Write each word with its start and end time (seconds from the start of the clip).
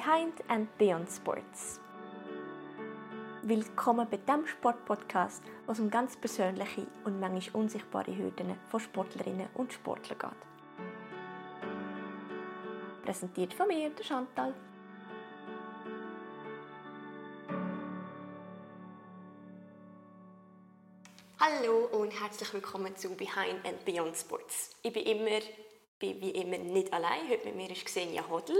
Behind 0.00 0.32
and 0.48 0.66
Beyond 0.78 1.10
Sports. 1.10 1.78
Willkommen 3.42 4.08
bei 4.10 4.16
dem 4.16 4.46
Sportpodcast, 4.46 5.42
wo 5.66 5.72
es 5.72 5.80
um 5.80 5.90
ganz 5.90 6.16
persönliche 6.16 6.86
und 7.04 7.20
manchmal 7.20 7.62
unsichtbare 7.62 8.16
Hürden 8.16 8.58
von 8.70 8.80
Sportlerinnen 8.80 9.50
und 9.52 9.74
Sportlern 9.74 10.18
geht. 10.18 10.30
Präsentiert 13.04 13.52
von 13.52 13.68
mir, 13.68 13.90
der 13.90 14.04
Chantal. 14.04 14.54
Hallo 21.38 21.88
und 21.92 22.18
herzlich 22.18 22.54
willkommen 22.54 22.96
zu 22.96 23.10
Behind 23.10 23.66
and 23.66 23.84
Beyond 23.84 24.16
Sports. 24.16 24.74
Ich 24.82 24.94
bin 24.94 25.02
immer 25.02 25.40
bin 26.00 26.20
wie 26.20 26.30
immer 26.30 26.58
nicht 26.58 26.92
allein. 26.92 27.28
Heute 27.28 27.46
mit 27.46 27.56
mir 27.56 27.70
ist 27.70 27.84
Xenia 27.84 28.26
Hodl. 28.28 28.56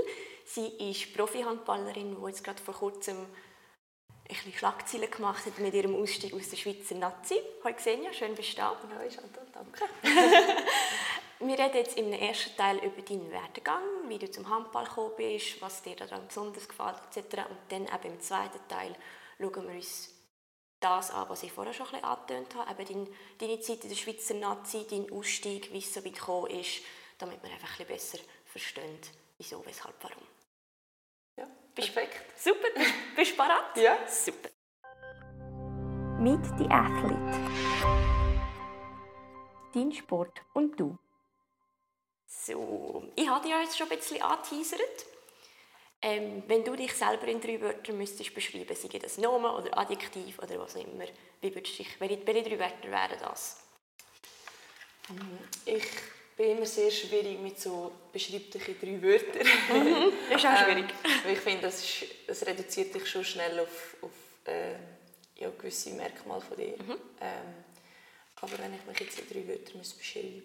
Sie 0.52 0.66
ist 0.90 1.14
Profi-Handballerin, 1.14 2.16
die 2.20 2.26
jetzt 2.26 2.42
gerade 2.42 2.60
vor 2.60 2.74
kurzem 2.74 3.18
ein 3.18 3.28
bisschen 4.26 4.52
Schlagzeilen 4.52 5.08
gemacht 5.08 5.46
hat 5.46 5.60
mit 5.60 5.72
ihrem 5.74 5.94
Ausstieg 5.94 6.34
aus 6.34 6.48
der 6.48 6.56
Schweizer 6.56 6.96
Nazi. 6.96 7.40
Hallo 7.62 7.76
Xenia, 7.76 8.12
schön 8.12 8.34
bist 8.34 8.54
du 8.54 8.56
da. 8.56 8.76
Hallo 8.82 9.08
Chantal, 9.08 9.46
danke. 9.52 9.84
Wir 11.38 11.56
reden 11.56 11.76
jetzt 11.76 11.96
im 11.96 12.12
ersten 12.12 12.56
Teil 12.56 12.78
über 12.78 13.00
deinen 13.00 13.30
Werdegang, 13.30 13.84
wie 14.08 14.18
du 14.18 14.28
zum 14.28 14.48
Handball 14.48 14.86
gekommen 14.86 15.12
bist, 15.16 15.62
was 15.62 15.82
dir 15.82 15.94
daran 15.94 16.26
besonders 16.26 16.68
gefällt 16.68 16.96
etc. 17.14 17.48
Und 17.48 17.58
dann 17.68 17.82
eben 17.82 18.14
im 18.14 18.20
zweiten 18.20 18.66
Teil 18.66 18.96
schauen 19.38 19.68
wir 19.68 19.74
uns 19.76 20.12
das 20.80 21.12
an, 21.12 21.28
was 21.28 21.44
ich 21.44 21.52
vorher 21.52 21.72
schon 21.72 21.86
ein 21.86 21.92
bisschen 21.92 22.08
angetönt 22.08 22.54
habe, 22.56 22.82
eben 22.82 23.08
deine 23.38 23.60
Zeit 23.60 23.84
in 23.84 23.90
der 23.90 23.96
Schweizer 23.96 24.34
Nazi, 24.34 24.84
dein 24.90 25.12
Ausstieg, 25.12 25.72
wie 25.72 25.78
es 25.78 25.94
so 25.94 26.04
weit 26.04 26.14
gekommen 26.14 26.50
ist, 26.50 26.82
damit 27.18 27.40
wir 27.40 27.52
einfach 27.52 27.78
ein 27.78 27.86
bisschen 27.86 28.18
besser 28.18 28.18
verstehen, 28.46 28.98
wieso, 29.38 29.64
weshalb, 29.64 29.94
warum. 30.02 30.26
Ja, 31.70 31.74
perfekt. 31.74 32.38
Super, 32.38 32.68
bist, 32.74 32.92
bist 33.16 33.32
du 33.32 33.36
bereit? 33.36 33.76
Ja. 33.76 33.98
Super. 34.06 34.48
Meet 36.18 36.44
the 36.58 36.66
Athlete. 36.68 37.40
Dein 39.72 39.92
Sport 39.92 40.40
und 40.54 40.78
du. 40.78 40.98
So, 42.26 43.04
ich 43.16 43.28
habe 43.28 43.46
dir 43.46 43.60
jetzt 43.60 43.76
schon 43.76 43.90
ein 43.90 43.96
bisschen 43.96 44.22
angeteasert. 44.22 45.06
Ähm, 46.02 46.42
wenn 46.46 46.64
du 46.64 46.74
dich 46.76 46.94
selber 46.94 47.26
in 47.26 47.40
drei 47.40 47.60
Wörtern 47.60 47.98
müsstest 47.98 48.34
beschreiben, 48.34 48.74
sei 48.74 48.98
das 48.98 49.18
Nomen 49.18 49.50
oder 49.50 49.76
Adjektiv 49.76 50.38
oder 50.38 50.58
was 50.58 50.76
auch 50.76 50.80
immer, 50.80 51.04
wie 51.40 51.54
würdest 51.54 51.78
du 51.78 51.82
dich, 51.82 52.00
welche, 52.00 52.26
welche 52.26 52.48
drei 52.48 52.58
Wörter 52.58 52.90
wären 52.90 53.18
das? 53.20 53.62
Ich 55.66 55.84
bin 56.40 56.56
immer 56.56 56.64
sehr 56.64 56.90
schwierig 56.90 57.38
mit 57.38 57.60
so 57.60 57.92
beschreiblichen 58.10 58.74
drei 58.80 59.02
Wörtern. 59.02 59.46
Das 60.30 60.40
ist 60.40 60.46
auch 60.46 60.56
schwierig. 60.64 60.86
Ähm, 61.04 61.10
weil 61.24 61.32
ich 61.34 61.38
finde, 61.40 61.62
das, 61.62 61.84
ist, 61.84 62.06
das 62.26 62.46
reduziert 62.46 62.94
dich 62.94 63.06
schon 63.06 63.24
schnell 63.24 63.60
auf, 63.60 63.96
auf 64.00 64.10
äh, 64.46 64.72
ja, 65.36 65.50
gewisse 65.50 65.90
Merkmale 65.90 66.40
von 66.40 66.56
dir. 66.56 66.78
Mhm. 66.78 66.96
Ähm, 67.20 67.64
aber 68.36 68.58
wenn 68.58 68.74
ich 68.74 68.86
mich 68.86 69.00
jetzt 69.00 69.18
in 69.18 69.28
drei 69.28 69.48
Wörtern 69.48 69.76
muss 69.76 69.92
beschreiben 69.92 70.42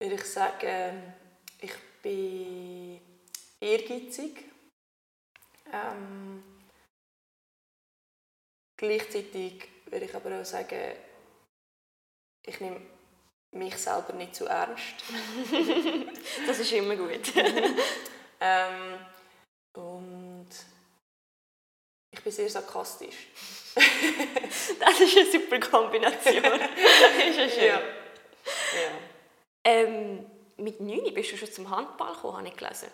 würde 0.00 0.14
ich 0.14 0.24
sagen, 0.24 1.14
ich 1.60 1.74
bin 2.02 3.00
ehrgeizig. 3.60 4.44
Ähm, 5.72 6.42
gleichzeitig 8.76 9.68
würde 9.86 10.04
ich 10.04 10.14
aber 10.14 10.40
auch 10.40 10.44
sagen, 10.44 10.92
ich 12.46 12.60
nehme 12.60 12.80
mich 13.58 13.76
selber 13.76 14.12
nicht 14.14 14.34
zu 14.34 14.46
ernst. 14.46 14.82
Das 16.46 16.58
ist 16.58 16.72
immer 16.72 16.96
gut. 16.96 17.32
Ähm, 18.40 19.00
und 19.74 20.48
ich 22.12 22.22
bin 22.22 22.32
sehr 22.32 22.48
sarkastisch. 22.48 23.16
Das 24.78 25.00
ist 25.00 25.16
eine 25.16 25.26
super 25.26 25.58
Kombination. 25.58 26.36
ist 26.36 27.36
ja 27.36 27.48
schön. 27.48 27.64
Ja. 27.64 27.80
ja. 27.80 28.90
Ähm, 29.64 30.24
mit 30.56 30.80
9 30.80 31.12
bist 31.14 31.32
du 31.32 31.36
schon 31.36 31.52
zum 31.52 31.68
Handball 31.68 32.14
gekommen, 32.14 32.38
habe 32.38 32.48
ich 32.48 32.56
gelesen. 32.56 32.90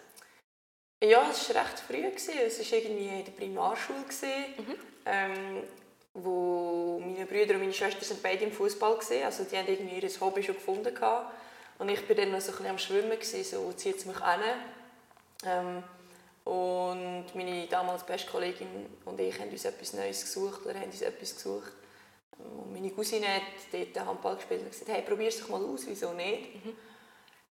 Ja, 1.02 1.28
es 1.30 1.54
war 1.54 1.62
recht 1.62 1.80
früh. 1.80 2.06
Es 2.06 2.28
war 2.28 2.78
irgendwie 2.78 3.08
in 3.08 3.24
der 3.24 3.32
Primarschule, 3.32 4.02
gewesen, 4.02 4.78
ähm, 5.04 5.62
wo 6.14 7.00
meine 7.00 7.26
Brüder 7.26 7.54
und 7.54 7.60
meine 7.60 7.72
Schwester 7.72 8.04
sind 8.04 8.22
beide 8.22 8.44
im 8.44 8.52
Fußball 8.52 8.96
waren. 8.96 9.24
Also 9.24 9.44
die 9.44 9.56
haben 9.56 9.68
irgendwie 9.68 9.98
ihr 9.98 10.20
Hobby 10.20 10.42
schon 10.42 10.54
gefunden. 10.54 10.94
Gehabt. 10.94 11.32
Und 11.78 11.88
ich 11.88 12.08
war 12.08 12.16
dann 12.16 12.30
noch 12.30 12.40
so 12.40 12.52
ein 12.52 12.56
bisschen 12.56 12.70
am 12.70 12.78
Schwimmen, 12.78 13.10
gewesen, 13.10 13.44
so 13.44 13.72
zieht 13.72 13.96
es 13.96 14.06
mich 14.06 14.20
an. 14.20 14.40
Ähm, 15.44 15.82
und 16.44 17.34
meine 17.34 17.66
damals 17.66 18.04
beste 18.04 18.30
Kollegin 18.30 18.68
und 19.06 19.18
ich 19.18 19.38
haben 19.40 19.50
uns 19.50 19.64
etwas 19.64 19.94
Neues 19.94 20.20
gesucht 20.22 20.64
oder 20.66 20.74
haben 20.74 20.90
uns 20.90 21.00
etwas 21.02 21.34
gesucht. 21.34 21.72
Und 22.38 22.72
meine 22.72 22.90
Cousine 22.90 23.26
hat 23.26 23.42
dort 23.72 24.06
Handball 24.06 24.36
gespielt 24.36 24.62
und 24.62 24.70
gesagt, 24.70 24.90
hey, 24.90 25.02
probier 25.02 25.28
es 25.28 25.40
doch 25.40 25.48
mal 25.48 25.64
aus, 25.64 25.84
wieso 25.86 26.12
nicht? 26.12 26.50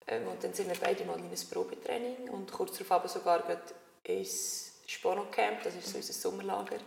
Ähm, 0.06 0.28
Und 0.28 0.42
dann 0.42 0.54
sind 0.54 0.68
wir 0.68 0.76
beide 0.80 1.04
mal 1.04 1.18
in 1.18 1.24
ein 1.24 1.50
Probetraining 1.50 2.28
und 2.30 2.52
kurz 2.52 2.72
darauf 2.72 2.92
aber 2.92 3.08
sogar 3.08 3.42
ins 4.04 4.72
Spono 4.86 5.24
Camp, 5.32 5.62
das 5.64 5.74
ist 5.74 5.88
so 5.88 5.96
unser 5.96 6.12
Sommerlager. 6.12 6.78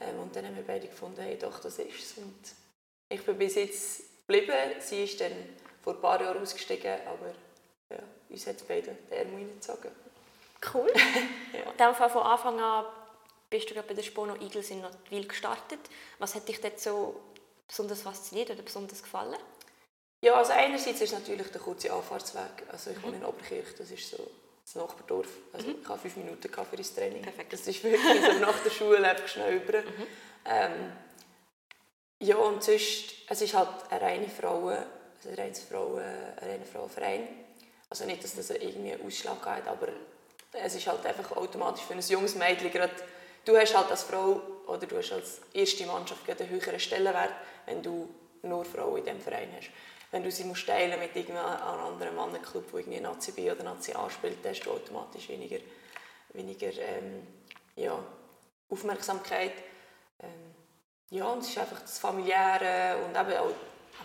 Ähm, 0.00 0.20
Und 0.20 0.34
dann 0.34 0.46
haben 0.46 0.56
wir 0.56 0.66
beide 0.66 0.88
gefunden, 0.88 1.20
hey, 1.20 1.38
doch, 1.38 1.60
das 1.60 1.78
ist 1.78 1.98
es. 1.98 2.18
Und 2.18 2.34
ich 3.08 3.24
bin 3.24 3.38
bis 3.38 3.54
jetzt 3.54 4.02
geblieben. 4.26 4.54
Sie 4.80 5.04
ist 5.04 5.20
dann 5.20 5.32
vor 5.82 5.94
ein 5.94 6.00
paar 6.00 6.20
Jahren 6.20 6.42
ausgestiegen, 6.42 6.98
aber 7.06 7.34
ja, 7.90 8.02
uns 8.28 8.46
hat 8.46 8.56
es 8.56 8.62
beide 8.62 8.92
den 8.92 9.12
Ärmel 9.12 9.34
reingezogen. 9.34 9.90
Cool. 10.72 10.92
Ja. 11.78 11.94
Fall 11.94 12.10
von 12.10 12.22
Anfang 12.22 12.60
an 12.60 12.84
bist 13.48 13.70
du 13.70 13.82
bei 13.82 13.94
der 13.94 14.02
Spono 14.02 14.36
Eagles 14.36 14.70
in 14.70 14.82
Nordwil 14.82 15.26
gestartet. 15.26 15.80
Was 16.18 16.34
hat 16.34 16.46
dich 16.46 16.60
dort 16.60 16.78
so 16.78 17.20
besonders 17.66 18.02
fasziniert 18.02 18.50
oder 18.50 18.62
besonders 18.62 19.02
gefallen? 19.02 19.38
Ja, 20.22 20.34
also 20.34 20.52
einerseits 20.52 21.00
ist 21.00 21.12
natürlich 21.12 21.48
der 21.48 21.60
kurze 21.60 21.92
Anfahrtsweg. 21.92 22.64
Also 22.70 22.90
ich 22.90 23.02
wohne 23.02 23.16
in 23.16 23.24
Oberkirch, 23.24 23.74
das 23.76 23.90
ist 23.90 24.10
so 24.10 24.30
das 24.64 24.74
Nachbardorf. 24.74 25.28
Also 25.52 25.68
ich 25.68 25.88
hatte 25.88 25.98
fünf 26.00 26.16
Minuten 26.16 26.48
für 26.52 26.76
das 26.76 26.94
Training. 26.94 27.22
Perfekt. 27.22 27.52
Das 27.52 27.66
ist 27.66 27.82
wirklich 27.82 28.24
so 28.24 28.38
nach 28.38 28.58
der 28.60 28.70
Schule 28.70 29.08
einfach 29.08 29.28
schnell 29.28 29.56
über. 29.56 29.78
Ähm, 30.44 30.92
ja, 32.20 32.36
und 32.36 32.62
sonst, 32.62 33.14
es 33.28 33.40
ist 33.40 33.54
halt 33.54 33.68
eine 33.90 34.00
reine 34.00 34.28
Frauen, 34.28 34.76
also 34.76 35.28
ein 35.28 35.34
reines 35.34 35.62
Frauen, 35.62 36.02
ein 36.02 36.48
reiner 36.48 36.64
Frauenverein. 36.64 37.28
Also 37.88 38.04
nicht, 38.04 38.22
dass 38.22 38.36
das 38.36 38.50
irgendwie 38.50 38.92
einen 38.92 39.06
Ausschlag 39.06 39.44
hat, 39.46 39.66
aber 39.66 39.88
es 40.52 40.74
ist 40.74 40.86
halt 40.86 41.04
einfach 41.06 41.36
automatisch 41.36 41.82
für 41.82 41.94
ein 41.94 42.00
junges 42.00 42.34
Mädchen 42.34 42.70
gerade, 42.70 42.92
du 43.44 43.56
hast 43.56 43.76
halt 43.76 43.90
als 43.90 44.02
Frau 44.04 44.40
oder 44.66 44.86
du 44.86 44.98
hast 44.98 45.12
als 45.12 45.40
erste 45.52 45.86
Mannschaft 45.86 46.28
einen 46.28 46.48
höheren 46.48 46.78
Stellenwert, 46.78 47.32
wenn 47.66 47.82
du 47.82 48.08
nur 48.42 48.64
Frauen 48.64 48.98
in 48.98 49.04
diesem 49.04 49.20
Verein 49.20 49.48
hast. 49.56 49.70
Wenn 50.10 50.24
du 50.24 50.30
sie 50.30 50.44
musst 50.44 50.66
teilen 50.66 50.98
mit 50.98 51.14
irgendeinem 51.14 51.62
anderen 51.62 52.16
Mannenclub, 52.16 52.68
der 52.70 52.80
irgendwie 52.80 53.00
Nazi 53.00 53.32
B 53.32 53.50
oder 53.50 53.62
Nazi 53.62 53.92
A 53.94 54.10
spielt, 54.10 54.44
dann 54.44 54.52
hast 54.52 54.62
du 54.62 54.72
automatisch 54.72 55.28
weniger, 55.28 55.58
weniger 56.32 56.72
ähm, 56.78 57.26
ja, 57.76 57.96
Aufmerksamkeit. 58.68 59.52
Ähm, 60.20 60.54
ja, 61.10 61.24
und 61.26 61.40
es 61.40 61.50
ist 61.50 61.58
einfach 61.58 61.80
das 61.80 61.98
Familiäre 61.98 62.98
und 63.04 63.10
eben 63.16 63.36
auch, 63.38 63.54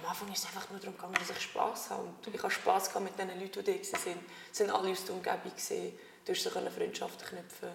am 0.01 0.09
Anfang 0.09 0.31
ist 0.31 0.39
es 0.39 0.45
einfach 0.45 0.69
nur 0.69 0.79
darum 0.79 0.95
gegangen, 0.95 1.13
dass 1.15 1.29
ich 1.29 1.41
Spass 1.41 1.89
habe. 1.89 2.03
Und 2.03 2.27
ich 2.27 2.37
habe 2.41 2.51
Spass 2.51 2.93
mit 2.99 3.17
den 3.17 3.39
Leuten, 3.39 3.63
die 3.63 3.81
da 3.81 3.95
waren. 4.05 4.19
Es 4.51 4.57
sind 4.57 4.69
alle 4.71 4.91
aus 4.91 5.05
der 5.05 5.15
Umgebung. 5.15 5.51
Du 6.25 6.31
hast 6.31 6.41
so 6.43 6.49
können 6.49 6.71
Freundschaften 6.71 7.27
knüpfen. 7.27 7.69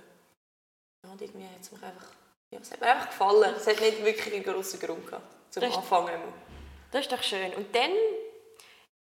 Ja, 1.05 1.11
und 1.13 1.21
irgendwie 1.23 1.45
hat 1.47 1.61
es 1.63 1.73
mich 1.73 1.83
einfach, 1.83 2.07
ja, 2.51 2.59
es 2.61 2.71
hat 2.73 2.81
mir 2.81 2.89
einfach 2.89 3.09
gefallen. 3.09 3.55
Es 3.57 3.67
hat 3.67 3.81
nicht 3.81 4.05
wirklich 4.05 4.35
einen 4.35 4.45
grossen 4.45 4.79
Grund 4.81 5.07
gehabt, 5.07 5.53
zum 5.53 5.61
Das 5.63 5.71
ist- 5.71 5.77
Anfang 5.79 6.09
einmal. 6.09 6.33
Das 6.91 7.03
ist 7.03 7.13
doch 7.13 7.23
schön. 7.23 7.55
Und 7.55 7.75
dann, 7.75 7.91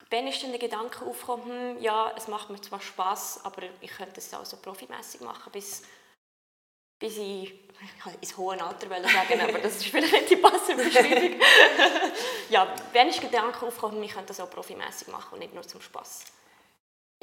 wann 0.09 0.27
ist 0.27 0.41
dann 0.43 0.51
der 0.51 0.59
Gedanke 0.59 1.05
aufgekommen, 1.05 1.75
hm, 1.75 1.81
ja, 1.81 2.13
es 2.15 2.27
macht 2.27 2.49
mir 2.49 2.61
zwar 2.61 2.81
Spaß, 2.81 3.41
aber 3.43 3.63
ich 3.81 3.91
könnte 3.91 4.19
es 4.19 4.33
auch 4.33 4.45
so 4.45 4.57
profimässig 4.57 5.21
machen, 5.21 5.51
bis, 5.51 5.83
bis 6.99 7.17
ich, 7.17 7.53
ins 8.21 8.37
hohe 8.37 8.61
Alter 8.61 8.89
wollte 8.89 9.09
sagen, 9.09 9.41
aber 9.41 9.59
das 9.59 9.75
ist 9.77 9.85
vielleicht 9.85 10.13
nicht 10.13 10.29
die 10.29 10.37
passende 10.37 10.83
Beschreibung. 10.83 11.39
ja, 12.49 12.73
wann 12.93 13.09
ist 13.09 13.21
der 13.21 13.29
Gedanke 13.29 13.65
aufgekommen, 13.65 14.01
ich 14.03 14.11
könnte 14.13 14.27
das 14.27 14.39
auch 14.39 14.49
profimässig 14.49 15.09
machen 15.09 15.33
und 15.33 15.39
nicht 15.39 15.53
nur 15.53 15.63
zum 15.63 15.81
Spaß? 15.81 16.25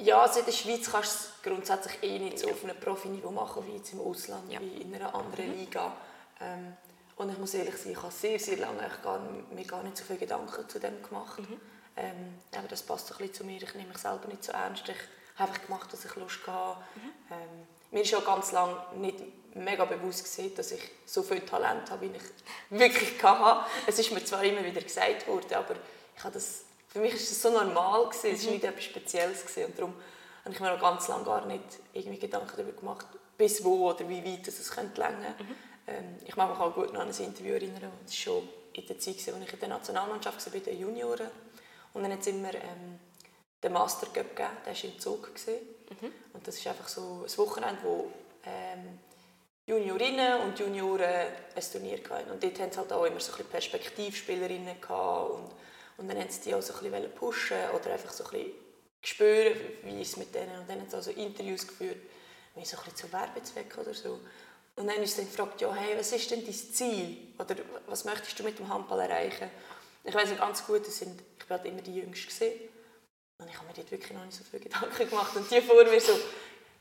Ja, 0.00 0.22
also 0.22 0.40
in 0.40 0.46
der 0.46 0.52
Schweiz 0.52 0.90
kannst 0.90 1.12
du 1.14 1.28
es 1.28 1.42
grundsätzlich 1.42 2.02
eh 2.02 2.18
nicht 2.18 2.38
so 2.38 2.50
auf 2.50 2.64
einem 2.64 2.78
Profiniveau 2.78 3.30
machen 3.30 3.64
wie 3.66 3.76
jetzt 3.76 3.92
im 3.92 4.00
Ausland, 4.00 4.50
Ja. 4.50 4.60
wie 4.60 4.82
in 4.82 4.94
einer 4.94 5.14
anderen 5.14 5.56
Liga. 5.58 5.94
Ähm, 6.40 6.76
und 7.22 7.32
ich 7.32 7.38
muss 7.38 7.54
ehrlich 7.54 7.76
sein, 7.76 7.92
ich 7.92 8.02
habe 8.02 8.12
sehr, 8.12 8.38
sehr 8.38 8.58
lange 8.58 8.90
gar, 9.02 9.20
mir 9.54 9.64
gar 9.64 9.82
nicht 9.82 9.96
so 9.96 10.04
viele 10.04 10.18
Gedanken 10.18 10.68
zu 10.68 10.78
dem 10.78 11.02
gemacht. 11.02 11.40
Ähm, 11.96 12.38
aber 12.56 12.68
das 12.68 12.82
passt 12.82 13.12
ein 13.12 13.18
bisschen 13.18 13.34
zu 13.34 13.44
mir. 13.44 13.62
Ich 13.62 13.74
nehme 13.74 13.88
mich 13.88 13.98
selber 13.98 14.26
nicht 14.28 14.44
so 14.44 14.52
ernst. 14.52 14.88
Ich 14.88 14.96
habe 15.36 15.50
einfach 15.50 15.66
gemacht, 15.66 15.92
dass 15.92 16.04
ich 16.04 16.14
Lust 16.16 16.40
hatte. 16.46 16.80
Ähm, 17.30 17.66
mir 17.90 18.02
ist 18.02 18.14
auch 18.14 18.24
ganz 18.24 18.52
lange 18.52 18.76
nicht 18.96 19.18
mega 19.54 19.84
bewusst 19.84 20.24
gewesen, 20.24 20.54
dass 20.56 20.72
ich 20.72 20.80
so 21.04 21.22
viel 21.22 21.40
Talent 21.40 21.90
habe, 21.90 22.02
wie 22.02 22.16
ich 22.16 22.22
wirklich 22.70 23.22
hatte. 23.22 23.66
Es 23.86 23.98
ist 23.98 24.10
mir 24.12 24.24
zwar 24.24 24.42
immer 24.42 24.64
wieder 24.64 24.80
gesagt 24.80 25.26
worden, 25.28 25.54
aber 25.54 25.74
ich 26.16 26.24
habe 26.24 26.34
das, 26.34 26.64
für 26.88 26.98
mich 26.98 27.14
ist 27.14 27.30
das 27.30 27.42
so 27.42 27.50
normal 27.50 28.08
gewesen. 28.08 28.34
Es 28.34 28.44
war 28.46 28.52
nicht 28.52 28.64
etwas 28.64 28.84
Spezielles 28.84 29.42
gewesen. 29.42 29.66
und 29.66 29.78
darum 29.78 29.94
habe 30.44 30.54
ich 30.54 30.60
mir 30.60 30.72
noch 30.72 30.80
ganz 30.80 31.08
lange 31.08 31.24
gar 31.24 31.46
nicht 31.46 31.64
irgendwie 31.92 32.18
Gedanken 32.18 32.52
darüber 32.56 32.72
gemacht, 32.72 33.06
bis 33.36 33.62
wo 33.62 33.90
oder 33.90 34.08
wie 34.08 34.24
weit 34.24 34.48
es 34.48 34.70
könnte 34.70 35.00
länger. 35.00 35.34
Mhm. 35.38 35.71
Ähm, 35.92 36.16
ich 36.26 36.36
mag 36.36 36.50
mich 36.50 36.58
auch 36.58 36.74
gut 36.74 36.92
noch 36.92 37.00
an 37.00 37.08
ein 37.08 37.24
Interview 37.24 37.54
erinnern, 37.54 37.92
das 38.04 38.12
war 38.12 38.34
schon 38.34 38.48
in 38.72 38.86
der 38.86 38.98
Zeit, 38.98 39.14
als 39.16 39.28
ich 39.28 39.52
in 39.52 39.60
der 39.60 39.68
Nationalmannschaft 39.68 40.44
war, 40.46 40.52
bei 40.52 40.58
den 40.60 40.78
Junioren. 40.78 41.28
Und 41.92 42.02
dann 42.02 42.12
hat 42.12 42.20
es 42.20 42.26
immer 42.28 42.54
ähm, 42.54 42.98
den 43.62 43.72
Master 43.72 44.06
Cup 44.06 44.34
gegeben, 44.34 44.56
der 44.66 44.74
war 44.74 44.84
im 44.84 44.98
Zug. 44.98 45.30
Mhm. 45.30 46.12
Und 46.32 46.46
das 46.46 46.56
ist 46.56 46.66
einfach 46.66 46.88
so 46.88 47.24
ein 47.26 47.38
Wochenende, 47.38 47.82
wo 47.82 48.10
ähm, 48.44 48.98
Juniorinnen 49.66 50.40
und 50.40 50.58
Junioren 50.58 51.26
ein 51.54 51.62
Turnier 51.72 51.98
hatten. 52.10 52.30
Und 52.30 52.42
dort 52.42 52.58
hatten 52.58 52.72
sie 52.72 52.78
halt 52.78 52.92
auch 52.92 53.04
immer 53.04 53.20
so 53.20 53.32
ein 53.36 53.44
Perspektivspielerinnen 53.44 54.80
gehabt 54.80 55.30
und, 55.30 55.50
und 55.98 56.08
dann 56.08 56.16
wollten 56.16 56.32
sie 56.32 56.40
die 56.40 56.54
auch 56.54 56.62
so 56.62 56.74
ein 56.74 56.90
bisschen 56.90 57.14
pushen 57.14 57.58
oder 57.74 57.92
einfach 57.92 58.12
so 58.12 58.24
ein 58.24 58.30
bisschen 58.30 58.52
spüren, 59.02 59.54
wie 59.84 60.00
es 60.00 60.16
mit 60.16 60.34
denen. 60.34 60.60
Und 60.60 60.68
dann 60.68 60.80
haben 60.80 60.90
sie 60.90 60.96
also 60.96 61.10
Interviews 61.10 61.66
geführt, 61.66 61.98
wie 62.54 62.64
so 62.64 62.76
ein 62.76 62.84
bisschen 62.84 63.08
zu 63.08 63.12
Werbezwecken 63.12 63.80
oder 63.80 63.94
so. 63.94 64.18
Und 64.76 64.86
dann 64.86 65.02
ist 65.02 65.18
dann 65.18 65.26
gefragt, 65.26 65.60
ja, 65.60 65.72
hey, 65.74 65.98
was 65.98 66.12
ist 66.12 66.30
denn 66.30 66.44
dein 66.44 66.54
Ziel? 66.54 67.34
Oder 67.38 67.56
was 67.86 68.04
möchtest 68.04 68.38
du 68.38 68.42
mit 68.42 68.58
dem 68.58 68.68
Handball 68.68 69.00
erreichen? 69.00 69.50
Ich 70.04 70.14
weiß 70.14 70.30
noch 70.30 70.38
ganz 70.38 70.64
gut, 70.66 70.86
das 70.86 70.98
sind, 70.98 71.20
ich 71.38 71.50
war 71.50 71.58
halt 71.58 71.68
immer 71.68 71.82
die 71.82 71.94
Jüngste. 71.94 72.46
Gewesen. 72.46 72.68
Und 73.38 73.48
ich 73.48 73.56
habe 73.56 73.66
mir 73.66 73.74
dort 73.74 73.90
wirklich 73.90 74.12
noch 74.12 74.24
nicht 74.24 74.38
so 74.38 74.44
viele 74.44 74.62
Gedanken 74.62 75.08
gemacht. 75.08 75.36
Und 75.36 75.50
die 75.50 75.60
vor 75.60 75.84
mir 75.84 76.00
so, 76.00 76.12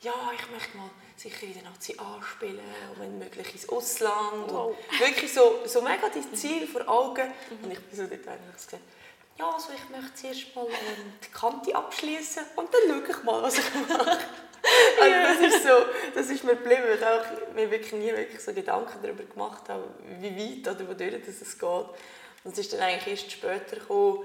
ja, 0.01 0.13
ich 0.33 0.49
möchte 0.51 0.77
mal 0.77 0.89
sicher 1.15 1.43
in 1.43 1.53
der 1.53 1.63
Nazi 1.63 1.95
anspielen 1.97 2.59
und 2.91 2.99
wenn 2.99 3.19
möglich 3.19 3.53
ins 3.53 3.69
Ausland. 3.69 4.51
Wow. 4.51 4.75
Und 4.89 4.99
wirklich 4.99 5.33
so, 5.33 5.59
so 5.65 5.81
mega 5.81 6.09
dein 6.09 6.33
Ziel 6.35 6.67
vor 6.67 6.87
Augen. 6.87 7.27
Mhm. 7.27 7.63
Und 7.63 7.71
ich 7.71 7.79
bin 7.79 7.97
so 7.97 8.07
dort 8.07 8.27
eigentlich 8.27 8.55
gesagt, 8.55 8.83
ja, 9.37 9.49
also 9.49 9.69
ich 9.73 9.89
möchte 9.89 10.13
zuerst 10.15 10.55
mal 10.55 10.67
ähm, 10.67 11.13
die 11.23 11.31
Kante 11.31 11.75
abschließen 11.75 12.43
und 12.55 12.69
dann 12.71 12.81
schaue 12.87 13.09
ich 13.09 13.23
mal, 13.23 13.41
was 13.43 13.57
ich 13.57 13.73
mache. 13.87 14.19
also 15.01 15.43
das 15.43 15.53
ist 15.53 15.63
so, 15.63 15.85
das 16.13 16.29
ist 16.29 16.43
mir 16.43 16.55
geblieben, 16.55 16.83
weil 16.85 16.97
ich 16.97 17.55
mir 17.55 17.71
wirklich 17.71 17.93
nie 17.93 18.11
wirklich 18.11 18.41
so 18.41 18.53
Gedanken 18.53 18.99
darüber 19.01 19.23
gemacht 19.23 19.67
habe, 19.69 19.83
wie 20.19 20.65
weit 20.65 20.75
oder 20.75 20.87
wodurch 20.87 21.27
es 21.27 21.57
geht. 21.57 21.85
Und 22.43 22.53
es 22.53 22.59
ist 22.59 22.73
dann 22.73 22.81
eigentlich 22.81 23.07
erst 23.07 23.31
später 23.31 23.77
gekommen, 23.77 24.23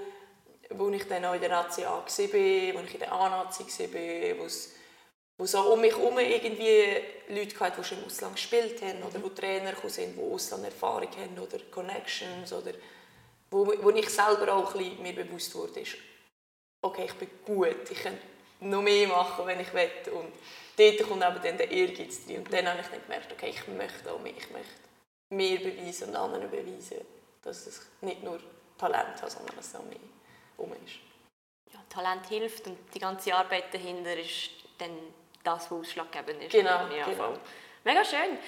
wo 0.70 0.88
ich 0.90 1.06
dann 1.06 1.24
auch 1.24 1.34
in 1.34 1.40
der 1.40 1.50
Nazi 1.50 1.84
A 1.84 1.98
war, 1.98 2.04
wo 2.04 2.80
ich 2.84 2.94
in 2.94 3.00
der 3.00 3.12
A-Nazi 3.12 3.64
war, 3.64 4.38
wo 4.38 4.44
es 4.44 4.74
wo 5.38 5.72
um 5.72 5.80
mich 5.80 5.94
herum 5.94 6.18
irgendwie 6.18 7.02
Leute 7.28 7.60
hatten, 7.60 7.82
die 7.82 7.86
schon 7.86 7.98
im 7.98 8.04
Ausland 8.04 8.36
gespielt 8.36 8.80
haben 8.80 9.02
oder 9.02 9.22
wo 9.22 9.28
Trainer 9.28 9.74
sind, 9.86 10.16
die 10.16 10.22
Auslanderfahrung 10.22 11.10
haben 11.10 11.38
oder 11.38 11.58
Connections 11.70 12.52
oder 12.52 12.72
wo, 13.50 13.66
wo 13.66 13.90
ich 13.90 14.08
selber 14.08 14.54
auch 14.54 14.74
ein 14.74 14.78
bisschen 14.78 15.02
mir 15.02 15.14
bewusst 15.14 15.54
wurde, 15.54 15.80
ist, 15.80 15.96
okay, 16.80 17.04
ich 17.04 17.14
bin 17.14 17.28
gut, 17.44 17.90
ich 17.90 18.02
kann 18.02 18.18
noch 18.60 18.82
mehr 18.82 19.08
machen, 19.08 19.46
wenn 19.46 19.60
ich 19.60 19.72
will 19.72 19.90
und 20.12 20.32
dort 20.76 21.08
kommt 21.08 21.24
eben 21.24 21.42
dann 21.42 21.58
der 21.58 21.70
Ehrgeiz 21.70 22.20
rein 22.28 22.38
und 22.38 22.52
dann 22.52 22.68
habe 22.68 22.80
ich 22.80 22.86
dann 22.86 23.02
gemerkt, 23.02 23.32
okay, 23.32 23.50
ich 23.50 23.68
möchte 23.68 24.12
auch 24.12 24.20
mehr, 24.20 24.32
ich 24.36 24.50
möchte 24.50 24.72
mehr 25.30 25.58
beweisen 25.58 26.10
und 26.10 26.16
anderen 26.16 26.50
beweisen, 26.50 26.98
dass 27.42 27.66
ich 27.66 27.74
nicht 28.02 28.22
nur 28.22 28.38
Talent 28.78 29.20
habe, 29.20 29.30
sondern 29.30 29.56
dass 29.56 29.66
es 29.66 29.74
auch 29.74 29.84
mehr 29.84 29.98
um 30.56 30.72
ist. 30.72 30.98
Ja, 31.72 31.80
Talent 31.88 32.26
hilft 32.26 32.66
und 32.66 32.78
die 32.94 32.98
ganze 32.98 33.34
Arbeit 33.34 33.72
dahinter 33.72 34.16
ist 34.16 34.50
dann 34.78 34.96
das, 35.42 35.70
was 35.70 35.72
ausschlaggebend 35.72 36.42
ist. 36.44 36.52
Genau, 36.52 36.88
ja, 36.88 37.04
genau. 37.06 37.38
Mega 37.84 38.04
schön. 38.04 38.38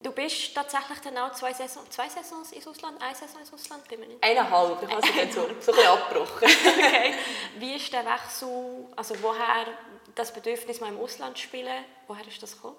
Du 0.00 0.12
bist 0.12 0.54
tatsächlich 0.54 1.00
dann 1.00 1.18
auch 1.18 1.32
zwei, 1.32 1.52
Saison, 1.52 1.82
zwei 1.90 2.08
Saisons 2.08 2.52
ins 2.52 2.68
Ausland, 2.68 3.02
eine 3.02 3.14
Saison 3.16 3.40
ins 3.40 3.52
Ausland? 3.52 3.88
Bin 3.88 3.98
mir 3.98 4.06
nicht 4.06 4.22
Eineinhalb, 4.22 4.80
ich 4.80 4.88
habe 4.88 5.04
sie 5.04 5.12
dann 5.12 5.32
so, 5.32 5.40
so 5.42 5.48
ein 5.48 5.56
bisschen 5.56 5.86
abgebrochen. 5.86 6.48
okay. 6.78 7.14
Wie 7.58 7.74
ist 7.74 7.92
der 7.92 8.04
Wechsel, 8.06 8.86
also 8.94 9.20
woher 9.22 9.66
das 10.14 10.32
Bedürfnis, 10.32 10.80
mal 10.80 10.90
im 10.90 11.00
Ausland 11.00 11.36
zu 11.36 11.44
spielen, 11.44 11.84
woher 12.06 12.26
ist 12.28 12.40
das 12.40 12.52
gekommen? 12.52 12.76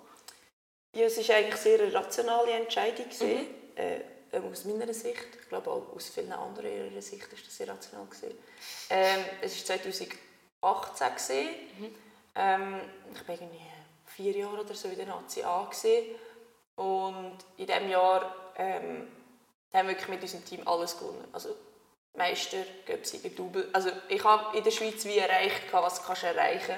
Ja, 0.96 1.06
es 1.06 1.28
war 1.28 1.36
eigentlich 1.36 1.58
sehr 1.58 1.82
eine 1.82 1.94
rationale 1.94 2.52
Entscheidung. 2.52 3.08
Mhm. 3.20 3.48
Äh, 3.76 4.00
aus 4.38 4.64
meiner 4.66 4.94
Sicht, 4.94 5.28
ich 5.42 5.50
glaube 5.50 5.70
auch 5.72 5.94
aus 5.94 6.10
vielen 6.10 6.32
anderen 6.32 7.02
Sicht 7.02 7.34
ist 7.34 7.48
das 7.48 7.58
sehr 7.58 7.68
rational. 7.68 8.08
Ähm, 8.90 9.26
es 9.42 9.70
war 9.70 9.78
2018. 10.62 11.48
Mhm. 11.80 11.96
Ähm, 12.36 12.82
ich 13.14 13.28
war 13.28 13.36
irgendwie 13.36 13.60
vier 14.06 14.38
Jahre 14.38 14.62
oder 14.62 14.74
so 14.74 14.88
in 14.88 14.96
der 14.96 15.08
Nazi 15.08 15.44
A. 15.44 15.66
Gewesen. 15.66 16.16
Und 16.80 17.38
in 17.58 17.68
diesem 17.68 17.90
Jahr 17.90 18.34
ähm, 18.56 19.10
haben 19.74 19.88
wir 19.88 19.96
wirklich 19.96 20.08
mit 20.08 20.22
unserem 20.22 20.46
Team 20.46 20.66
alles 20.66 20.98
gewonnen. 20.98 21.28
Also 21.34 21.54
Meister, 22.14 22.64
Göpsiger, 22.86 23.28
Double. 23.30 23.68
Also 23.74 23.90
ich 24.08 24.24
habe 24.24 24.58
in 24.58 24.64
der 24.64 24.72
Schweiz 24.72 25.04
wie 25.04 25.18
erreicht, 25.18 25.64
was 25.72 26.02
kannst 26.02 26.24
du 26.24 26.28
erreichen 26.28 26.76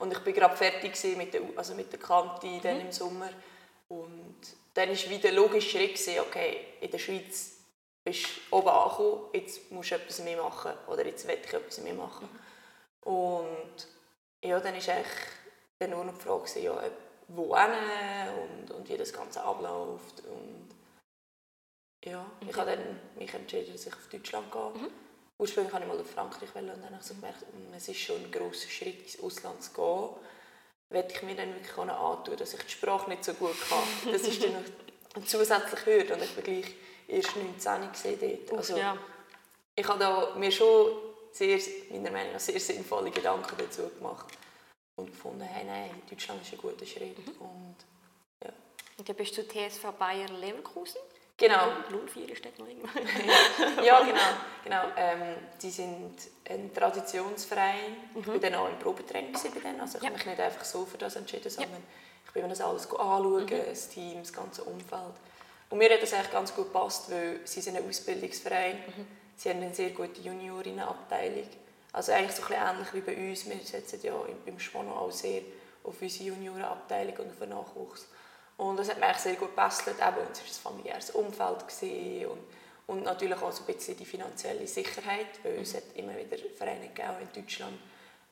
Und 0.00 0.12
ich 0.12 0.26
war 0.26 0.32
gerade 0.32 0.56
fertig 0.56 1.16
mit 1.16 1.34
der, 1.34 1.42
also 1.54 1.76
mit 1.76 1.92
der 1.92 2.00
Kante 2.00 2.48
mhm. 2.48 2.62
dann 2.62 2.80
im 2.80 2.90
Sommer. 2.90 3.30
Und 3.88 4.40
dann 4.74 4.88
war 4.88 5.10
wieder 5.10 5.22
der 5.22 5.32
logische 5.34 5.70
Schritt, 5.70 6.00
okay, 6.18 6.66
in 6.80 6.90
der 6.90 6.98
Schweiz 6.98 7.52
bist 8.02 8.26
du 8.50 8.56
oben 8.56 8.68
angekommen, 8.70 9.20
jetzt 9.34 9.70
musst 9.70 9.92
du 9.92 9.94
etwas 9.94 10.18
mehr 10.18 10.42
machen. 10.42 10.72
Oder 10.88 11.06
jetzt 11.06 11.28
will 11.28 11.38
ich 11.40 11.52
etwas 11.52 11.78
mehr 11.78 11.94
machen. 11.94 12.28
Und 13.02 13.86
ja, 14.42 14.58
dann 14.58 14.74
war 14.74 14.94
eigentlich 14.94 15.90
nur 15.90 16.04
noch 16.04 16.14
die 16.14 16.20
Frage, 16.20 16.58
ja, 16.58 16.82
wo 17.28 17.54
und, 17.54 18.70
und 18.70 18.88
wie 18.88 18.96
das 18.96 19.12
Ganze 19.12 19.42
abläuft. 19.42 20.22
Und 20.26 20.68
ja, 22.04 22.24
okay. 22.40 22.50
ich 22.50 22.56
habe 22.56 22.70
dann 22.70 23.00
mich 23.16 23.32
entschieden, 23.32 23.72
dass 23.72 23.86
ich 23.86 23.92
auf 23.92 24.08
Deutschland 24.10 24.50
gehe. 24.52 24.70
Mhm. 24.70 24.90
Ursprünglich 25.38 25.72
wollte 25.72 25.86
ich 25.86 25.92
mal 25.92 26.00
auf 26.00 26.10
Frankreich 26.10 26.54
wollen, 26.54 26.70
und 26.70 26.82
dann 26.82 26.92
habe 26.92 27.00
ich 27.00 27.06
so 27.06 27.14
gemerkt, 27.14 27.40
hm, 27.40 27.74
es 27.74 27.88
ist 27.88 27.98
schon 27.98 28.16
ein 28.16 28.30
grosser 28.30 28.68
Schritt, 28.68 29.02
ins 29.02 29.20
Ausland 29.20 29.62
zu 29.62 29.72
gehen. 29.72 30.08
Werde 30.90 31.12
ich 31.12 31.22
mir 31.22 31.34
dann 31.34 31.54
wirklich 31.54 31.76
antun, 31.76 32.36
dass 32.36 32.54
ich 32.54 32.62
die 32.62 32.70
Sprache 32.70 33.08
nicht 33.10 33.24
so 33.24 33.34
gut 33.34 33.56
kann. 33.68 33.82
Das 34.12 34.22
ist 34.22 34.42
dann 34.44 34.52
noch 34.52 34.60
eine 35.14 35.24
zusätzliche 35.24 35.86
Hürde 35.86 36.14
und 36.14 36.22
ich 36.22 36.36
war 36.36 36.42
gleich 36.42 36.74
erst 37.08 37.36
19 37.36 37.92
gesehen 37.92 38.38
dort. 38.48 38.58
Also, 38.58 38.76
ja. 38.76 38.96
Ich 39.76 39.88
habe 39.88 39.98
da 39.98 40.34
mir 40.36 40.52
schon 40.52 40.92
sehr, 41.32 41.58
meiner 41.90 42.12
Meinung 42.12 42.34
nach 42.34 42.40
sehr 42.40 42.60
sinnvolle 42.60 43.10
Gedanken 43.10 43.56
dazu 43.58 43.88
gemacht 43.88 44.26
und 44.96 45.06
gefunden, 45.06 45.42
hey, 45.42 45.64
nein, 45.64 45.90
Deutschland 46.08 46.42
ist 46.42 46.52
ein 46.52 46.58
guter 46.58 46.86
Schritt. 46.86 47.18
Mhm. 47.18 47.34
Und, 47.40 47.76
ja. 48.42 48.52
und 48.98 49.08
dann 49.08 49.16
bist 49.16 49.36
du 49.36 49.42
TSV 49.42 49.92
Bayer 49.98 50.28
Leverkusen? 50.28 51.00
Genau. 51.36 51.66
04 52.06 52.30
ist 52.30 52.44
dort 52.44 52.58
noch 52.60 52.68
irgendwann. 52.68 53.02
ja, 53.84 54.00
genau. 54.04 54.20
genau. 54.62 54.82
Ähm, 54.96 55.36
die 55.60 55.70
sind 55.70 56.14
ein 56.48 56.72
Traditionsverein. 56.72 57.96
Mhm. 58.14 58.20
Ich 58.20 58.26
war 58.28 58.38
dann 58.38 58.54
auch 58.54 58.68
im 58.68 58.78
Probetraining 58.78 59.32
bei 59.32 59.60
denen. 59.60 59.80
Also 59.80 59.98
ich 59.98 60.04
ja. 60.04 60.10
habe 60.10 60.18
mich 60.18 60.26
nicht 60.26 60.40
einfach 60.40 60.64
so 60.64 60.86
für 60.86 60.98
das 60.98 61.16
entschieden, 61.16 61.50
sondern 61.50 61.72
ja. 61.72 61.78
ich 62.26 62.32
bin 62.32 62.42
mir 62.42 62.48
das 62.50 62.60
alles 62.60 62.88
anschauen, 62.88 63.44
mhm. 63.44 63.48
das 63.48 63.88
Team, 63.88 64.20
das 64.20 64.32
ganze 64.32 64.62
Umfeld. 64.62 65.14
Und 65.70 65.78
mir 65.78 65.92
hat 65.92 66.02
das 66.02 66.12
eigentlich 66.12 66.30
ganz 66.30 66.54
gut 66.54 66.66
gepasst, 66.66 67.10
weil 67.10 67.40
sie 67.44 67.60
sind 67.60 67.76
ein 67.76 67.88
Ausbildungsverein. 67.88 68.76
Mhm. 68.76 69.06
Sie 69.34 69.50
haben 69.50 69.60
eine 69.60 69.74
sehr 69.74 69.90
gute 69.90 70.20
Juniorinnenabteilung. 70.20 71.48
Also 71.94 72.10
eigentlich 72.10 72.32
so 72.32 72.42
ein 72.42 72.48
bisschen 72.48 72.66
ähnlich 72.66 72.92
wie 72.92 73.00
bei 73.00 73.16
uns. 73.16 73.48
Wir 73.48 73.56
setzen 73.60 74.00
ja 74.02 74.14
beim 74.44 74.58
Schwano 74.58 74.96
auch 74.96 75.12
sehr 75.12 75.42
auf 75.84 76.02
unsere 76.02 76.24
Juniorenabteilung 76.24 77.16
und 77.18 77.30
auf 77.30 77.38
den 77.38 77.50
Nachwuchs. 77.50 78.08
Und 78.56 78.78
das 78.78 78.88
hat 78.88 78.98
mir 78.98 79.14
sehr 79.14 79.34
gut 79.34 79.50
gepasst. 79.50 79.86
Eben, 79.86 79.98
es 80.00 80.64
war 80.64 80.72
ein 80.72 80.74
familiäres 80.74 81.10
Umfeld 81.10 81.64
und, 82.28 82.40
und 82.88 83.04
natürlich 83.04 83.40
auch 83.40 83.52
so 83.52 83.62
ein 83.62 83.66
bisschen 83.66 83.96
die 83.96 84.04
finanzielle 84.04 84.66
Sicherheit, 84.66 85.26
weil 85.44 85.60
es 85.60 85.76
hat 85.76 85.84
immer 85.94 86.16
wieder 86.16 86.36
Vereine 86.56 86.88
gegeben 86.88 87.14
in 87.20 87.42
Deutschland, 87.42 87.78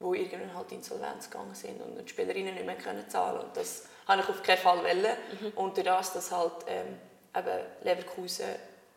wo 0.01 0.13
irgendwann 0.13 0.55
halt 0.57 0.73
insolvenz 0.73 1.31
gegangen 1.31 1.55
sind 1.55 1.81
und 1.81 2.05
die 2.05 2.09
Spielerinnen 2.09 2.55
nicht 2.55 2.67
mehr 2.67 2.77
können 2.77 3.09
zahlen 3.09 3.43
und 3.43 3.57
das 3.57 3.87
habe 4.09 4.23
ich 4.23 4.29
auf 4.29 4.43
keinen 4.43 4.59
Fall 4.59 4.83
wollen. 4.83 5.17
Mhm. 5.41 5.53
Und 5.55 5.77
durch 5.77 5.87
das, 5.87 6.13
dass 6.15 6.33
halt 6.33 6.65
ähm, 6.67 6.99
eben 7.37 7.65
Leverkusen 7.85 8.47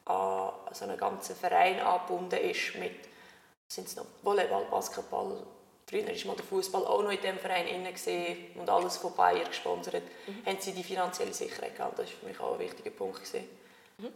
an 0.05 0.51
so 0.71 0.85
einen 0.85 0.97
ganzen 0.97 1.35
Verein 1.35 1.79
angebunden 1.79 2.39
ist 2.39 2.75
mit 2.75 3.14
sind 3.67 3.87
es 3.87 3.95
noch 3.95 4.05
Volleyball, 4.21 4.65
Basketball. 4.69 5.43
Früher 5.87 6.07
war 6.07 6.27
mal 6.27 6.35
der 6.35 6.45
Fußball 6.45 6.85
auch 6.85 7.03
noch 7.03 7.11
in 7.11 7.21
diesem 7.21 7.37
Verein 7.37 7.67
inne 7.67 7.93
und 8.59 8.69
alles 8.69 8.97
von 8.97 9.15
Bayern 9.15 9.47
gesponsert. 9.47 10.03
Mhm. 10.27 10.45
Haben 10.45 10.57
sie 10.59 10.71
die 10.71 10.83
finanzielle 10.83 11.33
Sicherheit 11.33 11.75
gehabt. 11.75 11.99
Das 11.99 12.07
war 12.07 12.13
für 12.19 12.25
mich 12.25 12.39
auch 12.39 12.53
ein 12.53 12.59
wichtiger 12.59 12.89
Punkt. 12.89 13.21
Mhm. 13.33 14.05
Ähm, 14.05 14.11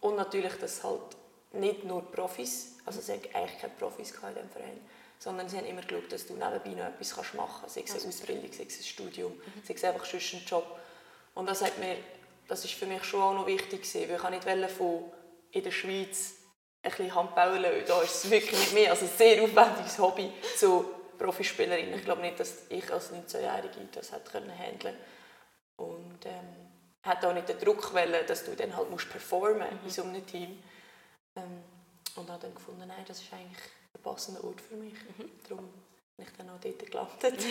und 0.00 0.16
natürlich, 0.16 0.54
dass 0.54 0.84
halt 0.84 1.16
nicht 1.52 1.84
nur 1.84 2.02
Profis, 2.10 2.76
also 2.84 2.98
es 2.98 3.08
eigentlich 3.10 3.32
keine 3.32 3.72
Profis 3.78 4.10
in 4.10 4.34
diesem 4.34 4.50
Verein, 4.50 4.80
sondern 5.18 5.48
sie 5.48 5.56
haben 5.56 5.66
immer 5.66 5.80
geschaut, 5.80 6.12
dass 6.12 6.26
du 6.26 6.34
nebenbei 6.34 6.70
noch 6.70 6.88
etwas 6.88 7.34
machen 7.34 7.60
kannst, 7.60 7.74
sei 7.74 7.82
es 7.86 7.94
eine 7.94 8.08
Ausbildung, 8.08 8.52
sei 8.52 8.66
es 8.68 8.78
ein 8.78 8.84
Studium, 8.84 9.32
mhm. 9.32 9.62
sei 9.66 9.74
es 9.74 9.84
einfach 9.84 10.04
sonst 10.04 10.34
ein 10.34 10.44
Job. 10.46 10.78
Und 11.34 11.48
das, 11.48 11.62
hat 11.62 11.78
mir, 11.78 11.96
das 12.48 12.64
ist 12.64 12.74
für 12.74 12.86
mich 12.86 13.02
schon 13.04 13.22
auch 13.22 13.34
noch 13.34 13.46
wichtig 13.46 13.82
gewesen, 13.82 14.10
weil 14.10 14.34
ich 14.34 14.44
nicht 14.46 14.70
von 14.72 15.04
in 15.52 15.64
der 15.64 15.70
Schweiz 15.70 16.35
ein 16.86 16.90
bisschen 16.96 17.14
Handballen 17.14 17.84
Da 17.86 18.02
ist 18.02 18.24
es 18.24 18.30
wirklich 18.30 18.58
nicht 18.58 18.74
mehr. 18.74 18.90
Also 18.90 19.04
ein 19.04 19.10
sehr 19.16 19.42
aufwendiges 19.42 19.98
Hobby 19.98 20.32
zu 20.56 20.84
Profispielerin. 21.18 21.94
Ich 21.94 22.04
glaube 22.04 22.22
nicht, 22.22 22.38
dass 22.38 22.66
ich 22.68 22.92
als 22.92 23.12
19-Jährige 23.12 23.88
das 23.92 24.12
hätte 24.12 24.30
können 24.30 24.56
handeln 24.56 24.96
Und 25.76 26.24
ähm, 26.26 26.70
hat 27.02 27.24
auch 27.24 27.32
nicht 27.32 27.48
den 27.48 27.58
Druck 27.58 27.92
wollen, 27.94 28.26
dass 28.26 28.44
du 28.44 28.54
dann 28.54 28.76
halt 28.76 28.90
musst 28.90 29.10
performen 29.10 29.68
mhm. 29.68 29.78
in 29.84 29.90
so 29.90 30.02
einem 30.02 30.26
Team. 30.26 30.62
Ähm, 31.36 31.62
und 32.16 32.30
habe 32.30 32.42
dann 32.42 32.54
gefunden, 32.54 32.84
nein, 32.86 33.04
das 33.06 33.20
ist 33.20 33.32
eigentlich 33.32 33.62
der 33.92 33.98
passende 34.00 34.42
Ort 34.42 34.60
für 34.60 34.76
mich. 34.76 34.94
Mhm. 34.94 35.30
Darum 35.48 35.68
bin 36.16 36.26
ich 36.26 36.32
dann 36.36 36.48
auch 36.50 36.60
dort 36.60 36.78
gelandet. 36.78 37.44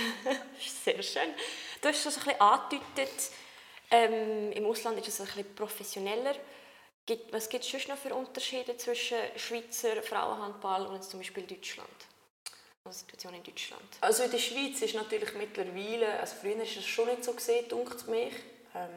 Sehr 0.84 1.04
schön. 1.04 1.34
Du 1.82 1.90
hast 1.90 2.02
schon 2.02 2.12
so 2.12 2.20
ein 2.22 2.26
bisschen 2.26 2.42
angedeutet, 2.42 3.32
ähm, 3.92 4.52
im 4.54 4.66
Ausland 4.66 4.98
ist 5.00 5.08
es 5.08 5.20
ein 5.22 5.28
bisschen 5.28 5.56
professioneller. 5.56 6.36
Was 7.32 7.50
gibt 7.50 7.64
es 7.64 7.72
sonst 7.72 7.88
noch 7.88 7.98
für 7.98 8.16
Unterschiede 8.16 8.76
zwischen 8.78 9.18
Schweizer 9.36 10.02
Frauenhandball 10.02 10.88
und 10.88 11.04
zum 11.04 11.20
Beispiel 11.20 11.44
Deutschland? 11.44 11.88
Also 12.84 13.00
Situation 13.00 13.34
in 13.36 13.44
Deutschland? 13.44 13.84
Also 14.02 14.24
in 14.24 14.32
der 14.32 14.40
Schweiz 14.40 14.82
ist 14.82 14.96
natürlich 14.96 15.34
mittlerweile, 15.36 16.20
also 16.20 16.36
früher 16.42 16.58
war 16.58 16.64
es 16.64 16.86
schon 16.86 17.08
nicht 17.08 17.24
so 17.24 17.34
gesehen, 17.34 17.68
dunkt 17.68 18.08
mich. 18.08 18.34
Ähm, 18.74 18.90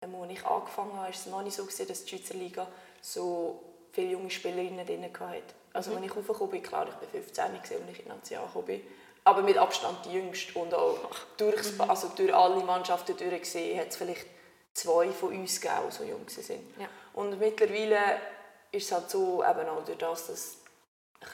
als 0.00 0.32
ich 0.32 0.44
angefangen 0.44 0.92
habe, 0.92 1.02
war 1.02 1.08
es 1.10 1.26
noch 1.26 1.42
nicht 1.42 1.56
so 1.56 1.66
gesehen, 1.66 1.88
dass 1.88 2.04
die 2.04 2.16
Schweizer 2.16 2.34
Liga 2.34 2.66
so 3.02 3.62
viele 3.92 4.12
junge 4.12 4.30
Spielerinnen 4.30 4.86
drin 4.86 5.04
hatte. 5.04 5.42
Also 5.72 5.90
mhm. 5.90 5.96
wenn 5.96 6.04
ich 6.04 6.16
raufgekommen 6.16 6.50
bin, 6.50 6.62
klar, 6.62 6.88
ich 6.88 6.94
bin 6.94 7.22
15 7.22 7.44
als 7.44 7.70
ich 7.70 7.76
in 7.76 7.86
die 7.86 8.08
National 8.08 8.46
gekommen 8.46 8.66
bin, 8.66 8.82
aber 9.24 9.42
mit 9.42 9.58
Abstand 9.58 10.04
die 10.06 10.12
jüngste 10.12 10.58
und 10.58 10.72
auch 10.72 10.98
durch, 11.36 11.72
mhm. 11.72 11.80
also 11.82 12.08
durch 12.16 12.34
alle 12.34 12.64
Mannschaften 12.64 13.16
durchgesehen, 13.16 13.78
hat 13.78 13.88
es 13.88 13.96
vielleicht 13.96 14.26
zwei 14.74 15.10
von 15.10 15.34
uns 15.34 15.60
gegeben, 15.60 15.82
die 15.88 15.94
so 15.94 16.04
jung 16.04 16.26
waren. 16.26 16.74
Ja. 16.80 16.88
Und 17.18 17.36
mittlerweile 17.40 18.20
ist 18.70 18.84
es 18.84 18.92
halt 18.92 19.10
so, 19.10 19.42
eben 19.42 19.68
auch 19.68 19.84
durch 19.84 19.98
das, 19.98 20.28
dass 20.28 20.56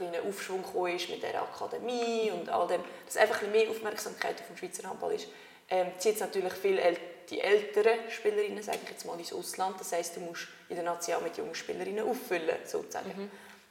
ein 0.00 0.26
Aufschwung 0.26 0.62
gekommen 0.62 0.96
ist 0.96 1.10
mit 1.10 1.22
der 1.22 1.42
Akademie 1.42 2.30
und 2.30 2.48
all 2.48 2.66
dem, 2.68 2.80
dass 3.04 3.18
einfach 3.18 3.42
ein 3.42 3.52
mehr 3.52 3.68
Aufmerksamkeit 3.68 4.40
auf 4.40 4.46
dem 4.46 4.56
Schweizer 4.56 4.88
Handball 4.88 5.12
ist, 5.12 5.28
ähm, 5.68 5.88
zieht 5.98 6.14
es 6.14 6.20
natürlich 6.20 6.54
viel 6.54 6.78
äl 6.78 6.96
die 7.28 7.40
älteren 7.40 7.98
Spielerinnen, 8.10 8.62
sage 8.62 8.78
ich 8.82 8.90
jetzt 8.90 9.04
mal, 9.04 9.18
ins 9.18 9.32
Ausland. 9.34 9.78
Das 9.78 9.92
heisst, 9.92 10.16
du 10.16 10.20
musst 10.20 10.48
in 10.70 10.76
der 10.76 10.84
Nation 10.84 11.22
mit 11.22 11.36
jungen 11.36 11.54
Spielerinnen 11.54 12.08
auffüllen, 12.08 12.56
sozusagen. 12.64 13.08
Mhm. 13.14 13.30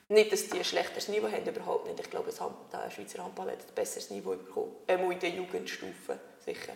Nicht, 0.09 0.31
dass 0.31 0.47
die 0.49 0.57
ein 0.57 0.65
schlechteres 0.65 1.07
Niveau 1.07 1.31
haben, 1.31 1.47
überhaupt 1.47 1.87
nicht. 1.87 1.99
Ich 1.99 2.09
glaube, 2.11 2.31
der 2.31 2.91
Schweizer 2.91 3.23
Handball 3.23 3.51
hat 3.51 3.59
ein 3.59 3.73
besseres 3.73 4.11
Niveau 4.11 4.31
bekommen, 4.31 4.75
äh, 4.85 4.95
in 4.95 5.19
der 5.19 5.29
Jugendstufe, 5.29 6.19
sicher. 6.45 6.73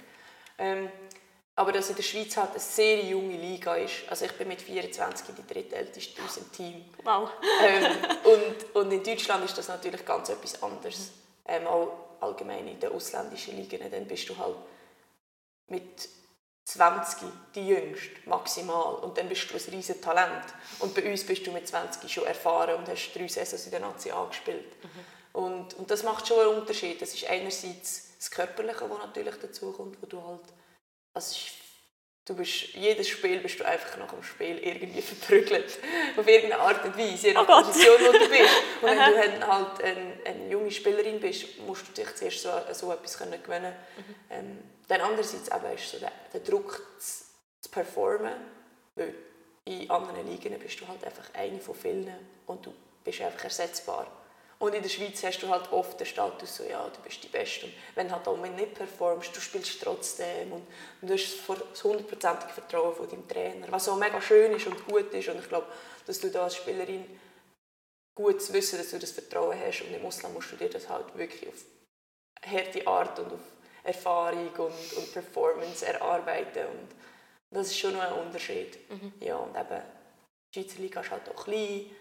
Ähm, 0.58 0.90
aber 1.58 1.72
dass 1.72 1.90
in 1.90 1.96
der 1.96 2.04
Schweiz 2.04 2.38
halt 2.38 2.52
eine 2.52 2.60
sehr 2.60 3.04
junge 3.04 3.36
Liga 3.36 3.76
ist. 3.76 4.08
Also 4.08 4.26
ich 4.26 4.32
bin 4.34 4.48
mit 4.48 4.62
24 4.62 5.36
die 5.36 5.54
drittälteste 5.54 6.22
aus 6.24 6.36
dem 6.36 6.52
Team. 6.52 6.86
Wow. 7.04 7.32
ähm, 7.64 7.98
und, 8.24 8.76
und 8.76 8.92
in 8.92 9.04
Deutschland 9.04 9.44
ist 9.44 9.58
das 9.58 9.68
natürlich 9.68 10.06
ganz 10.06 10.30
etwas 10.30 10.62
anderes. 10.62 11.14
Ähm, 11.48 11.66
auch 11.66 12.20
allgemein 12.20 12.68
in 12.68 12.80
den 12.80 12.92
ausländischen 12.92 13.58
Ligen, 13.58 13.90
dann 13.90 14.06
bist 14.06 14.30
du 14.30 14.38
halt 14.38 14.56
mit 15.70 16.08
20 16.66 17.28
die 17.56 17.68
jüngste, 17.70 18.30
maximal. 18.30 18.98
Und 18.98 19.18
dann 19.18 19.28
bist 19.28 19.50
du 19.50 19.56
ein 19.56 19.74
riesiges 19.74 20.00
Talent. 20.00 20.46
Und 20.78 20.94
bei 20.94 21.10
uns 21.10 21.26
bist 21.26 21.48
du 21.48 21.52
mit 21.52 21.68
20 21.68 22.12
schon 22.12 22.26
erfahren 22.26 22.76
und 22.76 22.88
hast 22.88 23.14
drei 23.14 23.28
Saisons 23.28 23.66
in 23.66 23.72
der 23.72 23.80
Nazi 23.80 24.12
angespielt. 24.12 24.76
Mhm. 24.84 25.42
Und, 25.42 25.74
und 25.74 25.90
das 25.90 26.04
macht 26.04 26.28
schon 26.28 26.40
einen 26.40 26.60
Unterschied. 26.60 27.02
Das 27.02 27.16
ist 27.16 27.28
einerseits 27.28 28.16
das 28.16 28.30
Körperliche, 28.30 28.88
das 28.88 29.00
natürlich 29.00 29.36
dazu 29.42 29.72
kommt, 29.72 30.00
wo 30.00 30.06
du 30.06 30.24
halt 30.24 30.54
also 31.18 31.36
du 32.26 32.36
bist, 32.36 32.74
jedes 32.76 33.08
Spiel 33.08 33.40
bist 33.40 33.60
du 33.60 33.66
einfach 33.66 33.98
nach 33.98 34.12
dem 34.12 34.22
Spiel 34.22 34.60
irgendwie 34.60 35.02
verprügelt. 35.14 35.80
Auf 36.16 36.28
irgendeine 36.28 36.62
Art 36.62 36.84
und 36.86 36.98
Weise, 36.98 37.28
je 37.28 37.34
nach 37.34 37.48
oh 37.48 37.64
Position, 37.64 37.96
wo 38.00 38.12
du 38.12 38.30
bist. 38.30 38.54
Und 38.82 38.90
wenn 38.90 39.40
du 39.40 39.48
halt 39.48 39.84
eine, 39.84 40.14
eine 40.26 40.50
junge 40.50 40.72
Spielerin 40.72 41.20
bist, 41.20 41.60
musst 41.60 41.88
du 41.88 41.92
dich 41.94 42.16
zuerst 42.16 42.42
so, 42.42 42.52
so 42.74 42.94
etwas 42.94 43.18
können 43.18 43.42
gewinnen 43.42 43.74
mhm. 43.98 44.16
ähm, 44.30 44.64
Dann 44.88 45.02
andererseits 45.02 45.50
eben 45.50 45.74
ist 45.74 45.90
so 45.90 46.00
der, 46.00 46.12
der 46.34 46.42
Druck 46.42 46.82
zu, 47.00 47.24
zu 47.62 47.70
performen, 47.72 48.34
weil 48.96 49.16
in 49.66 49.90
anderen 49.90 50.30
Ligen 50.30 50.58
bist 50.60 50.80
du 50.80 50.88
halt 50.88 51.04
einfach 51.04 51.34
eine 51.34 51.60
von 51.60 51.76
vielen 51.76 52.14
und 52.46 52.66
du 52.66 52.74
bist 53.04 53.22
einfach 53.22 53.46
ersetzbar. 53.46 54.08
Und 54.60 54.74
in 54.74 54.82
der 54.82 54.90
Schweiz 54.90 55.24
hast 55.24 55.40
du 55.40 55.50
halt 55.50 55.72
oft 55.72 56.00
den 56.00 56.08
Status, 56.08 56.58
so, 56.58 56.64
ja, 56.64 56.90
du 56.90 57.00
bist 57.02 57.24
die 57.24 57.28
Beste. 57.28 57.68
Und 57.68 57.74
wenn 57.94 58.08
du 58.08 58.16
halt 58.16 58.28
auch 58.28 58.38
nicht 58.38 58.74
performst, 58.74 59.36
du 59.36 59.40
spielst 59.40 59.82
trotzdem. 59.82 60.52
Und, 60.52 60.68
du 61.02 61.14
hast 61.14 61.38
das 61.48 61.84
hundertprozentige 61.84 62.54
Vertrauen 62.54 62.96
von 62.96 63.08
deinem 63.08 63.28
Trainer, 63.28 63.68
was 63.70 63.88
auch 63.88 63.98
mega 63.98 64.20
schön 64.20 64.54
ist 64.54 64.66
und 64.66 64.88
gut 64.88 65.14
ist. 65.14 65.30
Und 65.30 65.40
ich 65.40 65.48
glaube, 65.48 65.68
dass 66.08 66.20
du 66.20 66.32
da 66.32 66.46
als 66.46 66.56
Spielerin 66.56 67.06
gut 68.16 68.42
zu 68.42 68.52
wissen, 68.54 68.80
dass 68.80 68.90
du 68.90 68.98
das 68.98 69.12
Vertrauen 69.12 69.60
hast. 69.60 69.82
Und 69.84 69.94
im 69.94 70.04
Ausland 70.04 70.34
musst 70.34 70.52
du 70.52 70.56
dir 70.56 70.70
das 70.70 70.90
halt 70.90 71.16
wirklich 71.16 71.48
auf 71.48 71.64
harte 72.44 72.88
Art 72.88 73.20
und 73.20 73.34
auf 73.34 73.40
Erfahrung 73.84 74.50
und, 74.50 74.94
und 74.98 75.14
Performance 75.14 75.86
erarbeiten. 75.86 76.66
Und 76.66 76.96
das 77.52 77.68
ist 77.68 77.78
schon 77.78 77.94
noch 77.94 78.02
ein 78.02 78.26
Unterschied. 78.26 78.90
Mhm. 78.90 79.14
Ja, 79.20 79.38
und 79.38 79.56
eben, 79.56 79.84
die 80.54 80.62
Schweizer 80.62 80.82
Liga 80.82 81.02
ist 81.02 81.12
halt 81.12 81.30
auch 81.30 81.44
klein 81.44 81.92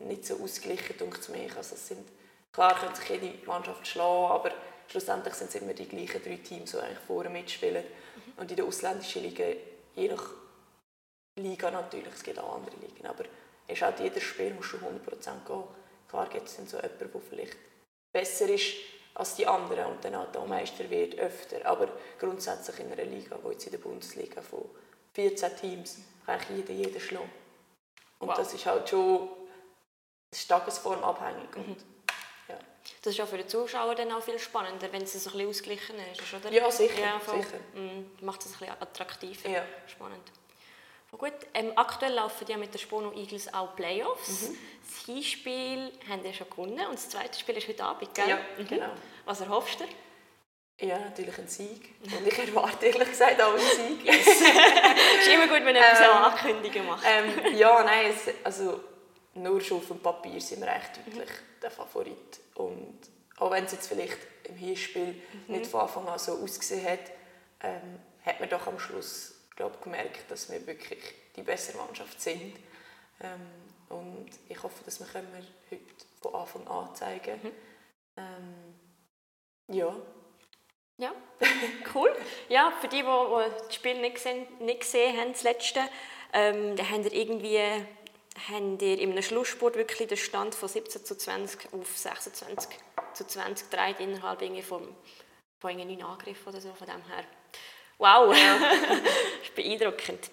nicht 0.00 0.24
so 0.24 0.36
ausgeglichen, 0.42 0.96
denkt 0.98 1.28
mich. 1.28 1.56
Also 1.56 1.74
es 1.74 1.88
sind, 1.88 2.08
klar 2.52 2.78
können 2.78 2.94
sich 2.94 3.08
jede 3.08 3.46
Mannschaft 3.46 3.86
schlagen, 3.86 4.32
aber 4.32 4.52
schlussendlich 4.88 5.34
sind 5.34 5.48
es 5.48 5.56
immer 5.56 5.74
die 5.74 5.88
gleichen 5.88 6.22
drei 6.22 6.36
Teams, 6.36 6.72
die 6.72 6.78
eigentlich 6.78 6.98
vorne 7.06 7.30
mitspielen. 7.30 7.84
Mhm. 7.84 8.32
Und 8.36 8.50
in 8.50 8.56
der 8.56 8.64
ausländischen 8.64 9.22
Liga, 9.22 9.44
je 9.94 10.08
nach 10.08 10.24
Liga 11.36 11.70
natürlich, 11.70 12.14
es 12.14 12.22
gibt 12.22 12.38
auch 12.38 12.56
andere 12.56 12.76
Ligen, 12.76 13.06
aber 13.06 13.24
ist 13.68 13.82
halt 13.82 14.00
jedes 14.00 14.22
Spiel 14.22 14.52
musst 14.54 14.72
du 14.72 14.76
100% 14.78 15.46
gehen. 15.46 15.64
Klar 16.08 16.28
gibt 16.28 16.48
es 16.48 16.56
dann 16.56 16.66
so 16.66 16.76
jemanden, 16.76 16.98
der 17.12 17.20
vielleicht 17.20 17.56
besser 18.12 18.48
ist 18.48 18.74
als 19.14 19.36
die 19.36 19.46
anderen 19.46 19.86
und 19.86 20.04
dann 20.04 20.16
halt 20.16 20.36
auch 20.36 20.46
Meister 20.46 20.88
wird 20.90 21.18
öfter. 21.18 21.64
Aber 21.66 21.88
grundsätzlich 22.18 22.80
in 22.80 22.92
einer 22.92 23.04
Liga, 23.04 23.38
wo 23.42 23.50
jetzt 23.50 23.66
in 23.66 23.72
der 23.72 23.78
Bundesliga 23.78 24.40
von 24.40 24.68
14 25.14 25.56
Teams, 25.56 25.98
kann 26.26 26.38
eigentlich 26.38 26.58
jeder 26.58 26.72
jeden 26.72 27.00
schlagen. 27.00 27.30
Und 28.18 28.28
wow. 28.28 28.36
das 28.36 28.54
ist 28.54 28.66
halt 28.66 28.88
schon 28.88 29.28
es 30.30 30.40
ist 30.40 30.48
tagesformabhängig. 30.48 31.56
Mhm. 31.56 31.76
ja. 32.48 32.58
Das 33.02 33.14
ist 33.14 33.20
auch 33.20 33.28
für 33.28 33.38
den 33.38 33.48
Zuschauer 33.48 33.94
dann 33.94 34.12
auch 34.12 34.22
viel 34.22 34.38
spannender, 34.38 34.92
wenn 34.92 35.02
es 35.02 35.12
so 35.12 35.30
ein 35.30 35.32
bisschen 35.32 35.48
ausgeglichen 35.48 35.96
ist, 36.12 36.34
oder? 36.34 36.52
Ja, 36.52 36.70
sicher. 36.70 37.00
Ja, 37.00 37.20
sicher. 37.20 37.58
Mhm. 37.74 38.10
Macht 38.20 38.40
es 38.44 38.52
ein 38.52 38.58
bisschen 38.58 38.80
attraktiver, 38.80 39.48
ja. 39.48 39.64
spannend. 39.86 40.30
Gut, 41.18 41.32
ähm, 41.54 41.72
aktuell 41.74 42.12
laufen 42.12 42.46
ja 42.46 42.56
mit 42.56 42.72
den 42.72 42.78
Spono 42.78 43.12
Eagles 43.12 43.52
auch 43.52 43.74
Playoffs. 43.74 44.48
Mhm. 44.48 44.58
Das 44.86 45.06
Hinspiel 45.06 45.92
haben 46.08 46.22
wir 46.22 46.32
schon 46.32 46.48
gewonnen 46.48 46.86
und 46.86 46.94
das 46.94 47.08
zweite 47.08 47.38
Spiel 47.38 47.56
ist 47.56 47.66
heute 47.66 47.82
Abend, 47.82 48.14
gell? 48.14 48.28
Ja, 48.28 48.38
mhm. 48.56 48.68
genau. 48.68 48.90
Was 49.24 49.40
erhoffst 49.40 49.80
du? 49.80 49.84
Ja, 50.86 50.98
natürlich 50.98 51.36
ein 51.36 51.48
Sieg. 51.48 51.94
Und 52.02 52.26
ich 52.26 52.38
erwarte 52.38 52.86
ehrlich 52.86 53.10
gesagt 53.10 53.42
auch 53.42 53.50
einen 53.50 53.58
Sieg. 53.58 54.08
es 54.08 54.26
ist 54.26 55.28
immer 55.28 55.48
gut, 55.48 55.56
wenn 55.56 55.64
man 55.64 55.76
ähm, 55.76 56.22
Ankündigungen 56.22 56.88
macht. 56.88 57.04
Ähm, 57.06 57.56
ja, 57.56 57.82
nein, 57.82 58.06
es, 58.06 58.32
also 58.44 58.80
nur 59.42 59.60
schon 59.60 59.78
auf 59.78 59.88
dem 59.88 60.00
Papier 60.00 60.40
sind 60.40 60.60
wir 60.60 60.68
echt 60.68 60.96
deutlich 60.98 61.28
mhm. 61.28 61.60
der 61.62 61.70
Favorit. 61.70 62.40
Und 62.54 62.98
auch 63.38 63.50
wenn 63.50 63.64
es 63.64 63.72
jetzt 63.72 63.88
vielleicht 63.88 64.18
im 64.44 64.56
Hinspiel 64.56 65.14
mhm. 65.46 65.54
nicht 65.54 65.66
von 65.66 65.80
Anfang 65.80 66.08
an 66.08 66.18
so 66.18 66.32
ausgesehen 66.32 66.84
hat, 66.86 67.10
ähm, 67.62 68.00
hat 68.24 68.40
man 68.40 68.48
doch 68.48 68.66
am 68.66 68.78
Schluss 68.78 69.34
glaub, 69.56 69.82
gemerkt, 69.82 70.30
dass 70.30 70.50
wir 70.50 70.66
wirklich 70.66 71.00
die 71.36 71.42
bessere 71.42 71.78
Mannschaft 71.78 72.20
sind. 72.20 72.56
Ähm, 73.20 73.40
und 73.88 74.30
ich 74.48 74.62
hoffe, 74.62 74.84
dass 74.84 75.00
wir 75.00 75.06
können 75.06 75.46
heute 75.70 75.82
von 76.22 76.34
Anfang 76.34 76.66
an 76.68 76.94
zeigen 76.94 77.40
mhm. 77.42 77.52
ähm, 78.16 78.74
Ja. 79.68 79.94
Ja, 80.98 81.14
cool. 81.94 82.14
Ja, 82.50 82.72
für 82.78 82.88
die, 82.88 82.98
die, 82.98 83.02
die 83.02 83.64
das 83.64 83.74
Spiel 83.74 84.00
nicht 84.00 84.16
gesehen, 84.16 84.46
nicht 84.60 84.80
gesehen 84.80 85.18
haben, 85.18 85.32
das 85.32 85.42
letzte, 85.44 85.80
ähm, 86.34 86.76
da 86.76 86.84
haben 86.90 87.04
wir 87.04 87.12
irgendwie 87.14 87.58
haben 88.48 88.78
ihr 88.80 88.98
in 88.98 89.12
einem 89.12 89.22
Schlusssport 89.22 89.76
wirklich 89.76 90.08
den 90.08 90.16
Stand 90.16 90.54
von 90.54 90.68
17 90.68 91.04
zu 91.04 91.16
20 91.16 91.72
auf 91.72 91.96
26 91.96 92.70
zu 93.14 93.26
20 93.26 93.70
gedreht 93.70 94.00
innerhalb 94.00 94.40
von, 94.64 94.94
von 95.58 95.76
neun 95.76 96.02
Angriffen 96.02 96.48
oder 96.48 96.60
so. 96.60 96.72
Von 96.74 96.86
dem 96.86 97.04
her. 97.06 97.24
Wow, 97.98 98.34
ja. 98.36 98.58
das 98.88 98.98
ist 99.42 99.54
beeindruckend. 99.54 100.30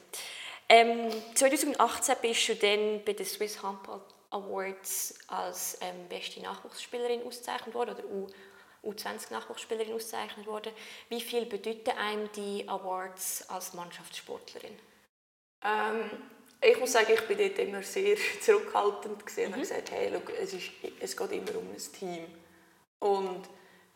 Ähm, 0.69 1.11
2018 1.35 2.15
bist 2.21 2.49
du 2.49 2.55
dann 2.55 3.03
bei 3.03 3.13
den 3.13 3.25
Swiss 3.25 3.61
Handball 3.61 4.01
Awards 4.29 5.15
als 5.27 5.77
ähm, 5.81 6.07
beste 6.09 6.41
Nachwuchsspielerin 6.41 7.23
ausgezeichnet 7.25 7.73
worden 7.73 7.95
oder 7.95 8.05
U 8.05 8.27
U20 8.83 9.31
Nachwuchsspielerin 9.31 9.93
ausgezeichnet 9.93 10.45
worden. 10.45 10.71
Wie 11.09 11.19
viel 11.19 11.45
bedeuten 11.45 11.97
einem 11.97 12.31
die 12.33 12.67
Awards 12.69 13.49
als 13.49 13.73
Mannschaftssportlerin? 13.73 14.77
Ähm, 15.63 16.09
ich 16.61 16.79
muss 16.79 16.91
sagen, 16.91 17.13
ich 17.13 17.27
bin 17.27 17.37
dort 17.37 17.59
immer 17.59 17.83
sehr 17.83 18.17
zurückhaltend 18.41 19.25
gesehen 19.25 19.49
mhm. 19.49 19.55
und 19.55 19.61
gesagt, 19.61 19.91
hey, 19.91 20.09
look, 20.09 20.31
es, 20.41 20.53
ist, 20.53 20.71
es 20.99 21.15
geht 21.15 21.31
immer 21.31 21.55
um 21.55 21.69
ein 21.69 21.93
Team. 21.99 22.25
Und 22.99 23.47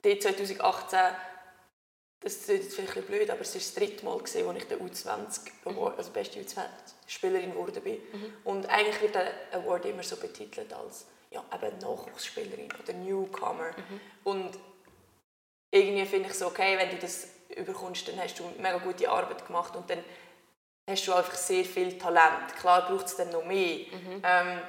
dort 0.03 0.21
2018, 0.21 0.99
das 2.19 2.33
ist 2.33 2.49
jetzt 2.49 2.75
vielleicht 2.75 2.97
ein 2.97 3.03
blöd, 3.03 3.29
aber 3.29 3.41
es 3.41 3.53
war 3.53 3.59
das 3.59 3.73
dritte 3.73 4.05
Mal, 4.05 4.17
gewesen, 4.19 4.47
als 4.47 4.57
ich 4.57 4.67
der 4.67 4.79
U20 4.79 5.39
Award, 5.65 5.97
also 5.97 6.11
beste 6.11 6.39
U20-Spielerin 6.39 7.51
geworden 7.51 7.81
bin. 7.83 7.95
Mhm. 7.95 8.33
Und 8.43 8.69
eigentlich 8.69 9.01
wird 9.01 9.15
der 9.15 9.33
Award 9.53 9.85
immer 9.85 10.03
so 10.03 10.17
betitelt 10.17 10.71
als 10.73 11.07
ja, 11.31 11.43
eben 11.55 11.77
Nachwuchsspielerin 11.79 12.69
oder 12.83 12.93
Newcomer. 12.93 13.69
Mhm. 13.69 14.01
Und 14.23 14.59
irgendwie 15.71 16.05
finde 16.05 16.27
ich 16.27 16.35
es 16.35 16.43
okay, 16.43 16.77
wenn 16.77 16.89
du 16.89 16.97
das 16.97 17.27
überkommst, 17.55 18.07
dann 18.07 18.19
hast 18.19 18.37
du 18.39 18.43
mega 18.57 18.77
gute 18.77 19.09
Arbeit 19.09 19.45
gemacht 19.47 19.75
und 19.75 19.89
dann 19.89 20.03
hast 20.89 21.07
du 21.07 21.13
einfach 21.13 21.35
sehr 21.35 21.65
viel 21.65 21.97
Talent. 21.97 22.55
Klar 22.59 22.87
braucht 22.87 23.05
es 23.05 23.15
dann 23.15 23.31
noch 23.31 23.45
mehr. 23.45 23.85
Mhm. 23.91 24.21
Ähm, 24.23 24.61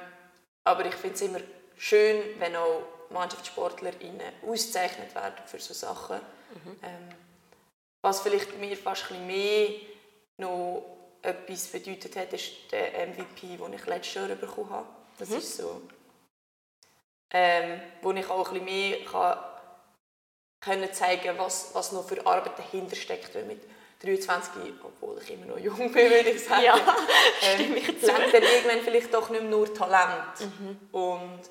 aber 0.63 0.85
ich 0.85 0.95
finde 0.95 1.15
es 1.15 1.21
immer 1.21 1.39
schön, 1.77 2.39
wenn 2.39 2.55
auch 2.55 2.83
Mannschaftssportlerinnen 3.09 4.33
ausgezeichnet 4.45 5.13
werden 5.13 5.45
für 5.45 5.59
so 5.59 5.73
Sachen. 5.73 6.17
Mhm. 6.17 6.79
Ähm, 6.81 7.09
was 8.01 8.21
vielleicht 8.21 8.57
mir 8.57 8.75
fast 8.75 9.11
ein 9.11 9.27
bisschen 9.27 9.27
mehr 9.27 9.69
noch 10.37 10.83
etwas 11.21 11.67
bedeutet 11.67 12.15
hat, 12.15 12.33
ist 12.33 12.71
der 12.71 13.07
MVP, 13.07 13.57
den 13.57 13.73
ich 13.73 13.85
letztes 13.85 14.13
Jahr 14.15 14.27
bekommen 14.27 14.69
habe. 14.69 14.87
Das 15.17 15.29
mhm. 15.29 15.37
ist 15.37 15.57
so, 15.57 15.81
ähm, 17.31 17.81
wo 18.01 18.11
ich 18.11 18.29
auch 18.29 18.51
ein 18.51 18.65
bisschen 18.65 18.65
mehr 18.65 19.05
kann, 19.05 19.37
können 20.59 20.93
zeigen 20.93 21.37
was, 21.37 21.73
was 21.73 21.91
noch 21.91 22.07
für 22.07 22.25
Arbeit 22.25 22.57
dahinter 22.57 22.95
steckt. 22.95 23.35
Weil 23.35 23.45
mit 23.45 23.63
23, 24.03 24.73
obwohl 24.83 25.17
ich 25.21 25.31
immer 25.31 25.45
noch 25.45 25.57
jung 25.57 25.77
bin, 25.91 26.11
würde 26.11 26.29
ich 26.31 26.43
sagen, 26.43 26.63
ja, 26.63 26.75
ähm, 27.41 27.73
lernt 27.73 28.33
dann 28.33 28.43
irgendwann 28.43 28.81
vielleicht 28.83 29.13
doch 29.13 29.29
nicht 29.29 29.41
mehr 29.41 29.49
nur 29.49 29.73
Talent. 29.73 30.41
Mhm. 30.41 30.77
Und, 30.91 31.41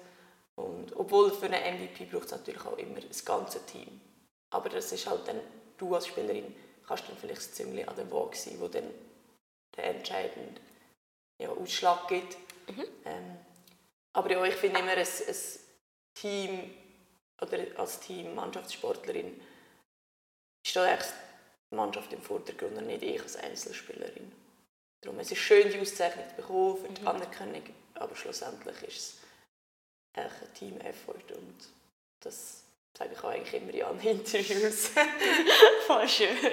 und 0.56 0.96
obwohl 0.96 1.32
für 1.32 1.46
einen 1.46 1.78
MVP 1.78 2.04
braucht 2.04 2.26
es 2.26 2.32
natürlich 2.32 2.64
auch 2.66 2.76
immer 2.76 3.00
das 3.00 3.24
ganze 3.24 3.64
Team. 3.64 4.00
Aber 4.50 4.68
das 4.68 4.92
ist 4.92 5.08
halt 5.08 5.26
dann, 5.26 5.40
du 5.78 5.94
als 5.94 6.06
Spielerin 6.06 6.54
kannst 6.86 7.08
dann 7.08 7.16
vielleicht 7.16 7.54
ziemlich 7.54 7.88
an 7.88 7.96
der 7.96 8.10
Waage 8.12 8.36
sein, 8.36 8.60
wo 8.60 8.68
dann 8.68 8.90
der 9.76 9.84
entscheidende 9.84 10.60
ja, 11.40 11.48
Ausschlag 11.48 12.06
gibt. 12.08 12.36
Mhm. 12.68 12.84
Ähm, 13.06 13.38
aber 14.12 14.30
ja, 14.30 14.44
ich 14.44 14.54
finde 14.56 14.80
immer, 14.80 14.92
ein, 14.92 14.98
ein 14.98 15.36
Team 16.14 16.74
oder 17.40 17.58
als 17.76 18.00
Team 18.00 18.34
Mannschaftssportlerin 18.34 19.40
steht 20.66 20.82
eigentlich 20.82 21.12
die 21.72 21.76
Mannschaft 21.76 22.12
im 22.12 22.22
Vordergrund 22.22 22.76
und 22.76 22.86
nicht 22.86 23.02
ich 23.02 23.20
als 23.20 23.36
Einzelspielerin. 23.36 24.30
Darum 25.00 25.18
es 25.18 25.32
ist 25.32 25.38
schön, 25.38 25.70
die 25.70 25.80
Auszeichnung 25.80 26.28
zu 26.28 26.36
bekommen 26.36 26.76
für 26.76 26.88
die 26.88 27.00
mhm. 27.00 27.08
Anerkennung, 27.08 27.62
aber 27.94 28.14
schlussendlich 28.14 28.82
ist 28.82 28.96
es 28.98 29.18
ein 30.14 30.30
Team-Effort 30.54 31.32
und 31.36 31.56
das 32.20 32.62
sage 32.96 33.10
ich 33.14 33.18
auch 33.18 33.30
eigentlich 33.30 33.54
immer 33.54 33.74
in 33.74 33.82
allen 33.82 34.00
Interviews. 34.06 34.90
Voll 35.86 36.08
schön. 36.08 36.36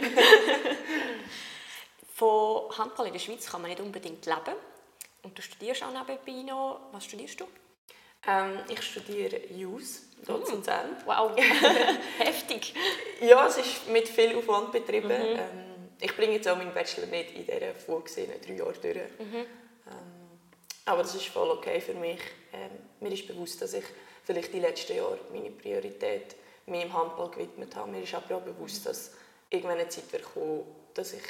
Von 2.16 2.78
Handball 2.78 3.08
in 3.08 3.14
der 3.14 3.20
Schweiz 3.20 3.46
kann 3.46 3.62
man 3.62 3.70
nicht 3.70 3.82
unbedingt 3.82 4.26
leben. 4.26 4.56
Und 5.22 5.38
du 5.38 5.42
studierst 5.42 5.84
auch 5.84 5.92
nebenbei 5.92 6.44
noch. 6.50 6.82
Was 6.92 7.06
studierst 7.06 7.40
du? 7.40 7.48
Ähm, 8.28 8.60
ich 8.68 8.82
studiere 8.82 9.40
JUS, 9.48 10.04
dort 10.26 10.48
mm. 10.48 10.52
Luzern. 10.56 10.98
Wow, 11.06 11.32
heftig. 12.20 12.74
Ja, 13.22 13.48
es 13.48 13.58
ist 13.58 13.88
mit 13.88 14.08
viel 14.08 14.36
Aufwand 14.36 14.72
betrieben. 14.72 15.08
Mhm. 15.08 15.40
Ähm, 15.40 15.90
ich 16.02 16.16
bringe 16.16 16.34
jetzt 16.34 16.48
auch 16.48 16.58
meinen 16.58 16.74
Bachelor 16.74 17.08
nicht 17.08 17.32
in 17.36 17.46
dieser 17.46 17.74
vorgesehenen 17.76 18.40
drei 18.42 18.54
Jahre 18.54 18.74
durch. 18.74 18.96
Mhm. 18.96 19.36
Ähm, 19.36 19.46
aber 20.86 21.04
das 21.04 21.16
ist 21.16 21.28
voll 21.28 21.50
okay 21.50 21.80
für 21.80 21.94
mich. 21.94 22.20
Ähm, 22.54 22.72
mir 23.00 23.14
ist 23.14 23.28
bewusst, 23.28 23.62
dass 23.62 23.74
ich 23.74 23.86
vielleicht 24.24 24.54
die 24.54 24.60
letzten 24.60 24.98
Jahre 24.98 25.20
meine 25.32 25.52
Priorität 25.52 26.36
meinem 26.66 26.94
Handball 26.94 27.30
gewidmet 27.30 27.76
habe. 27.76 27.92
Mir 27.92 28.04
ist 28.04 28.14
aber 28.14 28.38
auch 28.38 28.42
bewusst, 28.42 28.86
dass 28.86 29.12
irgendwann 29.50 29.80
eine 29.80 29.90
Zeit 29.90 30.12
wird 30.12 30.24
kommen, 30.24 30.64
dass 30.94 31.14
ich 31.14 31.24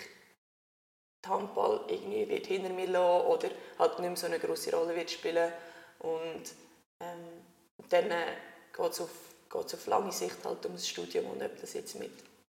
den 1.23 1.31
Handball 1.31 1.85
irgendwie 1.87 2.27
wird 2.29 2.47
hinter 2.47 2.69
mir 2.69 2.87
lassen 2.87 3.27
oder 3.27 3.49
halt 3.77 3.99
nicht 3.99 4.07
mehr 4.07 4.15
so 4.15 4.27
eine 4.27 4.39
große 4.39 4.75
Rolle 4.75 4.95
wird 4.95 5.11
spielen 5.11 5.51
und 5.99 6.43
ähm, 6.99 7.45
dann 7.89 8.11
äh, 8.11 8.35
geht 8.75 8.91
es 8.91 9.01
auf, 9.01 9.09
auf 9.53 9.87
lange 9.87 10.11
Sicht 10.11 10.37
halt 10.43 10.65
um 10.65 10.73
das 10.73 10.87
Studium 10.87 11.25
und 11.27 11.41
ob 11.41 11.59
das 11.59 11.73
jetzt 11.73 11.95
mit 11.95 12.11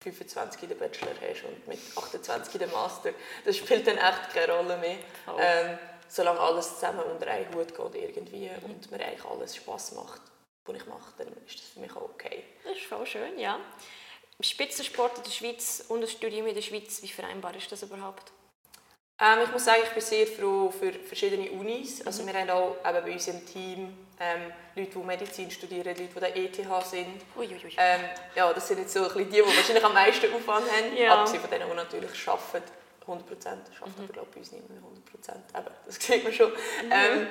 25 0.03 0.69
den 0.69 0.79
Bachelor 0.79 1.13
hast 1.21 1.45
und 1.45 1.69
mit 1.69 1.79
28 1.95 2.59
den 2.59 2.71
Master, 2.73 3.13
das 3.45 3.57
spielt 3.57 3.87
dann 3.87 3.99
echt 3.99 4.33
keine 4.33 4.53
Rolle 4.53 4.77
mehr. 4.79 4.97
Oh. 5.27 5.37
Ähm, 5.39 5.79
solange 6.09 6.41
alles 6.41 6.75
zusammen 6.75 7.03
unter 7.03 7.27
einen 7.29 7.55
Hut 7.55 7.75
geht 7.75 7.95
irgendwie 7.95 8.49
mhm. 8.49 8.71
und 8.71 8.91
mir 8.91 9.05
eigentlich 9.05 9.25
alles 9.25 9.57
Spaß 9.57 9.93
macht, 9.93 10.23
was 10.65 10.77
ich 10.77 10.87
mache, 10.87 11.13
dann 11.19 11.29
ist 11.47 11.59
das 11.59 11.69
für 11.75 11.81
mich 11.81 11.95
auch 11.95 12.03
okay. 12.03 12.45
Das 12.65 12.77
ist 12.77 12.87
voll 12.87 13.07
schön, 13.07 13.39
ja. 13.39 13.61
Spitzensport 14.41 15.19
in 15.19 15.25
der 15.25 15.31
Schweiz 15.31 15.85
und 15.89 16.01
das 16.01 16.13
Studium 16.13 16.47
in 16.47 16.55
der 16.55 16.63
Schweiz, 16.63 17.03
wie 17.03 17.09
vereinbar 17.09 17.55
ist 17.55 17.71
das 17.71 17.83
überhaupt? 17.83 18.33
Ähm, 19.21 19.39
ich 19.45 19.53
muss 19.53 19.65
sagen, 19.65 19.81
ich 19.85 19.91
bin 19.91 20.03
sehr 20.03 20.27
froh 20.27 20.71
für 20.71 20.93
verschiedene 20.93 21.51
Unis. 21.51 22.05
Also 22.07 22.27
wir 22.27 22.33
haben 22.33 22.49
auch 22.51 22.77
eben 22.87 23.05
bei 23.05 23.13
uns 23.13 23.29
im 23.29 23.45
Team 23.45 23.99
ähm, 24.19 24.53
Leute, 24.75 24.99
die 24.99 24.99
Medizin 24.99 25.51
studieren, 25.51 25.85
Leute, 25.85 26.05
die 26.05 26.21
der 26.21 26.37
ETH 26.37 26.87
sind. 26.87 27.23
Ui, 27.37 27.47
ui, 27.47 27.55
ui. 27.65 27.75
Ähm, 27.77 28.01
ja, 28.35 28.53
das 28.53 28.67
sind 28.67 28.79
jetzt 28.79 28.95
so 28.95 29.01
ein 29.01 29.07
bisschen 29.09 29.31
die, 29.31 29.37
die 29.37 29.43
wahrscheinlich 29.43 29.85
am 29.85 29.93
meisten 29.93 30.33
Aufwand 30.33 30.67
haben. 30.71 30.97
Ja. 30.97 31.19
Abgesehen 31.19 31.41
von 31.41 31.51
denen, 31.51 31.69
die 31.69 31.77
natürlich 31.77 32.29
arbeiten. 32.29 32.71
100 33.03 33.27
Prozent. 33.27 33.63
Arbeiten 33.81 33.99
mhm. 33.99 34.05
aber 34.05 34.13
glaube 34.13 34.29
bei 34.33 34.41
uns 34.41 34.53
nicht 34.53 34.69
mehr 34.69 34.79
100 34.79 35.05
Prozent. 35.05 35.45
Das 35.87 35.97
sieht 36.01 36.25
man 36.25 36.33
schon. 36.33 36.51
Mhm. 36.51 36.91
Ähm, 36.91 37.27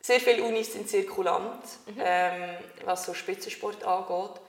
sehr 0.00 0.20
viele 0.20 0.44
Unis 0.44 0.72
sind 0.72 0.88
sehr 0.88 1.06
kulant, 1.06 1.64
mhm. 1.86 2.00
ähm, 2.02 2.56
was 2.84 3.04
so 3.04 3.14
Spitzensport 3.14 3.84
angeht. 3.84 4.40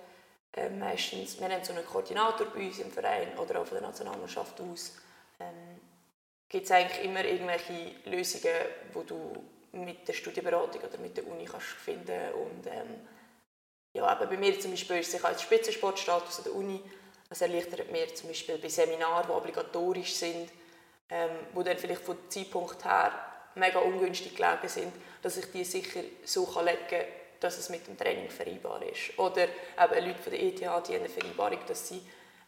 Ähm, 0.54 0.80
meistens, 0.80 1.39
wir 1.39 1.50
haben 1.50 1.63
so 1.63 1.74
einen 1.74 1.86
Koordinator 1.86 2.47
bei 2.47 2.65
uns 2.65 2.80
im 2.80 2.91
Verein 2.91 3.38
oder 3.38 3.62
auch 3.62 3.65
von 3.65 3.78
der 3.80 3.88
Nationalmannschaft 3.88 4.60
aus. 4.62 4.93
Gibt 6.52 6.66
es 6.66 6.72
eigentlich 6.72 7.06
immer 7.06 7.24
irgendwelche 7.24 7.92
Lösungen, 8.04 8.54
die 8.94 9.08
du 9.08 9.32
mit 9.72 10.06
der 10.06 10.12
Studienberatung 10.12 10.82
oder 10.82 10.98
mit 10.98 11.16
der 11.16 11.26
Uni 11.26 11.46
kannst 11.46 11.68
finden 11.68 12.34
und 12.34 12.68
ähm, 12.68 13.08
ja, 13.94 14.12
eben 14.12 14.30
bei 14.30 14.36
mir 14.36 14.60
zum 14.60 14.72
Beispiel 14.72 14.98
ist 14.98 15.14
es 15.14 15.24
als 15.24 15.44
Spitzensportstatus 15.44 16.40
an 16.40 16.44
der 16.44 16.56
Uni, 16.56 16.82
das 17.30 17.40
erleichtert 17.40 17.90
mir 17.90 18.14
zum 18.14 18.28
Beispiel 18.28 18.58
bei 18.58 18.68
Seminaren, 18.68 19.28
die 19.28 19.32
obligatorisch 19.32 20.14
sind, 20.14 20.50
ähm, 21.10 21.30
wo 21.54 21.64
dann 21.64 21.78
vielleicht 21.78 22.02
vom 22.02 22.18
Zeitpunkt 22.28 22.84
her 22.84 23.14
mega 23.56 23.80
ungünstig 23.80 24.36
gelegen 24.36 24.68
sind, 24.68 24.92
dass 25.22 25.38
ich 25.38 25.50
die 25.54 25.64
sicher 25.64 26.02
so 26.26 26.46
legen 26.62 26.80
kann, 26.90 27.06
dass 27.40 27.60
es 27.60 27.70
mit 27.70 27.88
dem 27.88 27.98
Training 27.98 28.30
vereinbar 28.30 28.84
ist. 28.84 29.18
Oder 29.18 29.44
eben 29.44 30.06
Leute 30.06 30.22
von 30.22 30.32
der 30.34 30.44
ETH, 30.44 30.60
die 30.60 30.66
haben 30.68 30.86
eine 30.96 31.08
Vereinbarung, 31.08 31.60
dass 31.66 31.88
sie 31.88 32.02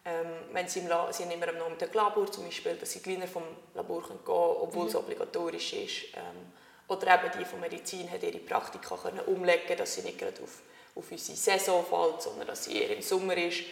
ähm, 0.06 0.28
wenn 0.52 0.68
sie, 0.68 0.80
im 0.80 0.88
La 0.88 1.12
sie 1.13 1.24
haben 1.24 1.32
immer 1.32 1.48
am 1.48 1.58
Nachmittag 1.58 1.94
Labor 1.94 2.30
zum 2.32 2.46
Beispiel, 2.46 2.76
dass 2.76 2.92
sie 2.92 3.00
kleiner 3.00 3.28
vom 3.28 3.44
Labor 3.74 4.02
gehen 4.02 4.20
können, 4.24 4.38
obwohl 4.38 4.84
mhm. 4.84 4.89
es 4.89 4.96
obligatorisch 4.96 5.74
ist. 5.74 6.04
Ähm, 6.16 6.52
oder 6.88 7.13
eben 7.13 7.39
die 7.39 7.46
von 7.46 7.62
Medizin 7.62 8.12
haben 8.12 8.22
ihre 8.22 8.39
Praktika 8.39 8.98
können 8.98 9.22
umlegen, 9.22 9.78
dass 9.78 9.96
sie 9.96 10.02
nicht 10.02 10.20
gerade 10.20 10.42
auf, 10.44 10.62
auf 10.96 11.10
unsere 11.10 11.38
Saison 11.38 11.86
fällt, 11.86 12.22
sondern 12.22 12.48
dass 12.48 12.66
sie 12.66 12.82
eher 12.82 12.96
im 12.96 13.02
Sommer 13.02 13.38
ist. 13.38 13.63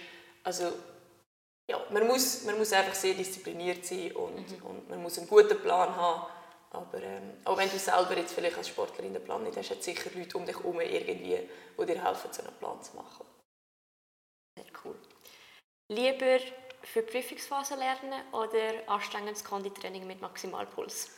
Also 0.43 0.71
ja, 1.69 1.79
man 1.89 2.07
muss, 2.07 2.43
man 2.43 2.57
muss 2.57 2.71
einfach 2.71 2.95
sehr 2.95 3.13
diszipliniert 3.13 3.85
sein 3.85 4.11
und, 4.13 4.35
mhm. 4.35 4.65
und 4.65 4.89
man 4.89 5.01
muss 5.01 5.17
einen 5.17 5.27
guten 5.27 5.59
Plan 5.59 5.93
haben. 5.95 6.27
Aber 6.71 7.01
ähm, 7.01 7.33
auch 7.43 7.57
wenn 7.57 7.69
du 7.69 7.77
selber 7.77 8.15
jetzt 8.15 8.33
vielleicht 8.33 8.57
als 8.57 8.69
Sportlerin 8.69 9.13
den 9.13 9.23
Plan 9.23 9.43
nicht 9.43 9.57
hast, 9.57 9.71
hat 9.71 9.83
sicher 9.83 10.09
Leute 10.15 10.37
um 10.37 10.45
dich 10.45 10.55
herum 10.55 10.79
irgendwie, 10.79 11.37
die 11.77 11.85
dir 11.85 12.03
helfen, 12.03 12.31
so 12.31 12.41
einen 12.41 12.55
Plan 12.55 12.81
zu 12.81 12.95
machen. 12.95 13.25
Lieber 15.91 16.39
für 16.83 17.01
die 17.01 17.11
Prüfungsphase 17.11 17.75
lernen 17.75 18.21
oder 18.31 18.87
anstrengendes 18.87 19.43
Konditraining 19.43 20.07
mit 20.07 20.21
Maximalpuls? 20.21 21.09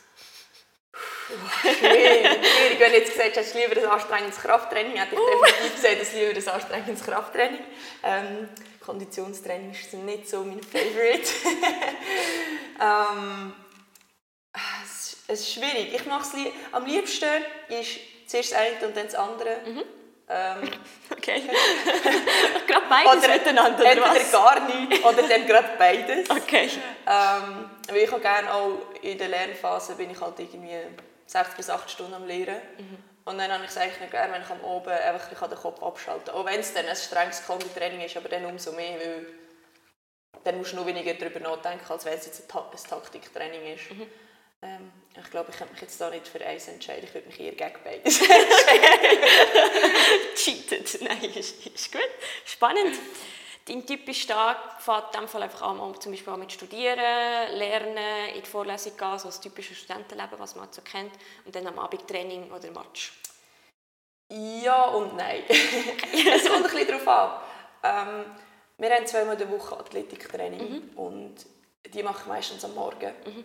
schwierig, 1.62 2.26
schwierig. 2.44 2.80
Wenn 2.80 2.90
du 2.90 2.98
jetzt 2.98 3.12
gesagt 3.12 3.36
hast, 3.36 3.54
lieber 3.54 3.80
ein 3.80 3.86
anstrengendes 3.86 4.40
Krafttraining, 4.40 4.96
hätte 4.96 5.14
ich 5.14 5.20
uh. 5.20 5.26
definitiv 5.30 5.74
gesagt, 5.76 6.00
dass 6.00 6.12
lieber 6.12 6.36
ein 6.36 6.48
anstrengendes 6.48 7.04
Krafttraining. 7.04 7.60
Ähm, 8.02 8.48
Konditionstraining 8.80 9.70
ist 9.70 9.94
nicht 9.94 10.28
so 10.28 10.42
mein 10.42 10.60
Favorite. 10.60 11.22
ähm, 12.82 13.54
es, 14.84 15.18
es, 15.28 15.40
ist 15.40 15.52
schwierig. 15.52 15.94
Ich 15.94 16.04
mache 16.06 16.22
es 16.22 16.32
li 16.32 16.52
am 16.72 16.84
liebsten 16.84 17.44
ist 17.68 18.00
zuerst 18.26 18.50
das 18.50 18.58
eine 18.58 18.88
und 18.88 18.96
dann 18.96 19.06
das 19.06 19.14
andere. 19.14 19.60
Mhm. 19.66 20.03
Ähm, 20.28 20.70
okay. 21.10 21.42
gerade 22.66 22.86
beides 22.88 23.24
oder 23.24 23.34
miteinander, 23.34 23.80
oder 23.80 23.90
entweder 23.90 24.14
was? 24.14 24.32
gar 24.32 24.60
nicht 24.60 25.04
oder 25.04 25.22
dann 25.22 25.46
gerade 25.46 25.68
beides. 25.78 26.30
Okay. 26.30 26.70
Ähm, 27.06 27.70
weil 27.88 27.96
ich 27.98 28.22
gerne 28.22 28.54
auch 28.54 28.78
in 29.02 29.18
der 29.18 29.28
Lernphase 29.28 29.94
bin 29.96 30.10
ich 30.10 30.20
halt 30.20 30.38
irgendwie 30.38 30.78
6 31.26 31.54
bis 31.56 31.70
8 31.70 31.90
Stunden 31.90 32.14
am 32.14 32.26
Lehren. 32.26 32.56
Mhm. 32.78 32.98
Und 33.26 33.38
dann 33.38 33.50
habe 33.52 33.64
ich 33.64 33.70
es 33.70 33.76
eigentlich 33.76 34.10
gerne, 34.10 34.32
wenn 34.34 34.42
ich 34.42 34.50
am 34.50 34.60
Oben 34.60 34.90
einfach 34.90 35.32
ich 35.32 35.38
den 35.38 35.58
Kopf 35.58 35.82
abschalten 35.82 36.26
kann. 36.26 36.34
Auch 36.34 36.44
wenn 36.44 36.60
es 36.60 36.74
dann 36.74 36.86
ein 36.86 36.96
strenges 36.96 37.46
Konditraining 37.46 38.02
ist, 38.02 38.16
aber 38.16 38.28
dann 38.28 38.44
umso 38.44 38.72
mehr, 38.72 38.98
weil 38.98 39.26
dann 40.44 40.58
musst 40.58 40.72
du 40.72 40.76
noch 40.76 40.86
weniger 40.86 41.14
darüber 41.14 41.40
nachdenken, 41.40 41.90
als 41.90 42.04
wenn 42.04 42.14
es 42.14 42.26
jetzt 42.26 42.42
ein, 42.42 42.48
Ta 42.48 42.70
ein 42.70 42.90
Taktiktraining 42.90 43.74
ist. 43.74 43.90
Mhm. 43.90 44.06
Ähm, 44.62 44.92
ich 45.16 45.30
glaube, 45.30 45.52
ich 45.52 45.56
könnte 45.56 45.72
mich 45.72 45.82
jetzt 45.82 46.00
da 46.00 46.10
nicht 46.10 46.26
für 46.26 46.44
eins 46.44 46.66
entscheiden. 46.66 47.04
Ich 47.04 47.14
würde 47.14 47.28
mich 47.28 47.38
eher 47.38 47.52
gegen 47.52 47.78
beides 47.84 48.18
Cheated. 50.34 51.02
Nein, 51.02 51.32
ist, 51.34 51.64
ist 51.66 51.92
gut. 51.92 52.02
Spannend. 52.44 52.96
Dein 53.66 53.86
typisch 53.86 54.26
Tag 54.26 54.82
fängt 54.82 55.14
in 55.14 55.20
dem 55.20 55.28
Fall 55.28 55.44
einfach 55.44 55.62
an, 55.62 56.00
zum 56.00 56.12
Beispiel 56.12 56.36
mit 56.36 56.52
Studieren, 56.52 56.98
Lernen, 56.98 58.28
in 58.34 58.42
die 58.42 58.48
Vorlesung 58.48 58.94
gehen, 58.96 59.18
so 59.18 59.28
das 59.28 59.40
typische 59.40 59.74
Studentenleben, 59.74 60.38
was 60.38 60.54
man 60.54 60.70
so 60.70 60.82
kennt, 60.82 61.12
und 61.46 61.54
dann 61.54 61.66
am 61.68 61.78
Abend 61.78 62.06
Training 62.06 62.50
oder 62.50 62.70
Match. 62.72 63.14
Ja 64.30 64.84
und 64.86 65.16
nein. 65.16 65.44
es 65.48 66.44
kommt 66.44 66.56
ein 66.56 66.62
bisschen 66.64 66.88
darauf 66.88 67.08
an. 67.08 67.40
Ähm, 67.84 68.24
wir 68.78 68.94
haben 68.94 69.06
zweimal 69.06 69.34
in 69.34 69.38
der 69.38 69.50
Woche 69.50 69.78
Athletiktraining 69.78 70.70
mhm. 70.70 70.90
und 70.96 71.34
die 71.86 72.02
mache 72.02 72.22
ich 72.22 72.26
meistens 72.26 72.64
am 72.64 72.74
Morgen. 72.74 73.14
Mhm 73.24 73.44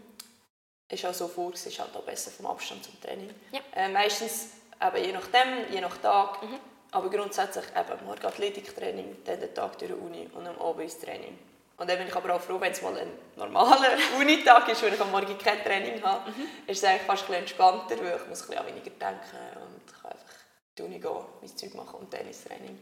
ist 0.89 1.05
auch 1.05 1.13
so 1.13 1.27
vor, 1.27 1.53
ist 1.53 1.79
halt 1.79 1.95
auch 1.95 2.03
besser 2.03 2.31
vom 2.31 2.47
Abstand 2.47 2.83
zum 2.83 2.99
Training. 3.01 3.29
Ja. 3.51 3.59
Äh, 3.75 3.89
meistens, 3.89 4.49
eben 4.81 5.03
je 5.03 5.11
nachdem, 5.11 5.71
je 5.71 5.81
nach 5.81 5.97
Tag, 5.97 6.41
mhm. 6.43 6.59
Aber 6.91 7.09
grundsätzlich 7.09 7.65
eben, 7.75 8.05
morgen 8.05 8.25
Athletiktraining, 8.25 9.23
dann 9.23 9.39
den 9.39 9.53
Tag 9.53 9.77
durch 9.77 9.91
die 9.91 9.97
Uni 9.97 10.27
und 10.33 10.47
am 10.47 10.59
Abend 10.59 10.83
ins 10.83 10.99
Training. 10.99 11.37
Und 11.77 11.89
dann 11.89 11.97
bin 11.97 12.07
ich 12.07 12.15
aber 12.15 12.35
auch 12.35 12.41
froh, 12.41 12.59
wenn 12.59 12.71
es 12.71 12.81
mal 12.81 12.97
ein 12.97 13.11
normaler 13.35 13.91
Unitag 14.19 14.67
ist, 14.69 14.81
wenn 14.81 14.93
ich 14.93 14.99
am 14.99 15.11
Morgen 15.11 15.37
kein 15.37 15.63
Training 15.63 16.01
habe. 16.03 16.29
Mhm. 16.29 16.47
Ist 16.67 16.79
es 16.79 16.83
eigentlich 16.83 17.03
fast 17.03 17.23
ein 17.23 17.27
bisschen 17.27 17.41
entspannter, 17.41 17.99
weil 17.99 18.19
ich 18.21 18.27
muss 18.27 18.41
ein 18.41 18.47
bisschen 18.47 18.65
weniger 18.65 18.89
denken 18.89 19.61
und 19.61 20.01
kann 20.01 20.11
einfach 20.11 20.33
in 20.33 20.75
die 20.75 20.81
Uni 20.81 20.99
gehen, 20.99 21.25
mein 21.41 21.57
Zeug 21.57 21.73
machen 21.75 21.99
und 21.99 22.13
dann 22.13 22.27
ins 22.27 22.43
Training. 22.43 22.79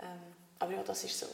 Ähm, 0.00 0.36
aber 0.58 0.72
ja, 0.72 0.82
das 0.82 1.02
ist 1.02 1.18
so. 1.18 1.26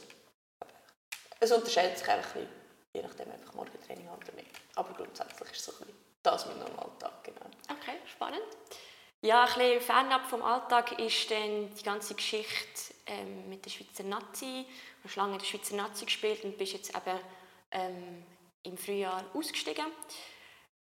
Es 1.39 1.51
unterscheidet 1.51 1.97
sich 1.97 2.07
einfach 2.07 2.35
ein 2.35 2.41
bisschen, 2.41 2.55
je 2.93 3.01
nachdem, 3.01 3.27
ob 3.27 3.43
ich 3.45 3.53
morgen 3.53 3.85
Training 3.85 4.09
habe 4.09 4.23
oder 4.23 4.33
nicht. 4.35 4.58
Aber 4.75 4.93
grundsätzlich 4.93 5.51
ist 5.51 5.57
es 5.57 5.65
so 5.65 5.71
ein 5.73 5.77
bisschen 5.79 6.09
das 6.23 6.45
mein 6.45 6.59
Normaltag, 6.59 7.23
genau. 7.23 7.45
Okay, 7.69 7.97
spannend. 8.05 8.41
Ja, 9.21 9.43
ein 9.43 9.53
bisschen 9.53 9.81
fernab 9.81 10.25
vom 10.25 10.41
Alltag 10.41 10.99
ist 10.99 11.29
dann 11.31 11.73
die 11.73 11.83
ganze 11.83 12.15
Geschichte 12.15 12.93
ähm, 13.05 13.49
mit 13.49 13.65
der 13.65 13.69
Schweizer 13.69 14.03
Nazi. 14.03 14.65
Du 15.01 15.09
hast 15.09 15.15
lange 15.15 15.33
in 15.33 15.39
der 15.39 15.45
Schweizer 15.45 15.75
Nazi 15.75 16.05
gespielt 16.05 16.43
und 16.43 16.57
bist 16.57 16.73
jetzt 16.73 16.95
eben 16.95 17.19
ähm, 17.71 18.25
im 18.63 18.77
Frühjahr 18.77 19.23
ausgestiegen. 19.33 19.85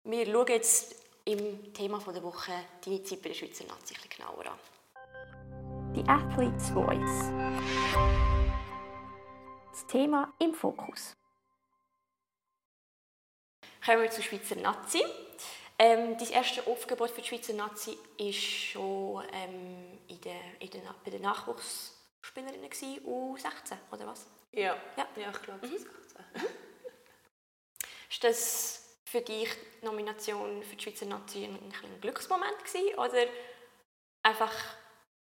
Wir 0.04 0.26
schauen 0.26 0.48
jetzt 0.48 0.96
im 1.26 1.74
Thema 1.74 2.00
der 2.00 2.24
Woche 2.24 2.54
deine 2.84 3.04
Zeit 3.04 3.22
bei 3.22 3.30
der 3.30 3.36
Schweizer 3.36 3.66
Nazi 3.66 3.96
ein 3.96 4.02
bisschen 4.02 4.10
genauer 4.18 4.46
an. 4.48 4.60
Die 5.94 6.08
Athlete's 6.08 6.70
Voice. 6.70 7.32
Das 9.72 9.88
Thema 9.88 10.34
im 10.40 10.54
Fokus. 10.54 11.14
Kommen 13.84 14.04
wir 14.04 14.12
zur 14.12 14.24
Schweizer 14.24 14.56
Nazi. 14.58 15.04
Ähm, 15.80 16.16
dein 16.16 16.30
erstes 16.30 16.68
Aufgebot 16.68 17.10
für 17.10 17.22
die 17.22 17.28
Schweizer 17.28 17.54
Nazi 17.54 17.98
war 18.20 18.34
schon 18.34 19.26
ähm, 19.34 20.00
in 20.08 20.22
der, 20.22 20.42
in 20.60 20.70
der, 20.70 20.82
bei 21.04 21.10
den 21.10 21.24
Nachwuchsspielerinnen, 21.24 22.70
U16, 22.70 23.78
oder 23.92 24.06
was? 24.06 24.28
Ja, 24.52 24.78
ja. 24.96 25.08
ja 25.16 25.32
ich 25.32 25.42
glaube, 25.42 25.66
mhm. 25.66 25.72
16. 25.72 25.90
Ist 28.12 28.24
das 28.24 28.98
für 29.06 29.22
dich 29.22 29.50
die 29.82 29.86
Nomination 29.86 30.62
für 30.62 30.76
die 30.76 30.84
Schweizer 30.84 31.08
Nazi 31.08 31.46
ein, 31.46 31.56
ein 31.56 32.02
Glücksmoment 32.02 32.64
gewesen, 32.64 33.00
oder 33.00 33.26
einfach 34.22 34.54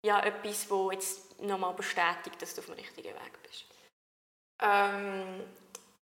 ja, 0.02 0.20
etwas, 0.24 0.66
das 0.66 0.92
jetzt 0.92 1.40
nochmal 1.40 1.74
bestätigt, 1.74 2.42
dass 2.42 2.54
du 2.54 2.62
auf 2.62 2.66
dem 2.66 2.74
richtigen 2.74 3.14
Weg 3.14 3.42
bist? 3.44 3.66
Ähm, 4.60 5.44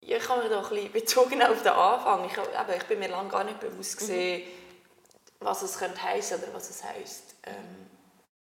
ich 0.07 0.29
habe 0.29 0.41
mich 0.41 0.49
da 0.49 0.61
ein 0.61 0.69
bisschen 0.69 0.91
bezogen 0.91 1.41
auf 1.41 1.61
den 1.61 1.71
Anfang. 1.71 2.25
Ich, 2.25 2.37
eben, 2.37 2.77
ich 2.77 2.83
bin 2.83 2.99
mir 2.99 3.09
lange 3.09 3.29
gar 3.29 3.43
nicht 3.43 3.59
bewusst 3.59 4.01
mhm. 4.01 4.05
gewesen, 4.05 4.43
mhm. 4.43 5.45
was 5.45 5.61
es 5.61 5.77
könnte 5.77 6.01
heißen 6.01 6.37
oder 6.41 6.53
was 6.53 6.69
es 6.69 6.83
heisst, 6.83 7.35
ähm, 7.43 7.87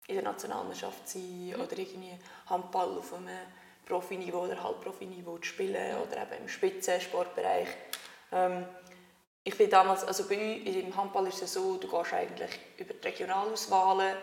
in 0.06 0.16
der 0.16 0.24
Nationalmannschaft 0.24 1.08
zu 1.08 1.18
sein 1.18 1.54
mhm. 1.56 1.60
oder 1.62 1.78
irgendwie 1.78 2.18
Handball 2.46 2.98
auf 2.98 3.14
einem 3.14 3.28
Profiniveau 3.86 4.44
oder 4.44 4.62
Halbprofiniveau 4.62 5.38
zu 5.38 5.44
spielen 5.44 5.96
mhm. 5.96 6.02
oder 6.02 6.22
eben 6.22 6.42
im 6.42 6.48
Spitzensportbereich. 6.48 7.68
Ähm, 8.32 8.66
ich 9.42 9.56
bin 9.56 9.68
damals, 9.68 10.04
also 10.04 10.26
bei 10.26 10.62
uns 10.66 10.76
im 10.76 10.96
Handball 10.96 11.26
ist 11.28 11.42
es 11.42 11.52
so, 11.52 11.76
du 11.76 11.88
gehst 11.88 12.12
eigentlich 12.14 12.58
über 12.78 12.94
die 12.94 13.06
Regionalauswahlen, 13.06 14.16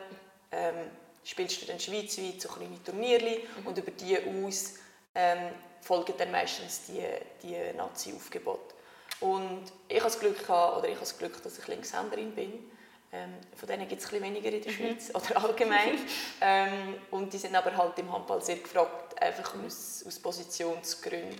ähm, 0.51 0.75
spielst 1.23 1.61
du 1.61 1.65
dann 1.67 1.79
schweizweit 1.79 2.41
so 2.41 2.49
kleine 2.49 2.83
Turniere 2.83 3.37
mhm. 3.39 3.67
und 3.67 3.77
über 3.77 3.91
die 3.91 4.17
aus 4.17 4.75
ähm, 5.13 5.53
folgen 5.81 6.13
dann 6.17 6.31
meistens 6.31 6.83
die, 6.87 7.03
die 7.43 7.57
Nazi-Aufgebote. 7.75 8.75
Und 9.19 9.71
ich 9.87 9.97
habe 9.97 10.05
das 10.05 10.19
Glück, 10.19 10.39
gehabt, 10.39 10.77
oder 10.77 10.87
ich 10.87 10.95
habe 10.95 11.01
das 11.01 11.17
Glück, 11.17 11.43
dass 11.43 11.57
ich 11.59 11.67
Linkshänderin 11.67 12.33
bin. 12.33 12.71
Ähm, 13.13 13.33
von 13.55 13.67
denen 13.67 13.87
gibt 13.87 14.01
es 14.01 14.11
ein 14.11 14.21
weniger 14.21 14.49
in 14.49 14.61
der 14.61 14.71
mhm. 14.71 14.75
Schweiz 14.75 15.09
oder 15.13 15.43
allgemein. 15.43 15.99
ähm, 16.39 16.95
und 17.11 17.31
die 17.31 17.37
sind 17.37 17.55
aber 17.55 17.75
halt 17.75 17.99
im 17.99 18.11
Handball 18.11 18.41
sehr 18.41 18.57
gefragt, 18.57 19.21
einfach 19.21 19.53
aus, 19.63 20.03
aus 20.07 20.19
Positionsgründen. 20.19 21.39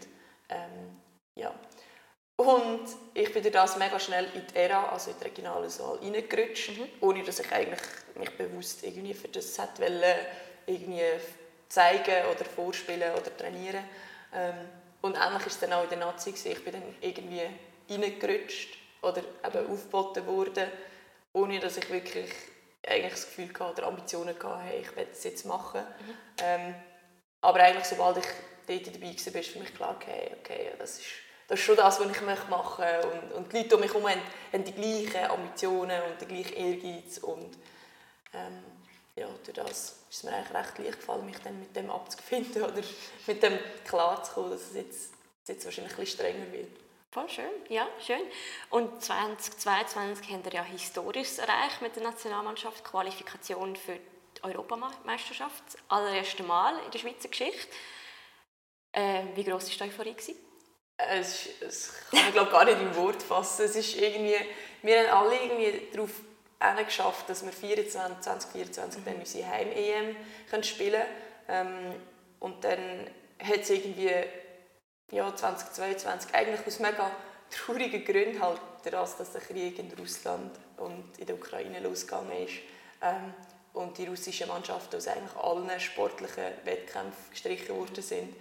Ähm, 0.49 0.99
ja. 1.35 1.53
Und 2.35 2.87
ich 3.13 3.31
bin 3.31 3.43
durch 3.43 3.53
das 3.53 3.77
mega 3.77 3.99
schnell 3.99 4.25
in 4.33 4.45
die 4.47 4.55
Ära, 4.55 4.89
also 4.89 5.11
in 5.11 5.17
die 5.17 5.23
regionale 5.25 5.69
Saal, 5.69 5.97
reingerutscht, 5.97 6.71
mhm. 6.71 6.89
ohne 6.99 7.23
dass 7.23 7.39
ich 7.39 7.51
eigentlich 7.51 7.81
mich 8.15 8.37
bewusst 8.37 8.83
irgendwie 8.83 9.13
für 9.13 9.27
das 9.27 9.57
wollte, 9.57 10.15
irgendwie 10.65 11.01
zeigen 11.69 12.25
oder 12.31 12.43
vorspielen 12.43 13.13
oder 13.13 13.35
trainieren. 13.35 13.83
Ähm, 14.33 14.55
und 15.01 15.15
ähnlich 15.15 15.41
war 15.41 15.47
es 15.47 15.59
dann 15.59 15.73
auch 15.73 15.83
in 15.83 15.89
der 15.89 15.99
Nazi. 15.99 16.29
Ich 16.29 16.63
bin 16.63 16.73
dann 16.73 16.95
irgendwie 17.01 17.41
reingerutscht 17.89 18.77
oder 19.01 19.21
eben 19.45 19.71
aufgeboten 19.71 20.25
worden, 20.27 20.67
ohne 21.33 21.59
dass 21.59 21.77
ich 21.77 21.89
wirklich 21.89 22.31
eigentlich 22.87 23.13
das 23.13 23.25
Gefühl 23.25 23.49
hatte 23.59 23.81
oder 23.81 23.87
Ambitionen 23.87 24.35
hatte, 24.35 24.59
hey, 24.59 24.81
ich 24.81 24.95
werde 24.95 25.11
das 25.11 25.23
jetzt 25.23 25.45
machen. 25.45 25.81
Mhm. 25.81 26.15
Ähm, 26.43 26.75
aber 27.41 27.59
eigentlich, 27.59 27.85
sobald 27.85 28.17
ich 28.17 28.25
dort 28.67 28.95
dabei 28.95 29.07
war, 29.07 29.33
war 29.33 29.43
für 29.43 29.59
mich 29.59 29.75
klar, 29.75 29.95
okay, 29.95 30.35
okay 30.39 30.71
das, 30.77 30.99
ist, 30.99 31.07
das 31.47 31.59
ist 31.59 31.65
schon 31.65 31.75
das, 31.75 31.99
was 31.99 32.11
ich 32.11 32.21
machen 32.21 32.49
möchte. 32.49 33.07
Und, 33.07 33.31
und 33.33 33.53
die 33.53 33.57
Leute 33.57 33.75
um 33.75 33.81
mich 33.81 33.93
herum 33.93 34.09
haben, 34.09 34.21
haben 34.53 34.63
die 34.63 34.73
gleichen 34.73 35.31
Ambitionen 35.31 36.01
und 36.03 36.21
den 36.21 36.27
gleichen 36.27 36.55
Ehrgeiz. 36.55 37.17
Und, 37.19 37.57
ähm, 38.33 38.63
ja, 39.15 39.27
durch 39.43 39.55
das 39.55 40.00
ist 40.11 40.17
es 40.17 40.23
mir 40.23 40.33
eigentlich 40.33 40.53
recht 40.53 40.77
leicht 40.77 40.99
gefallen, 40.99 41.25
mich 41.25 41.39
dann 41.39 41.57
mit 41.57 41.73
dem 41.73 41.89
abzufinden 41.89 42.63
oder 42.63 42.81
mit 43.27 43.41
dem 43.41 43.57
klarzukommen, 43.85 44.51
dass 44.51 44.61
es 44.63 44.75
jetzt, 44.75 45.11
dass 45.13 45.43
es 45.43 45.47
jetzt 45.47 45.65
wahrscheinlich 45.65 45.93
ein 45.93 45.99
bisschen 46.01 46.19
strenger 46.19 46.51
wird. 46.51 46.67
Voll 47.11 47.29
schön, 47.29 47.51
ja, 47.69 47.87
schön. 48.05 48.21
Und 48.69 49.01
2022 49.01 50.29
haben 50.29 50.43
wir 50.43 50.51
ja 50.51 50.63
Historisches 50.63 51.39
erreicht 51.39 51.81
mit 51.81 51.95
der 51.95 52.03
Nationalmannschaft, 52.03 52.83
Qualifikation 52.83 53.77
für 53.77 53.93
die 54.37 54.43
Europameisterschaft, 54.43 55.63
das 55.67 55.77
allererste 55.87 56.43
Mal 56.43 56.77
in 56.85 56.91
der 56.91 56.99
Schweizer 56.99 57.29
Geschichte. 57.29 57.69
Äh, 58.91 59.23
wie 59.35 59.45
groß 59.45 59.79
war 59.79 59.87
die 59.87 59.93
Euphorie? 59.93 60.15
Es, 60.97 61.47
es 61.61 61.93
kann 62.11 62.23
man 62.23 62.33
glaube 62.33 62.51
gar 62.51 62.65
nicht 62.65 62.79
in 62.79 62.95
Wort 62.97 63.23
fassen. 63.23 63.63
Es 63.63 63.77
ist 63.77 63.95
irgendwie, 63.95 64.35
wir 64.81 65.09
haben 65.09 65.25
alle 65.25 65.41
irgendwie 65.41 65.87
darauf 65.93 66.11
geschafft, 66.85 67.29
dass 67.29 67.43
wir 67.43 67.51
24, 67.51 68.21
2024 68.21 69.03
dann 69.03 69.15
unsere 69.15 69.47
Heim-EM 69.47 70.63
spielen 70.63 71.01
können. 71.47 71.93
Ähm, 71.93 71.95
und 72.39 72.63
dann 72.63 73.07
hat 73.39 73.61
es 73.61 73.69
irgendwie 73.69 74.11
ja, 75.11 75.35
2022 75.35 76.33
eigentlich 76.33 76.65
aus 76.65 76.79
mega 76.79 77.11
traurigen 77.49 78.05
Gründen 78.05 78.41
halt, 78.41 78.61
dass 78.83 79.31
der 79.31 79.41
Krieg 79.41 79.77
in 79.77 79.91
Russland 79.99 80.51
und 80.77 81.17
in 81.17 81.25
der 81.25 81.35
Ukraine 81.35 81.79
losgegangen 81.79 82.31
ist. 82.45 82.59
Ähm, 83.01 83.33
und 83.73 83.97
die 83.97 84.05
russischen 84.05 84.47
Mannschaften 84.47 84.97
aus 84.97 85.07
eigentlich 85.07 85.35
allen 85.35 85.79
sportlichen 85.79 86.43
Wettkämpfen 86.65 87.31
gestrichen 87.31 87.75
worden 87.75 88.01
sind, 88.01 88.35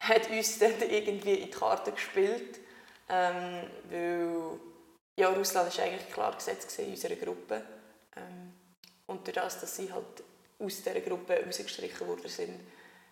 hat 0.00 0.30
uns 0.30 0.58
dann 0.58 0.72
irgendwie 0.90 1.34
in 1.34 1.46
die 1.46 1.50
Karte 1.50 1.92
gespielt, 1.92 2.60
ähm, 3.08 3.62
weil 3.90 4.58
ja, 5.16 5.28
Russland 5.28 5.76
war 5.76 5.84
eigentlich 5.84 6.12
klar 6.12 6.34
gesetzt 6.34 6.78
in 6.78 6.90
unserer 6.90 7.16
Gruppe. 7.16 7.62
Ähm, 8.16 8.52
und 9.06 9.26
durch 9.26 9.34
das, 9.34 9.60
dass 9.60 9.76
sie 9.76 9.92
halt 9.92 10.22
aus 10.58 10.82
dieser 10.82 11.00
Gruppe 11.00 11.42
rausgestrichen 11.44 12.06
worden 12.06 12.28
sind, 12.28 12.60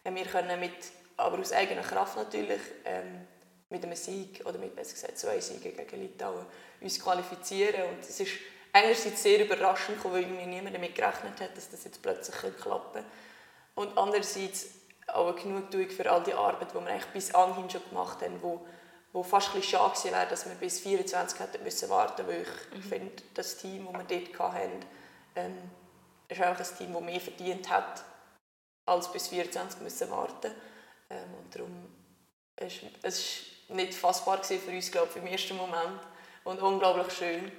haben 0.05 0.17
wir 0.17 0.25
können 0.25 0.59
mit, 0.59 0.73
aber 1.17 1.39
aus 1.39 1.53
eigener 1.53 1.83
Kraft 1.83 2.17
natürlich, 2.17 2.61
ähm, 2.85 3.27
mit 3.71 3.85
einem 3.85 3.97
Sieg, 3.97 4.43
oder 4.45 4.59
mit 4.59 4.75
besser 4.77 4.95
gesagt 4.95 5.19
zwei 5.19 5.41
Siegen 5.41 5.77
gegen 5.77 6.03
Litauen, 6.03 6.45
uns 6.81 7.01
qualifizieren. 7.01 7.91
Und 7.91 8.01
es 8.01 8.21
ist 8.21 8.33
einerseits 8.73 9.23
sehr 9.23 9.45
überraschend, 9.45 10.05
weil 10.05 10.23
irgendwie 10.23 10.47
niemand 10.47 10.75
damit 10.75 10.95
gerechnet 10.95 11.41
hat, 11.41 11.57
dass 11.57 11.71
das 11.71 11.85
jetzt 11.85 12.03
plötzlich 12.03 12.37
klappen 12.37 12.93
könnte. 12.93 13.05
Und 13.75 13.97
andererseits 13.97 14.67
auch 15.07 15.29
eine 15.29 15.41
Genugtuung 15.41 15.89
für 15.89 16.11
all 16.11 16.23
die 16.23 16.35
Arbeit, 16.35 16.71
die 16.71 16.75
wir 16.75 16.87
eigentlich 16.87 17.07
bis 17.07 17.35
anhin 17.35 17.69
schon 17.69 17.83
gemacht 17.89 18.23
haben, 18.23 18.43
wo 18.43 18.67
wo 19.13 19.23
fast 19.23 19.55
ein 19.55 19.63
schade 19.63 20.05
wäre, 20.05 20.27
dass 20.27 20.47
wir 20.47 20.55
bis 20.55 20.81
24 20.81 21.39
hätten 21.39 21.63
müssen 21.63 21.89
warten 21.91 22.27
weil 22.27 22.43
ich 22.43 22.79
mhm. 22.79 22.83
finde, 22.83 23.23
das 23.35 23.59
Team, 23.59 23.87
das 23.87 24.09
wir 24.09 24.21
dort 24.21 24.55
hatten, 24.55 24.85
ähm, 25.37 25.59
ist 26.29 26.41
auch 26.41 26.59
ein 26.59 26.77
Team, 26.79 26.93
das 26.93 27.03
mehr 27.03 27.21
verdient 27.21 27.69
hat, 27.69 28.05
als 28.87 29.13
bis 29.13 29.29
24 29.29 29.81
müssen 29.81 30.11
warten 30.11 30.53
ähm, 31.11 31.35
und 31.39 31.55
darum 31.55 31.89
ist 32.57 32.83
es 33.03 33.43
nicht 33.69 33.95
fassbar 33.95 34.43
für 34.43 34.71
uns, 34.71 34.91
glaube 34.91 35.09
ich, 35.11 35.17
im 35.17 35.27
ersten 35.27 35.57
Moment 35.57 36.01
und 36.45 36.61
unglaublich 36.61 37.13
schön 37.13 37.53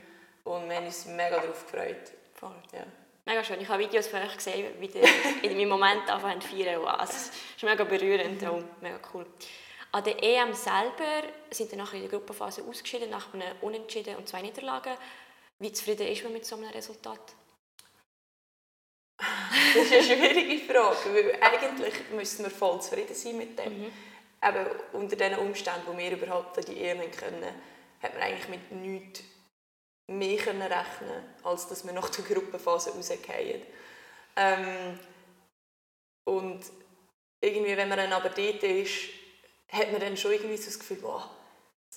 und 0.44 0.70
wir 0.70 0.76
haben 0.76 0.86
uns 0.86 1.06
mega 1.06 1.40
darauf 1.40 1.66
gefreut. 1.72 2.12
Voll. 2.34 2.56
Ja. 2.74 2.86
Mega 3.26 3.44
schön. 3.44 3.62
Ich 3.62 3.70
habe 3.70 3.82
Videos 3.82 4.08
von 4.08 4.22
euch 4.22 4.36
gesehen, 4.36 4.74
wie 4.80 4.88
ihr 4.88 5.44
in 5.44 5.56
meinem 5.56 5.70
Moment 5.70 6.10
anfangen 6.10 6.42
zu 6.42 6.50
feiern. 6.50 6.86
Also, 6.86 7.14
es 7.14 7.32
ist 7.56 7.64
mega 7.64 7.86
berührend 7.86 8.44
und 8.44 8.82
mega 8.82 9.00
cool. 9.14 9.26
An 9.94 10.04
der 10.04 10.24
EM 10.24 10.54
selber 10.56 11.24
sind 11.52 11.70
wir 11.70 11.78
nachher 11.78 11.98
in 11.98 12.10
der 12.10 12.10
Gruppenphase 12.10 12.64
ausgeschieden, 12.64 13.12
nach 13.12 13.32
einem 13.34 13.56
Unentschieden 13.62 14.16
und 14.16 14.28
zwei 14.28 14.42
Niederlagen. 14.42 14.98
Wie 15.60 15.72
zufrieden 15.72 16.08
ist 16.08 16.24
man 16.24 16.34
mit 16.34 16.46
so 16.46 16.56
einem 16.56 16.70
Resultat? 16.70 17.22
Das 19.18 19.86
ist 19.86 19.94
eine 19.94 20.04
schwierige 20.04 20.66
Frage, 20.66 21.14
weil 21.14 21.38
eigentlich 21.42 21.94
müssten 22.12 22.44
wir 22.44 22.50
voll 22.50 22.82
zufrieden 22.82 23.14
sein 23.14 23.38
mit 23.38 23.58
dem. 23.60 23.84
Mhm. 23.84 23.94
Eben 24.44 24.66
unter 24.94 25.16
den 25.16 25.38
Umständen, 25.38 25.86
wo 25.86 25.96
wir 25.96 26.12
überhaupt 26.12 26.56
für 26.56 26.62
die 26.62 26.84
EM 26.84 27.12
können, 27.12 27.54
hat 28.02 28.14
man 28.14 28.24
eigentlich 28.24 28.50
mit 28.50 28.72
nichts 28.72 29.24
mehr 30.08 30.38
können 30.38 30.62
rechnen 30.62 31.24
als 31.44 31.68
dass 31.68 31.86
wir 31.86 31.94
nach 31.94 32.10
der 32.10 32.26
Gruppenphase 32.26 32.92
rausgehen. 32.92 33.62
Ähm, 34.36 35.00
Und 36.26 36.66
irgendwie, 37.42 37.78
wenn 37.78 37.90
man 37.90 37.98
dann 37.98 38.14
aber 38.14 38.30
dort 38.30 38.64
ist, 38.64 39.23
hat 39.74 39.92
man 39.92 40.00
dann 40.00 40.16
schon 40.16 40.32
irgendwie 40.32 40.58
so 40.58 40.66
das 40.66 40.80
Gefühl, 40.80 40.98
boah, 40.98 41.30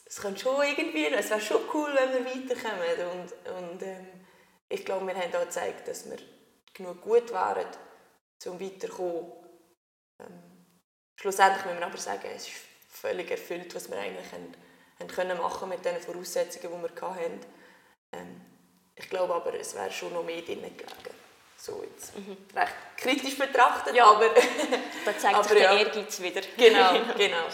es 0.04 0.16
könnte 0.16 0.40
schon 0.40 0.64
irgendwie, 0.64 1.06
es 1.06 1.30
wäre 1.30 1.40
schon 1.40 1.60
cool, 1.74 1.94
wenn 1.94 2.24
wir 2.24 2.24
weiterkommen. 2.24 3.20
Und, 3.20 3.52
und 3.52 3.82
ähm, 3.82 4.06
ich 4.68 4.84
glaube, 4.84 5.06
wir 5.06 5.14
haben 5.14 5.34
auch 5.34 5.44
gezeigt, 5.44 5.86
dass 5.86 6.08
wir 6.08 6.16
genug 6.72 7.00
gut 7.02 7.30
wären, 7.32 7.66
um 8.46 8.60
weiterzukommen. 8.60 9.32
Ähm, 10.20 10.66
schlussendlich 11.16 11.64
müssen 11.66 11.78
wir 11.78 11.86
aber 11.86 11.98
sagen, 11.98 12.28
es 12.34 12.48
ist 12.48 12.56
völlig 12.88 13.30
erfüllt, 13.30 13.74
was 13.74 13.90
wir 13.90 13.98
eigentlich 13.98 14.32
haben, 14.32 14.52
haben 14.98 15.08
können 15.08 15.38
machen 15.38 15.68
mit 15.68 15.84
den 15.84 16.00
Voraussetzungen, 16.00 16.82
die 16.82 16.82
wir 16.82 17.08
hatten. 17.08 17.40
Ähm, 18.12 18.40
ich 18.94 19.10
glaube 19.10 19.34
aber, 19.34 19.52
es 19.54 19.74
wäre 19.74 19.92
schon 19.92 20.14
noch 20.14 20.24
mehr 20.24 20.40
drin 20.40 20.62
gelegen. 20.62 21.15
So 21.56 21.82
jetzt 21.82 22.16
mhm. 22.16 22.36
recht 22.54 22.74
kritisch 22.96 23.38
betrachtet, 23.38 23.94
ja, 23.94 24.06
aber... 24.06 24.28
da 25.04 25.18
zeigt 25.18 25.34
aber 25.34 25.44
sich 25.44 25.58
der 25.58 25.72
ja. 25.72 25.78
Ehrgeiz 25.78 26.20
wieder. 26.20 26.42
Genau, 26.56 26.92
genau. 27.16 27.46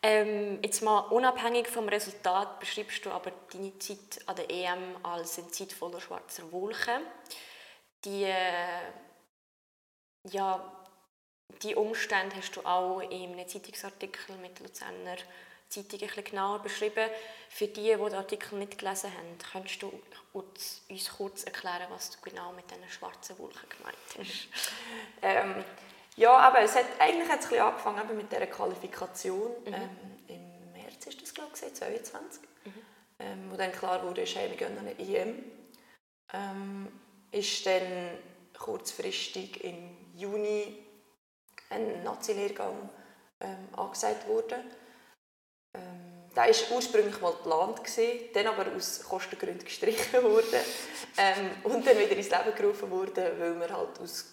Ähm, 0.00 0.60
jetzt 0.62 0.82
mal 0.82 1.00
unabhängig 1.00 1.66
vom 1.66 1.88
Resultat 1.88 2.60
beschreibst 2.60 3.04
du 3.04 3.10
aber 3.10 3.32
deine 3.52 3.76
Zeit 3.80 4.20
an 4.26 4.36
der 4.36 4.48
EM 4.48 4.96
als 5.02 5.38
eine 5.38 5.50
Zeit 5.50 5.72
voller 5.72 6.00
schwarzer 6.00 6.50
Wolken. 6.52 7.02
Die, 8.04 8.24
äh, 8.24 8.92
ja, 10.30 10.72
die 11.62 11.74
Umstände 11.74 12.36
hast 12.36 12.54
du 12.54 12.60
auch 12.64 13.00
in 13.00 13.32
einem 13.32 13.48
Zeitungsartikel 13.48 14.36
mit 14.36 14.60
Luzerner 14.60 15.16
Zeitung 15.68 16.00
ein 16.00 16.06
bisschen 16.06 16.24
genauer 16.24 16.60
beschrieben. 16.60 17.08
Für 17.48 17.66
die, 17.66 17.82
die 17.82 17.96
den 17.96 18.14
Artikel 18.14 18.58
nicht 18.58 18.78
gelesen 18.78 19.12
haben, 19.12 19.38
kannst 19.52 19.82
du 19.82 19.92
uns 20.32 21.10
kurz 21.16 21.44
erklären, 21.44 21.86
was 21.90 22.10
du 22.10 22.18
genau 22.22 22.52
mit 22.52 22.70
diesen 22.70 22.88
schwarzen 22.88 23.38
Wolken 23.38 23.68
gemeint 23.68 23.96
hast? 24.18 24.48
ähm, 25.22 25.64
ja, 26.16 26.36
aber 26.36 26.60
es 26.60 26.74
hat 26.74 26.86
eigentlich 26.98 27.28
hat 27.28 27.40
es 27.40 27.52
ein 27.52 27.60
angefangen 27.60 28.16
mit 28.16 28.30
dieser 28.32 28.46
Qualifikation. 28.46 29.52
Mhm. 29.64 29.74
Ähm, 29.74 29.90
Im 30.28 30.72
März 30.72 31.06
ist 31.06 31.22
das, 31.22 31.32
glaube 31.32 31.50
ich, 31.54 31.60
2022. 31.60 32.42
Mhm. 32.64 32.72
Ähm, 33.20 33.50
wo 33.50 33.56
dann 33.56 33.72
klar 33.72 34.04
wurde, 34.04 34.22
hey, 34.22 34.50
wir 34.50 34.56
gehen 34.56 34.76
an 34.78 34.86
eine 34.86 34.98
EM. 34.98 35.44
Ähm, 36.32 36.88
ist 37.30 37.66
dann 37.66 38.18
kurzfristig 38.58 39.62
im 39.62 39.96
Juni 40.14 40.84
ein 41.70 42.02
Nazi-Lehrgang 42.02 42.90
ähm, 43.40 43.68
angesagt 43.76 44.26
worden. 44.26 44.58
Ähm, 45.74 46.30
der 46.34 46.44
war 46.44 46.76
ursprünglich 46.76 47.20
mal 47.20 47.32
geplant, 47.32 47.80
dann 48.34 48.46
aber 48.46 48.66
aus 48.76 49.02
Kostengründen 49.08 49.64
gestrichen 49.64 50.22
wurde 50.22 50.62
ähm, 51.16 51.50
und 51.64 51.86
dann 51.86 51.98
wieder 51.98 52.16
ins 52.16 52.30
Leben 52.30 52.54
gerufen 52.56 52.90
wurde, 52.90 53.32
weil 53.38 53.58
wir 53.58 53.76
halt 53.76 54.00
aus 54.00 54.26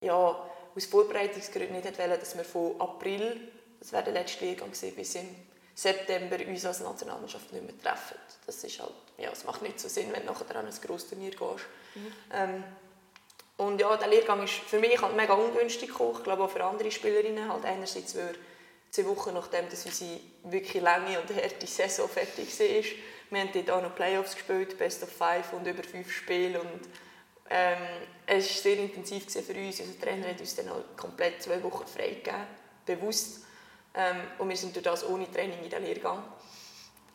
ja, 0.00 0.48
aus 0.76 0.86
Vorbereitungsgründen 0.86 1.76
nicht 1.80 1.98
wollen, 1.98 2.18
dass 2.18 2.36
wir 2.36 2.44
von 2.44 2.80
April, 2.80 3.40
das 3.80 3.92
wäre 3.92 4.04
der 4.04 4.12
letzte 4.12 4.44
Lehrgang 4.44 4.70
bis 4.70 5.14
im 5.14 5.28
September 5.74 6.36
uns 6.46 6.64
als 6.64 6.80
Nationalmannschaft 6.80 7.52
nicht 7.52 7.64
mehr 7.64 7.78
treffen. 7.80 8.16
Das 8.46 8.62
ist 8.62 8.80
halt, 8.80 8.92
ja, 9.18 9.30
es 9.30 9.44
macht 9.44 9.62
nicht 9.62 9.80
so 9.80 9.88
Sinn, 9.88 10.12
wenn 10.12 10.26
du 10.26 10.32
nachher 10.32 10.56
an 10.56 10.66
ein 10.66 10.80
grosses 10.86 11.08
Turnier 11.08 11.30
gehst. 11.30 11.64
Mhm. 11.94 12.12
Ähm, 12.32 12.64
und 13.56 13.80
ja, 13.80 13.96
der 13.96 14.08
Lehrgang 14.08 14.42
ist 14.42 14.54
für 14.54 14.78
mich 14.78 15.00
halt 15.00 15.16
mega 15.16 15.34
ungünstig 15.34 15.88
gekommen. 15.88 16.16
Ich 16.18 16.24
glaube 16.24 16.42
auch 16.42 16.50
für 16.50 16.64
andere 16.64 16.90
Spielerinnen. 16.90 17.52
Halt 17.52 17.64
einerseits, 17.64 18.16
weil 18.16 18.34
zwei 18.94 19.06
Wochen 19.06 19.34
nachdem 19.34 19.68
dass 19.68 19.84
unsere 19.84 20.20
wirklich 20.44 20.82
lange 20.82 21.20
und 21.20 21.34
harte 21.34 21.66
Saison 21.66 22.08
fertig 22.08 22.48
war, 22.60 22.84
wir 23.30 23.40
haben 23.40 23.50
dort 23.52 23.70
auch 23.70 23.82
noch 23.82 23.94
Playoffs 23.96 24.34
gespielt, 24.34 24.78
Best 24.78 25.02
of 25.02 25.10
Five 25.10 25.52
und 25.54 25.66
über 25.66 25.82
fünf 25.82 26.12
Spiele. 26.12 26.60
Und 26.60 26.88
ähm, 27.50 27.78
es 28.26 28.48
war 28.48 28.62
sehr 28.62 28.78
intensiv 28.78 29.24
für 29.24 29.54
uns. 29.54 29.80
Unser 29.80 30.00
Trainer 30.00 30.28
hat 30.28 30.40
uns 30.40 30.54
dann 30.54 30.70
halt 30.70 30.96
komplett 30.96 31.42
zwei 31.42 31.60
Wochen 31.62 31.86
freigegeben, 31.86 32.46
bewusst. 32.86 33.40
Ähm, 33.94 34.20
und 34.38 34.48
wir 34.48 34.56
sind 34.56 34.76
durch 34.76 34.84
das 34.84 35.04
ohne 35.04 35.30
Training 35.32 35.64
in 35.64 35.70
den 35.70 35.82
Lehrgang. 35.82 36.22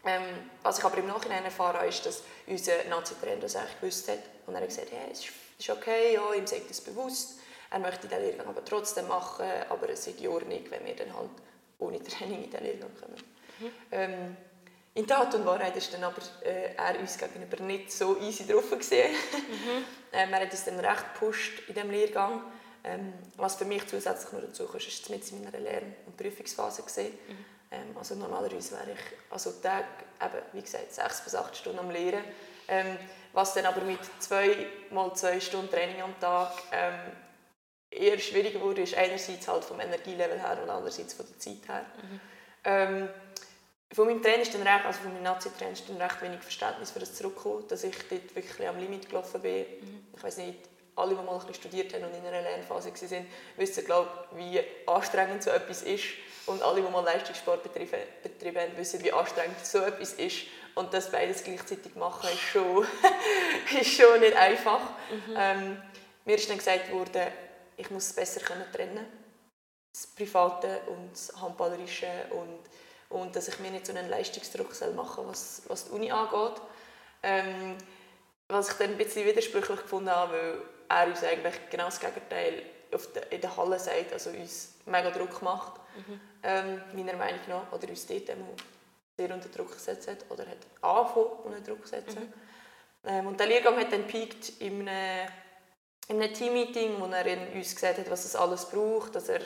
Ähm, 0.06 0.24
was 0.62 0.80
ich 0.80 0.84
aber 0.84 0.98
im 0.98 1.08
Nachhinein 1.08 1.46
erfahren 1.46 1.78
habe, 1.78 1.88
ist, 1.88 2.06
dass 2.06 2.24
unser 2.48 2.84
Nazi-Trainer 2.90 3.42
das 3.42 3.56
eigentlich 3.56 3.80
gewusst 3.80 4.10
hat. 4.10 4.20
Und 4.46 4.56
er 4.56 4.62
hat 4.62 4.68
gesagt, 4.68 4.92
hey, 4.92 5.12
es 5.12 5.26
ist 5.58 5.70
okay, 5.70 6.16
ja, 6.16 6.34
ihm 6.34 6.48
sagt 6.48 6.70
das 6.70 6.82
bewusst. 6.82 7.40
Er 7.72 7.80
möchte 7.80 8.08
den 8.08 8.20
Lehrgang 8.20 8.48
aber 8.48 8.66
trotzdem 8.66 9.08
machen, 9.08 9.46
aber 9.70 9.90
es 9.90 10.08
ist 10.08 10.20
in 10.20 10.28
Ordnung, 10.28 10.64
wenn 10.70 10.86
wir 10.86 10.96
dann 10.96 11.16
halt 11.16 11.30
ohne 11.80 12.04
Training 12.04 12.44
in 12.44 12.52
den 12.52 12.64
Lehrgang 12.64 12.92
kommen. 13.00 13.16
Mhm. 13.60 13.72
Ähm, 13.92 14.38
in 14.96 15.08
Tat 15.08 15.34
und 15.36 15.46
Wahrheit 15.46 15.76
ist 15.78 15.94
dann 15.94 16.04
aber 16.04 16.22
äh, 16.44 16.76
er 16.76 17.00
uns 17.00 17.18
gegenüber 17.18 17.64
nicht 17.64 17.92
so 17.92 18.18
easy 18.20 18.46
drauf 18.46 18.70
gesehen. 18.72 19.12
Mhm. 19.12 19.86
ähm, 20.14 20.34
er 20.34 20.42
hat 20.42 20.52
uns 20.52 20.66
dann 20.66 20.80
recht 20.80 21.14
gepusht 21.14 21.64
in 21.68 21.74
diesem 21.74 21.92
Lehrgang. 21.92 22.42
Ähm, 22.84 23.14
was 23.36 23.56
für 23.56 23.66
mich 23.66 23.86
zusätzlich 23.88 24.32
noch 24.32 24.42
dazu 24.42 24.66
kam, 24.66 24.78
ist 24.78 25.10
mit 25.10 25.32
in 25.32 25.44
meiner 25.44 25.60
Lern- 25.60 25.96
und 26.06 26.18
Prüfungsphase 26.18 26.84
gesehen. 26.84 27.14
Mhm. 27.28 27.46
Ähm, 27.72 27.98
also 27.98 28.16
normalerweise 28.16 28.72
wäre 28.72 28.92
ich 28.92 29.32
also 29.32 29.52
Tag, 29.62 29.86
eben, 30.22 30.44
wie 30.54 30.62
gesagt, 30.62 30.94
sechs 30.94 31.22
bis 31.22 31.36
acht 31.36 31.56
Stunden 31.56 31.80
am 31.80 31.92
Lehren. 31.92 32.24
Ähm, 32.68 32.98
was 33.34 33.54
dann 33.54 33.66
aber 33.66 33.82
mit 33.82 34.00
zwei 34.20 34.68
mal 34.92 35.14
zwei 35.16 35.40
Stunden 35.40 35.70
Training 35.70 36.02
am 36.02 36.20
Tag 36.20 36.52
ähm, 36.72 36.96
eher 37.92 38.18
schwieriger 38.20 38.62
wurde, 38.62 38.82
ist 38.82 38.96
einerseits 38.96 39.48
halt 39.48 39.64
vom 39.64 39.80
Energielevel 39.80 40.40
her 40.40 40.60
und 40.62 40.70
andererseits 40.70 41.14
von 41.14 41.26
der 41.26 41.40
Zeit 41.40 41.68
her. 41.68 41.86
Mhm. 42.02 42.20
Ähm, 42.66 43.10
von 43.92 44.08
meinem 44.08 44.22
Trainer 44.22 44.44
ist 44.44 44.54
dann 44.54 44.62
recht, 44.62 44.86
also 44.86 45.00
von 45.00 45.14
meinem 45.14 45.24
Nazi-Trainer 45.24 45.72
ist 45.72 45.90
dann 45.90 45.98
recht 45.98 46.22
wenig 46.22 46.42
Verständnis 46.42 46.92
für 46.92 47.00
das 47.00 47.16
zurückgekommen, 47.16 47.68
dass 47.68 47.84
ich 47.84 47.96
dort 48.08 48.36
wirklich 48.36 48.68
am 48.68 48.78
Limit 48.78 49.10
gelaufen 49.10 49.42
bin. 49.42 49.62
Mhm. 49.62 50.08
Ich 50.16 50.24
weiß 50.24 50.38
nicht, 50.38 50.60
alle, 50.96 51.16
die 51.16 51.24
mal 51.24 51.40
ein 51.40 51.54
studiert 51.54 51.94
haben 51.94 52.04
und 52.04 52.14
in 52.14 52.26
einer 52.26 52.42
Lernphase 52.42 52.92
waren, 52.92 53.28
wissen, 53.58 53.86
glaube 53.86 54.10
wie 54.36 54.60
anstrengend 54.86 55.42
so 55.42 55.50
etwas 55.50 55.82
ist. 55.82 56.06
Und 56.46 56.62
alle, 56.62 56.82
die 56.82 56.90
mal 56.90 57.04
Leistungssport 57.04 57.64
betrieben, 57.64 58.00
betrieben 58.22 58.60
haben, 58.60 58.78
wissen, 58.78 59.04
wie 59.04 59.14
anstrengend 59.14 59.66
so 59.66 59.80
etwas 59.80 60.14
ist. 60.14 60.48
Und 60.76 60.94
das 60.94 61.12
beides 61.12 61.44
gleichzeitig 61.44 61.96
machen, 61.96 62.30
ist 62.30 62.40
schon, 62.40 62.86
ist 63.80 63.94
schon 63.94 64.20
nicht 64.20 64.36
einfach. 64.36 64.82
Mhm. 65.10 65.36
Ähm, 65.36 65.82
mir 66.26 66.36
ist 66.36 66.50
dann 66.50 66.58
gesagt 66.58 66.92
worden, 66.92 67.28
ich 67.80 67.90
muss 67.90 68.08
es 68.08 68.14
besser 68.14 68.42
können 68.42 68.66
trennen 68.72 69.06
das 69.92 70.06
Private 70.06 70.82
und 70.88 71.12
das 71.12 71.42
Handballerische 71.42 72.08
und 72.32 72.60
und 73.10 73.36
dass 73.36 73.48
ich 73.48 73.60
mir 73.60 73.72
nicht 73.72 73.88
so 73.88 73.94
einen 73.94 74.10
Leistungsdruck 74.10 74.70
machen 74.96 75.24
soll, 75.24 75.28
was, 75.28 75.64
was 75.68 75.86
die 75.86 75.92
Uni 75.92 76.12
angeht. 76.12 76.62
Ähm, 77.24 77.76
was 78.48 78.72
ich 78.72 78.78
dann 78.78 78.92
ein 78.92 78.98
bisschen 78.98 79.26
widersprüchlich 79.26 79.82
gefunden 79.82 80.10
habe, 80.10 80.34
weil 80.34 80.62
er 80.90 81.08
uns 81.08 81.24
eigentlich 81.24 81.56
genau 81.70 81.86
das 81.86 82.00
Gegenteil 82.00 82.64
der, 83.16 83.32
in 83.32 83.42
der 83.42 83.56
Halle 83.56 83.78
sagt, 83.78 84.14
also 84.14 84.32
uns 84.32 84.76
mega 84.86 85.12
Druck 85.12 85.42
macht, 85.42 85.80
mhm. 85.98 86.20
ähm, 86.44 86.82
meiner 86.94 87.14
Meinung 87.14 87.42
nach, 87.48 87.72
oder 87.72 87.88
uns 87.90 88.08
dort 88.08 88.28
sehr 89.18 89.34
unter 89.34 89.50
Druck 89.50 89.72
gesetzt 89.74 90.08
hat, 90.08 90.26
oder 90.30 90.48
hat 90.48 90.58
angefangen 90.82 91.40
unter 91.44 91.62
Druck 91.62 91.84
gesetzt 91.84 92.16
mhm. 92.16 92.34
ähm, 93.06 93.28
Und 93.28 93.40
der 93.40 93.48
Lehrgang 93.48 93.78
hat 93.78 93.92
dann 93.92 94.08
peakt 94.08 94.54
in 94.60 94.88
einem, 94.88 95.30
in 96.10 96.22
einem 96.22 96.34
Teammeeting, 96.34 97.00
wo 97.00 97.06
er 97.06 97.56
uns 97.56 97.76
gesagt 97.76 98.00
hat, 98.00 98.10
was 98.10 98.26
es 98.26 98.36
alles 98.36 98.66
braucht, 98.66 99.16
dass 99.16 99.30
er 99.30 99.42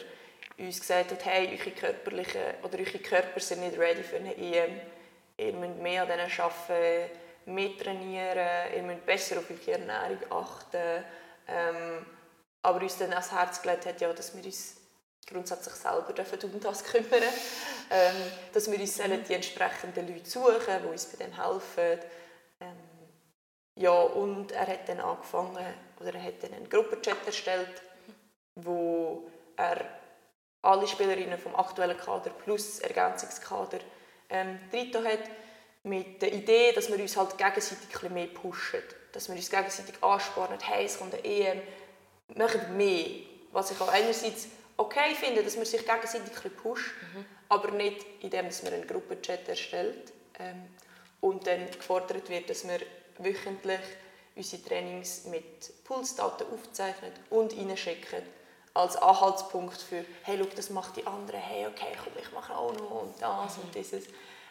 uns 0.58 0.80
gesagt 0.80 1.12
hat, 1.12 1.26
hey, 1.26 1.60
eure, 1.60 1.72
körperlichen, 1.72 2.42
oder 2.64 2.80
eure 2.80 3.00
Körper 3.00 3.40
sind 3.40 3.62
nicht 3.62 3.78
ready 3.78 4.02
für 4.02 4.16
eine 4.16 4.36
EM. 4.36 4.80
Ihr 5.38 5.54
müsst 5.54 5.80
mehr 5.80 6.04
an 6.04 6.08
denen 6.08 6.32
arbeiten, 6.38 7.12
mehr 7.46 7.78
trainieren, 7.78 8.74
ihr 8.76 8.84
müsst 8.84 9.06
besser 9.06 9.40
auf 9.40 9.50
eure 9.50 9.72
Ernährung 9.80 10.32
achten. 10.32 11.04
Ähm, 11.48 12.06
aber 12.62 12.82
uns 12.82 12.98
dann 12.98 13.12
ans 13.12 13.32
Herz 13.32 13.62
gelegt 13.62 13.86
hat, 13.86 14.00
ja, 14.00 14.14
dass 14.14 14.36
wir 14.36 14.44
uns 14.44 14.78
grundsätzlich 15.28 15.76
selber 15.76 16.14
um 16.44 16.60
das 16.60 16.84
kümmern 16.84 17.24
ähm, 17.90 18.16
dass 18.54 18.72
wir 18.72 18.80
uns 18.80 18.96
die 18.96 19.34
entsprechenden 19.34 20.08
Leute 20.08 20.30
suchen, 20.30 20.82
die 20.82 20.88
uns 20.88 21.06
bei 21.06 21.24
dem 21.26 21.34
helfen. 21.36 22.00
Ähm, 22.60 22.93
ja, 23.76 23.92
und 23.92 24.52
er 24.52 24.68
hat 24.68 24.88
dann 24.88 25.00
angefangen, 25.00 25.66
oder 26.00 26.14
er 26.14 26.24
hat 26.24 26.44
dann 26.44 26.54
einen 26.54 26.70
Gruppenchat 26.70 27.26
erstellt, 27.26 27.82
wo 28.56 29.28
er 29.56 29.86
alle 30.62 30.88
Spielerinnen 30.88 31.40
vom 31.40 31.56
aktuellen 31.56 31.98
Kader 31.98 32.30
plus 32.30 32.80
Ergänzungskader 32.80 33.80
ähm, 34.30 34.60
hat, 34.72 35.20
mit 35.84 36.22
der 36.22 36.34
Idee, 36.34 36.72
dass 36.72 36.90
wir 36.90 37.00
uns 37.00 37.18
halt 37.18 37.38
gegenseitig 37.38 38.04
ein 38.04 38.14
mehr 38.14 38.28
pushen, 38.28 38.82
dass 39.12 39.28
wir 39.28 39.36
uns 39.36 39.50
gegenseitig 39.50 40.02
anspornen, 40.02 40.58
hey, 40.62 40.86
es 40.86 40.98
kommt 40.98 41.14
eine 41.14 41.26
EM, 41.26 41.62
machen 42.36 42.78
mehr. 42.78 43.08
Was 43.52 43.72
ich 43.72 43.82
auch 43.82 43.90
einerseits 43.90 44.48
okay 44.78 45.14
finde, 45.16 45.44
dass 45.44 45.58
man 45.58 45.66
sich 45.66 45.86
gegenseitig 45.86 46.46
ein 46.46 46.52
pusht, 46.56 46.94
mhm. 47.14 47.26
aber 47.50 47.72
nicht 47.72 48.06
indem 48.22 48.46
man 48.46 48.74
einen 48.74 48.88
Gruppenchat 48.88 49.48
erstellt 49.50 50.14
ähm, 50.40 50.70
und 51.20 51.46
dann 51.46 51.70
gefordert 51.70 52.30
wird, 52.30 52.50
dass 52.50 52.66
wir 52.68 52.80
wöchentlich 53.20 53.80
unsere 54.36 54.64
Trainings 54.64 55.26
mit 55.26 55.84
Pulsdaten 55.84 56.48
aufzeichnen 56.52 57.12
und 57.30 57.54
reinschicken 57.54 58.24
als 58.74 58.96
Anhaltspunkt 58.96 59.78
für, 59.78 60.04
hey, 60.24 60.38
schau, 60.40 60.48
das 60.56 60.70
macht 60.72 60.98
die 60.98 61.06
andere, 61.06 61.38
hey, 61.38 61.68
okay, 61.68 61.96
komm, 62.04 62.14
ich 62.20 62.32
mache 62.32 62.56
auch 62.56 62.74
noch 62.74 63.02
und 63.04 63.22
das 63.22 63.58
und 63.58 63.74
dieses. 63.76 64.06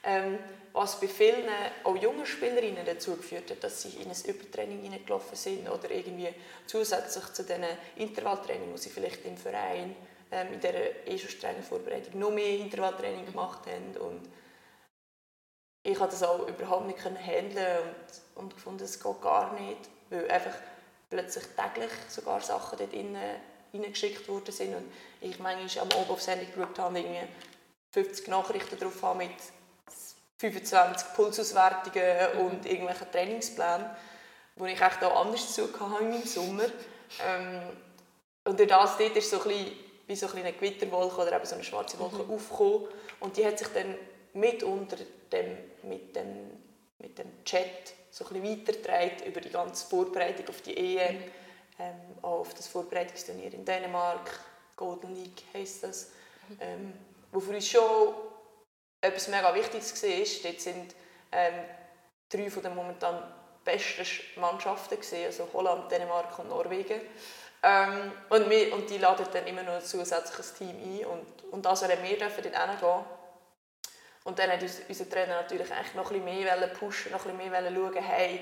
Ähm, 0.04 0.38
was 0.72 0.98
bei 1.00 1.06
vielen, 1.06 1.48
auch 1.84 1.96
jungen 1.96 2.26
Spielerinnen 2.26 2.84
dazu 2.84 3.16
geführt 3.16 3.50
hat, 3.50 3.62
dass 3.62 3.82
sie 3.82 3.90
in 4.00 4.10
ein 4.10 4.16
Übertraining 4.24 4.82
hineingelaufen 4.82 5.36
sind 5.36 5.68
oder 5.68 5.90
irgendwie 5.90 6.28
zusätzlich 6.66 7.24
zu 7.32 7.44
diesen 7.44 7.64
Intervalltraining, 7.96 8.72
die 8.72 8.78
sie 8.78 8.90
vielleicht 8.90 9.24
im 9.24 9.36
Verein 9.36 9.94
ähm, 10.30 10.54
in 10.54 10.60
dieser 10.60 11.06
eh 11.06 11.18
schon 11.18 11.30
strengen 11.30 11.62
Vorbereitung 11.62 12.18
noch 12.18 12.30
mehr 12.30 12.58
Intervalltraining 12.58 13.26
gemacht 13.26 13.60
haben 13.66 13.96
und 14.00 14.22
ich 15.82 15.98
konnte 15.98 16.12
das 16.12 16.22
auch 16.22 16.46
überhaupt 16.46 16.86
nicht 16.86 17.04
handeln 17.04 17.78
und, 18.36 18.42
und 18.42 18.54
gefunden, 18.54 18.84
es 18.84 19.02
geht 19.02 19.20
gar 19.20 19.52
nicht, 19.54 19.80
weil 20.10 20.30
einfach 20.30 20.54
plötzlich 21.10 21.44
täglich 21.56 21.90
sogar 22.08 22.40
Sachen 22.40 22.78
dort 22.78 22.92
reingeschickt 23.74 24.28
worden 24.28 24.52
sind 24.52 24.74
und 24.74 24.92
ich 25.20 25.38
manchmal 25.38 25.84
am 25.84 25.92
Abend 25.92 26.10
auf 26.10 26.22
Sendung 26.22 26.46
geschaut 26.54 26.78
habe, 26.78 26.98
irgendwie 26.98 27.28
50 27.90 28.28
Nachrichten 28.28 28.78
drauf 28.78 29.02
habe 29.02 29.18
mit 29.18 29.30
25 30.38 31.14
Pulsauswertungen 31.14 32.34
mhm. 32.34 32.40
und 32.46 32.66
irgendwelchen 32.66 33.10
Trainingsplänen, 33.10 33.86
wo 34.56 34.66
ich 34.66 34.80
echt 34.80 35.02
auch 35.04 35.24
anders 35.24 35.54
zu 35.54 35.68
hatte 35.78 36.04
im 36.04 36.22
Sommer. 36.24 36.64
Ähm, 37.26 37.62
und 38.44 38.58
durch 38.58 38.68
das 38.68 38.96
dort 38.96 39.16
ist 39.16 39.30
so 39.30 39.40
ein 39.42 39.48
bisschen, 39.48 39.72
wie 40.06 40.16
so 40.16 40.28
eine 40.28 40.52
Gewitterwolke 40.52 41.20
oder 41.20 41.36
eben 41.36 41.46
so 41.46 41.54
eine 41.54 41.64
schwarze 41.64 41.98
Wolke 41.98 42.24
mhm. 42.24 42.34
aufgekommen 42.34 42.88
und 43.20 43.36
die 43.36 43.46
hat 43.46 43.58
sich 43.58 43.68
dann 43.68 43.94
mit 44.32 44.62
unter 44.62 44.96
dem, 45.32 45.56
mit 45.82 46.14
dem, 46.14 46.50
mit 46.98 47.18
dem 47.18 47.44
Chat 47.44 47.94
so 48.10 48.26
ein 48.26 48.42
bisschen 48.42 49.26
über 49.26 49.40
die 49.40 49.50
ganze 49.50 49.86
Vorbereitung 49.86 50.48
auf 50.48 50.60
die 50.60 50.76
EM, 50.76 51.16
mhm. 51.16 51.22
ähm, 51.78 51.94
auch 52.20 52.40
auf 52.40 52.54
das 52.54 52.68
Vorbereitungsturnier 52.68 53.54
in 53.54 53.64
Dänemark, 53.64 54.38
Golden 54.76 55.14
League 55.14 55.42
heisst 55.54 55.82
das, 55.82 56.10
mhm. 56.48 56.58
ähm, 56.60 56.92
wo 57.30 57.40
für 57.40 57.52
uns 57.52 57.68
schon 57.68 58.14
etwas 59.00 59.28
mega 59.28 59.54
Wichtiges 59.54 60.02
war. 60.02 60.50
Dort 60.50 60.60
sind 60.60 60.94
ähm, 61.32 61.54
drei 62.28 62.50
von 62.50 62.62
den 62.62 62.74
momentan 62.74 63.22
besten 63.64 64.06
Mannschaften, 64.40 64.96
gewesen, 64.96 65.24
also 65.24 65.48
Holland, 65.52 65.90
Dänemark 65.90 66.38
und 66.38 66.48
Norwegen. 66.48 67.00
Ähm, 67.62 68.12
und, 68.28 68.50
wir, 68.50 68.74
und 68.74 68.90
die 68.90 68.98
laden 68.98 69.26
dann 69.32 69.46
immer 69.46 69.62
noch 69.62 69.74
ein 69.74 69.82
zusätzliches 69.82 70.54
Team 70.54 70.70
ein 70.70 71.06
und, 71.06 71.52
und 71.52 71.66
also 71.66 71.86
wir 71.88 72.18
dürfen 72.18 72.42
dort 72.42 72.56
hingehen. 72.56 73.04
Und 74.24 74.38
dann 74.38 74.50
hat 74.50 74.60
unser 74.62 75.10
Trainer 75.10 75.42
natürlich 75.42 75.72
eigentlich 75.72 75.94
noch 75.94 76.10
ein 76.10 76.24
bisschen 76.24 76.44
mehr 76.44 76.68
pushen, 76.68 77.12
noch 77.12 77.26
ein 77.26 77.36
bisschen 77.36 77.50
mehr 77.50 77.72
schauen, 77.74 78.02
hey, 78.02 78.40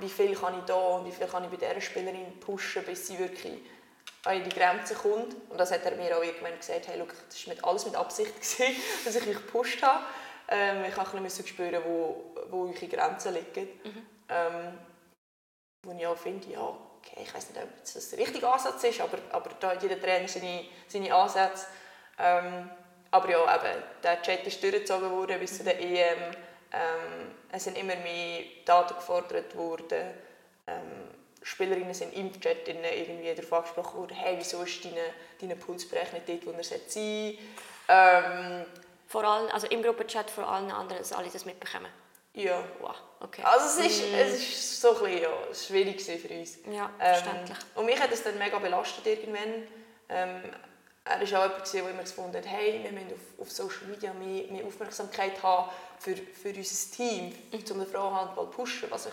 wie 0.00 0.08
viel 0.08 0.34
kann 0.34 0.58
ich 0.58 0.64
da 0.64 0.74
und 0.74 1.06
wie 1.06 1.12
viel 1.12 1.26
kann 1.26 1.44
ich 1.44 1.50
bei 1.50 1.56
dieser 1.56 1.80
Spielerin 1.80 2.38
pushen, 2.40 2.84
bis 2.84 3.06
sie 3.06 3.18
wirklich 3.18 3.60
an 4.24 4.42
die 4.42 4.50
Grenze 4.50 4.94
kommt. 4.94 5.34
Und 5.48 5.58
das 5.58 5.72
hat 5.72 5.84
er 5.84 5.96
mir 5.96 6.16
auch 6.16 6.22
irgendwann 6.22 6.56
gesagt, 6.56 6.88
hey, 6.88 6.98
look, 6.98 7.14
das 7.28 7.46
war 7.46 7.68
alles 7.68 7.86
mit 7.86 7.94
Absicht, 7.94 8.34
gewesen, 8.40 8.76
dass 9.04 9.16
ich 9.16 9.26
mich 9.26 9.36
gepusht 9.36 9.82
habe. 9.82 10.04
Ähm, 10.48 10.84
ich 10.84 10.96
musste 10.96 11.16
ein 11.16 11.22
bisschen 11.22 11.46
spüren, 11.46 11.82
wo, 11.84 12.34
wo 12.50 12.64
eure 12.64 12.88
Grenzen 12.88 13.34
liegen. 13.34 13.68
Mhm. 13.84 14.06
Ähm, 14.28 14.78
wo 15.82 15.92
ich 15.92 16.06
auch 16.06 16.16
finde, 16.16 16.50
ja, 16.50 16.60
okay, 16.60 17.22
ich 17.22 17.34
weiß 17.34 17.50
nicht, 17.50 17.62
ob 17.62 17.70
das 17.80 18.10
der 18.10 18.18
richtige 18.18 18.48
Ansatz 18.48 18.84
ist, 18.84 19.00
aber, 19.00 19.18
aber 19.30 19.50
da 19.58 19.70
hat 19.70 19.82
jeder 19.82 20.00
Trainer 20.00 20.28
seine, 20.28 20.64
seine 20.88 21.14
Ansätze. 21.14 21.66
Ähm, 22.18 22.70
aber 23.10 23.30
ja, 23.30 23.56
eben, 23.56 23.82
der 24.02 24.22
Chat 24.22 24.46
ist 24.46 24.62
durchgezogen 24.62 25.10
worden 25.10 25.38
bis 25.40 25.58
zu 25.58 25.64
der 25.64 25.80
EM. 25.80 26.18
Ähm, 26.72 27.34
es 27.50 27.64
sind 27.64 27.76
immer 27.76 27.96
mehr 27.96 28.42
Daten 28.64 28.94
gefordert 28.94 29.56
worden. 29.56 30.14
Ähm, 30.66 31.08
Spielerinnen 31.42 31.94
sind 31.94 32.14
im 32.14 32.38
Chat 32.40 32.68
irgendwie 32.68 33.34
darauf 33.34 33.52
angesprochen 33.52 33.98
worden, 34.00 34.14
hey, 34.14 34.36
wieso 34.38 34.62
ist 34.62 34.84
dein, 34.84 34.94
dein 35.40 35.58
Pulsbereich 35.58 36.12
nicht 36.12 36.28
dort, 36.28 36.46
wo 36.46 36.50
er 36.50 36.62
sein 36.62 36.80
sollte. 36.86 37.38
Ähm, 37.88 38.66
vor 39.08 39.24
allem, 39.24 39.50
also 39.50 39.66
im 39.66 39.82
Gruppenchat 39.82 40.30
vor 40.30 40.46
allen 40.46 40.70
anderen, 40.70 40.98
dass 40.98 41.12
alle 41.12 41.28
das 41.28 41.44
mitbekommen? 41.44 41.90
Ja. 42.34 42.62
Wow, 42.78 42.94
okay. 43.20 43.42
Also 43.42 43.80
es 43.80 43.86
ist, 43.86 44.02
mm. 44.02 44.14
es 44.14 44.34
ist 44.34 44.80
so 44.80 44.94
ein 44.94 45.02
bisschen, 45.02 45.22
ja, 45.22 45.54
schwierig 45.54 46.00
für 46.00 46.28
uns. 46.28 46.58
Ja, 46.70 46.90
verständlich. 46.98 47.58
Ähm, 47.58 47.64
und 47.74 47.86
mich 47.86 48.00
hat 48.00 48.12
es 48.12 48.22
dann 48.22 48.38
mega 48.38 48.58
belastet 48.58 49.06
irgendwann. 49.06 49.66
Ähm, 50.08 50.42
er 51.04 51.20
war 51.32 51.46
auch 51.46 51.50
jemand, 51.50 51.72
der 51.72 51.90
immer 51.90 52.02
gefunden 52.02 52.36
hat, 52.36 52.46
hey, 52.46 52.80
wir 52.82 52.92
müssen 52.92 53.12
auf, 53.12 53.40
auf 53.40 53.50
Social 53.50 53.86
Media 53.88 54.12
mehr, 54.12 54.50
mehr 54.50 54.64
Aufmerksamkeit 54.64 55.42
haben 55.42 55.70
für, 55.98 56.16
für 56.16 56.50
unser 56.50 56.96
Team, 56.96 57.26
mhm. 57.26 57.58
um 57.70 57.78
den 57.78 57.86
Frauenhandball 57.86 58.46
zu 58.46 58.50
pushen, 58.50 58.90
was 58.90 59.06
ich 59.06 59.12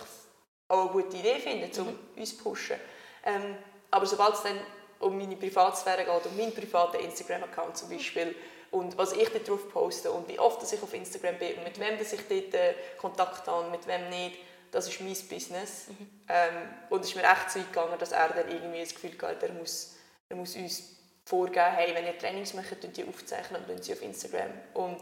auch 0.68 0.82
eine 0.82 0.90
gute 0.90 1.16
Idee 1.16 1.38
finde, 1.38 1.80
um 1.80 1.88
mhm. 1.88 1.98
uns 2.16 2.36
zu 2.36 2.42
pushen. 2.42 2.76
Ähm, 3.24 3.56
aber 3.90 4.06
sobald 4.06 4.34
es 4.34 4.42
dann 4.42 4.58
um 5.00 5.16
meine 5.16 5.36
Privatsphäre 5.36 6.04
geht, 6.04 6.26
um 6.26 6.36
meinen 6.36 6.54
privaten 6.54 6.98
Instagram-Account 6.98 7.76
zum 7.76 7.88
Beispiel, 7.88 8.34
und 8.70 8.98
was 8.98 9.12
ich 9.12 9.28
darauf 9.30 9.70
poste 9.70 10.10
und 10.10 10.28
wie 10.28 10.38
oft 10.38 10.62
ich 10.70 10.82
auf 10.82 10.92
Instagram 10.92 11.38
bin 11.38 11.56
und 11.56 11.64
mit 11.64 11.80
wem 11.80 11.94
ich 12.00 12.10
dort 12.10 12.54
äh, 12.54 12.74
Kontakt 12.98 13.46
habe 13.46 13.64
und 13.64 13.70
mit 13.70 13.86
wem 13.86 14.10
nicht, 14.10 14.38
das 14.70 14.88
ist 14.88 15.00
mein 15.00 15.16
Business. 15.28 15.86
Mhm. 15.88 16.10
Ähm, 16.28 16.68
und 16.90 17.00
es 17.00 17.08
ist 17.08 17.16
mir 17.16 17.22
echt 17.22 17.50
so 17.50 17.60
gegangen, 17.60 17.98
dass 17.98 18.12
er 18.12 18.28
dann 18.28 18.48
irgendwie 18.48 18.80
das 18.80 18.94
Gefühl 18.94 19.12
hatte, 19.22 19.46
er 19.46 19.54
muss, 19.54 19.94
er 20.28 20.36
muss 20.36 20.54
uns 20.54 20.97
vorgeben, 21.28 21.72
hey, 21.74 21.94
wenn 21.94 22.06
ihr 22.06 22.18
Trainings 22.18 22.54
macht, 22.54 22.80
könnt 22.80 22.96
ihr 22.96 23.06
aufzeichnen 23.08 23.62
und 23.68 23.84
sie 23.84 23.92
auf 23.92 24.02
Instagram. 24.02 24.50
Und, 24.74 24.98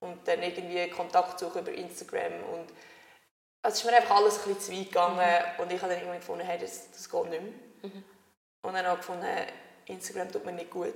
und 0.00 0.26
dann 0.26 0.42
irgendwie 0.42 0.88
Kontakt 0.88 1.38
suchen 1.38 1.60
über 1.60 1.72
Instagram 1.72 2.32
und 2.52 2.68
also 3.60 3.74
es 3.74 3.84
ist 3.84 3.90
mir 3.90 3.96
einfach 3.96 4.16
alles 4.16 4.38
ein 4.38 4.54
bisschen 4.54 4.60
zu 4.60 4.72
weit 4.72 4.86
gegangen 4.86 5.18
mhm. 5.18 5.62
und 5.62 5.72
ich 5.72 5.82
habe 5.82 5.92
dann 5.92 5.98
irgendwann 5.98 6.20
gefunden, 6.20 6.46
hey, 6.46 6.58
das, 6.58 6.90
das 6.92 7.10
geht 7.10 7.24
nicht 7.24 7.42
mehr. 7.42 7.52
Mhm. 7.82 8.04
Und 8.62 8.74
dann 8.74 8.86
habe 8.86 9.00
ich 9.00 9.06
gefunden, 9.06 9.26
Instagram 9.86 10.32
tut 10.32 10.44
mir 10.44 10.52
nicht 10.52 10.70
gut. 10.70 10.94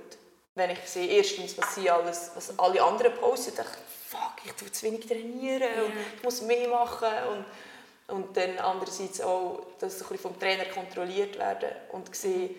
Wenn 0.55 0.69
ich 0.69 0.79
sehe, 0.85 1.07
erstens, 1.07 1.57
was 1.57 1.75
sie 1.75 1.89
alles, 1.89 2.31
was 2.35 2.57
alle 2.57 2.81
anderen 2.81 3.13
posten, 3.15 3.55
dachte 3.55 3.77
ich, 3.77 4.09
fuck, 4.09 4.45
ich 4.45 4.53
tue 4.53 4.71
zu 4.71 4.85
wenig 4.85 5.05
trainieren 5.05 5.61
yeah. 5.61 5.83
und 5.83 5.93
ich 6.15 6.23
muss 6.23 6.41
mehr 6.41 6.67
machen. 6.69 7.09
Und, 7.31 8.15
und 8.15 8.37
dann 8.37 8.57
andererseits 8.59 9.19
auch, 9.21 9.65
dass 9.79 9.99
ich 9.99 10.21
vom 10.21 10.39
Trainer 10.39 10.65
kontrolliert 10.65 11.37
werde 11.37 11.75
und 11.91 12.15
sehe, 12.15 12.55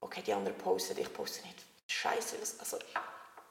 okay, 0.00 0.22
die 0.26 0.32
anderen 0.32 0.56
posten, 0.56 0.98
ich 0.98 1.12
poste 1.12 1.46
nicht. 1.46 1.53
Scheiße, 1.86 2.36
also, 2.58 2.78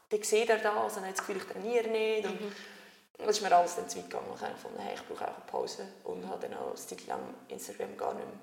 dann 0.10 0.24
sieht 0.24 0.50
er 0.50 0.58
das 0.58 0.98
und 0.98 1.06
hat 1.06 1.12
das 1.12 1.20
Gefühl, 1.20 1.38
ich 1.38 1.48
trainiere 1.48 1.88
nicht. 1.90 2.26
Und, 2.26 2.42
mhm. 2.42 2.56
Das 3.18 3.38
ist 3.38 3.42
mir 3.42 3.56
alles 3.56 3.76
dann 3.76 3.88
zu 3.88 4.00
weit 4.00 4.10
gegangen. 4.10 4.32
Ich 4.36 4.42
habe 4.42 4.54
gefunden, 4.54 4.80
hey, 4.80 4.96
ich 4.96 5.08
brauche 5.08 5.28
auch 5.28 5.36
eine 5.36 5.46
Pause. 5.46 5.88
Und 6.04 6.28
habe 6.28 6.48
dann 6.48 6.58
auch 6.58 6.68
eine 6.68 6.76
Zeit 6.76 7.06
lang 7.08 7.22
Instagram 7.48 7.96
gar 7.96 8.14
nicht 8.16 8.26
mehr, 8.26 8.38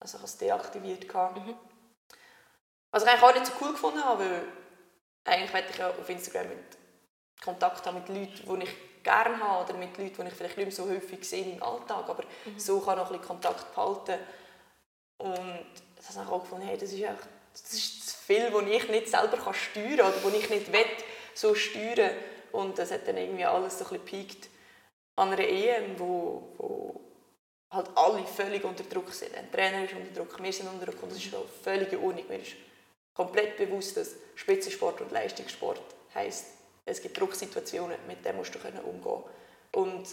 also 0.00 0.16
ich 0.16 0.22
habe 0.22 0.24
es 0.24 0.38
deaktiviert. 0.38 1.04
Mhm. 1.04 1.56
Was 2.90 3.02
ich 3.02 3.08
eigentlich 3.08 3.22
auch 3.22 3.34
nicht 3.34 3.46
so 3.46 3.52
cool 3.60 3.72
gefunden 3.72 4.04
habe, 4.04 4.24
weil 4.24 4.42
eigentlich 5.24 5.52
möchte 5.52 5.70
ich 5.70 5.78
ja 5.78 5.90
auf 5.90 6.08
Instagram 6.08 6.48
mit 6.48 6.58
Kontakt 7.42 7.84
haben 7.86 7.96
mit 7.96 8.08
Leuten, 8.08 8.60
die 8.60 8.64
ich 8.64 9.02
gerne 9.02 9.38
habe 9.38 9.64
oder 9.64 9.78
mit 9.78 9.96
Leuten, 9.98 10.22
die 10.22 10.28
ich 10.28 10.34
vielleicht 10.34 10.56
nicht 10.56 10.66
mehr 10.66 10.74
so 10.74 10.88
häufig 10.88 11.28
sehe 11.28 11.52
im 11.52 11.62
Alltag, 11.62 12.08
aber 12.08 12.24
mhm. 12.44 12.58
so 12.58 12.80
kann 12.80 12.94
ich 12.94 13.04
noch 13.04 13.10
ein 13.10 13.18
bisschen 13.18 13.28
Kontakt 13.28 13.74
behalten. 13.74 14.18
Und 15.18 15.66
das 15.96 16.16
habe 16.16 16.26
ich 16.26 16.32
auch 16.32 16.40
gefunden, 16.42 16.66
hey, 16.66 16.78
das 16.78 16.92
ist, 16.92 17.00
echt, 17.00 17.28
das 17.62 17.72
ist 17.72 18.08
zu 18.08 18.16
viel, 18.26 18.52
was 18.52 18.66
ich 18.66 18.88
nicht 18.88 19.08
selber 19.08 19.54
steuern 19.54 19.96
kann 19.96 20.12
oder 20.12 20.24
was 20.24 20.34
ich 20.34 20.50
nicht 20.50 20.72
will, 20.72 20.86
so 21.34 21.54
steuern 21.54 22.10
und 22.52 22.78
das 22.78 22.90
hat 22.90 23.06
dann 23.08 23.16
irgendwie 23.16 23.44
alles 23.44 23.78
so 23.78 23.84
ein 23.84 23.90
bisschen 23.90 24.04
gepiekt 24.04 24.48
an 25.16 25.32
einer 25.32 25.40
EM, 25.40 25.98
wo, 25.98 26.48
wo 26.58 27.00
halt 27.70 27.88
alle 27.94 28.24
völlig 28.26 28.64
unter 28.64 28.84
Druck 28.84 29.12
sind. 29.12 29.34
Ein 29.36 29.50
Trainer 29.50 29.84
ist 29.84 29.94
unter 29.94 30.12
Druck, 30.12 30.42
wir 30.42 30.52
sind 30.52 30.68
unter 30.68 30.86
Druck 30.86 31.02
und 31.02 31.12
das 31.12 31.18
ist 31.18 31.34
auch 31.34 31.46
völlig 31.62 31.92
in 31.92 31.98
Ordnung. 31.98 32.24
Mir 32.28 32.40
ist 32.40 32.52
komplett 33.12 33.56
bewusst, 33.56 33.96
dass 33.96 34.14
Spitzensport 34.34 35.00
und 35.00 35.12
Leistungssport 35.12 35.80
heisst, 36.14 36.46
es 36.84 37.00
gibt 37.00 37.18
Drucksituationen, 37.18 37.96
mit 38.06 38.24
denen 38.24 38.36
musst 38.36 38.54
du 38.54 38.58
umgehen 38.58 39.22
Und 39.72 40.06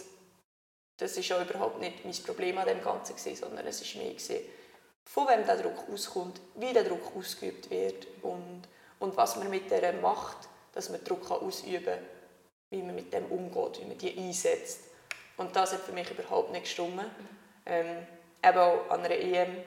das 0.96 1.16
auch 1.32 1.42
überhaupt 1.42 1.80
nicht 1.80 2.04
mein 2.04 2.14
Problem 2.14 2.58
an 2.58 2.66
dem 2.66 2.82
Ganzen, 2.82 3.16
sondern 3.36 3.66
es 3.66 3.82
ist 3.82 3.96
mehr, 3.96 4.14
von 5.04 5.28
wem 5.28 5.44
der 5.44 5.56
Druck 5.56 5.84
auskommt, 5.92 6.40
wie 6.54 6.72
der 6.72 6.84
Druck 6.84 7.16
ausgeübt 7.16 7.70
wird 7.70 8.06
und, 8.22 8.62
und 8.98 9.16
was 9.16 9.36
man 9.36 9.50
mit 9.50 9.70
der 9.70 9.92
macht, 9.94 10.48
dass 10.72 10.88
man 10.88 11.02
Druck 11.04 11.30
ausüben 11.30 11.84
kann 11.84 11.98
wie 12.72 12.82
man 12.82 12.94
mit 12.94 13.12
dem 13.12 13.26
umgeht, 13.26 13.80
wie 13.80 13.84
man 13.84 13.98
die 13.98 14.18
einsetzt. 14.18 14.80
Und 15.36 15.54
das 15.54 15.72
hat 15.72 15.80
für 15.80 15.92
mich 15.92 16.10
überhaupt 16.10 16.50
nicht 16.50 16.64
gestimmt. 16.64 17.04
Ähm, 17.66 18.06
eben 18.42 18.58
auch 18.58 18.90
an 18.90 19.00
einer 19.00 19.14
EM 19.14 19.58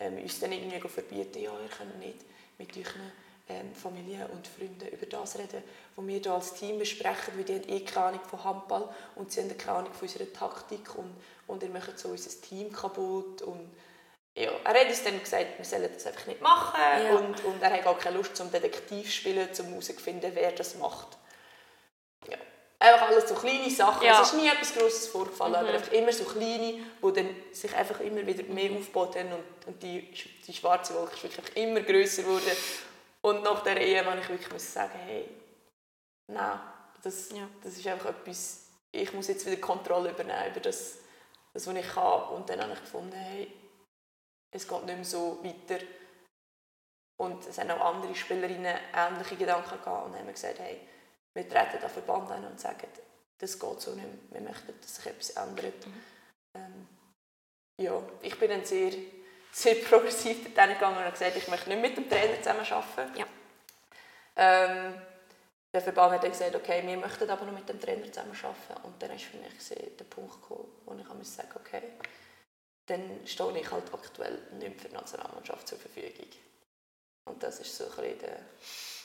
ähm, 0.00 0.18
uns 0.18 0.40
dann 0.40 0.52
irgendwie 0.52 0.88
verbieten, 0.88 1.38
ja, 1.38 1.52
ihr 1.52 1.68
könnt 1.68 1.98
nicht 1.98 2.24
mit 2.58 2.74
euren 2.76 3.12
ähm, 3.48 3.74
Familie 3.74 4.26
und 4.28 4.48
Freunden 4.48 4.88
über 4.88 5.06
das 5.06 5.38
reden, 5.38 5.62
was 5.94 6.06
wir 6.06 6.18
hier 6.18 6.32
als 6.32 6.54
Team 6.54 6.78
besprechen, 6.78 7.36
weil 7.36 7.44
die 7.44 7.54
haben 7.56 7.68
eh 7.68 7.80
keine 7.80 8.06
Ahnung 8.06 8.20
von 8.24 8.42
Handball 8.42 8.88
und 9.14 9.30
sie 9.30 9.42
haben 9.42 9.56
keine 9.56 9.78
Ahnung 9.78 9.92
von 9.92 10.08
unserer 10.08 10.32
Taktik 10.32 10.96
und, 10.96 11.14
und 11.46 11.62
ihr 11.62 11.68
macht 11.68 11.98
so 11.98 12.08
unser 12.08 12.40
Team 12.40 12.72
kaputt 12.72 13.42
und 13.42 13.70
ja, 14.36 14.52
er 14.64 14.80
hat 14.80 14.86
uns 14.86 15.02
dann 15.02 15.18
gesagt, 15.18 15.58
wir 15.58 15.64
sollen 15.64 15.90
das 15.92 16.06
einfach 16.06 16.26
nicht 16.26 16.40
machen 16.40 16.78
ja. 16.78 17.16
und, 17.16 17.44
und 17.44 17.62
er 17.62 17.72
hat 17.72 17.84
gar 17.84 17.98
keine 17.98 18.18
Lust 18.18 18.36
zum 18.36 18.52
Detektiv 18.52 19.12
spielen, 19.12 19.48
um 19.58 19.66
herauszufinden, 19.66 20.30
wer 20.34 20.52
das 20.52 20.76
macht 20.76 21.16
ja, 22.30 22.36
einfach 22.78 23.08
alles 23.08 23.28
so 23.28 23.34
kleine 23.34 23.70
Sachen. 23.70 24.06
Ja. 24.06 24.20
Es 24.20 24.32
ist 24.32 24.40
nie 24.40 24.48
etwas 24.48 24.74
Grosses 24.74 25.08
vorgefallen, 25.08 25.52
mhm. 25.52 25.58
aber 25.58 25.74
einfach 25.74 25.92
immer 25.92 26.12
so 26.12 26.24
kleine, 26.24 26.74
die 27.02 27.12
dann 27.14 27.36
sich 27.52 27.74
einfach 27.74 28.00
immer 28.00 28.26
wieder 28.26 28.44
mehr 28.44 28.72
aufgebaut 28.72 29.16
haben 29.16 29.32
und, 29.32 29.66
und 29.66 29.82
die, 29.82 30.12
die 30.46 30.52
schwarze 30.52 30.94
Wolke 30.94 31.14
ist 31.14 31.22
wirklich 31.22 31.56
immer 31.56 31.80
grösser 31.80 32.22
geworden. 32.22 32.56
Und 33.22 33.42
nach 33.42 33.62
dieser 33.62 33.80
Ehe 33.80 34.02
musste 34.02 34.20
ich 34.20 34.28
wirklich 34.28 34.62
sagen, 34.62 34.98
hey, 35.04 35.28
nein, 36.28 36.60
das, 37.02 37.30
ja. 37.30 37.48
das 37.62 37.76
ist 37.76 37.86
einfach 37.86 38.10
etwas, 38.10 38.66
ich 38.92 39.12
muss 39.12 39.28
jetzt 39.28 39.46
wieder 39.46 39.60
Kontrolle 39.60 40.10
übernehmen 40.10 40.50
über 40.50 40.60
das, 40.60 40.98
das 41.52 41.66
was 41.66 41.74
ich 41.74 41.88
kann. 41.88 42.22
Und 42.34 42.48
dann 42.48 42.60
habe 42.60 42.72
ich 42.72 42.80
gefunden, 42.80 43.16
hey, 43.16 43.52
es 44.56 44.66
geht 44.66 44.84
nicht 44.84 44.96
mehr 44.96 45.04
so 45.04 45.38
weiter. 45.44 45.84
Und 47.18 47.46
es 47.46 47.58
haben 47.58 47.70
auch 47.70 47.94
andere 47.94 48.14
Spielerinnen 48.14 48.76
ähnliche 48.94 49.36
Gedanken 49.36 49.80
gehabt 49.82 50.06
und 50.06 50.16
haben 50.16 50.26
gesagt, 50.26 50.58
hey, 50.58 50.80
wir 51.34 51.48
treten 51.48 51.80
den 51.80 51.90
Verband 51.90 52.30
an 52.30 52.44
und 52.46 52.60
sagen, 52.60 52.88
das 53.38 53.58
geht 53.58 53.80
so 53.80 53.92
nicht 53.92 54.06
mehr. 54.06 54.40
Wir 54.40 54.48
möchten, 54.48 54.74
dass 54.80 54.96
sich 54.96 55.06
etwas 55.06 55.30
ändert. 55.30 55.86
Mhm. 55.86 56.02
Ähm, 56.54 56.88
ja, 57.78 58.02
ich 58.22 58.38
bin 58.38 58.50
dann 58.50 58.64
sehr, 58.64 58.92
sehr 59.52 59.74
progressiv 59.88 60.42
dorthin 60.44 60.74
gegangen 60.74 61.04
und 61.04 61.12
gesagt, 61.12 61.36
ich 61.36 61.48
möchte 61.48 61.68
nicht 61.70 61.82
mit 61.82 61.96
dem 61.96 62.08
Trainer 62.08 62.42
zusammen 62.42 62.66
arbeiten. 62.70 63.18
Ja. 63.18 63.26
Ähm, 64.36 64.94
der 65.72 65.80
Verband 65.82 66.14
hat 66.14 66.22
dann 66.22 66.30
gesagt, 66.30 66.54
okay, 66.54 66.82
wir 66.86 66.96
möchten 66.96 67.28
aber 67.28 67.44
noch 67.44 67.52
mit 67.52 67.68
dem 67.68 67.80
Trainer 67.80 68.10
zusammen 68.10 68.36
arbeiten. 68.42 68.86
Und 68.86 69.02
dann 69.02 69.10
ist 69.10 69.24
für 69.24 69.36
mich 69.36 69.96
der 69.98 70.04
Punkt 70.04 70.40
gekommen, 70.40 70.68
wo 70.84 70.94
ich 70.94 71.06
sagen 71.06 71.18
musste, 71.18 71.44
okay, 71.54 71.82
dann 72.86 73.20
stehe 73.26 73.58
ich 73.58 73.70
halt 73.70 73.92
aktuell 73.92 74.38
nicht 74.58 74.80
für 74.80 74.88
die 74.88 74.94
Nationalmannschaft 74.94 75.68
zur 75.68 75.78
Verfügung. 75.78 76.28
Und 77.24 77.42
das 77.42 77.58
war 77.58 77.88
so 77.88 78.00
ein 78.00 78.18
der 78.18 78.38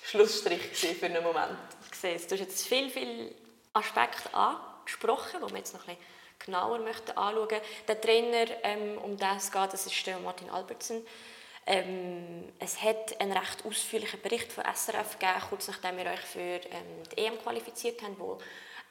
Schlussstrich 0.03 0.61
für 0.61 1.05
einen 1.05 1.23
Moment. 1.23 1.57
Ich 1.91 1.97
sehe 1.97 2.15
es. 2.15 2.27
Du 2.27 2.36
hast 2.36 2.41
jetzt 2.41 2.67
viele, 2.67 2.89
viele 2.89 3.34
Aspekte 3.73 4.34
angesprochen, 4.34 5.41
die 5.45 5.51
wir 5.51 5.57
jetzt 5.57 5.73
noch 5.73 5.88
ein 5.88 5.95
bisschen 5.95 6.21
genauer 6.45 6.79
möchten 6.79 7.11
anschauen. 7.11 7.61
Der 7.88 8.01
Trainer, 8.01 8.45
ähm, 8.63 8.97
um 8.99 9.17
das 9.17 9.51
geht, 9.51 9.73
das 9.73 9.86
ist 9.86 10.07
Martin 10.23 10.49
Albertsen. 10.49 11.05
Ähm, 11.65 12.51
es 12.59 12.82
hat 12.82 13.19
einen 13.21 13.34
recht 13.34 13.65
ausführlichen 13.65 14.19
Bericht 14.21 14.51
von 14.51 14.63
SRF 14.63 15.19
gegeben, 15.19 15.41
kurz 15.49 15.67
nachdem 15.67 15.97
wir 15.97 16.05
euch 16.05 16.21
für 16.21 16.39
ähm, 16.39 17.03
die 17.11 17.19
EM 17.19 17.38
qualifiziert 17.38 18.01
haben, 18.01 18.17
wo 18.17 18.39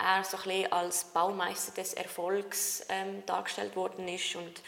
er 0.01 0.25
so 0.25 0.37
ein 0.37 0.43
bisschen 0.43 0.73
als 0.73 1.05
Baumeister 1.05 1.73
des 1.73 1.95
Erfolgs 1.95 2.85
ähm, 2.89 3.25
dargestellt 3.27 3.77
worden 3.77 4.09
ist 4.09 4.35
und 4.37 4.63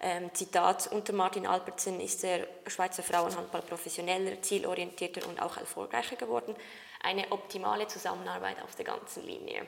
ähm, 0.00 0.32
Zitat, 0.34 0.88
unter 0.92 1.12
Martin 1.14 1.46
Albertsen 1.46 1.98
ist 2.00 2.22
der 2.22 2.46
Schweizer 2.66 3.02
Frauenhandball 3.02 3.62
professioneller, 3.62 4.42
zielorientierter 4.42 5.26
und 5.26 5.40
auch 5.40 5.56
erfolgreicher 5.56 6.16
geworden. 6.16 6.54
Eine 7.02 7.30
optimale 7.32 7.86
Zusammenarbeit 7.86 8.62
auf 8.62 8.74
der 8.74 8.84
ganzen 8.84 9.24
Linie. 9.24 9.66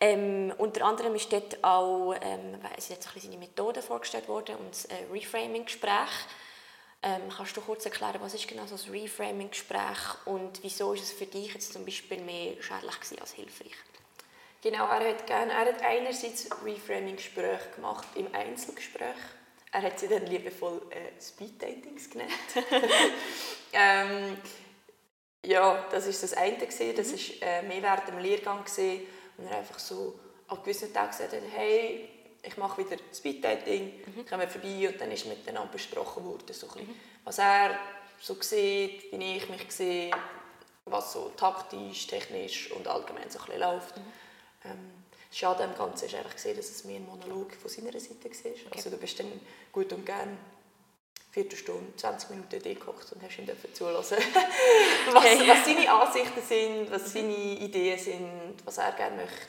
Ähm, 0.00 0.52
unter 0.58 0.84
anderem 0.84 1.14
ist 1.14 1.32
dort 1.32 1.62
auch 1.62 2.14
ähm, 2.20 2.58
jetzt 2.76 3.08
ein 3.14 3.20
seine 3.20 3.36
Methode 3.36 3.82
vorgestellt 3.82 4.28
worden 4.28 4.56
und 4.56 4.70
das 4.70 4.86
äh, 4.86 4.96
Reframing-Gespräch. 5.12 6.10
Ähm, 7.06 7.20
kannst 7.36 7.54
du 7.54 7.60
kurz 7.60 7.84
erklären, 7.84 8.16
was 8.20 8.32
ist 8.32 8.48
genau 8.48 8.64
so 8.64 8.76
das 8.76 8.90
Reframing-Gespräch 8.90 10.24
und 10.24 10.62
wieso 10.62 10.94
ist 10.94 11.02
es 11.02 11.12
für 11.12 11.26
dich 11.26 11.52
jetzt 11.52 11.74
zum 11.74 11.84
Beispiel 11.84 12.22
mehr 12.22 12.54
schädlich 12.62 13.20
als 13.20 13.32
hilfreich? 13.32 13.76
Genau, 14.62 14.86
er 14.86 15.10
hat, 15.10 15.26
gerne, 15.26 15.52
er 15.52 15.66
hat 15.66 15.82
einerseits 15.82 16.48
Reframing-Gespräche 16.64 17.68
gemacht 17.76 18.08
im 18.14 18.34
Einzelgespräch. 18.34 19.16
Er 19.70 19.82
hat 19.82 19.98
sie 19.98 20.08
dann 20.08 20.24
liebevoll 20.24 20.80
äh, 20.88 21.20
Speed-Datings 21.20 22.08
genannt. 22.08 22.30
ähm, 23.74 24.38
ja, 25.44 25.84
das 25.90 26.06
ist 26.06 26.22
das 26.22 26.32
eine. 26.32 26.56
Gewesen. 26.56 26.96
Das 26.96 27.12
war 27.12 27.48
äh, 27.48 27.62
mehr 27.64 27.82
während 27.82 28.08
dem 28.08 28.18
Lehrgang. 28.18 28.64
Gewesen, 28.64 29.02
und 29.36 29.46
er 29.46 29.58
einfach 29.58 29.78
so 29.78 30.18
an 30.48 30.58
gewissen 30.62 30.94
Tagen 30.94 31.10
gesagt 31.10 31.32
hat, 31.34 31.42
hey, 31.54 32.08
ich 32.46 32.56
mache 32.56 32.84
wieder 32.84 33.00
Speed-Dating, 33.12 33.92
mhm. 34.06 34.26
kommen 34.26 34.48
vorbei 34.48 34.88
und 34.88 35.00
dann 35.00 35.10
ist 35.10 35.26
miteinander 35.26 35.72
besprochen 35.72 36.24
worden, 36.24 36.52
so 36.52 36.66
mhm. 36.66 36.94
was 37.24 37.38
er 37.38 37.78
so 38.20 38.34
sieht, 38.40 39.12
wie 39.12 39.36
ich 39.36 39.48
mich 39.48 39.70
sehe, 39.70 40.10
was 40.84 41.12
so 41.12 41.32
taktisch, 41.36 42.06
technisch 42.06 42.70
und 42.72 42.86
allgemein 42.86 43.30
so 43.30 43.38
ein 43.50 43.58
läuft. 43.58 43.96
Mhm. 43.96 44.02
Ähm, 44.64 44.90
Schade 45.30 45.64
am 45.64 45.74
Ganzen 45.74 46.06
ist 46.06 46.14
einfach 46.14 46.34
gesehen, 46.34 46.56
dass 46.56 46.70
es 46.70 46.84
mehr 46.84 46.96
ein 46.96 47.06
Monolog 47.06 47.54
von 47.54 47.68
seiner 47.68 47.90
Seite 47.98 48.24
war. 48.24 48.30
Okay. 48.30 48.60
Also 48.76 48.90
du 48.90 48.96
bist 48.98 49.18
dann 49.18 49.32
gut 49.72 49.92
und 49.92 50.06
gern 50.06 50.38
Viertelstunde, 51.32 51.96
20 51.96 52.30
Minuten 52.30 52.62
gehockt 52.62 53.12
und 53.12 53.20
hast 53.20 53.38
ihm 53.38 53.74
zulassen, 53.74 54.18
was, 55.12 55.16
okay. 55.16 55.48
was 55.48 55.64
seine 55.64 55.92
Ansichten 55.92 56.42
sind, 56.42 56.90
was 56.92 57.12
seine 57.12 57.34
Ideen 57.34 57.98
sind, 57.98 58.54
was 58.64 58.78
er 58.78 58.92
gerne 58.92 59.16
möchte, 59.16 59.48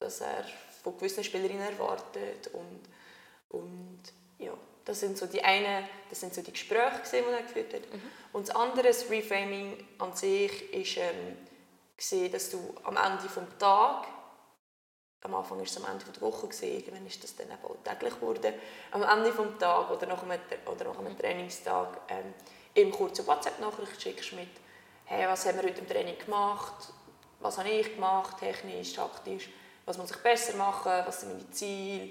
was 0.00 0.20
er 0.20 0.44
von 0.82 0.96
gewissen 0.96 1.24
Spielerinnen 1.24 1.62
erwartet 1.62 2.50
und, 2.52 2.80
und 3.50 4.00
ja, 4.38 4.52
das 4.84 5.00
sind 5.00 5.18
so 5.18 5.26
die 5.26 5.42
eine, 5.42 5.88
das 6.08 6.20
sind 6.20 6.34
so 6.34 6.42
die 6.42 6.52
Gespräche, 6.52 7.02
die 7.12 7.16
er 7.16 7.42
geführt 7.42 7.74
hat. 7.74 7.92
Mhm. 7.92 8.02
Und 8.32 8.48
das 8.48 8.56
andere, 8.56 8.88
das 8.88 9.10
Reframing 9.10 9.76
an 9.98 10.14
sich, 10.14 10.72
ist 10.72 10.96
ähm, 10.96 11.36
gesehen, 11.96 12.32
dass 12.32 12.50
du 12.50 12.74
am 12.84 12.96
Ende 12.96 13.22
des 13.22 13.58
Tages 13.58 14.08
am 15.22 15.34
Anfang 15.34 15.58
war 15.58 15.64
es 15.64 15.76
am 15.76 15.84
Ende 15.90 16.04
der 16.06 16.22
Woche, 16.22 16.46
gewesen, 16.46 16.72
irgendwann 16.72 17.06
ist 17.06 17.22
das 17.22 17.36
dann 17.36 17.48
eben 17.48 17.62
auch 17.62 17.76
täglich 17.84 18.14
geworden, 18.14 18.54
am 18.90 19.02
Ende 19.02 19.30
des 19.30 19.58
Tages 19.58 19.96
oder 19.96 20.06
nach 20.06 20.22
einem, 20.22 20.40
oder 20.66 20.84
nach 20.86 20.98
einem 20.98 21.18
Trainingstag 21.18 22.00
ähm, 22.08 22.34
ihm 22.74 22.90
kurze 22.90 23.26
WhatsApp-Nachricht 23.26 24.00
schickst 24.00 24.32
mit 24.32 24.48
«Hey, 25.04 25.28
was 25.28 25.44
haben 25.44 25.58
wir 25.58 25.68
heute 25.68 25.80
im 25.80 25.88
Training 25.88 26.18
gemacht? 26.18 26.92
Was 27.40 27.58
habe 27.58 27.68
ich 27.68 27.94
gemacht, 27.94 28.38
technisch, 28.38 28.94
taktisch? 28.94 29.50
Was 29.90 29.98
muss 29.98 30.12
ich 30.12 30.18
besser 30.18 30.56
machen? 30.56 30.92
Was 31.04 31.22
sind 31.22 31.32
meine 31.32 31.50
Ziele?» 31.50 32.10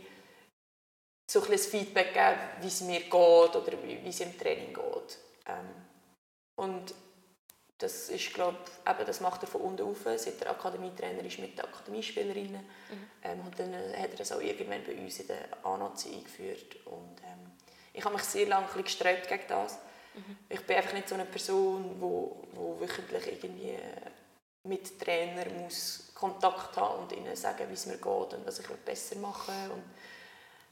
So 1.31 1.41
ein 1.41 1.57
Feedback 1.57 2.13
geben, 2.13 2.37
wie 2.59 2.67
es 2.67 2.81
mir 2.81 2.99
geht 2.99 3.13
oder 3.13 3.71
wie, 3.83 4.03
wie 4.03 4.09
es 4.09 4.19
im 4.19 4.37
Training 4.37 4.73
geht. 4.73 5.17
Ähm, 5.45 5.69
und 6.57 6.93
das 7.77 8.09
ist, 8.09 8.33
glaub, 8.33 8.55
eben, 8.85 9.05
das 9.05 9.21
macht 9.21 9.43
er 9.43 9.47
von 9.47 9.61
unten 9.61 9.83
auf, 9.83 9.99
seit 10.03 10.41
er 10.41 10.51
Akademietrainer 10.51 11.23
ist 11.23 11.39
mit 11.39 11.57
den 11.57 11.63
Akademiespielerinnen. 11.63 12.63
Mhm. 12.63 13.09
Ähm, 13.23 13.39
und 13.45 13.57
dann 13.57 13.73
hat 13.73 14.11
er 14.11 14.17
das 14.17 14.33
auch 14.33 14.41
irgendwann 14.41 14.83
bei 14.83 14.95
uns 14.95 15.21
in 15.21 15.27
der 15.27 15.65
A-Nazi 15.65 16.15
eingeführt. 16.15 16.85
Und, 16.85 17.21
ähm, 17.23 17.51
ich 17.93 18.03
habe 18.03 18.13
mich 18.13 18.25
sehr 18.25 18.47
lange 18.47 18.67
ein 18.75 18.83
gesträubt 18.83 19.29
gegen 19.29 19.47
das. 19.47 19.79
Mhm. 20.15 20.37
Ich 20.49 20.65
bin 20.65 20.75
einfach 20.75 20.93
nicht 20.93 21.07
so 21.07 21.15
eine 21.15 21.23
Person, 21.23 21.95
die 21.95 22.01
wo, 22.01 22.43
wo 22.51 22.77
wöchentlich 22.81 23.25
irgendwie 23.27 23.77
mit 24.69 24.99
Trainer 24.99 25.45
muss 25.61 26.11
Kontakt 26.13 26.77
haben 26.77 27.03
und 27.03 27.11
ihnen 27.11 27.35
sagen, 27.35 27.67
wie 27.69 27.73
es 27.73 27.85
mir 27.85 27.97
geht 27.97 28.05
und 28.05 28.45
was 28.45 28.59
ich 28.59 28.67
besser 28.67 29.17
machen 29.17 29.71
und 29.71 29.83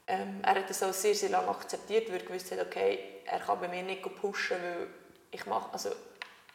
ähm, 0.07 0.39
Er 0.41 0.55
hat 0.55 0.69
das 0.69 0.81
auch 0.83 0.93
sehr, 0.93 1.13
sehr 1.13 1.29
lange 1.29 1.49
akzeptiert, 1.49 2.07
weil 2.07 2.21
er 2.21 2.25
gewusst 2.25 2.51
hat, 2.51 2.59
okay, 2.59 3.21
er 3.25 3.39
kann 3.39 3.59
bei 3.59 3.67
mir 3.67 3.83
nicht 3.83 4.01
pushen, 4.21 4.57
weil 4.57 4.87
ich 5.31 5.45
mache, 5.45 5.71
also 5.73 5.89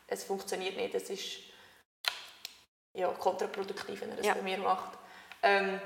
es 0.07 0.25
funktioniert 0.25 0.77
nicht, 0.77 0.95
es 0.95 1.11
ist 1.11 1.39
ja, 2.95 3.09
kontraproduktiv, 3.09 4.01
wenn 4.01 4.11
er 4.11 4.17
das 4.17 4.27
ja. 4.27 4.35
bei 4.35 4.43
mir 4.43 4.59
macht. 4.59 4.99
Ähm, 5.43 5.81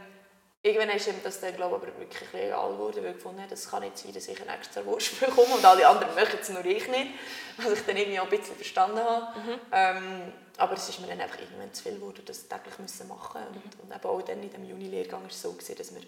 irgendwann 0.66 0.96
ist 0.96 1.06
ihm 1.06 1.14
das 1.22 1.40
dann, 1.40 1.54
glaube 1.54 1.76
ich, 1.76 1.82
aber 1.82 2.00
wirklich 2.00 2.34
egal 2.34 2.72
geworden, 2.72 3.02
weil 3.02 3.10
ich 3.10 3.16
gefunden 3.16 3.40
habe, 3.40 3.50
das 3.50 3.70
kann 3.70 3.82
nicht 3.82 3.96
sein, 3.96 4.12
dass 4.12 4.28
ich 4.28 4.40
einen 4.40 4.50
extra 4.50 4.84
Wurst 4.84 5.18
bekomme 5.20 5.54
und 5.54 5.64
alle 5.64 5.86
anderen 5.86 6.14
möchten 6.14 6.38
es, 6.40 6.48
nur 6.48 6.64
ich 6.64 6.88
nicht. 6.88 7.12
Was 7.56 7.72
ich 7.72 7.86
dann 7.86 7.96
irgendwie 7.96 8.18
auch 8.18 8.24
ein 8.24 8.30
bisschen 8.30 8.56
verstanden 8.56 8.98
habe. 8.98 9.38
Mhm. 9.38 9.60
Ähm, 9.72 10.32
aber 10.58 10.74
es 10.74 10.88
ist 10.88 11.00
mir 11.00 11.06
dann 11.06 11.20
einfach 11.20 11.38
irgendwann 11.38 11.72
zu 11.72 11.82
viel 11.84 11.94
geworden, 11.94 12.22
das 12.24 12.48
täglich 12.48 12.78
müssen 12.78 13.08
machen 13.08 13.40
mhm. 13.50 13.56
und, 13.56 13.80
und 13.80 13.94
eben 13.94 14.04
auch 14.04 14.22
dann 14.22 14.42
in 14.42 14.50
dem 14.50 14.64
Juni-Lehrgang 14.64 15.22
war 15.22 15.30
es 15.30 15.40
so, 15.40 15.52
gewesen, 15.52 15.76
dass 15.76 15.94
wir 15.94 16.02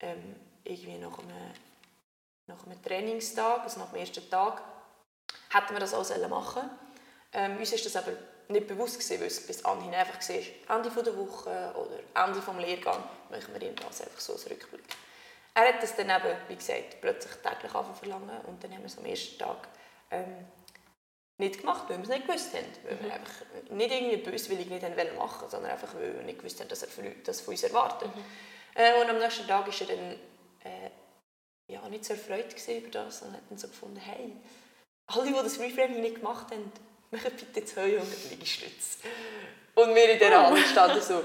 ähm, 0.00 0.36
irgendwie 0.64 0.98
nach 0.98 1.18
einem, 1.18 1.54
nach 2.46 2.66
einem 2.66 2.82
Trainingstag, 2.82 3.62
also 3.62 3.80
nach 3.80 3.90
dem 3.90 4.00
ersten 4.00 4.28
Tag, 4.30 4.62
hätten 5.50 5.72
wir 5.72 5.80
das 5.80 5.94
auch 5.94 6.28
machen 6.28 6.62
sollen. 6.62 6.70
Ähm, 7.32 7.56
uns 7.58 7.72
ist 7.72 7.86
das 7.86 7.96
aber 7.96 8.12
nicht 8.50 8.66
bewusst 8.66 8.98
gewesen, 8.98 9.20
weil 9.20 9.26
es 9.28 9.46
bis 9.46 9.64
anhin 9.64 9.94
einfach 9.94 10.20
war, 10.28 10.76
Ende 10.76 11.02
der 11.02 11.16
Woche 11.16 11.74
oder 11.74 12.24
Ende 12.24 12.40
des 12.40 12.66
Lehrgangs, 12.66 13.04
machen 13.30 13.54
wir 13.54 13.62
ihm 13.62 13.76
das 13.76 14.02
einfach 14.02 14.20
so 14.20 14.32
als 14.32 14.50
Rückblick. 14.50 14.82
Er 15.54 15.68
hat 15.68 15.82
das 15.82 15.96
dann 15.96 16.10
eben, 16.10 16.36
wie 16.48 16.56
gesagt, 16.56 17.00
plötzlich 17.00 17.32
täglich 17.36 17.70
verlangen 17.70 18.40
und 18.46 18.62
dann 18.62 18.72
haben 18.72 18.80
wir 18.80 18.86
es 18.86 18.98
am 18.98 19.04
ersten 19.04 19.38
Tag 19.38 19.68
ähm, 20.10 20.46
nicht 21.38 21.60
gemacht, 21.60 21.84
weil 21.88 21.96
wir 21.96 22.04
es 22.04 22.08
nicht 22.10 22.26
gewusst 22.26 22.54
haben. 22.54 22.66
Weil 22.84 22.94
mhm. 22.94 23.04
wir 23.04 23.14
einfach 23.14 23.42
nicht 23.70 23.92
irgendwie 23.92 24.16
böswillig 24.18 24.68
nicht 24.68 24.82
machen 24.82 25.16
wollten, 25.18 25.50
sondern 25.50 25.72
einfach, 25.72 25.94
weil 25.94 26.14
wir 26.14 26.22
nicht 26.22 26.38
gewusst 26.38 26.60
haben, 26.60 26.68
dass 26.68 26.82
er 26.82 26.88
das 27.24 27.40
von 27.40 27.52
uns 27.52 27.62
erwartet. 27.62 28.14
Mhm. 28.14 28.24
Äh, 28.74 29.00
und 29.00 29.10
am 29.10 29.18
nächsten 29.18 29.46
Tag 29.46 29.66
war 29.66 29.88
er 29.88 29.96
dann 29.96 30.12
äh, 30.64 30.90
ja, 31.66 31.88
nicht 31.88 32.04
so 32.04 32.14
erfreut 32.14 32.54
über 32.68 32.90
das 32.90 33.22
und 33.22 33.32
hat 33.32 33.42
dann 33.48 33.58
so 33.58 33.68
gefunden, 33.68 33.96
hey, 33.96 34.36
alle, 35.06 35.26
die 35.26 35.32
das 35.32 35.58
Reframing 35.58 36.00
nicht 36.00 36.16
gemacht 36.16 36.50
haben, 36.52 36.70
machen 37.10 37.32
bitte 37.36 37.64
200 37.64 38.30
Liegestütze. 38.30 38.98
Und 39.74 39.94
wir 39.94 40.10
in 40.10 40.18
dieser 40.18 40.42
Halle 40.42 40.62
standen 40.62 41.00
so, 41.00 41.24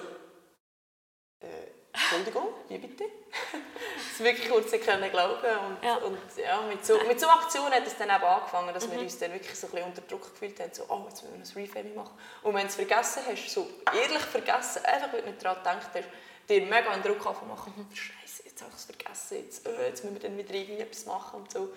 äh, 1.40 1.48
Entschuldigung, 1.94 2.50
wie 2.70 2.78
bitte? 2.78 3.06
das 4.10 4.20
wirklich 4.20 4.50
kurz 4.50 4.72
nicht 4.72 4.86
können 4.86 5.10
glauben 5.12 5.58
und, 5.68 5.84
ja. 5.84 5.96
und 5.98 6.18
ja, 6.38 6.62
mit 6.62 6.86
so, 6.86 6.98
mit 7.08 7.20
so 7.20 7.28
Aktionen 7.28 7.74
hat 7.74 7.86
es 7.86 7.98
dann 7.98 8.10
eben 8.10 8.24
angefangen, 8.24 8.74
dass 8.74 8.88
mhm. 8.88 8.94
wir 8.94 9.00
uns 9.00 9.18
dann 9.18 9.34
wirklich 9.34 9.58
so 9.58 9.68
ein 9.68 9.72
bisschen 9.72 9.88
unter 9.88 10.02
Druck 10.02 10.32
gefühlt 10.32 10.60
haben, 10.60 10.74
so, 10.74 10.86
oh, 10.90 11.06
jetzt 11.08 11.24
müssen 11.24 11.56
wir 11.56 11.64
ein 11.64 11.68
Reframing 11.68 11.96
machen. 11.96 12.18
Und 12.44 12.54
wenn 12.54 12.62
du 12.62 12.68
es 12.68 12.76
vergessen 12.76 13.24
hast, 13.28 13.50
so 13.50 13.68
ehrlich 13.94 14.24
vergessen, 14.24 14.86
einfach 14.86 15.14
weil 15.14 15.22
du 15.22 15.30
nicht 15.30 15.44
daran 15.44 15.58
gedacht 15.58 15.90
hast, 15.94 16.50
dir 16.50 16.62
mega 16.62 16.92
einen 16.92 17.04
Druck 17.04 17.26
machen, 17.26 17.74
mhm. 17.76 17.96
Scheiße, 17.96 18.44
jetzt 18.46 18.62
habe 18.62 18.72
ich 18.72 18.78
es 18.78 18.86
vergessen, 18.86 19.38
jetzt, 19.38 19.66
äh, 19.66 19.88
jetzt 19.88 20.04
müssen 20.04 20.16
wir 20.16 20.30
dann 20.30 20.38
wieder 20.38 20.54
irgendetwas 20.54 21.06
machen 21.06 21.42
und 21.42 21.52
so. 21.52 21.74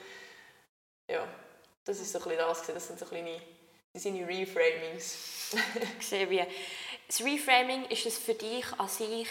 Ja, 1.10 1.26
das 1.84 2.00
ist 2.00 2.12
so 2.12 2.18
ein 2.18 2.24
bisschen 2.24 2.38
das, 2.38 2.66
das 2.66 2.86
sind 2.86 2.98
so 2.98 3.06
kleine 3.06 3.40
seine 3.94 4.26
Reframings. 4.26 5.56
Sehe 6.00 6.28
wie. 6.30 6.44
Das 7.06 7.24
Reframing, 7.24 7.86
ist 7.86 8.06
es 8.06 8.18
für 8.18 8.34
dich 8.34 8.66
an 8.78 8.88
sich 8.88 9.28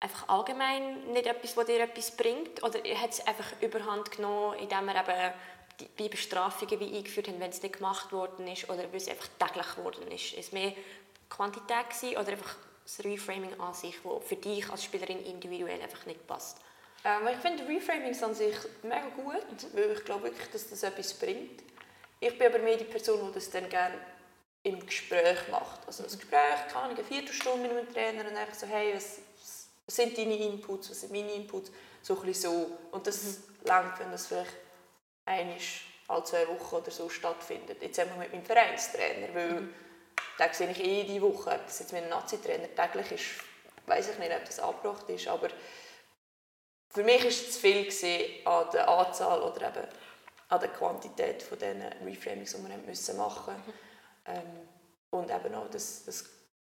einfach 0.00 0.28
allgemein 0.28 1.12
nicht 1.12 1.26
etwas, 1.26 1.56
was 1.56 1.66
dir 1.66 1.80
etwas 1.80 2.16
bringt? 2.16 2.62
Oder 2.62 2.78
hat 2.78 3.10
es 3.10 3.26
einfach 3.26 3.50
überhand 3.60 4.10
genommen, 4.10 4.58
indem 4.58 4.86
wir 4.86 4.94
eben 4.94 5.34
die, 5.80 5.88
die 5.98 6.08
Bestrafungen 6.08 6.80
wie 6.80 6.96
eingeführt 6.96 7.28
haben, 7.28 7.40
wenn 7.40 7.50
es 7.50 7.62
nicht 7.62 7.76
gemacht 7.76 8.12
worden 8.12 8.46
ist, 8.46 8.68
oder 8.68 8.84
weil 8.90 8.96
es 8.96 9.08
einfach 9.08 9.28
täglich 9.38 9.76
geworden 9.76 10.10
ist? 10.10 10.34
Ist 10.34 10.38
es 10.38 10.52
mehr 10.52 10.72
Quantität 11.28 11.90
gewesen, 11.90 12.16
oder 12.16 12.32
einfach 12.32 12.56
das 12.84 13.04
Reframing 13.04 13.58
an 13.60 13.74
sich, 13.74 13.96
das 14.02 14.24
für 14.24 14.36
dich 14.36 14.68
als 14.70 14.84
Spielerin 14.84 15.24
individuell 15.24 15.80
einfach 15.80 16.04
nicht 16.06 16.26
passt? 16.26 16.58
Ähm, 17.04 17.28
ich 17.32 17.38
finde 17.38 17.66
Reframings 17.68 18.22
an 18.22 18.34
sich 18.34 18.56
mega 18.82 19.08
gut, 19.14 19.72
weil 19.72 19.92
ich 19.92 20.04
glaube 20.04 20.24
wirklich, 20.24 20.48
dass 20.50 20.68
das 20.68 20.82
etwas 20.82 21.14
bringt. 21.14 21.62
Ich 22.20 22.36
bin 22.36 22.48
aber 22.48 22.58
mehr 22.58 22.76
die 22.76 22.84
Person, 22.84 23.28
die 23.28 23.34
das 23.34 23.50
dann 23.50 23.68
gerne 23.68 23.94
im 24.62 24.84
Gespräch 24.84 25.48
macht. 25.50 25.80
Also 25.86 26.02
das 26.02 26.18
Gespräch, 26.18 26.68
kann 26.72 26.90
eine 26.90 27.04
Viertelstunde 27.04 27.68
mit 27.68 27.88
dem 27.88 27.94
Trainer 27.94 28.28
und 28.28 28.36
einfach 28.36 28.54
so, 28.54 28.66
hey, 28.66 28.94
was, 28.94 29.18
was 29.86 29.96
sind 29.96 30.18
deine 30.18 30.36
Inputs, 30.36 30.90
was 30.90 31.00
sind 31.00 31.12
meine 31.12 31.32
Inputs, 31.32 31.70
so 32.02 32.18
ein 32.18 32.26
bisschen 32.26 32.50
so. 32.50 32.78
Und 32.90 33.06
das 33.06 33.22
mhm. 33.22 33.36
langt, 33.64 33.98
wenn 34.00 34.10
das 34.10 34.26
vielleicht 34.26 34.52
einmal 35.24 35.56
alle 36.08 36.24
zwei 36.24 36.48
Wochen 36.48 36.76
oder 36.76 36.90
so 36.90 37.08
stattfindet. 37.08 37.82
Jetzt 37.82 37.98
haben 37.98 38.10
wir 38.10 38.18
mit 38.18 38.32
meinem 38.32 38.44
Vereinstrainer, 38.44 39.34
weil 39.34 39.60
mhm. 39.60 39.74
den 40.38 40.52
sehe 40.52 40.70
ich 40.70 40.80
eh 40.84 41.02
jede 41.02 41.22
Woche. 41.22 41.50
Ob 41.50 41.66
das 41.66 41.78
jetzt 41.78 41.92
mit 41.92 42.02
einem 42.02 42.10
Nazi-Trainer 42.10 42.74
täglich 42.74 43.12
ist, 43.12 43.44
weiß 43.86 44.10
ich 44.10 44.18
nicht, 44.18 44.32
ob 44.32 44.44
das 44.44 44.58
angebracht 44.58 45.08
ist, 45.08 45.28
aber 45.28 45.48
für 46.90 47.04
mich 47.04 47.22
war 47.22 47.28
es 47.28 47.52
zu 47.52 47.60
viel 47.60 47.88
an 48.44 48.66
der 48.72 48.88
Anzahl 48.88 49.42
oder 49.42 49.68
eben 49.68 49.88
an 50.48 50.60
der 50.60 50.70
Quantität 50.70 51.42
von 51.42 51.58
diesen 51.58 51.82
Reframings, 52.04 52.54
die 52.54 52.62
wir 52.62 52.68
machen 52.68 52.86
mussten. 52.86 53.16
Mhm. 53.16 53.72
Ähm, 54.26 54.68
und 55.10 55.30
eben 55.30 55.54
auch 55.54 55.70
das, 55.70 56.04
das 56.04 56.24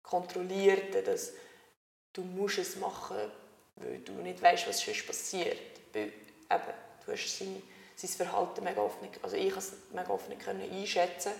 Kontrollierte, 0.02 1.02
dass 1.04 1.32
du 2.14 2.22
musst 2.22 2.60
es 2.60 2.76
machen 2.78 3.32
weil 3.76 4.00
du 4.00 4.14
nicht 4.14 4.42
weißt, 4.42 4.68
was 4.68 4.80
sonst 4.80 5.06
passiert. 5.06 5.60
Weil 5.94 6.04
eben, 6.04 6.74
du 7.06 7.12
hast 7.12 7.38
sein, 7.38 7.62
sein 7.96 8.10
Verhalten 8.10 8.64
mega 8.64 8.82
oft 8.82 9.02
nicht, 9.02 9.20
also 9.24 9.36
ich 9.36 9.52
konnte 9.52 9.60
es 9.60 9.74
mega 9.92 10.10
oft 10.10 10.30
nicht 10.30 10.48
einschätzen, 10.48 11.32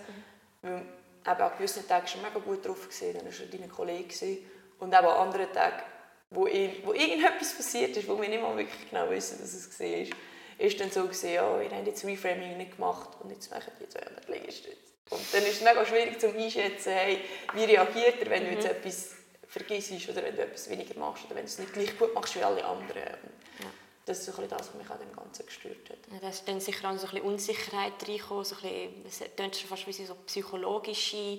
mhm. 0.62 0.68
weil 0.68 0.80
eben 0.80 1.42
an 1.42 1.52
gewissen 1.56 1.86
Tagen 1.86 2.06
schon 2.06 2.22
mega 2.22 2.38
gut 2.38 2.66
drauf 2.66 2.88
gesehen, 2.88 3.16
dann 3.16 3.26
war 3.26 3.32
er 3.32 3.58
dein 3.58 3.70
Kollege 3.70 4.38
und 4.78 4.92
eben 4.92 5.06
an 5.06 5.28
anderen 5.28 5.52
Tagen, 5.52 5.82
wo, 6.30 6.46
ich, 6.46 6.84
wo 6.84 6.92
irgendetwas 6.92 7.54
passiert 7.54 7.96
ist, 7.96 8.08
wo 8.08 8.20
wir 8.20 8.28
nicht 8.28 8.42
mal 8.42 8.56
wirklich 8.56 8.90
genau 8.90 9.08
wissen, 9.10 9.38
dass 9.40 9.54
es 9.54 9.80
war, 9.80 9.86
ist, 9.86 10.12
ist 10.58 10.80
dann 10.80 10.90
so 10.90 11.06
gesehen, 11.06 11.34
ja, 11.34 11.60
wir 11.60 11.70
haben 11.70 11.86
jetzt 11.86 12.04
Reframing 12.04 12.56
nicht 12.56 12.76
gemacht 12.76 13.10
und 13.20 13.30
jetzt 13.30 13.50
machen 13.50 13.72
die 13.80 13.88
200 13.88 14.28
Liegestütze. 14.28 14.78
Und 15.10 15.34
dann 15.34 15.42
ist 15.42 15.56
es 15.56 15.60
mega 15.60 15.84
schwierig 15.84 16.18
zu 16.18 16.28
einschätzen, 16.28 16.92
hey, 16.92 17.20
wie 17.52 17.64
reagiert 17.64 18.22
er, 18.22 18.30
wenn 18.30 18.44
du 18.44 18.50
jetzt 18.52 18.64
mhm. 18.64 18.70
etwas 18.70 19.14
vergisst 19.46 20.08
oder 20.08 20.22
wenn 20.22 20.34
du 20.34 20.42
etwas 20.42 20.68
weniger 20.68 20.98
machst 20.98 21.24
oder 21.26 21.36
wenn 21.36 21.44
du 21.44 21.48
es 21.48 21.58
nicht 21.58 21.72
gleich 21.72 21.98
gut 21.98 22.14
machst 22.14 22.34
wie 22.34 22.42
alle 22.42 22.64
anderen. 22.64 22.96
Ja. 22.96 23.70
Das 24.06 24.18
ist 24.18 24.34
so 24.34 24.42
ein 24.42 24.48
das, 24.48 24.68
was 24.68 24.74
mich 24.74 24.90
an 24.90 24.98
dem 24.98 25.14
Ganzen 25.14 25.46
gestört 25.46 25.90
hat. 25.90 25.98
Ja, 26.12 26.18
da 26.20 26.28
ist 26.28 26.46
dann 26.46 26.60
sicher 26.60 26.90
auch 26.90 26.96
so 26.96 27.06
ein 27.06 27.12
bisschen 27.12 27.26
Unsicherheit 27.26 27.92
reingekommen, 28.06 28.44
so 28.44 28.56
ein 28.56 28.62
bisschen, 28.62 29.26
es 29.28 29.36
klingt 29.36 29.56
schon 29.56 29.68
fast 29.68 29.86
wie 29.86 29.92
so 29.92 30.14
psychologische 30.26 31.38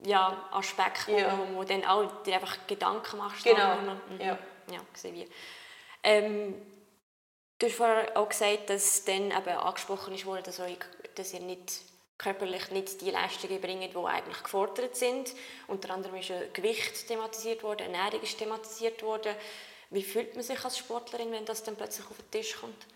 ja, 0.00 0.48
Aspekte, 0.50 1.12
ja. 1.12 1.38
Wo, 1.38 1.58
wo 1.58 1.64
dann 1.64 1.84
auch 1.84 2.22
dir 2.22 2.34
einfach 2.34 2.66
Gedanken 2.66 3.18
machst. 3.18 3.44
Genau, 3.44 3.76
mhm. 3.76 4.20
ja. 4.20 4.38
Ja, 4.70 4.80
gesehen 4.92 5.14
wie. 5.14 5.28
Ähm, 6.02 6.54
du 7.58 7.66
hast 7.66 7.74
vorher 7.76 8.16
auch 8.16 8.28
gesagt, 8.28 8.70
dass 8.70 9.04
dann 9.04 9.30
eben 9.30 9.48
angesprochen 9.48 10.14
ist 10.14 10.26
dass, 10.46 10.60
euch, 10.60 10.78
dass 11.14 11.32
ihr 11.32 11.40
nicht 11.40 11.80
körperlich 12.18 12.70
nicht 12.70 13.00
die 13.00 13.10
Leistungen 13.10 13.60
bringen, 13.60 13.90
die 13.90 13.96
eigentlich 13.96 14.42
gefordert 14.42 14.96
sind. 14.96 15.32
Unter 15.66 15.90
anderem 15.90 16.16
ist 16.16 16.32
Gewicht 16.52 17.08
thematisiert 17.08 17.62
worden, 17.62 17.92
Ernährung 17.92 18.22
ist 18.22 18.38
thematisiert 18.38 19.02
worden. 19.02 19.34
Wie 19.90 20.02
fühlt 20.02 20.34
man 20.34 20.42
sich 20.42 20.64
als 20.64 20.78
Sportlerin, 20.78 21.30
wenn 21.32 21.44
das 21.44 21.62
dann 21.62 21.76
plötzlich 21.76 22.06
auf 22.06 22.16
den 22.16 22.30
Tisch 22.30 22.56
kommt? 22.56 22.86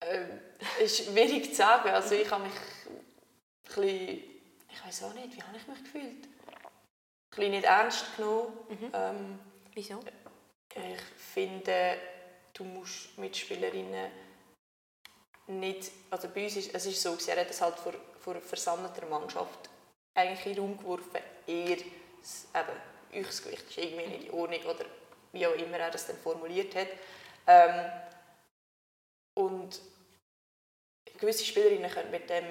Ähm, 0.00 0.40
ist 0.80 1.04
schwierig 1.04 1.50
zu 1.50 1.54
sagen. 1.54 1.88
Also 1.90 2.14
ich 2.14 2.30
habe 2.30 2.44
mich 2.44 2.52
ein 2.52 3.02
bisschen, 3.64 4.24
ich 4.70 4.86
weiß 4.86 5.04
auch 5.04 5.14
nicht, 5.14 5.36
wie 5.36 5.42
habe 5.42 5.56
ich 5.56 5.66
mich 5.66 5.84
gefühlt? 5.84 6.04
Ein 6.04 7.30
bisschen 7.30 7.50
nicht 7.50 7.64
ernst 7.64 8.16
genommen. 8.16 8.52
Mhm. 8.68 8.90
Ähm, 8.92 9.38
Wieso? 9.74 10.00
Ich 10.74 11.00
finde, 11.32 11.96
du 12.54 12.64
musst 12.64 13.16
Mitspielerinnen 13.18 14.10
nicht, 15.46 15.90
also 16.10 16.28
bei 16.28 16.44
uns 16.44 16.56
ist 16.56 16.74
es 16.74 16.86
ist 16.86 17.02
so, 17.02 17.16
er 17.26 17.40
hat 17.40 17.50
es 17.50 17.60
halt 17.60 17.78
vor, 17.78 17.92
vor 18.18 18.40
versammelter 18.40 19.04
Mannschaft 19.06 19.68
eigentlich 20.14 20.46
in 20.46 20.54
den 20.54 20.64
Raum 20.64 20.78
geworfen, 20.78 21.20
eher 21.46 21.76
eben, 21.76 21.88
euch 23.12 23.26
das 23.26 23.42
Gewicht 23.42 23.68
ist 23.68 23.78
irgendwie 23.78 24.06
nicht 24.06 24.24
in 24.28 24.30
Ordnung 24.30 24.62
oder 24.62 24.86
wie 25.32 25.46
auch 25.46 25.54
immer 25.54 25.78
er 25.78 25.90
das 25.90 26.06
dann 26.06 26.16
formuliert 26.16 26.74
hat. 26.74 26.88
Ähm, 27.46 27.90
und 29.34 29.80
gewisse 31.18 31.44
Spielerinnen 31.44 31.90
können 31.90 32.10
mit 32.10 32.30
dem, 32.30 32.44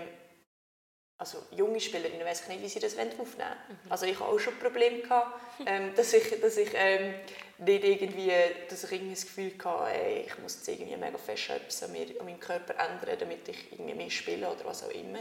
also 1.23 1.37
junge 1.51 1.79
Spielerinnen, 1.79 2.25
weiß 2.25 2.41
ich 2.41 2.47
nicht, 2.49 2.61
wie 2.61 2.67
sie 2.67 2.81
das 2.81 2.93
aufnehmen 2.93 3.17
wollen. 3.17 3.47
Mhm. 3.69 3.91
Also 3.91 4.05
ich 4.05 4.19
hatte 4.19 4.29
auch 4.29 4.39
schon 4.39 4.59
Probleme, 4.59 4.99
gehabt, 4.99 5.39
ähm, 5.65 5.95
dass 5.95 6.11
ich, 6.11 6.41
dass 6.41 6.57
ich 6.57 6.69
ähm, 6.73 7.13
nicht 7.59 7.83
irgendwie, 7.83 8.31
dass 8.69 8.83
ich 8.83 8.91
irgendwie 8.91 9.13
das 9.13 9.23
Gefühl 9.23 9.53
hatte, 9.63 9.93
ey, 9.93 10.25
ich 10.27 10.37
muss 10.39 10.55
jetzt 10.55 10.67
irgendwie 10.67 10.97
mega 10.97 11.17
fest 11.17 11.49
etwas 11.49 11.83
an, 11.83 11.93
mir, 11.93 12.07
an 12.19 12.25
meinem 12.25 12.41
Körper 12.41 12.73
ändern, 12.73 13.17
damit 13.17 13.47
ich 13.47 13.71
irgendwie 13.71 13.93
mehr 13.93 14.09
spiele 14.09 14.49
oder 14.49 14.65
was 14.65 14.83
auch 14.83 14.91
immer. 14.91 15.19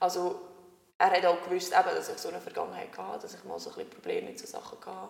Also 0.00 0.40
er 0.98 1.10
hat 1.12 1.24
auch 1.24 1.40
gewusst, 1.44 1.72
eben, 1.72 1.94
dass 1.94 2.08
ich 2.08 2.18
so 2.18 2.28
eine 2.28 2.40
Vergangenheit 2.40 2.96
hatte, 2.98 3.22
dass 3.22 3.34
ich 3.34 3.44
mal 3.44 3.60
so 3.60 3.70
ein 3.70 3.76
bisschen 3.76 3.90
Probleme 3.90 4.30
mit 4.30 4.38
so 4.40 4.46
Sachen 4.46 4.78
hatte. 4.84 5.08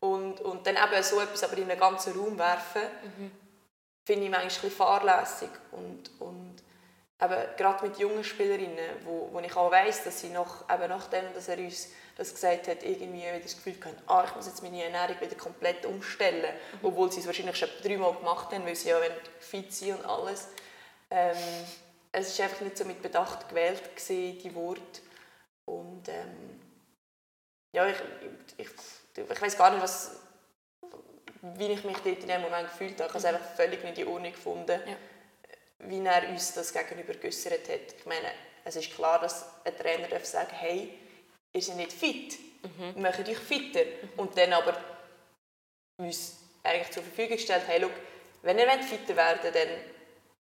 Und, 0.00 0.40
und 0.40 0.66
dann 0.66 0.76
eben 0.76 1.02
so 1.02 1.20
etwas 1.20 1.44
aber 1.44 1.58
in 1.58 1.70
einen 1.70 1.78
ganzen 1.78 2.18
Raum 2.18 2.38
werfen, 2.38 2.82
mhm. 3.02 3.30
finde 4.04 4.24
ich 4.24 4.30
manchmal 4.30 4.40
ein 4.40 4.48
bisschen 4.48 4.70
fahrlässig. 4.70 5.50
Und, 5.72 6.10
und 6.20 6.56
eben, 7.22 7.56
gerade 7.56 7.86
mit 7.86 7.98
jungen 7.98 8.24
Spielerinnen, 8.24 9.04
wo, 9.04 9.28
wo 9.32 9.40
ich 9.40 9.56
auch 9.56 9.70
weiss, 9.70 10.04
dass 10.04 10.20
sie 10.20 10.28
noch, 10.28 10.68
eben 10.70 10.88
nachdem, 10.88 11.32
dass 11.34 11.48
er 11.48 11.58
uns 11.58 11.88
das 12.16 12.32
gesagt 12.32 12.68
hat, 12.68 12.82
irgendwie 12.82 13.22
wieder 13.22 13.40
das 13.40 13.56
Gefühl 13.56 13.76
hatten, 13.84 14.02
ah, 14.06 14.24
ich 14.26 14.34
muss 14.34 14.46
jetzt 14.46 14.62
meine 14.62 14.82
Ernährung 14.82 15.20
wieder 15.20 15.36
komplett 15.36 15.84
umstellen, 15.84 16.54
mhm. 16.72 16.88
obwohl 16.88 17.12
sie 17.12 17.20
es 17.20 17.26
wahrscheinlich 17.26 17.56
schon 17.56 17.68
dreimal 17.82 18.14
gemacht 18.14 18.52
haben, 18.52 18.64
weil 18.64 18.76
sie 18.76 18.88
ja 18.88 18.98
fit 19.38 19.72
sind 19.72 19.98
und 19.98 20.06
alles. 20.06 20.48
Ähm, 21.10 21.36
es 22.12 22.38
war 22.38 22.46
einfach 22.46 22.62
nicht 22.62 22.78
so 22.78 22.84
mit 22.84 23.02
Bedacht 23.02 23.48
gewählt, 23.48 23.82
gewesen, 23.94 24.38
die 24.38 24.54
Worte. 24.54 25.02
Und 25.66 26.08
ähm, 26.08 26.60
ja, 27.72 27.86
ich, 27.86 27.96
ich, 28.56 28.68
ich 29.16 29.42
weiß 29.42 29.58
gar 29.58 29.70
nicht, 29.70 29.82
was, 29.82 30.20
wie 31.42 31.66
ich 31.66 31.84
mich 31.84 31.98
dort 31.98 32.18
in 32.18 32.28
dem 32.28 32.40
Moment 32.40 32.70
gefühlt 32.70 32.98
habe. 33.00 33.08
Ich 33.08 33.14
habe 33.14 33.18
es 33.18 33.24
mhm. 33.24 33.28
einfach 33.28 33.54
völlig 33.56 33.84
nicht 33.84 33.98
in 33.98 34.08
Ordnung 34.08 34.32
gefunden, 34.32 34.80
ja. 34.86 34.96
Wie 35.80 36.04
er 36.04 36.28
uns 36.28 36.54
das 36.54 36.72
gegenüber 36.72 37.14
geäußert 37.14 37.68
hat. 37.68 37.94
Ich 37.98 38.06
meine, 38.06 38.30
es 38.64 38.76
ist 38.76 38.92
klar, 38.94 39.20
dass 39.20 39.44
ein 39.64 39.76
Trainer 39.76 40.08
darf 40.08 40.24
sagen 40.24 40.50
hey, 40.52 40.98
ihr 41.52 41.62
seid 41.62 41.76
nicht 41.76 41.92
fit, 41.92 42.38
mhm. 42.62 43.00
macht 43.02 43.28
euch 43.28 43.38
fitter. 43.38 43.84
Mhm. 43.84 44.18
Und 44.18 44.36
dann 44.36 44.52
aber 44.52 44.76
uns 45.98 46.38
eigentlich 46.62 46.90
zur 46.90 47.02
Verfügung 47.02 47.36
gestellt, 47.36 47.62
hey, 47.66 47.80
schau, 47.80 47.90
wenn 48.42 48.58
ihr 48.58 48.68
fitter 48.82 49.16
werden 49.16 49.40
wollt, 49.42 49.54
dann 49.54 49.68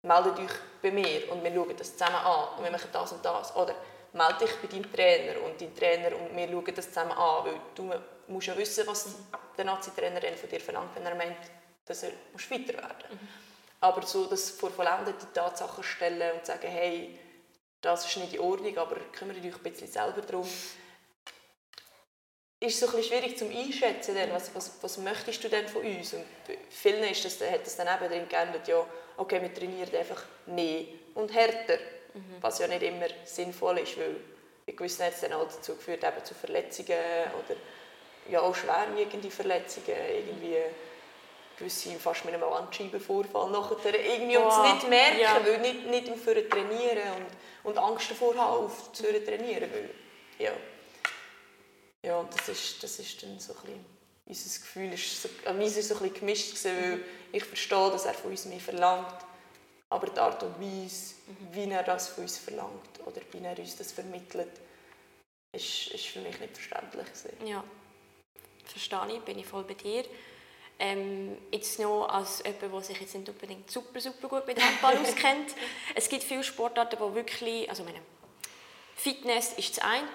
meldet 0.02 0.40
euch 0.40 0.58
bei 0.82 0.92
mir 0.92 1.32
und 1.32 1.44
wir 1.44 1.54
schauen 1.54 1.76
das 1.78 1.94
zusammen 1.94 2.16
an 2.16 2.58
und 2.58 2.64
wir 2.64 2.72
machen 2.72 2.90
das 2.92 3.12
und 3.12 3.24
das. 3.26 3.56
Oder 3.56 3.76
melde 4.14 4.46
dich 4.46 4.56
bei 4.62 4.68
deinem 4.68 4.92
Trainer 4.92 5.42
und 5.44 5.60
dein 5.60 5.76
Trainer 5.76 6.16
und 6.16 6.36
wir 6.36 6.48
schauen 6.48 6.76
das 6.76 6.88
zusammen 6.88 7.12
an, 7.12 7.46
weil 7.46 7.62
du 7.76 7.92
musst 8.28 8.48
ja 8.48 8.58
wissen, 8.58 8.88
was 8.88 9.16
der 9.58 9.66
Nazi-Trainer 9.66 10.22
von 10.22 10.50
dir 10.50 10.60
verlangt, 10.60 10.96
wenn 10.96 11.06
er 11.06 11.16
meint, 11.16 11.38
dass 11.86 12.04
er 12.04 12.12
fitter 12.36 12.74
werden 12.74 13.04
muss. 13.10 13.22
Mhm. 13.22 13.45
Aber 13.82 14.02
so 14.06 14.26
das 14.26 14.50
vor 14.52 14.72
vollendete 14.72 15.32
Tatsachen 15.34 15.84
stellen 15.84 16.38
und 16.38 16.46
sagen, 16.46 16.68
hey, 16.68 17.20
das 17.82 18.06
ist 18.06 18.18
nicht 18.18 18.34
in 18.34 18.40
Ordnung, 18.40 18.78
aber 18.78 18.96
kümmere 19.12 19.40
dich 19.40 19.54
ein 19.54 19.64
bisschen 19.64 19.88
selber 19.88 20.22
darum, 20.22 20.48
ist 22.60 22.80
so 22.80 22.88
ein 22.88 22.94
bisschen 22.94 23.20
schwierig 23.20 23.38
zu 23.38 23.46
einschätzen, 23.46 24.16
denn, 24.16 24.32
was, 24.32 24.54
was, 24.56 24.72
was 24.82 24.98
möchtest 24.98 25.44
du 25.44 25.50
denn 25.50 25.68
von 25.68 25.84
uns? 25.84 26.14
Und 26.14 26.26
vielen 26.70 27.04
ist 27.04 27.24
das, 27.26 27.40
hat 27.42 27.66
das 27.66 27.76
dann 27.76 27.88
eben 27.88 28.12
drin 28.12 28.30
geändert, 28.30 28.68
ja, 28.68 28.86
okay, 29.18 29.42
wir 29.42 29.54
trainieren 29.54 29.96
einfach 29.96 30.24
mehr 30.48 30.86
und 31.14 31.34
härter, 31.34 31.78
mhm. 32.14 32.38
was 32.42 32.60
ja 32.60 32.68
nicht 32.68 32.84
immer 32.84 33.08
sinnvoll 33.24 33.80
ist, 33.80 33.98
weil 33.98 34.16
bei 34.66 34.74
gewissen 34.74 35.06
hat 35.06 35.14
es 35.14 35.22
dann 35.22 35.34
auch 35.34 35.48
dazu 35.48 35.76
geführt, 35.76 36.04
eben 36.04 36.26
zu 36.26 36.34
Verletzungen 36.34 36.98
oder 37.46 37.56
ja, 38.30 38.42
auch 38.42 38.56
schwerwiegende 38.56 39.30
Verletzungen, 39.30 39.96
irgendwie 40.10 40.58
gewisse 41.58 41.98
fast 42.00 42.26
mit 42.26 42.34
einem 42.34 42.50
Bandscheibenvorfall 42.50 43.50
nachher 43.52 43.94
irgendwie 43.94 44.38
oh, 44.38 44.46
uns 44.46 44.74
nicht 44.74 44.90
merken, 44.90 45.20
ja. 45.20 45.40
weil 45.44 45.60
nicht, 45.60 45.86
nicht 45.88 46.10
aufhören 46.10 46.50
trainieren 46.50 47.14
und, 47.64 47.72
und 47.72 47.78
Angst 47.78 48.12
davor 48.12 48.36
haben, 48.36 48.66
aufzuhören 48.66 49.24
trainieren, 49.26 49.70
weil, 49.72 49.90
ja. 50.40 50.52
Ja, 52.04 52.18
und 52.18 52.34
das 52.34 52.50
ist, 52.50 52.84
das 52.84 53.00
ist 53.00 53.24
dann 53.24 53.40
so 53.40 53.54
ein 53.54 53.62
bisschen, 53.62 53.86
unser 54.28 54.60
Gefühl 54.60 54.94
ist 54.94 55.22
so, 55.22 55.30
äh, 55.46 55.54
meins 55.54 55.78
ist 55.78 55.90
so 55.90 55.96
ein 55.96 56.02
bisschen 56.02 56.20
gemischt 56.20 56.50
gewesen, 56.52 56.78
weil 56.78 57.06
ich 57.32 57.44
verstehe, 57.44 57.90
dass 57.92 58.06
er 58.06 58.14
von 58.14 58.32
uns 58.32 58.46
mehr 58.46 58.60
verlangt, 58.60 59.26
aber 59.90 60.08
die 60.08 60.20
Art 60.20 60.42
und 60.44 60.60
Weise, 60.60 61.16
mhm. 61.28 61.48
wie 61.52 61.72
er 61.72 61.84
das 61.84 62.10
von 62.10 62.24
uns 62.24 62.38
verlangt 62.38 63.00
oder 63.06 63.22
wie 63.32 63.44
er 63.44 63.58
uns 63.58 63.76
das 63.76 63.92
vermittelt, 63.92 64.52
ist, 65.52 65.88
ist 65.88 66.06
für 66.08 66.20
mich 66.20 66.40
nicht 66.40 66.56
verständlich 66.56 67.06
gewesen. 67.06 67.48
Ja, 67.48 67.64
verstehe 68.66 69.16
ich, 69.16 69.22
bin 69.22 69.40
ich 69.40 69.46
voll 69.46 69.64
bei 69.64 69.74
dir. 69.74 70.04
Ähm, 70.78 71.38
jetzt 71.52 71.80
noch 71.80 72.08
als 72.08 72.44
jemand, 72.44 72.74
der 72.74 72.82
sich 72.82 73.00
jetzt 73.00 73.16
nicht 73.16 73.30
unbedingt 73.30 73.72
super, 73.72 74.02
super 74.02 74.28
gut 74.28 74.46
mit 74.46 74.62
Handball 74.62 74.98
auskennt. 75.02 75.56
Es 75.94 76.10
gibt 76.10 76.24
viele 76.24 76.44
Sportarten, 76.44 76.98
die 76.98 77.16
wirklich, 77.16 77.70
also 77.70 77.84
meine, 77.84 78.02
Fitness 78.96 79.54
ist 79.54 79.78
das 79.78 79.84
eine, 79.84 80.08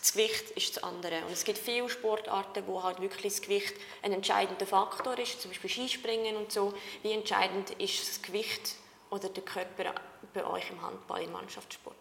das 0.00 0.12
Gewicht 0.12 0.50
ist 0.52 0.76
das 0.76 0.82
andere. 0.82 1.24
Und 1.26 1.32
es 1.32 1.44
gibt 1.44 1.58
viele 1.58 1.88
Sportarten, 1.88 2.66
wo 2.66 2.82
halt 2.82 3.00
wirklich 3.00 3.34
das 3.34 3.42
Gewicht 3.42 3.74
ein 4.02 4.12
entscheidender 4.12 4.66
Faktor 4.66 5.18
ist, 5.18 5.40
zum 5.40 5.50
Beispiel 5.50 5.70
Skispringen 5.70 6.36
und 6.36 6.50
so. 6.50 6.74
Wie 7.02 7.12
entscheidend 7.12 7.70
ist 7.78 8.08
das 8.08 8.22
Gewicht 8.22 8.74
oder 9.10 9.28
der 9.28 9.44
Körper 9.44 9.94
bei 10.32 10.44
euch 10.44 10.70
im 10.70 10.80
Handball, 10.82 11.22
im 11.22 11.32
Mannschaftssport? 11.32 11.96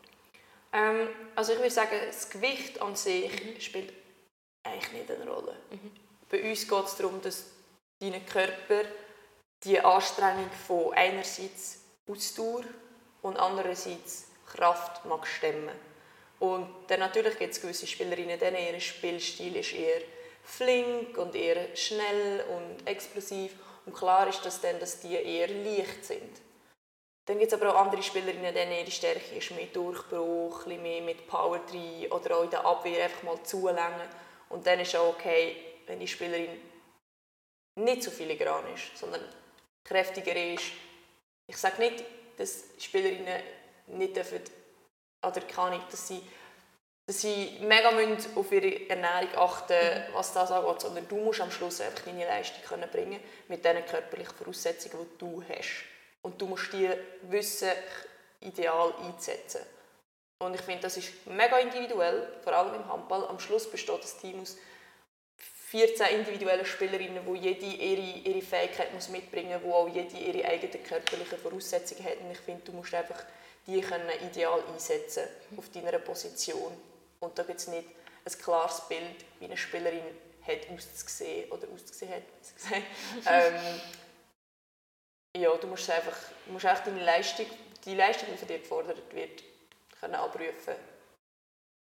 Ähm, 0.73 1.09
also 1.35 1.53
ich 1.53 1.59
würde 1.59 1.71
sagen, 1.71 1.97
das 2.07 2.29
Gewicht 2.29 2.81
an 2.81 2.95
sich 2.95 3.31
mhm. 3.31 3.59
spielt 3.59 3.93
eigentlich 4.63 4.91
nicht 4.93 5.11
eine 5.11 5.29
Rolle. 5.29 5.55
Mhm. 5.71 5.91
Bei 6.29 6.49
uns 6.49 6.67
geht 6.67 6.85
es 6.85 6.95
darum, 6.95 7.21
dass 7.21 7.45
dein 7.99 8.25
Körper 8.25 8.83
die 9.63 9.79
Anstrengung 9.79 10.49
von 10.67 10.93
einerseits 10.93 11.79
Ausdauer 12.07 12.63
und 13.21 13.37
andererseits 13.37 14.27
Kraft 14.45 15.03
mag 15.05 15.25
stemmen. 15.27 15.75
Und 16.39 16.67
dann 16.87 16.99
natürlich 16.99 17.37
gibt 17.37 17.53
es 17.53 17.61
gewisse 17.61 17.87
Spielerinnen, 17.87 18.39
denen 18.39 18.73
ihr 18.73 18.79
Spielstil 18.79 19.55
ist 19.55 19.73
eher 19.73 20.01
flink 20.43 21.17
und 21.17 21.35
eher 21.35 21.75
schnell 21.75 22.45
und 22.49 22.87
explosiv. 22.87 23.53
Und 23.85 23.95
klar 23.95 24.27
ist 24.27 24.45
das 24.45 24.61
dann, 24.61 24.79
dass 24.79 24.99
die 25.01 25.15
eher 25.15 25.47
leicht 25.47 26.05
sind. 26.05 26.41
Dann 27.25 27.39
gibt 27.39 27.51
es 27.51 27.59
aber 27.59 27.73
auch 27.73 27.81
andere 27.81 28.01
Spielerinnen, 28.01 28.53
denen 28.53 28.71
ihre 28.71 28.91
Stärke 28.91 29.35
ist 29.35 29.51
mehr 29.51 29.65
Durchbruch, 29.65 30.65
ein 30.65 30.81
mehr 30.81 31.01
mit 31.01 31.27
Power 31.27 31.59
drin 31.69 32.09
oder 32.09 32.37
auch 32.37 32.43
in 32.43 32.49
der 32.49 32.65
Abwehr 32.65 33.03
einfach 33.03 33.23
mal 33.23 33.43
zulängen. 33.43 34.07
Und 34.47 34.65
dann 34.65 34.79
ist 34.79 34.95
auch 34.95 35.09
okay, 35.09 35.57
wenn 35.87 35.99
die 35.99 36.07
Spielerin 36.07 36.49
nicht 37.77 38.03
so 38.03 38.11
filigran 38.11 38.63
ist, 38.73 38.97
sondern 38.97 39.21
kräftiger 39.83 40.35
ist. 40.35 40.65
Ich 41.47 41.57
sage 41.57 41.81
nicht, 41.81 42.03
dass 42.37 42.65
Spielerinnen 42.77 43.41
nicht 43.87 44.15
dürfen, 44.15 44.41
oder 45.23 45.41
kann 45.41 45.73
ich, 45.73 45.81
dass 45.89 46.07
sie, 46.07 46.21
dass 47.05 47.21
sie 47.21 47.57
mega 47.61 47.89
auf 48.35 48.51
ihre 48.51 48.89
Ernährung 48.89 49.35
achten 49.35 50.03
was 50.13 50.33
das 50.33 50.51
angeht, 50.51 50.81
sondern 50.81 51.07
du 51.07 51.17
musst 51.17 51.41
am 51.41 51.51
Schluss 51.51 51.81
einfach 51.81 52.03
deine 52.03 52.25
Leistung 52.25 52.63
können 52.63 52.89
bringen 52.89 53.19
mit 53.47 53.63
den 53.63 53.85
körperlichen 53.85 54.35
Voraussetzungen, 54.35 55.07
die 55.13 55.17
du 55.17 55.43
hast. 55.47 55.83
Und 56.21 56.41
du 56.41 56.47
musst 56.47 56.73
die 56.73 56.89
Wissen 57.23 57.71
ideal 58.41 58.93
einsetzen. 59.05 59.61
Und 60.39 60.53
ich 60.53 60.61
finde, 60.61 60.81
das 60.81 60.97
ist 60.97 61.25
mega 61.25 61.57
individuell, 61.57 62.27
vor 62.43 62.53
allem 62.53 62.75
im 62.75 62.91
Handball. 62.91 63.25
Am 63.27 63.39
Schluss 63.39 63.69
besteht 63.69 64.03
das 64.03 64.17
Team 64.17 64.41
aus 64.41 64.57
14 65.69 66.19
individuellen 66.19 66.65
Spielerinnen, 66.65 67.25
wo 67.25 67.35
jede 67.35 67.65
ihre, 67.65 68.19
ihre 68.25 68.41
Fähigkeit 68.41 68.93
muss 68.93 69.09
mitbringen 69.09 69.61
muss, 69.61 69.63
wo 69.63 69.73
auch 69.73 69.89
jede 69.89 70.15
ihre 70.17 70.47
eigenen 70.47 70.81
körperlichen 70.81 71.37
Voraussetzungen 71.37 72.05
hat. 72.05 72.21
Und 72.21 72.31
ich 72.31 72.39
finde, 72.39 72.63
du 72.63 72.71
musst 72.71 72.93
einfach 72.93 73.21
die 73.65 73.81
können 73.81 74.09
ideal 74.21 74.63
einsetzen 74.71 75.27
auf 75.57 75.69
deiner 75.69 75.99
Position. 75.99 76.71
Und 77.19 77.37
da 77.37 77.43
gibt 77.43 77.59
es 77.59 77.67
nicht 77.67 77.85
ein 78.23 78.41
klares 78.41 78.87
Bild, 78.87 79.25
wie 79.39 79.45
eine 79.45 79.57
Spielerin 79.57 80.05
hat 80.41 80.69
auszusehen 80.73 81.51
oder 81.51 81.67
ausgesehen 81.73 82.13
hat. 82.13 82.23
ähm, 83.25 83.81
ja, 85.35 85.53
du 85.57 85.67
musst 85.67 85.89
einfach, 85.89 86.17
musst 86.45 86.65
einfach 86.65 86.85
deine 86.85 87.03
Leistung, 87.03 87.45
die 87.83 87.95
Leistung, 87.95 88.29
die 88.31 88.37
von 88.37 88.47
dir 88.47 88.59
gefordert 88.59 89.13
wird, 89.13 89.43
können 89.99 90.15
abrufen, 90.15 90.75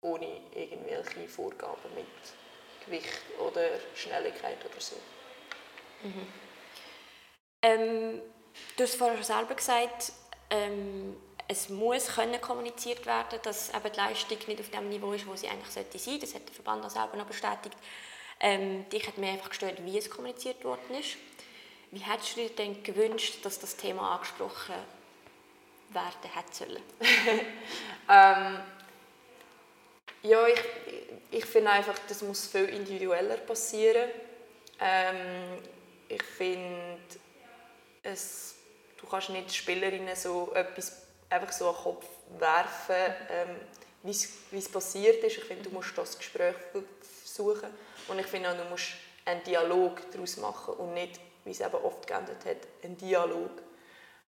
ohne 0.00 0.40
irgendwelche 0.56 1.28
Vorgaben 1.28 1.94
mit 1.94 2.06
Gewicht 2.86 3.20
oder 3.38 3.68
Schnelligkeit 3.94 4.58
oder 4.64 4.80
so. 4.80 4.96
Mhm. 6.02 6.26
Ähm, 7.62 8.22
du 8.76 8.82
hast 8.82 8.94
vorher 8.94 9.22
selber 9.22 9.54
gesagt, 9.54 10.12
ähm, 10.50 11.16
es 11.48 11.68
muss 11.68 12.08
können 12.14 12.40
kommuniziert 12.40 13.06
werden, 13.06 13.38
dass 13.42 13.70
eben 13.70 13.92
die 13.92 13.96
Leistung 13.96 14.38
nicht 14.46 14.60
auf 14.60 14.70
dem 14.70 14.88
Niveau 14.88 15.12
ist, 15.12 15.26
wo 15.26 15.36
sie 15.36 15.48
eigentlich 15.48 15.72
sollte 15.72 15.98
sein. 15.98 16.18
Das 16.20 16.34
hat 16.34 16.46
der 16.46 16.54
Verband 16.54 16.84
auch 16.84 16.90
selber 16.90 17.16
noch 17.16 17.26
bestätigt. 17.26 17.76
Ähm, 18.40 18.88
dich 18.90 19.06
hat 19.06 19.18
mir 19.18 19.30
einfach 19.30 19.48
gestört, 19.48 19.84
wie 19.84 19.96
es 19.96 20.10
kommuniziert 20.10 20.64
worden 20.64 20.94
ist. 20.98 21.16
Wie 21.90 22.00
hättest 22.00 22.36
du 22.36 22.40
dir 22.40 22.50
denn 22.50 22.82
gewünscht, 22.82 23.44
dass 23.44 23.58
das 23.58 23.76
Thema 23.76 24.16
angesprochen 24.16 24.74
werden 25.90 26.30
hätte 26.34 26.52
sollen? 26.52 26.82
ähm, 28.10 28.60
ja, 30.22 30.46
ich, 30.46 30.60
ich 31.30 31.44
finde 31.44 31.70
einfach, 31.70 31.98
das 32.08 32.22
muss 32.22 32.46
viel 32.46 32.68
individueller 32.68 33.36
passieren. 33.38 34.10
Ähm, 34.80 35.58
ich 36.08 36.22
finde, 36.22 36.98
du 38.02 39.06
kannst 39.08 39.30
nicht 39.30 39.54
Spielerinnen 39.54 40.14
so 40.14 40.52
etwas 40.54 41.02
einfach 41.28 41.52
so 41.52 41.68
einen 41.68 41.76
Kopf 41.76 42.06
werfen, 42.38 43.14
ähm, 43.30 43.56
wie 44.02 44.58
es 44.58 44.68
passiert 44.68 45.22
ist. 45.24 45.38
Ich 45.38 45.44
finde, 45.44 45.68
du 45.68 45.70
musst 45.70 45.96
das 45.96 46.16
Gespräch 46.16 46.54
suchen 47.24 47.70
und 48.08 48.18
ich 48.18 48.26
finde 48.26 48.50
auch, 48.50 48.56
du 48.56 48.64
musst 48.64 48.92
einen 49.24 49.42
Dialog 49.42 50.00
daraus 50.12 50.36
machen 50.36 50.74
und 50.74 50.94
nicht, 50.94 51.20
wie 51.44 51.50
es 51.50 51.60
eben 51.60 51.74
oft 51.74 52.06
geändert 52.06 52.44
hat, 52.44 52.58
einen 52.82 52.96
Dialog. 52.96 53.50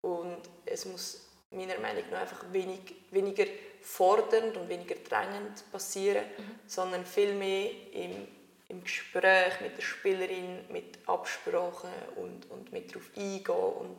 Und 0.01 0.41
es 0.65 0.85
muss 0.85 1.26
meiner 1.51 1.79
Meinung 1.79 2.03
nach 2.11 2.21
einfach 2.21 2.43
wenig, 2.51 2.95
weniger 3.11 3.45
fordernd 3.81 4.57
und 4.57 4.67
weniger 4.67 4.95
drängend 4.95 5.63
passieren, 5.71 6.25
mhm. 6.37 6.59
sondern 6.65 7.05
viel 7.05 7.33
mehr 7.33 7.69
im, 7.93 8.27
im 8.67 8.83
Gespräch 8.83 9.61
mit 9.61 9.77
der 9.77 9.81
Spielerin, 9.81 10.65
mit 10.69 10.97
Absprachen 11.07 11.89
und, 12.15 12.49
und 12.51 12.71
mit 12.73 12.91
darauf 12.91 13.09
eingehen. 13.15 13.55
Und 13.55 13.97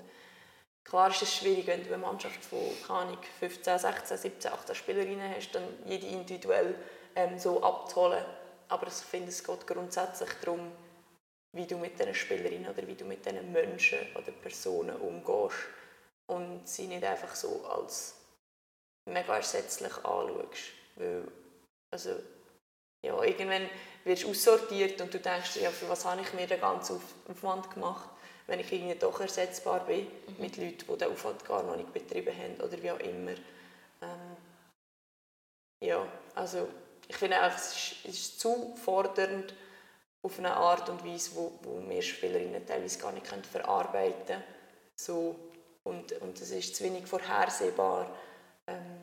klar 0.84 1.11
ist 1.11 1.22
es 1.22 1.34
schwierig, 1.34 1.66
wenn 1.66 1.82
du 1.82 1.88
eine 1.88 1.99
Mannschaft 1.99 2.44
von 2.44 2.61
keine 2.86 3.16
15, 3.40 3.78
16, 3.78 4.16
17, 4.16 4.53
18 4.53 4.74
Spielerinnen 4.74 5.34
hast, 5.34 5.55
dann 5.55 5.64
jede 5.86 6.07
individuell 6.07 6.74
ähm, 7.16 7.38
so 7.38 7.62
abzuholen. 7.62 8.24
Aber 8.68 8.86
ich 8.86 8.92
finde, 8.92 9.28
es 9.28 9.42
geht 9.42 9.66
grundsätzlich 9.66 10.30
darum, 10.42 10.70
wie 11.53 11.66
du 11.66 11.78
mit 11.78 11.99
diesen 11.99 12.14
Spielerinnen 12.14 12.70
oder 12.70 12.86
wie 12.86 12.94
du 12.94 13.07
mit 13.07 13.24
diesen 13.24 13.51
Menschen 13.53 13.99
oder 14.14 14.30
Personen 14.32 14.96
umgehst 14.96 15.57
und 16.28 16.68
sie 16.68 16.86
nicht 16.86 17.04
einfach 17.04 17.34
so 17.34 17.66
als 17.66 18.14
mega 19.06 19.36
ersetzlich 19.36 19.92
anschaust. 19.96 20.72
Weil, 20.96 21.24
also, 21.90 22.10
ja, 23.04 23.22
irgendwann 23.22 23.68
wirst 24.04 24.24
du 24.24 24.30
aussortiert 24.30 25.00
und 25.00 25.12
du 25.12 25.18
denkst, 25.18 25.56
ja, 25.56 25.70
für 25.70 25.88
was 25.88 26.04
habe 26.04 26.20
ich 26.20 26.32
mir 26.32 26.46
den 26.46 26.60
ganzen 26.60 27.00
Aufwand 27.28 27.72
gemacht, 27.72 28.08
wenn 28.46 28.60
ich 28.60 28.72
irgendwie 28.72 28.98
doch 28.98 29.20
ersetzbar 29.20 29.80
bin 29.80 30.06
mhm. 30.06 30.36
mit 30.38 30.56
Leuten, 30.56 30.84
die 30.88 30.98
den 30.98 31.12
Aufwand 31.12 31.44
gar 31.44 31.62
noch 31.62 31.76
nicht 31.76 31.92
betrieben 31.92 32.34
haben 32.36 32.60
oder 32.60 32.82
wie 32.82 32.90
auch 32.90 33.00
immer. 33.00 33.32
Ähm, 34.02 34.36
ja, 35.80 36.06
also 36.34 36.68
ich 37.06 37.16
finde 37.16 37.42
auch, 37.42 37.54
es 37.54 37.72
ist, 37.72 37.96
es 38.04 38.18
ist 38.18 38.40
zu 38.40 38.74
fordernd 38.76 39.54
auf 40.22 40.38
eine 40.38 40.54
Art 40.54 40.88
und 40.88 41.04
Weise, 41.04 41.30
wo, 41.36 41.58
wo 41.62 41.88
wir 41.88 42.02
Spielerinnen 42.02 42.66
teilweise 42.66 42.98
gar 42.98 43.12
nicht 43.12 43.26
verarbeiten 43.26 44.26
können. 44.26 44.42
So, 45.00 45.36
und, 45.89 46.12
und 46.20 46.41
es 46.41 46.51
ist 46.51 46.76
zu 46.76 46.84
wenig 46.84 47.07
vorhersehbar, 47.07 48.14
ähm, 48.66 49.03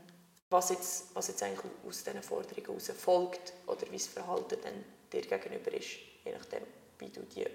was, 0.50 0.70
jetzt, 0.70 1.16
was 1.16 1.28
jetzt 1.28 1.42
eigentlich 1.42 1.66
aus 1.88 2.04
diesen 2.04 2.22
Forderungen 2.22 2.66
heraus 2.66 2.92
folgt 2.98 3.54
oder 3.66 3.82
wie 3.90 3.98
das 3.98 4.08
Verhalten 4.08 4.58
dann 4.62 4.86
dir 5.12 5.22
gegenüber 5.22 5.72
ist, 5.74 5.90
je 6.24 6.32
nachdem, 6.32 6.64
wie 7.00 7.10
du 7.10 7.22
die 7.22 7.46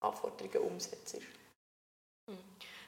Anforderungen 0.00 0.72
umsetzt. 0.72 1.16
Hm. 2.26 2.38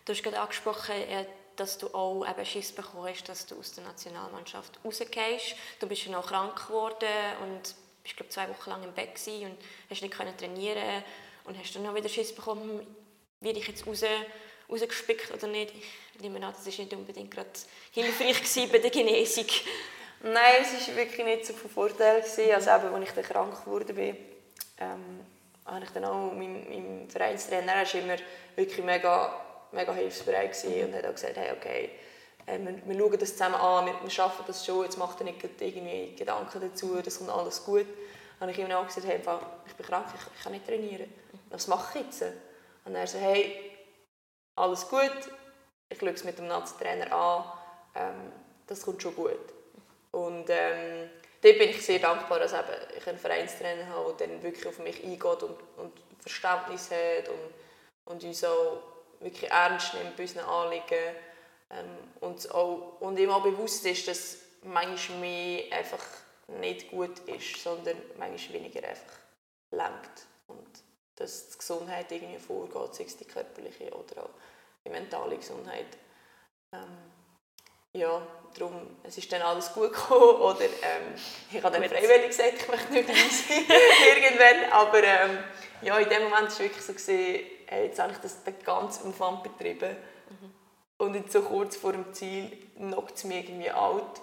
Du 0.05 0.13
hast 0.13 0.23
gerade 0.23 0.41
angesprochen, 0.41 0.95
äh, 0.95 1.27
dass 1.57 1.79
du 1.79 1.89
auch 1.89 2.27
eben 2.27 2.45
Schiss 2.45 2.73
bekommen 2.73 3.09
hast, 3.09 3.29
dass 3.29 3.47
du 3.47 3.59
aus 3.59 3.73
der 3.73 3.85
Nationalmannschaft 3.85 4.79
rausgehst. 4.85 5.57
Du 5.81 5.87
bist 5.87 6.05
ja 6.05 6.13
noch 6.13 6.27
krank 6.27 6.67
geworden 6.67 7.09
und 7.43 7.75
bist 8.03 8.17
glaube 8.17 8.31
zwei 8.31 8.49
Wochen 8.49 8.71
lang 8.71 8.83
im 8.83 8.93
Bett 8.93 9.19
und 9.43 9.59
hast 9.91 10.03
nicht 10.03 10.15
trainieren 10.15 11.03
und 11.45 11.59
hast 11.59 11.75
dann 11.75 11.83
noch 11.83 11.95
wieder 11.95 12.09
Schiss 12.09 12.35
bekommen, 12.35 12.81
hm, 12.81 12.87
werde 13.41 13.59
ich 13.59 13.69
jetzt 13.69 13.87
raus 13.87 14.03
rausgespickt 14.71 15.33
oder 15.33 15.47
nicht. 15.47 15.75
Ich 16.15 16.21
nehme 16.21 16.45
an, 16.45 16.55
das 16.55 16.67
war 16.67 16.85
nicht 16.85 16.95
unbedingt 16.95 17.31
gerade 17.31 17.51
hilfreich 17.93 18.71
bei 18.71 18.79
der 18.79 18.91
Genesung. 18.91 19.47
Nein, 20.23 20.63
es 20.63 20.89
war 20.89 20.97
wirklich 20.97 21.25
nicht 21.25 21.47
so 21.47 21.53
von 21.53 21.71
Vorteil. 21.71 22.23
Also 22.23 22.43
eben, 22.43 22.55
als 22.55 23.09
ich 23.09 23.15
dann 23.15 23.25
krank 23.25 23.67
wurde, 23.67 23.93
ähm, 24.79 25.21
habe 25.65 25.85
ich 25.85 25.91
dann 25.91 26.05
auch 26.05 26.33
mein, 26.33 26.67
mein 26.69 27.09
Vereinstrainer, 27.09 27.73
er 27.73 27.87
war 27.87 28.01
immer 28.01 28.17
wirklich 28.55 28.85
mega, 28.85 29.41
mega 29.73 29.93
hilfsbereit 29.93 30.57
und 30.65 30.95
hat 30.95 31.07
auch 31.07 31.15
gesagt, 31.15 31.37
hey, 31.37 31.53
okay, 31.53 31.91
äh, 32.47 32.59
wir, 32.59 32.87
wir 32.87 32.99
schauen 32.99 33.19
das 33.19 33.33
zusammen 33.33 33.57
an, 33.57 33.87
wir, 33.87 34.03
wir 34.03 34.11
schaffen 34.11 34.45
das 34.47 34.65
schon, 34.65 34.85
jetzt 34.85 34.97
macht 34.97 35.21
er 35.21 35.25
nicht 35.25 35.39
irgendwie 35.61 36.15
Gedanken 36.15 36.61
dazu, 36.61 37.01
das 37.03 37.19
kommt 37.19 37.31
alles 37.31 37.65
gut. 37.65 37.87
Dann 38.39 38.49
habe 38.49 38.53
ich 38.53 38.59
ihm 38.59 38.71
auch 38.75 38.87
gesagt, 38.87 39.07
hey, 39.07 39.21
ich 39.67 39.75
bin 39.75 39.87
krank, 39.87 40.07
ich, 40.15 40.37
ich 40.37 40.43
kann 40.43 40.53
nicht 40.53 40.67
trainieren. 40.67 41.13
Was 41.51 41.67
mache 41.69 41.99
ich 41.99 42.05
jetzt? 42.05 42.25
Und 42.85 42.95
er 42.95 43.07
so, 43.07 43.19
hey, 43.19 43.76
alles 44.57 44.89
gut, 44.89 45.13
ich 45.89 45.99
schaue 45.99 46.11
es 46.11 46.25
mit 46.25 46.39
dem 46.39 46.49
Nazi-Trainer 46.49 47.13
an, 47.13 47.45
ähm, 47.95 48.33
das 48.67 48.83
kommt 48.83 49.03
schon 49.03 49.15
gut. 49.15 49.39
Und 50.11 50.47
ähm, 50.49 51.11
dort 51.43 51.59
bin 51.59 51.71
ich 51.71 51.85
sehr 51.85 51.99
dankbar, 51.99 52.41
dass 52.41 52.53
eben 52.53 52.65
ich 52.97 53.07
einen 53.07 53.19
Vereinstrainer 53.19 53.87
habe, 53.89 54.15
der 54.19 54.29
dann 54.29 54.43
wirklich 54.43 54.67
auf 54.67 54.79
mich 54.79 55.03
eingeht 55.05 55.43
und, 55.43 55.57
und 55.77 55.93
Verständnis 56.21 56.91
hat 56.91 57.29
und, 57.29 58.13
und 58.13 58.25
uns 58.25 58.43
auch 58.45 58.83
wirklich 59.21 59.51
ernst 59.51 59.95
nimmt 59.95 60.17
bei 60.17 60.23
unseren 60.23 60.45
Anliegen. 60.47 61.15
Ähm, 61.71 61.87
und, 62.21 62.51
auch, 62.53 63.01
und 63.01 63.19
ihm 63.19 63.31
auch 63.31 63.43
bewusst 63.43 63.85
ist, 63.87 64.09
dass 64.09 64.39
manchmal 64.63 65.19
mehr 65.19 65.65
einfach 65.73 66.05
nicht 66.49 66.91
gut 66.91 67.19
ist, 67.21 67.63
sondern 67.63 67.97
manchmal 68.19 68.61
weniger 68.61 68.87
einfach 68.87 69.19
lenkt. 69.71 70.27
Dass 71.17 71.49
die 71.49 71.59
Gesundheit 71.59 72.13
irgendwie 72.13 72.39
vorgeht, 72.39 72.95
sei 72.95 73.05
es 73.05 73.17
die 73.17 73.25
körperliche 73.25 73.91
oder 73.91 74.25
auch 74.25 74.31
die 74.85 74.91
mentale 74.91 75.37
Gesundheit. 75.37 75.87
Ähm, 76.73 76.97
ja, 77.93 78.27
darum, 78.55 78.99
es 79.03 79.17
ist 79.17 79.33
dann 79.33 79.43
alles 79.43 79.73
gut 79.73 79.93
gekommen. 79.93 80.41
Oder 80.41 80.65
ähm, 80.65 81.15
ich 81.51 81.63
habe 81.63 81.79
dann 81.79 81.89
freiwillig 81.89 82.29
gesagt, 82.29 82.55
ich 82.61 82.69
möchte 82.69 82.93
nicht 82.93 83.09
dabei 83.09 83.19
sein, 83.19 83.65
irgendwann. 84.25 84.73
Aber 84.73 85.03
ähm, 85.03 85.39
ja, 85.83 85.99
in 85.99 86.09
dem 86.09 86.25
Moment 86.25 86.43
war 86.43 86.49
es 86.49 86.59
wirklich 86.59 86.83
so, 86.83 86.93
gewesen, 86.93 87.47
hey, 87.67 87.87
jetzt 87.87 87.99
habe 87.99 88.13
ich 88.13 88.19
das 88.19 88.43
den 88.45 88.59
ganzen 88.63 89.07
Umfang 89.07 89.43
betrieben. 89.43 89.97
Mhm. 90.29 90.55
Und 90.99 91.15
jetzt 91.15 91.33
so 91.33 91.43
kurz 91.43 91.77
vor 91.77 91.93
dem 91.93 92.13
Ziel 92.13 92.51
knockt 92.77 93.17
es 93.17 93.25
mich 93.25 93.49
irgendwie 93.49 93.71
alt. 93.71 94.21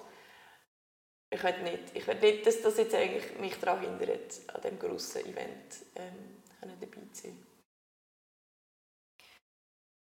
Ich 1.29 1.43
will 1.43 1.63
nicht, 1.63 1.83
ich 1.95 2.05
will 2.05 2.19
nicht 2.19 2.45
dass 2.45 2.61
das 2.61 2.77
jetzt 2.77 2.93
eigentlich 2.93 3.39
mich 3.39 3.59
daran 3.59 3.81
hindert, 3.81 4.39
an 4.53 4.61
diesem 4.61 4.79
grossen 4.79 5.21
Event 5.21 5.75
ähm, 5.95 6.42
dabei 6.67 7.01
zu 7.11 7.23
sein. 7.23 7.45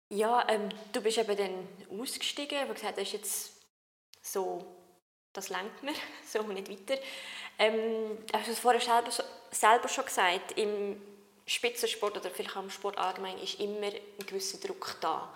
Ja, 0.09 0.47
ähm, 0.49 0.69
du 0.93 1.01
bist 1.01 1.17
eben 1.17 1.35
dann 1.35 1.99
ausgestiegen, 1.99 2.59
aber 2.59 2.73
gesagt, 2.73 2.97
das 2.97 3.07
ist 3.07 3.13
jetzt 3.13 3.51
so, 4.21 4.65
das 5.33 5.49
lenkt 5.49 5.83
mir, 5.83 5.93
so 6.27 6.43
nicht 6.43 6.69
weiter. 6.69 7.01
Ähm, 7.57 8.17
hast 8.33 8.47
du 8.47 8.51
es 8.51 8.59
vorher 8.59 8.81
selber, 8.81 9.11
selber 9.51 9.87
schon 9.87 10.05
gesagt, 10.05 10.57
im 10.57 11.01
Spitzensport 11.47 12.17
oder 12.17 12.29
vielleicht 12.29 12.55
auch 12.55 12.63
im 12.63 12.69
Sport 12.69 12.97
allgemein 12.97 13.37
ist 13.39 13.59
immer 13.59 13.87
ein 13.87 14.25
gewisser 14.25 14.57
Druck 14.57 14.97
da. 15.01 15.33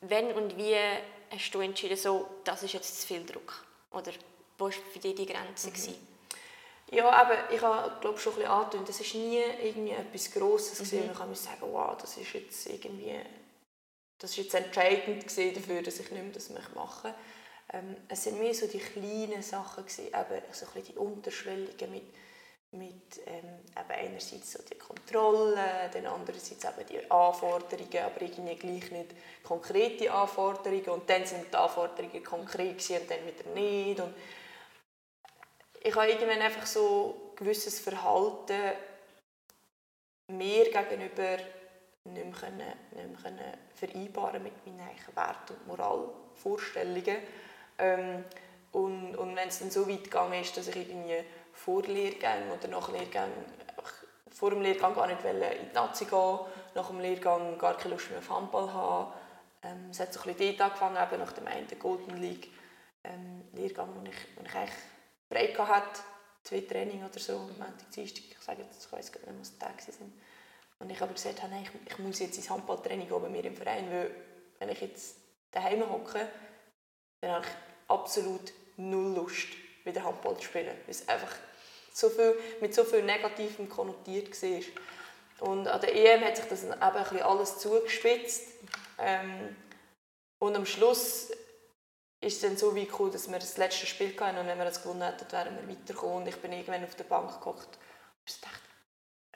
Wenn 0.00 0.32
und 0.32 0.56
wie 0.56 0.76
hast 1.30 1.50
du 1.52 1.60
entschieden, 1.60 1.96
so, 1.96 2.28
das 2.44 2.62
ist 2.62 2.74
jetzt 2.74 3.00
zu 3.00 3.06
viel 3.06 3.24
Druck? 3.24 3.64
Oder 3.90 4.12
wo 4.58 4.66
war 4.66 4.72
für 4.72 4.98
dich 4.98 5.14
die 5.14 5.26
Grenze? 5.26 5.70
Mhm. 5.70 6.15
Ja, 6.90 7.10
aber 7.10 7.50
ich 7.50 7.60
habe 7.60 8.00
glaube 8.00 8.18
schon 8.18 8.32
ein 8.34 8.36
bisschen 8.36 8.52
angetönt, 8.52 8.88
das 8.88 9.00
war 9.00 9.20
nie 9.20 9.42
irgendwie 9.62 9.90
etwas 9.90 10.32
Grosses. 10.32 10.92
Mhm. 10.92 11.10
Ich 11.10 11.18
kann 11.18 11.28
mir 11.28 11.34
sagen, 11.34 11.62
wow, 11.72 11.96
das 12.00 12.16
ist 12.16 12.32
jetzt 12.32 12.66
irgendwie 12.66 13.20
das 14.18 14.30
ist 14.30 14.36
jetzt 14.36 14.54
entscheidend 14.54 15.24
dafür, 15.24 15.82
dass 15.82 16.00
ich 16.00 16.10
nicht 16.10 16.22
mehr 16.22 16.32
das 16.32 16.48
machen 16.50 16.74
möchte. 16.74 17.14
Ähm, 17.72 17.96
es 18.08 18.26
waren 18.26 18.38
mehr 18.38 18.54
so 18.54 18.66
die 18.66 18.78
kleinen 18.78 19.42
Sachen, 19.42 19.84
gewesen, 19.84 20.06
eben 20.06 20.42
so 20.52 20.66
ein 20.74 20.82
die 20.82 20.96
Unterschwelligen 20.96 21.90
mit, 21.90 22.14
mit 22.70 23.20
ähm, 23.26 23.60
eben 23.76 23.90
einerseits 23.90 24.52
so 24.52 24.62
die 24.62 24.78
Kontrolle, 24.78 25.90
dann 25.92 26.06
andererseits 26.06 26.64
eben 26.64 26.86
die 26.88 27.10
Anforderungen, 27.10 28.04
aber 28.04 28.22
irgendwie 28.22 28.54
gleich 28.54 28.90
nicht 28.90 29.10
konkrete 29.42 30.10
Anforderungen 30.10 30.88
und 30.88 31.10
dann 31.10 31.26
sind 31.26 31.52
die 31.52 31.56
Anforderungen 31.56 32.24
konkret 32.24 32.78
gewesen, 32.78 33.02
und 33.02 33.10
dann 33.10 33.26
wieder 33.26 33.50
nicht. 33.50 34.00
Und 34.00 34.14
ich 35.86 35.94
habe 35.94 36.08
irgendwann 36.08 36.42
einfach 36.42 36.66
so 36.66 37.14
ein 37.30 37.36
gewisses 37.36 37.78
Verhalten 37.78 38.72
mir 40.28 40.64
gegenüber 40.64 41.36
nicht 42.04 42.24
mehr, 42.24 42.32
können, 42.32 42.72
nicht 42.92 43.22
mehr 43.22 43.58
vereinbaren 43.72 44.42
mit 44.42 44.66
meinen 44.66 44.88
Wert- 45.14 45.50
und 45.50 45.66
Moralvorstellungen. 45.68 47.18
Ähm, 47.78 48.24
und, 48.72 49.14
und 49.14 49.36
wenn 49.36 49.48
es 49.48 49.60
dann 49.60 49.70
so 49.70 49.88
weit 49.88 50.04
gegangen 50.04 50.40
ist, 50.40 50.56
dass 50.56 50.66
ich 50.66 50.76
irgendwie 50.76 51.22
vor 51.52 51.82
Lehrgängen 51.84 52.50
oder 52.50 52.66
nach 52.68 52.90
Lehrgängen 52.90 53.32
vor 54.30 54.50
dem 54.50 54.62
Lehrgang 54.62 54.92
gar 54.92 55.06
nicht 55.06 55.24
in 55.24 55.68
die 55.70 55.74
Nazi 55.74 56.04
gehen, 56.04 56.40
nach 56.74 56.88
dem 56.88 56.98
Lehrgang 56.98 57.56
gar 57.58 57.76
keine 57.76 57.94
Lust 57.94 58.10
mehr 58.10 58.18
auf 58.18 58.28
Handball 58.28 58.72
haben. 58.72 59.12
Ähm, 59.62 59.90
es 59.90 60.00
hat 60.00 60.12
so 60.12 60.20
ein 60.20 60.34
bisschen 60.34 60.58
dort 60.58 60.82
angefangen, 60.82 60.96
eben 60.96 61.22
nach 61.22 61.32
dem 61.32 61.46
einen 61.46 61.78
Golden 61.78 62.16
League 62.20 62.50
ähm, 63.04 63.44
Lehrgang, 63.52 63.88
wo 63.94 64.02
ich, 64.02 64.16
wo 64.36 64.44
ich 64.44 64.54
eigentlich 64.54 64.74
frei 65.28 65.48
hatte, 65.48 66.00
zwei 66.42 66.60
Training 66.60 67.04
oder 67.04 67.18
so, 67.18 67.38
Montag, 67.38 67.90
Dienstag, 67.94 68.24
ich 68.30 68.44
sage 68.44 68.62
jetzt, 68.62 68.86
ich 68.86 68.92
weiß 68.92 69.12
gar 69.12 69.20
nicht 69.20 69.30
mehr, 69.30 69.40
was 69.40 69.52
die 69.52 69.58
Tage 69.58 69.82
sind. 69.82 70.12
Und 70.78 70.90
ich 70.90 71.00
aber 71.00 71.14
gesagt 71.14 71.42
habe, 71.42 71.54
ich, 71.62 71.70
ich 71.90 71.98
muss 71.98 72.18
jetzt 72.18 72.36
ins 72.36 72.50
Handballtraining 72.50 73.08
bei 73.08 73.28
mir 73.28 73.44
im 73.44 73.56
Verein, 73.56 73.90
weil 73.90 74.10
wenn 74.58 74.68
ich 74.68 74.80
jetzt 74.80 75.16
daheim 75.50 75.88
hocke, 75.90 76.28
dann 77.20 77.32
habe 77.32 77.44
ich 77.44 77.52
absolut 77.88 78.52
null 78.76 79.14
Lust, 79.14 79.48
wieder 79.84 80.04
Handball 80.04 80.36
zu 80.36 80.44
spielen, 80.44 80.66
weil 80.66 80.90
es 80.90 81.08
einfach 81.08 81.34
so 81.92 82.10
viel, 82.10 82.38
mit 82.60 82.74
so 82.74 82.84
viel 82.84 83.02
Negativem 83.02 83.68
konnotiert 83.68 84.30
war. 84.42 85.48
Und 85.48 85.68
an 85.68 85.80
der 85.80 85.94
EM 85.94 86.24
hat 86.24 86.36
sich 86.36 86.46
das 86.46 86.64
eben 86.64 86.74
ein 86.74 86.92
bisschen 86.92 87.22
alles 87.22 87.58
zugespitzt. 87.58 88.42
Ähm, 88.98 89.56
und 90.38 90.54
am 90.54 90.66
Schluss 90.66 91.30
ist 92.20 92.36
es 92.36 92.40
dann 92.40 92.56
so 92.56 92.74
weit 92.74 92.88
gekommen, 92.88 93.12
dass 93.12 93.30
wir 93.30 93.38
das 93.38 93.56
letzte 93.56 93.86
Spiel 93.86 94.14
hatten 94.18 94.38
und 94.38 94.46
wenn 94.46 94.58
wir 94.58 94.64
das 94.64 94.82
gewonnen 94.82 95.02
hätten, 95.02 95.30
wären 95.30 95.56
wir 95.56 95.68
weitergekommen. 95.68 96.16
Und 96.16 96.28
ich 96.28 96.36
bin 96.36 96.52
irgendwann 96.52 96.84
auf 96.84 96.94
der 96.94 97.04
Bank 97.04 97.30
gekocht 97.32 97.68
und 98.26 98.44
dachte, 98.44 98.60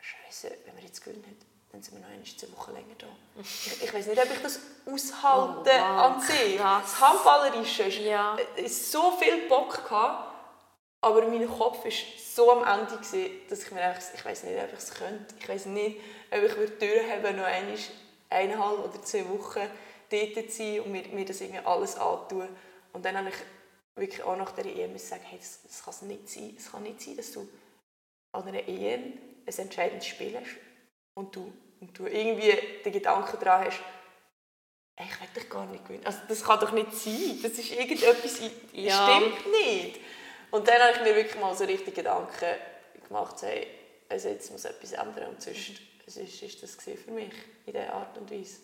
Scheiße, 0.01 0.51
wenn 0.65 0.77
wir 0.77 0.85
jetzt 0.85 1.05
gewinnen, 1.05 1.37
dann 1.73 1.83
sind 1.83 1.95
wir 1.95 2.01
noch 2.01 2.13
eine 2.13 2.25
zwei 2.25 2.51
Wochen 2.53 2.73
länger 2.73 2.95
da. 2.99 3.07
Ich, 3.41 3.83
ich 3.83 3.95
weiß 3.95 4.07
nicht, 4.07 4.21
ob 4.21 4.31
ich 4.33 4.43
das 4.43 4.61
aushalte 4.87 5.71
oh, 5.71 5.83
an 5.83 6.21
sich. 6.21 6.57
Das 6.57 7.01
Handballerische 7.01 7.85
ist, 7.85 7.99
ja. 7.99 8.37
ist 8.57 8.91
so 8.91 9.13
viel 9.13 9.49
Bock 9.49 9.85
gehabt, 9.85 10.35
aber 11.01 11.23
mein 11.29 11.47
Kopf 11.47 11.85
war 11.85 11.93
so 12.35 12.51
am 12.53 12.81
Ende, 12.81 12.97
gewesen, 12.97 13.31
dass 13.49 13.63
ich 13.63 13.71
mir 13.71 13.83
einfach, 13.83 14.03
ich 14.15 14.25
weiß 14.25 14.45
nicht, 14.45 14.59
ob 14.59 14.73
ich 14.73 14.79
es 14.79 14.95
könnte. 14.95 15.35
Ich 15.39 15.49
weiß 15.49 15.67
nicht, 15.67 16.01
ob 16.31 16.43
ich 16.43 16.57
würde 16.57 16.73
durchhaben, 16.73 17.37
noch 17.37 17.45
einmal 17.45 17.79
eineinhalb 18.31 18.79
oder 18.85 19.03
zwei 19.03 19.29
Wochen 19.29 19.61
dort 20.11 20.51
zu 20.51 20.53
sein 20.53 20.81
und 20.81 20.93
mir, 20.93 21.07
mir 21.09 21.25
das 21.25 21.41
irgendwie 21.41 21.65
alles 21.65 21.97
antun. 21.97 22.49
Und 22.93 23.05
dann 23.05 23.17
habe 23.17 23.29
ich 23.29 23.35
wirklich 23.97 24.23
auch 24.23 24.37
nach 24.37 24.53
der 24.53 24.67
EM 24.67 24.93
gesagt, 24.93 25.23
hey, 25.25 25.39
das, 25.39 25.61
das 25.63 25.83
kann 25.85 26.09
nicht 26.09 26.29
sein. 26.29 26.55
Es 26.57 26.71
kann 26.71 26.83
nicht 26.83 27.01
sein, 27.01 27.17
dass 27.17 27.33
du 27.33 27.49
an 28.33 28.47
einer 28.47 28.67
EM 28.67 29.19
ein 29.47 29.59
entscheidendes 29.59 30.07
Spiel 30.07 30.37
hast 30.39 30.57
und 31.15 31.35
du, 31.35 31.53
und 31.81 31.99
du 31.99 32.07
irgendwie 32.07 32.57
den 32.85 32.93
Gedanken 32.93 33.39
daran 33.41 33.67
hast, 33.67 33.81
ich 34.99 35.21
will 35.21 35.29
dich 35.35 35.51
gar 35.51 35.67
nicht 35.67 35.85
gewinnen. 35.85 36.05
Also 36.05 36.19
das 36.29 36.45
kann 36.45 36.61
doch 36.61 36.73
nicht 36.73 36.93
sein. 36.95 37.39
Das 37.43 37.53
ist 37.53 37.71
irgendetwas, 37.73 38.41
ja. 38.73 39.09
stimmt 39.09 39.53
nicht. 39.53 40.01
Und 40.51 40.69
dann 40.69 40.81
habe 40.81 40.93
ich 40.97 41.03
mir 41.03 41.17
wirklich 41.17 41.41
mal 41.41 41.55
so 41.55 41.65
richtig 41.65 41.95
Gedanken 41.95 42.57
gemacht, 43.07 43.37
hey, 43.43 43.67
also 44.09 44.29
jetzt 44.29 44.51
muss 44.51 44.65
etwas 44.65 44.93
ändern 44.93 45.31
und 45.31 45.43
sonst 45.43 45.73
es 46.07 46.17
ist, 46.17 46.43
ist 46.43 46.63
das 46.63 46.75
für 46.75 47.11
mich 47.13 47.33
in 47.67 47.73
dieser 47.73 47.93
Art 47.93 48.19
und 48.19 48.31
Weise. 48.31 48.61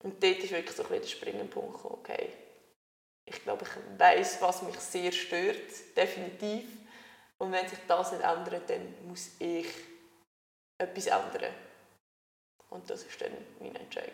Und 0.00 0.22
dort 0.22 0.38
ist 0.38 0.52
wirklich 0.52 0.76
so 0.76 0.84
ein 0.84 1.00
der 1.00 1.06
springende 1.06 1.46
Punkt 1.46 1.84
okay, 1.84 2.28
ich 3.26 3.42
glaube, 3.42 3.64
ich 3.64 3.98
weiß, 3.98 4.40
was 4.40 4.62
mich 4.62 4.78
sehr 4.78 5.12
stört, 5.12 5.96
definitiv. 5.96 6.64
Und 7.38 7.52
wenn 7.52 7.68
sich 7.68 7.78
das 7.86 8.12
nicht 8.12 8.24
ändert, 8.24 8.70
dann 8.70 8.94
muss 9.06 9.32
ich 9.38 9.66
etwas 10.78 11.06
ändern. 11.06 11.52
Und 12.70 12.88
das 12.88 13.04
war 13.04 13.28
dann 13.28 13.36
mein 13.60 13.76
Entscheid. 13.76 14.12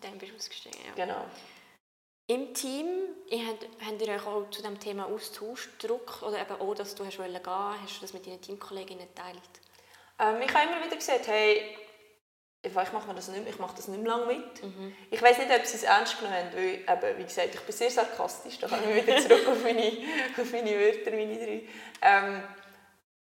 Dann 0.00 0.18
bist 0.18 0.32
du 0.32 0.36
ausgestiegen, 0.36 0.80
ja. 0.86 1.04
Genau. 1.04 1.24
Im 2.26 2.52
Team 2.52 2.86
habt, 3.30 3.66
habt 3.84 4.02
ihr 4.02 4.14
euch 4.14 4.26
auch 4.26 4.50
zu 4.50 4.60
dem 4.60 4.78
Thema 4.78 5.06
Austausch, 5.06 5.70
Druck 5.78 6.22
oder 6.22 6.40
eben 6.40 6.60
auch, 6.60 6.74
dass 6.74 6.94
du 6.94 7.06
hast 7.06 7.16
gehen 7.16 7.40
hast 7.46 7.96
du 7.96 8.00
das 8.02 8.12
mit 8.12 8.26
deinen 8.26 8.40
Teamkolleginnen 8.40 9.08
geteilt? 9.08 9.40
Ähm, 10.18 10.42
ich 10.42 10.52
habe 10.52 10.70
immer 10.70 10.84
wieder 10.84 10.96
gesagt, 10.96 11.26
hey, 11.26 11.78
ich 12.62 12.74
mache 12.74 13.14
das 13.14 13.28
nicht, 13.28 13.48
ich 13.48 13.58
mache 13.58 13.76
das 13.76 13.88
nicht 13.88 14.02
mehr 14.02 14.16
lange 14.16 14.26
mit. 14.26 14.62
Mhm. 14.62 14.94
Ich 15.10 15.22
weiß 15.22 15.38
nicht, 15.38 15.50
ob 15.50 15.64
sie 15.64 15.76
es 15.76 15.82
ernst 15.84 16.18
genommen 16.18 16.36
haben, 16.36 16.52
weil, 16.54 16.74
eben, 16.74 17.18
wie 17.18 17.24
gesagt, 17.24 17.54
ich 17.54 17.60
bin 17.60 17.74
sehr 17.74 17.90
sarkastisch, 17.90 18.58
da 18.58 18.66
komme 18.66 18.82
ich 18.90 19.06
wieder 19.06 19.16
zurück 19.22 19.46
auf 19.48 19.62
meine, 19.62 19.92
auf 20.36 20.52
meine 20.52 20.70
Wörter, 20.78 21.10
meine 21.12 21.36
drei. 21.36 21.62
Ähm, 22.02 22.42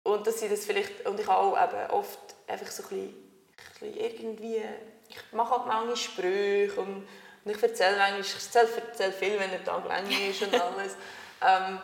und 0.05 0.27
dass 0.27 0.41
sie 0.41 0.49
das 0.49 0.65
vielleicht, 0.65 1.07
und 1.07 1.21
ich 1.21 1.27
habe 1.27 1.39
auch 1.39 1.57
eben 1.57 1.91
oft 1.93 2.19
einfach 2.49 2.67
so 2.67 2.83
ein 2.83 2.89
bisschen, 2.89 3.09
ein 3.09 3.93
bisschen 3.93 3.97
irgendwie, 3.97 4.63
ich 5.09 5.33
mache 5.33 5.51
halt 5.51 5.67
manchmal 5.67 5.97
Sprüche 5.97 6.81
und, 6.81 7.07
und 7.45 7.51
ich 7.57 7.63
erzähle 7.63 7.97
manchmal, 7.97 8.21
ich 8.21 8.35
erzähle, 8.35 8.69
erzähle 8.89 9.13
viel, 9.13 9.39
wenn 9.39 9.51
der 9.51 9.65
Tag 9.65 9.87
lang 9.87 10.05
ist 10.11 10.43
und 10.43 10.55
alles. 10.61 10.97
ähm, 11.41 11.79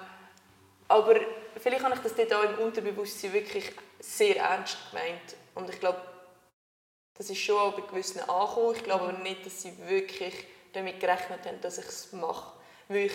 aber 0.89 1.21
vielleicht 1.57 1.85
habe 1.85 1.95
ich 1.95 2.01
das 2.01 2.15
dort 2.17 2.35
auch 2.35 2.43
im 2.43 2.59
Unterbewusstsein 2.59 3.33
wirklich 3.33 3.71
sehr 4.01 4.39
ernst 4.39 4.79
gemeint. 4.91 5.37
Und 5.55 5.71
ich 5.71 5.79
glaube, 5.79 6.01
das 7.19 7.31
ist 7.31 7.39
schon 7.39 7.73
bei 7.73 7.83
gewissen 7.83 8.21
angekommen. 8.21 8.77
Ich 8.77 8.85
glaube 8.85 9.05
aber 9.09 9.19
nicht, 9.19 9.45
dass 9.45 9.63
sie 9.63 9.77
wirklich 9.89 10.35
damit 10.73 11.01
gerechnet 11.01 11.45
haben, 11.45 11.61
dass 11.61 11.79
ich 11.79 11.87
es 11.87 12.13
mache. 12.13 12.53
Weil 12.87 13.07
ich 13.07 13.13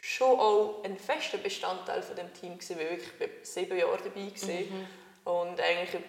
schon 0.00 0.38
auch 0.38 0.84
ein 0.84 0.98
fester 0.98 1.38
Bestandteil 1.38 2.02
von 2.02 2.14
dem 2.14 2.32
Team 2.34 2.58
war, 2.60 2.78
weil 2.78 2.98
ich 2.98 3.48
sieben 3.48 3.76
Jahre 3.76 3.98
dabei 3.98 4.30
war. 4.30 4.54
Mhm. 4.54 4.86
Und 5.24 5.60
eigentlich 5.60 6.02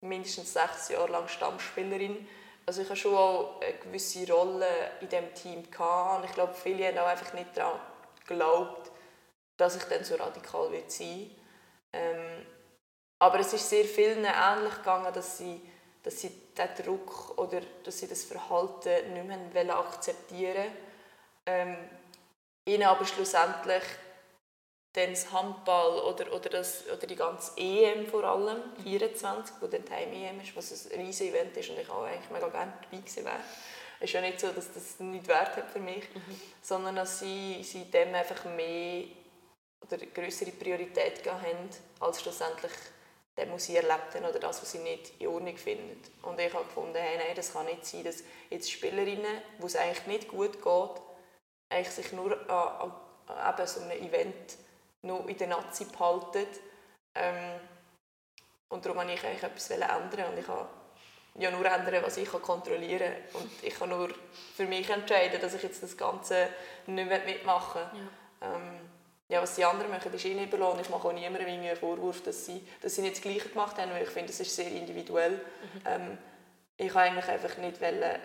mindestens 0.00 0.52
sechs 0.52 0.88
Jahre 0.88 1.12
lang 1.12 1.28
Stammspielerin. 1.28 2.26
Also 2.64 2.82
ich 2.82 2.88
habe 2.88 2.98
schon 2.98 3.14
auch 3.14 3.60
eine 3.60 3.74
gewisse 3.74 4.30
Rolle 4.32 4.66
in 5.00 5.08
diesem 5.08 5.34
Team 5.34 5.70
gehabt. 5.70 6.18
Und 6.18 6.28
ich 6.28 6.34
glaube, 6.34 6.54
viele 6.54 6.88
haben 6.88 6.98
auch 6.98 7.06
einfach 7.06 7.34
nicht 7.34 7.54
daran 7.54 7.80
geglaubt, 8.26 8.90
dass 9.58 9.76
ich 9.76 9.84
dann 9.84 10.04
so 10.04 10.14
radikal 10.14 10.72
wird 10.72 10.90
sein 10.90 11.30
Ähm, 11.92 12.46
aber 13.18 13.40
es 13.40 13.52
ist 13.52 13.68
sehr 13.68 13.84
vielen 13.84 14.24
ähnlich 14.24 14.76
gegangen, 14.76 15.12
dass 15.12 15.38
sie, 15.38 15.60
dass 16.02 16.20
sie 16.20 16.30
diesen 16.58 16.84
Druck 16.84 17.38
oder 17.38 17.60
dass 17.84 17.98
sie 17.98 18.08
das 18.08 18.24
Verhalten 18.24 19.12
nicht 19.12 19.54
mehr 19.54 19.78
akzeptieren 19.78 20.56
wollten. 20.56 20.72
Ähm, 21.46 21.76
ihnen 22.66 22.84
aber 22.84 23.06
schlussendlich 23.06 23.82
dann 24.92 25.10
das 25.10 25.32
Handball 25.32 26.00
oder, 26.00 26.32
oder, 26.32 26.48
das, 26.50 26.84
oder 26.86 27.06
die 27.06 27.16
ganze 27.16 27.52
EM 27.56 28.06
vor 28.06 28.24
allem, 28.24 28.62
24, 28.82 29.56
wo 29.60 29.66
dann 29.66 29.84
die 29.84 29.92
Heim-EM 29.92 30.40
ist, 30.40 30.56
was 30.56 30.90
ein 30.90 31.00
riesiges 31.00 31.34
Event 31.34 31.56
ist 31.56 31.70
und 31.70 31.78
ich 31.78 31.88
auch 31.88 32.04
eigentlich 32.04 32.30
mega 32.30 32.48
gerne 32.48 32.72
dabei 32.82 32.96
gewesen 32.98 33.24
wäre. 33.24 33.40
Es 34.00 34.04
ist 34.04 34.12
ja 34.12 34.20
nicht 34.20 34.40
so, 34.40 34.48
dass 34.48 34.72
das 34.72 35.00
nichts 35.00 35.28
Wert 35.28 35.56
hat 35.56 35.70
für 35.70 35.80
mich, 35.80 36.04
mhm. 36.14 36.40
sondern 36.62 36.96
dass 36.96 37.18
sie, 37.18 37.62
sie 37.64 37.84
dem 37.90 38.14
einfach 38.14 38.44
mehr 38.44 39.04
oder 39.80 39.98
größere 39.98 40.52
Priorität 40.52 41.26
haben, 41.26 41.68
als 42.00 42.22
schlussendlich 42.22 42.72
dem, 43.38 43.52
was 43.52 43.64
sie 43.64 43.76
erlebt 43.76 44.14
haben 44.14 44.24
oder 44.24 44.38
das, 44.38 44.60
was 44.60 44.72
sie 44.72 44.78
nicht 44.78 45.20
in 45.20 45.28
Ordnung 45.28 45.56
finden. 45.56 46.00
Und 46.22 46.38
ich 46.40 46.52
habe 46.52 46.64
gefunden, 46.64 46.96
hey, 46.96 47.16
nein, 47.16 47.36
das 47.36 47.52
kann 47.52 47.66
nicht 47.66 47.86
sein, 47.86 48.04
dass 48.04 48.22
jetzt 48.50 48.70
Spielerinnen, 48.70 49.42
wo 49.58 49.66
es 49.66 49.76
eigentlich 49.76 50.06
nicht 50.06 50.28
gut 50.28 50.62
geht, 50.62 51.02
eigentlich 51.70 51.90
sich 51.90 52.12
nur 52.12 52.32
an, 52.50 52.92
an, 53.26 53.56
an 53.56 53.66
so 53.66 53.80
einem 53.80 53.92
Event 53.92 54.56
noch 55.02 55.26
in 55.26 55.36
der 55.36 55.48
Nazi 55.48 55.84
behalten. 55.84 56.46
Ähm, 57.14 57.60
und 58.68 58.84
darum 58.84 58.98
wollte 58.98 59.12
ich 59.12 59.24
eigentlich 59.24 59.42
etwas 59.42 59.70
ändern 59.70 60.32
und 60.32 60.38
ich 60.38 60.48
habe 60.48 60.68
ja 61.36 61.50
nur 61.50 61.64
ändern, 61.64 62.02
was 62.02 62.16
ich 62.16 62.28
kontrollieren 62.28 63.12
kann. 63.32 63.42
Und 63.42 63.50
ich 63.62 63.74
kann 63.74 63.88
nur 63.88 64.10
für 64.56 64.66
mich 64.66 64.90
entscheiden, 64.90 65.40
dass 65.40 65.54
ich 65.54 65.62
jetzt 65.62 65.82
das 65.82 65.96
Ganze 65.96 66.48
nicht 66.86 67.26
mitmachen 67.26 67.82
will. 67.92 68.00
Ja. 68.42 68.54
Ähm, 68.54 68.97
ja, 69.28 69.42
was 69.42 69.54
die 69.54 69.64
anderen 69.64 69.90
machen, 69.90 70.12
ist 70.12 70.24
ihnen 70.24 70.44
überlassen. 70.44 70.80
Ich 70.80 70.88
mache 70.88 71.08
auch 71.08 71.12
niemandem 71.12 71.48
einen 71.48 71.76
Vorwurf, 71.76 72.22
dass 72.22 72.46
sie, 72.46 72.66
dass 72.80 72.94
sie 72.94 73.02
nicht 73.02 73.16
das 73.16 73.22
Gleiche 73.22 73.48
gemacht 73.50 73.76
haben, 73.76 73.92
weil 73.92 74.04
ich 74.04 74.08
finde, 74.08 74.28
das 74.28 74.40
ist 74.40 74.56
sehr 74.56 74.70
individuell. 74.70 75.32
Mhm. 75.32 75.82
Ähm, 75.84 76.18
ich 76.78 76.94
wollte 76.94 77.10
eigentlich 77.10 77.28
einfach 77.28 77.56
nicht, 77.58 77.80
wollen, 77.80 78.18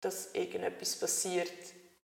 dass 0.00 0.34
irgendetwas 0.34 0.96
passiert, 0.96 1.52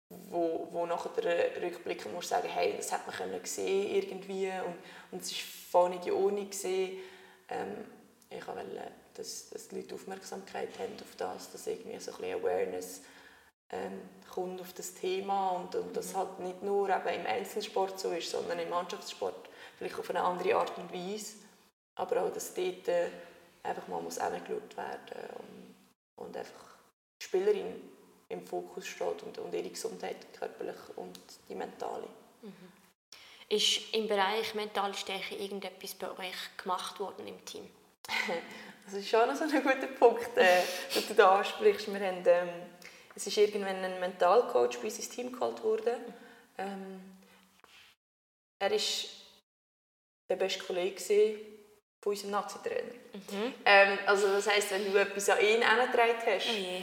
wo, 0.08 0.68
wo 0.70 0.86
nachher 0.86 1.10
der 1.20 1.62
Rückblick 1.62 2.10
muss 2.12 2.28
sagen, 2.28 2.48
hey, 2.48 2.74
das 2.76 2.92
hat 2.92 3.06
man 3.06 3.16
können 3.16 3.44
sehen 3.44 3.94
irgendwie 3.94 4.50
und, 4.64 4.76
und 5.10 5.22
es 5.22 5.32
ist 5.32 5.40
voll 5.40 5.90
nicht 5.90 6.04
die 6.04 6.12
Ordnung 6.12 6.48
gesehen. 6.48 6.98
Ähm, 7.48 7.84
ich 8.30 8.46
wollte, 8.46 8.92
dass, 9.14 9.50
dass 9.50 9.68
die 9.68 9.76
Leute 9.76 9.94
Aufmerksamkeit 9.94 10.78
haben 10.78 10.94
auf 11.00 11.16
das, 11.16 11.52
dass 11.52 11.66
irgendwie 11.66 11.98
so 11.98 12.12
ein 12.12 12.18
bisschen 12.18 12.40
Awareness 12.40 13.00
ähm, 13.70 14.00
kommt 14.32 14.60
auf 14.60 14.72
das 14.72 14.94
Thema 14.94 15.50
und, 15.50 15.74
und 15.74 15.96
das 15.96 16.12
mhm. 16.12 16.16
halt 16.16 16.38
nicht 16.40 16.62
nur 16.62 16.88
eben 16.88 17.08
im 17.08 17.26
Einzelsport 17.26 17.98
so 17.98 18.10
ist, 18.10 18.30
sondern 18.30 18.58
im 18.58 18.70
Mannschaftssport 18.70 19.48
vielleicht 19.76 19.98
auf 19.98 20.10
eine 20.10 20.22
andere 20.22 20.56
Art 20.56 20.76
und 20.78 20.92
Weise, 20.92 21.34
aber 21.96 22.22
auch, 22.22 22.32
dass 22.32 22.54
dort 22.54 22.88
äh, 22.88 23.08
einfach 23.62 23.88
mal 23.88 24.02
muss 24.02 24.18
angeschaut 24.18 24.76
werden 24.76 25.30
und, 25.38 26.24
und 26.26 26.36
einfach 26.36 26.76
die 27.20 27.24
Spielerin 27.24 27.90
im 28.28 28.46
Fokus 28.46 28.86
steht 28.86 29.22
und, 29.22 29.38
und 29.38 29.54
ihre 29.54 29.68
Gesundheit, 29.68 30.16
körperlich 30.38 30.76
und 30.96 31.18
die 31.48 31.54
mentale. 31.54 32.06
Mhm. 32.42 32.72
Ist 33.48 33.94
im 33.94 34.08
Bereich 34.08 34.54
mentale 34.54 34.94
Stärke 34.94 35.36
irgendetwas 35.36 35.94
bei 35.94 36.10
euch 36.10 36.56
gemacht 36.56 36.98
worden 36.98 37.26
im 37.26 37.44
Team? 37.44 37.68
das 38.84 38.94
ist 38.94 39.08
schon 39.08 39.34
so 39.36 39.44
ein 39.44 39.62
guter 39.62 39.86
Punkt, 39.86 40.36
äh, 40.36 40.62
den 40.94 41.08
du 41.08 41.14
da 41.14 41.38
ansprichst. 41.38 41.92
Wir 41.92 42.06
haben, 42.06 42.22
ähm, 42.26 42.48
es 43.16 43.26
ist 43.26 43.36
irgendwann 43.36 43.84
ein 43.84 44.00
Mentalcoach 44.00 44.78
bei 44.78 44.84
uns 44.84 44.96
ins 44.96 45.08
Team 45.08 45.32
geholt 45.32 45.62
worden. 45.62 45.94
Ähm, 46.58 47.00
er 48.58 48.70
war 48.70 48.78
der 50.28 50.36
beste 50.36 50.64
Kollege 50.64 51.00
von 52.00 52.12
unserem 52.12 52.30
Nazi-Trainer. 52.32 52.94
Mhm. 53.12 53.54
Ähm, 53.64 53.98
also 54.06 54.28
das 54.28 54.48
heisst, 54.48 54.70
wenn 54.70 54.90
du 54.90 54.98
etwas 54.98 55.28
an 55.28 55.40
ihn 55.40 55.62
herangetragen 55.62 56.16
hast, 56.26 56.46
oh 56.48 56.82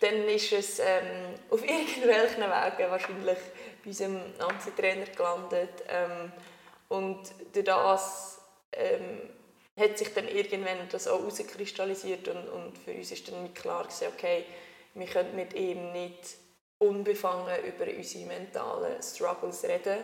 dann 0.00 0.28
ist 0.28 0.52
es 0.52 0.78
ähm, 0.78 1.34
auf 1.50 1.62
irgendwelchen 1.62 2.42
Wegen 2.42 2.90
wahrscheinlich 2.90 3.38
bei 3.82 3.86
unserem 3.86 4.36
Nazi-Trainer 4.38 5.06
gelandet. 5.06 5.82
Ähm, 5.88 6.32
und 6.88 7.22
durch 7.52 7.64
das 7.64 8.40
ähm, 8.72 9.30
hat 9.78 9.98
sich 9.98 10.12
dann 10.14 10.28
irgendwann 10.28 10.88
das 10.90 11.08
auch 11.08 11.18
herauskristallisiert 11.18 12.28
und, 12.28 12.48
und 12.48 12.78
für 12.78 12.92
uns 12.92 13.10
ist 13.10 13.30
dann 13.30 13.52
klar 13.52 13.84
gewesen, 13.84 14.08
okay, 14.14 14.44
wir 14.96 15.06
können 15.06 15.36
mit 15.36 15.54
ihm 15.54 15.92
nicht 15.92 16.36
unbefangen 16.78 17.64
über 17.64 17.86
unsere 17.86 18.26
mentalen 18.26 19.02
Struggles 19.02 19.64
reden. 19.64 19.98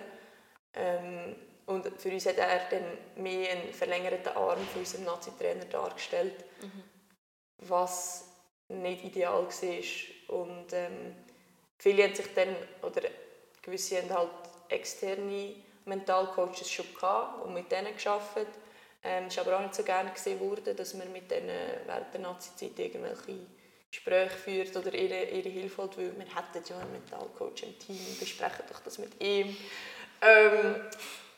Ähm, 0.74 1.36
und 1.66 1.88
für 2.00 2.10
uns 2.10 2.26
hat 2.26 2.38
er 2.38 2.60
dann 2.70 3.22
mehr 3.22 3.50
einen 3.50 3.72
verlängerten 3.72 4.36
Arm 4.36 4.60
für 4.72 4.80
unseren 4.80 5.04
Nazi-Trainer 5.04 5.64
dargestellt, 5.66 6.44
mhm. 6.60 6.82
was 7.58 8.28
nicht 8.68 9.04
ideal 9.04 9.46
war. 9.46 10.38
Und 10.38 10.72
ähm, 10.72 11.14
viele 11.78 12.04
haben 12.04 12.14
sich 12.14 12.34
dann, 12.34 12.54
oder 12.82 13.02
gewisse 13.62 13.98
haben 13.98 14.10
halt 14.10 14.30
externe 14.68 15.54
Mentalcoaches 15.84 16.70
schon 16.70 16.86
gehabt 16.94 17.44
und 17.44 17.54
mit 17.54 17.70
denen 17.70 17.96
gearbeitet. 17.96 18.48
Ähm, 19.04 19.24
es 19.26 19.36
war 19.36 19.46
aber 19.46 19.56
auch 19.58 19.62
nicht 19.62 19.74
so 19.74 19.82
gerne 19.82 20.10
gesehen 20.10 20.40
worden, 20.40 20.76
dass 20.76 20.94
man 20.94 21.12
mit 21.12 21.30
denen 21.30 21.50
während 21.86 22.12
der 22.14 22.20
Nazi-Zeit 22.20 22.78
irgendwelche 22.78 23.46
Gespräche 23.92 24.36
führt 24.36 24.76
oder 24.76 24.94
ihre, 24.94 25.24
ihre 25.24 25.50
Hilfe 25.50 25.82
holt, 25.82 25.98
weil 25.98 26.16
wir 26.16 26.24
hätten 26.24 26.64
ja 26.66 26.78
einen 26.78 26.92
Mentalcoach 26.92 27.62
im 27.62 27.78
Team, 27.78 28.00
besprechen 28.18 28.64
doch 28.68 28.80
das 28.80 28.98
mit 28.98 29.22
ihm. 29.22 29.54
Ähm, 30.22 30.76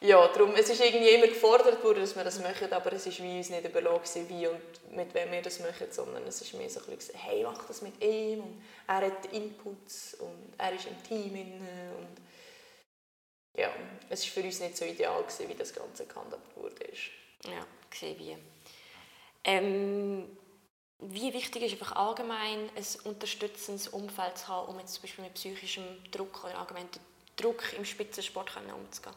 ja, 0.01 0.29
darum, 0.29 0.55
es 0.55 0.69
ist 0.69 0.81
irgendwie 0.81 1.09
immer 1.09 1.27
gefordert 1.27 1.83
worden, 1.83 2.01
dass 2.01 2.15
wir 2.15 2.23
das 2.23 2.39
machen, 2.39 2.73
aber 2.73 2.93
es 2.93 3.07
ist 3.07 3.21
wie 3.23 3.39
uns 3.39 3.51
nicht 3.51 3.65
überlegen, 3.65 4.29
wie 4.29 4.47
und 4.47 4.97
mit 4.97 5.13
wem 5.15 5.33
wir 5.33 5.43
das 5.43 5.59
machen, 5.61 5.87
sondern 5.91 6.23
es 6.25 6.43
ist 6.43 6.55
mehr 6.55 6.71
so 6.71 6.81
ein 6.81 6.95
bisschen, 6.95 7.19
hey, 7.19 7.43
mach 7.43 7.67
das 7.67 7.83
mit 7.83 8.01
ihm 8.05 8.41
und 8.41 8.63
er 8.87 9.07
hat 9.07 9.27
Inputs 9.33 10.15
und 10.21 10.53
er 10.59 10.75
ist 10.75 10.87
im 10.87 11.03
Team 11.03 11.33
und 11.33 12.17
ja, 13.57 13.71
es 14.11 14.25
war 14.25 14.43
für 14.43 14.47
uns 14.47 14.61
nicht 14.61 14.77
so 14.77 14.85
ideal 14.85 15.23
gewesen, 15.23 15.49
wie 15.49 15.55
das 15.55 15.73
Ganze 15.73 16.07
gehandhabt 16.07 16.57
wurde. 16.57 16.85
Ja, 17.45 17.67
gesehen 17.91 18.19
wie. 18.19 18.37
Ähm, 19.45 20.37
wie 21.01 21.33
wichtig 21.33 21.63
ist 21.63 21.73
einfach 21.73 21.97
allgemein 21.97 22.71
ein 22.75 22.87
unterstützendes 23.05 23.89
Umfeld 23.89 24.39
zu 24.39 24.49
haben, 24.49 24.69
um 24.69 24.79
jetzt 24.79 24.95
zum 24.95 25.03
Beispiel 25.03 25.25
mit 25.25 25.35
psychischem 25.35 25.85
Druck 26.11 26.45
oder 26.45 26.59
allgemein 26.59 26.89
Druck 27.37 27.73
im 27.77 27.85
Spitzensport 27.85 28.51
umzugehen? 28.57 29.15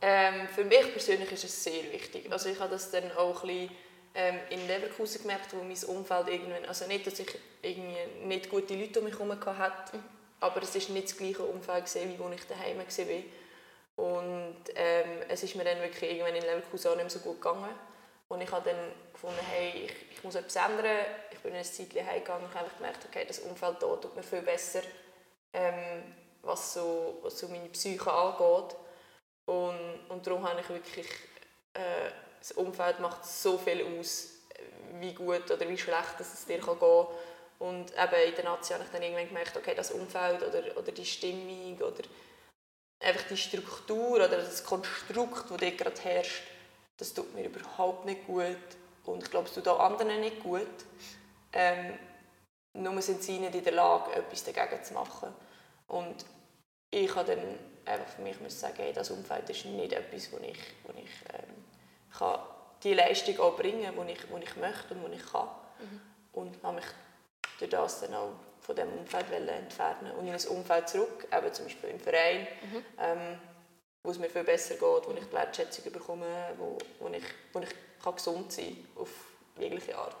Ähm, 0.00 0.48
für 0.48 0.64
mich 0.64 0.92
persönlich 0.92 1.30
ist 1.32 1.44
es 1.44 1.64
sehr 1.64 1.92
wichtig. 1.92 2.30
Also 2.30 2.48
ich 2.48 2.58
habe 2.60 2.70
das 2.70 2.90
dann 2.90 3.10
auch 3.12 3.42
ein 3.42 3.48
bisschen, 3.48 3.70
ähm, 4.14 4.38
in 4.50 4.66
Leverkusen 4.66 5.22
gemerkt, 5.22 5.52
wo 5.52 5.62
mein 5.62 5.96
Umfeld 5.96 6.28
irgendwann, 6.28 6.64
also 6.66 6.86
nicht, 6.86 7.06
dass 7.06 7.18
ich 7.18 7.38
irgendwie 7.62 8.26
nicht 8.26 8.48
gute 8.48 8.74
Leute 8.74 9.00
um 9.00 9.06
mich 9.06 9.18
herum 9.18 9.30
hatte, 9.30 9.96
mhm. 9.96 10.02
aber 10.40 10.62
es 10.62 10.74
war 10.74 10.94
nicht 10.94 11.08
das 11.08 11.16
gleiche 11.16 11.42
Umfeld 11.42 11.84
gewesen, 11.86 12.12
wie 12.12 12.18
wo 12.18 12.28
ich 12.30 12.44
daheim 12.46 12.78
war. 12.78 14.04
Und 14.04 14.56
ähm, 14.76 15.22
es 15.28 15.42
ist 15.42 15.56
mir 15.56 15.64
dann 15.64 15.80
wirklich 15.80 16.10
irgendwann 16.10 16.34
in 16.34 16.42
Leverkusen 16.42 16.90
auch 16.90 16.96
nicht 16.96 17.04
mehr 17.04 17.10
so 17.10 17.18
gut 17.18 17.40
gegangen. 17.40 17.68
Und 18.28 18.42
ich 18.42 18.50
habe 18.50 18.70
dann 18.70 18.92
gefunden, 19.12 19.40
hey, 19.50 19.86
ich, 19.86 20.12
ich 20.12 20.24
muss 20.24 20.34
etwas 20.34 20.56
ändern. 20.56 21.06
Ich 21.30 21.38
bin 21.40 21.54
ein 21.54 21.64
Zeitchen 21.64 22.06
heimgegangen 22.06 22.44
und 22.44 22.54
habe 22.54 22.68
gemerkt, 22.76 23.04
okay, 23.06 23.24
das 23.26 23.38
Umfeld 23.40 23.78
hier 23.78 24.00
tut 24.00 24.14
mir 24.14 24.22
viel 24.22 24.42
besser, 24.42 24.82
ähm, 25.52 26.14
was, 26.42 26.74
so, 26.74 27.18
was 27.22 27.38
so 27.38 27.48
meine 27.48 27.68
Psyche 27.70 28.12
angeht. 28.12 28.76
Und, 29.46 30.00
und 30.10 30.26
darum 30.26 30.46
habe 30.46 30.60
ich 30.60 30.68
wirklich, 30.68 31.08
äh, 31.72 32.10
das 32.38 32.52
Umfeld 32.52 33.00
macht 33.00 33.24
so 33.24 33.56
viel 33.56 33.98
aus, 33.98 34.28
wie 35.00 35.14
gut 35.14 35.50
oder 35.50 35.68
wie 35.68 35.78
schlecht 35.78 36.20
es 36.20 36.44
dir 36.44 36.58
gehen 36.58 36.78
kann. 36.78 37.06
Und 37.58 37.90
eben 37.92 38.28
in 38.28 38.34
der 38.34 38.44
Nazi 38.44 38.72
habe 38.72 38.84
ich 38.84 38.90
dann 38.90 39.02
irgendwann 39.02 39.28
gemerkt, 39.28 39.56
okay, 39.56 39.74
das 39.74 39.90
Umfeld 39.90 40.42
oder, 40.42 40.76
oder 40.76 40.92
die 40.92 41.04
Stimmung 41.04 41.76
oder 41.78 42.04
einfach 43.00 43.26
die 43.28 43.36
Struktur 43.36 44.16
oder 44.16 44.28
das 44.28 44.62
Konstrukt, 44.64 45.50
das 45.50 45.58
dort 45.58 45.78
gerade 45.78 46.00
herrscht, 46.02 46.42
das 46.98 47.14
tut 47.14 47.34
mir 47.34 47.44
überhaupt 47.44 48.04
nicht 48.04 48.26
gut. 48.26 48.56
Und 49.04 49.22
ich 49.22 49.30
glaube, 49.30 49.48
es 49.48 49.54
tut 49.54 49.66
auch 49.68 49.80
anderen 49.80 50.20
nicht 50.20 50.42
gut. 50.42 50.66
Ähm, 51.52 51.98
nur 52.74 53.00
sind 53.00 53.22
sie 53.22 53.38
nicht 53.38 53.54
in 53.54 53.64
der 53.64 53.72
Lage, 53.72 54.12
etwas 54.14 54.44
dagegen 54.44 54.84
zu 54.84 54.94
machen. 54.94 55.34
Und 55.86 56.24
ich 56.90 57.14
habe 57.14 57.34
dann 57.34 57.58
einfach 57.88 58.08
für 58.14 58.22
mich 58.22 58.38
muss 58.40 58.60
sagen, 58.60 58.76
hey, 58.78 58.92
das 58.92 59.10
Umfeld 59.10 59.48
ist 59.50 59.64
nicht 59.64 59.92
etwas, 59.92 60.30
wo 60.32 60.38
ich, 60.38 60.58
wo 60.84 60.92
ich 60.92 61.10
ähm, 61.32 61.64
kann 62.16 62.40
die 62.82 62.94
Leistung 62.94 63.38
auch 63.40 63.56
bringen 63.56 63.94
kann, 63.94 64.06
die 64.06 64.12
ich, 64.12 64.30
wo 64.30 64.36
ich 64.36 64.56
möchte 64.56 64.94
und 64.94 65.02
wo 65.02 65.08
ich 65.08 65.24
kann. 65.24 65.48
Mhm. 65.78 66.00
Und 66.32 66.62
habe 66.62 66.76
mich 66.76 66.84
durch 67.58 67.70
das 67.70 68.00
dann 68.00 68.14
auch 68.14 68.32
von 68.60 68.76
diesem 68.76 68.92
Umfeld 68.92 69.26
entfernen 69.32 70.12
und 70.12 70.26
in 70.26 70.34
ein 70.34 70.46
Umfeld 70.48 70.88
zurück, 70.88 71.26
eben 71.32 71.52
zum 71.52 71.64
Beispiel 71.64 71.90
im 71.90 72.00
Verein, 72.00 72.40
mhm. 72.40 72.84
ähm, 72.98 73.40
wo 74.02 74.10
es 74.10 74.18
mir 74.18 74.30
viel 74.30 74.44
besser 74.44 74.74
geht, 74.74 74.82
wo 74.82 75.12
ich 75.12 75.24
die 75.24 75.32
Wertschätzung 75.32 75.92
bekomme, 75.92 76.54
wo, 76.58 76.78
wo 76.98 77.08
ich, 77.08 77.24
wo 77.52 77.60
ich 77.60 77.68
kann 78.02 78.14
gesund 78.14 78.52
sein 78.52 78.86
kann, 78.94 79.02
auf 79.02 79.10
jegliche 79.58 79.96
Art. 79.96 80.16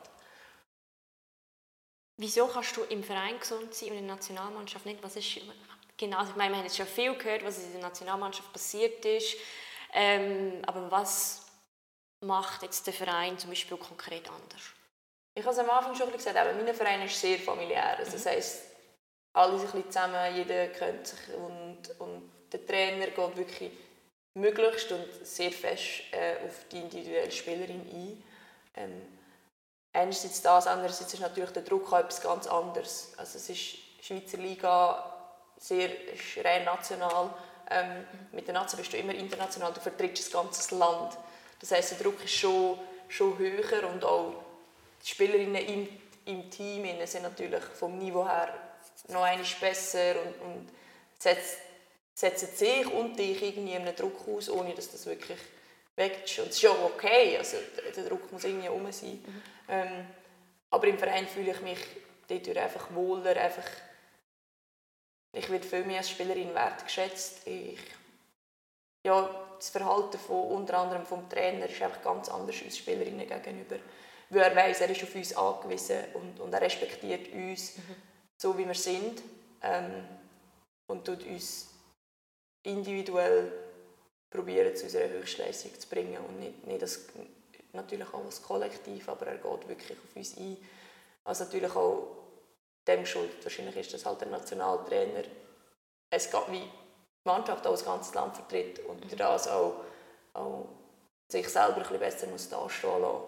Wieso 2.16 2.48
kannst 2.48 2.76
du 2.76 2.82
im 2.82 3.04
Verein 3.04 3.38
gesund 3.38 3.72
sein 3.72 3.90
und 3.90 3.98
in 3.98 4.06
der 4.06 4.16
Nationalmannschaft 4.16 4.86
nicht? 4.86 5.02
Was 5.02 5.16
ist 5.16 5.40
Genau, 5.96 6.18
also 6.18 6.30
ich 6.30 6.36
meine, 6.36 6.52
wir 6.52 6.58
haben 6.58 6.64
jetzt 6.64 6.76
schon 6.76 6.86
viel 6.86 7.14
gehört, 7.16 7.44
was 7.44 7.58
in 7.58 7.72
der 7.72 7.80
Nationalmannschaft 7.80 8.52
passiert 8.52 9.04
ist. 9.04 9.36
Ähm, 9.92 10.62
aber 10.64 10.90
was 10.90 11.46
macht 12.20 12.62
jetzt 12.62 12.86
der 12.86 12.94
Verein 12.94 13.36
zum 13.36 13.50
Beispiel 13.50 13.76
konkret 13.76 14.28
anders? 14.28 14.62
Ich 15.34 15.44
habe 15.44 15.52
es 15.52 15.58
am 15.58 15.70
Anfang 15.70 15.94
schon 15.96 16.12
gesagt, 16.12 16.36
aber 16.36 16.52
mein 16.52 16.72
Verein 16.72 17.02
ist 17.02 17.20
sehr 17.20 17.38
familiär. 17.38 17.98
Also, 17.98 18.12
das 18.12 18.26
heisst, 18.26 18.62
alle 19.32 19.58
sind 19.58 19.74
ein 19.74 19.82
bisschen 19.82 19.90
zusammen, 19.90 20.36
jeder 20.36 20.68
kennt 20.68 21.06
sich 21.06 21.34
und, 21.34 22.00
und 22.00 22.30
der 22.52 22.66
Trainer 22.66 23.06
geht 23.06 23.36
wirklich 23.36 23.70
möglichst 24.34 24.90
und 24.92 25.06
sehr 25.22 25.50
fest 25.50 26.02
äh, 26.12 26.46
auf 26.46 26.54
die 26.70 26.78
individuelle 26.78 27.30
Spielerin 27.30 27.80
ein. 27.80 28.24
Ähm, 28.76 29.02
einerseits 29.92 30.42
das, 30.42 30.66
andererseits 30.66 31.12
ist 31.12 31.20
natürlich 31.20 31.50
der 31.50 31.62
Druck 31.62 31.92
auch 31.92 31.98
etwas 31.98 32.20
ganz 32.20 32.46
anderes. 32.46 33.12
Also 33.16 33.38
es 33.38 33.48
ist 33.48 33.78
Schweizer 34.00 34.38
Liga 34.38 35.14
sehr 35.58 35.90
rein 36.42 36.64
national. 36.64 37.30
Ähm, 37.70 38.06
mit 38.32 38.46
der 38.46 38.54
Nazi 38.54 38.76
bist 38.76 38.92
du 38.92 38.96
immer 38.96 39.14
international, 39.14 39.72
du 39.72 39.80
vertrittst 39.80 40.24
das 40.24 40.32
ganze 40.32 40.74
Land. 40.76 41.18
Das 41.60 41.72
heißt, 41.72 41.92
der 41.92 41.98
Druck 41.98 42.22
ist 42.24 42.34
schon, 42.34 42.78
schon 43.08 43.36
höher 43.36 43.88
und 43.90 44.04
auch 44.04 44.32
die 45.02 45.08
Spielerinnen 45.08 45.56
im, 45.56 45.88
im 46.24 46.50
Team 46.50 46.86
sind 47.06 47.22
natürlich 47.22 47.62
vom 47.62 47.98
Niveau 47.98 48.26
her 48.26 48.54
noch 49.08 49.22
einmal 49.22 49.46
besser 49.60 50.14
und, 50.22 50.40
und 50.40 50.68
setzen, 51.18 51.58
setzen 52.18 52.48
sich 52.52 52.84
und 52.92 53.16
dich 53.16 53.40
irgendwie 53.40 53.76
einem 53.76 53.94
Druck 53.94 54.26
aus, 54.26 54.50
ohne 54.50 54.74
dass 54.74 54.90
das 54.90 55.06
wirklich 55.06 55.38
weg 55.94 56.22
ist. 56.24 56.38
Und 56.40 56.48
es 56.48 56.56
ist 56.56 56.62
ja 56.62 56.70
okay, 56.70 57.38
also 57.38 57.58
der 57.94 58.04
Druck 58.08 58.32
muss 58.32 58.42
irgendwie 58.42 58.64
herum 58.64 58.90
sein. 58.90 59.22
Mhm. 59.24 59.42
Ähm, 59.68 60.06
aber 60.68 60.88
im 60.88 60.98
Verein 60.98 61.28
fühle 61.28 61.52
ich 61.52 61.60
mich 61.60 61.78
dadurch 62.26 62.58
einfach 62.58 62.92
wohler, 62.92 63.36
einfach 63.36 63.64
ich 65.32 65.48
werde 65.48 65.64
viel 65.64 65.84
mehr 65.84 65.98
als 65.98 66.10
Spielerin 66.10 66.52
wertgeschätzt. 66.54 67.46
Ich, 67.46 67.78
ja, 69.04 69.30
das 69.56 69.68
Verhalten 69.68 70.18
von, 70.18 70.48
unter 70.48 70.78
anderem 70.78 71.06
vom 71.06 71.28
Trainer 71.28 71.68
ist 71.68 71.80
einfach 71.80 72.02
ganz 72.02 72.28
anders 72.28 72.56
als 72.64 72.78
Spielerinnen 72.78 73.28
gegenüber. 73.28 73.76
Weil 74.30 74.42
er 74.42 74.56
weiß, 74.56 74.80
er 74.80 74.90
ist 74.90 75.04
auf 75.04 75.14
uns 75.14 75.36
angewiesen 75.36 75.98
und, 76.14 76.40
und 76.40 76.52
er 76.52 76.62
respektiert 76.62 77.32
uns 77.32 77.76
mhm. 77.76 77.94
so, 78.36 78.58
wie 78.58 78.66
wir 78.66 78.74
sind. 78.74 79.22
Ähm, 79.62 80.04
und 80.88 81.04
tut 81.04 81.24
uns 81.24 81.67
individuell 82.62 83.52
probieren, 84.30 84.74
zu 84.76 84.84
unserer 84.84 85.08
Höchstleistung 85.08 85.78
zu 85.78 85.88
bringen. 85.88 86.18
Und 86.24 86.40
nicht, 86.40 86.66
nicht 86.66 86.82
das, 86.82 87.00
natürlich 87.72 88.12
auch 88.12 88.24
als 88.24 88.42
Kollektiv, 88.42 89.08
aber 89.08 89.26
er 89.26 89.36
geht 89.36 89.68
wirklich 89.68 89.98
auf 89.98 90.16
uns 90.16 90.36
ein. 90.36 90.56
Also 91.24 91.44
natürlich 91.44 91.74
auch 91.74 92.16
dem 92.86 93.06
schuld. 93.06 93.42
Wahrscheinlich 93.42 93.76
ist 93.76 93.94
das 93.94 94.06
halt 94.06 94.20
der 94.20 94.28
Nationaltrainer. 94.28 95.24
Es 96.10 96.30
geht 96.30 96.50
wie 96.50 96.60
die 96.60 96.70
Mannschaft 97.24 97.66
auch 97.66 97.72
das 97.72 97.84
ganze 97.84 98.14
Land 98.14 98.34
vertritt 98.34 98.80
und 98.80 99.10
mhm. 99.10 99.16
das 99.16 99.48
auch, 99.48 99.84
auch 100.32 100.68
sich 101.28 101.48
selber 101.48 101.76
ein 101.76 101.82
bisschen 101.82 101.98
besser 101.98 102.26
muss 102.28 102.48
dastehen 102.48 103.02
lassen 103.02 103.24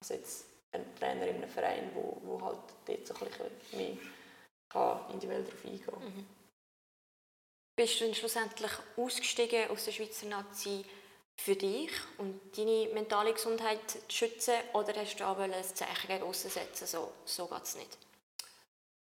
als 0.00 0.08
jetzt 0.10 0.44
ein 0.72 0.94
Trainer 0.96 1.26
in 1.26 1.36
einem 1.36 1.48
Verein, 1.48 1.90
wo, 1.94 2.20
wo 2.22 2.40
halt 2.44 2.58
dort 2.86 3.06
so 3.06 3.14
ein 3.14 3.30
bisschen 3.30 3.78
mehr 3.78 3.96
kann 4.68 5.00
individuell 5.10 5.44
darauf 5.44 5.64
eingehen 5.64 5.86
kann. 5.86 6.04
Mhm. 6.04 6.26
Bist 7.78 8.00
du 8.00 8.06
dann 8.06 8.14
schlussendlich 8.14 8.72
ausgestiegen 8.96 9.70
aus 9.70 9.84
der 9.84 9.92
Schweizer 9.92 10.26
Nazi 10.26 10.84
für 11.36 11.54
dich 11.54 11.92
und 12.16 12.40
deine 12.58 12.88
mentale 12.92 13.32
Gesundheit 13.32 13.78
zu 13.88 13.98
schützen 14.08 14.54
oder 14.72 14.92
hast 14.96 15.14
du 15.14 15.24
aber 15.24 15.44
ein 15.44 15.52
Zeichen 15.62 16.08
gegen 16.08 16.32
setzen, 16.32 16.88
so, 16.88 17.12
so 17.24 17.46
geht 17.46 17.62
es 17.62 17.76
nicht? 17.76 17.96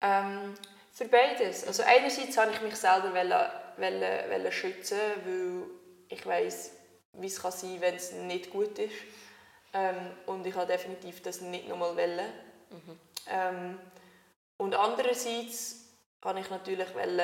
Ähm, 0.01 0.55
für 0.93 1.05
beides. 1.05 1.65
Also 1.69 1.85
einerseits 1.85 2.37
habe 2.37 2.51
ich 2.51 2.61
mich 2.63 2.75
selber 2.75 3.15
wollen, 3.15 3.31
wollen, 3.77 4.31
wollen 4.31 4.53
schützen, 4.53 4.99
weil 5.25 5.63
ich 6.09 6.27
weiß, 6.27 6.73
wie 7.13 7.29
es 7.29 7.41
kann 7.41 7.53
sein, 7.53 7.81
wenn 7.81 7.95
es 7.95 8.11
nicht 8.11 8.51
gut 8.51 8.77
ist. 8.81 8.97
Ähm, 9.73 10.17
und 10.27 10.45
ich 10.45 10.55
habe 10.57 10.67
definitiv 10.67 11.23
das 11.23 11.43
nicht 11.43 11.69
nochmal 11.69 11.97
wollen. 11.97 12.33
Mhm. 12.71 13.01
Ähm, 13.31 13.79
und 14.57 14.75
andererseits 14.75 15.77
habe 16.25 16.41
ich 16.41 16.51
natürlich 16.51 16.93
wollen, 16.93 17.21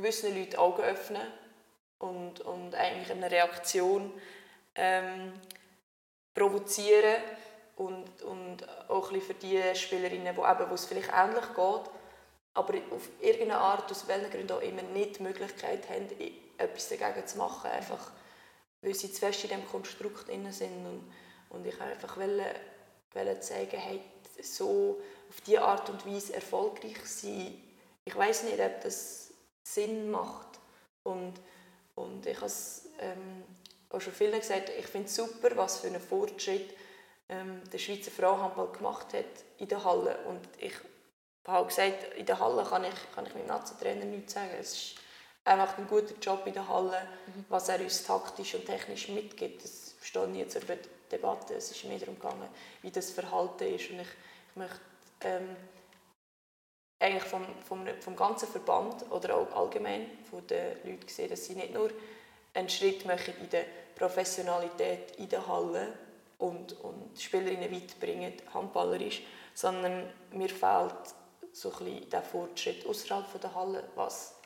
gewissen 0.00 0.34
Leuten 0.34 0.56
Augen 0.56 0.82
öffnen 0.82 1.26
und, 1.98 2.40
und 2.40 2.74
eigentlich 2.74 3.10
eine 3.10 3.30
Reaktion 3.30 4.10
ähm, 4.74 5.34
provozieren 6.34 7.22
und, 7.76 8.22
und 8.22 8.68
auch 8.88 9.12
ein 9.12 9.20
für 9.20 9.34
die 9.34 9.60
Spielerinnen, 9.74 10.34
wo, 10.36 10.46
eben, 10.46 10.70
wo 10.70 10.74
es 10.74 10.86
vielleicht 10.86 11.10
ähnlich 11.12 11.46
geht, 11.54 11.90
aber 12.54 12.74
auf 12.90 13.08
irgendeine 13.20 13.58
Art, 13.58 13.90
aus 13.90 14.08
welchen 14.08 14.30
Gründen 14.30 14.52
auch 14.52 14.62
immer, 14.62 14.82
nicht 14.82 15.18
die 15.18 15.22
Möglichkeit 15.22 15.88
haben, 15.90 16.08
etwas 16.56 16.88
dagegen 16.88 17.26
zu 17.26 17.38
machen, 17.38 17.70
einfach 17.70 18.10
weil 18.82 18.94
sie 18.94 19.12
zu 19.12 19.20
fest 19.20 19.44
in 19.44 19.50
diesem 19.50 19.68
Konstrukt 19.68 20.28
drin 20.28 20.50
sind 20.50 20.86
und, 20.86 21.12
und 21.50 21.66
ich 21.66 21.78
einfach 21.78 22.16
wollte, 22.16 22.46
wollte 23.12 23.40
zeigen, 23.40 23.78
hey, 23.78 24.00
so 24.42 24.98
auf 25.28 25.40
diese 25.42 25.60
Art 25.60 25.90
und 25.90 26.06
Weise 26.06 26.34
erfolgreich 26.34 26.96
sein, 27.04 27.62
ich 28.06 28.16
weiß 28.16 28.44
nicht, 28.44 28.58
ob 28.58 28.80
das 28.80 29.29
Sinn 29.74 30.10
macht 30.10 30.58
und, 31.02 31.34
und 31.94 32.26
ich 32.26 32.36
habe 32.36 32.46
es 32.46 32.88
ähm, 32.98 33.44
auch 33.90 34.00
schon 34.00 34.12
vielen 34.12 34.38
gesagt, 34.38 34.70
ich 34.78 34.86
finde 34.86 35.08
es 35.08 35.16
super, 35.16 35.56
was 35.56 35.80
für 35.80 35.88
einen 35.88 36.00
Fortschritt 36.00 36.74
ähm, 37.28 37.62
der 37.72 37.78
Schweizer 37.78 38.10
Frauenhandball 38.10 38.68
gemacht 38.72 39.12
hat 39.14 39.24
in 39.58 39.68
der 39.68 39.84
Halle. 39.84 40.18
Und 40.26 40.40
ich 40.58 40.74
habe 41.46 41.66
gesagt, 41.66 42.14
in 42.16 42.26
der 42.26 42.38
Halle 42.38 42.64
kann 42.64 42.84
ich, 42.84 43.14
kann 43.14 43.26
ich 43.26 43.34
meinem 43.34 43.46
Nazi-Trainer 43.46 44.04
nichts 44.04 44.34
sagen. 44.34 44.50
Es 44.58 44.72
ist, 44.72 44.94
er 45.44 45.56
macht 45.56 45.78
einen 45.78 45.88
guten 45.88 46.20
Job 46.20 46.46
in 46.46 46.52
der 46.52 46.68
Halle. 46.68 47.00
Mhm. 47.26 47.44
Was 47.48 47.68
er 47.68 47.80
uns 47.80 48.04
taktisch 48.04 48.54
und 48.54 48.66
technisch 48.66 49.08
mitgibt, 49.08 49.64
das 49.64 49.94
steht 50.02 50.28
nie 50.28 50.46
zur 50.46 50.62
Debatte. 51.10 51.54
Es 51.54 51.70
ist 51.70 51.84
mehr 51.84 51.98
darum 51.98 52.16
gegangen, 52.16 52.48
wie 52.82 52.90
das 52.90 53.10
Verhalten 53.10 53.74
ist. 53.74 53.90
Und 53.90 54.00
ich, 54.00 54.08
ich 54.50 54.56
möchte 54.56 54.80
ähm, 55.22 55.56
eigentlich 57.00 57.24
vom, 57.24 57.44
vom, 57.66 57.86
vom 57.98 58.14
ganzen 58.14 58.46
Verband 58.46 59.10
oder 59.10 59.36
auch 59.36 59.50
allgemein 59.56 60.06
von 60.30 60.46
den 60.46 60.76
Leuten 60.84 61.08
sehen, 61.08 61.30
dass 61.30 61.46
sie 61.46 61.54
nicht 61.54 61.72
nur 61.72 61.90
einen 62.54 62.68
Schritt 62.68 63.06
machen 63.06 63.34
in 63.40 63.48
der 63.48 63.64
Professionalität 63.96 65.16
in 65.16 65.28
der 65.28 65.46
Halle 65.46 65.92
und, 66.38 66.72
und 66.80 67.18
Spielerinnen 67.18 67.72
weiterbringen, 67.72 68.34
handballerisch, 68.52 69.22
sondern 69.54 70.12
mir 70.32 70.48
fehlt 70.48 70.94
so 71.52 71.72
ein 71.80 72.08
der 72.10 72.22
Fortschritt 72.22 72.86
außerhalb 72.86 73.40
der 73.40 73.54
Halle, 73.54 73.84
was 73.94 74.36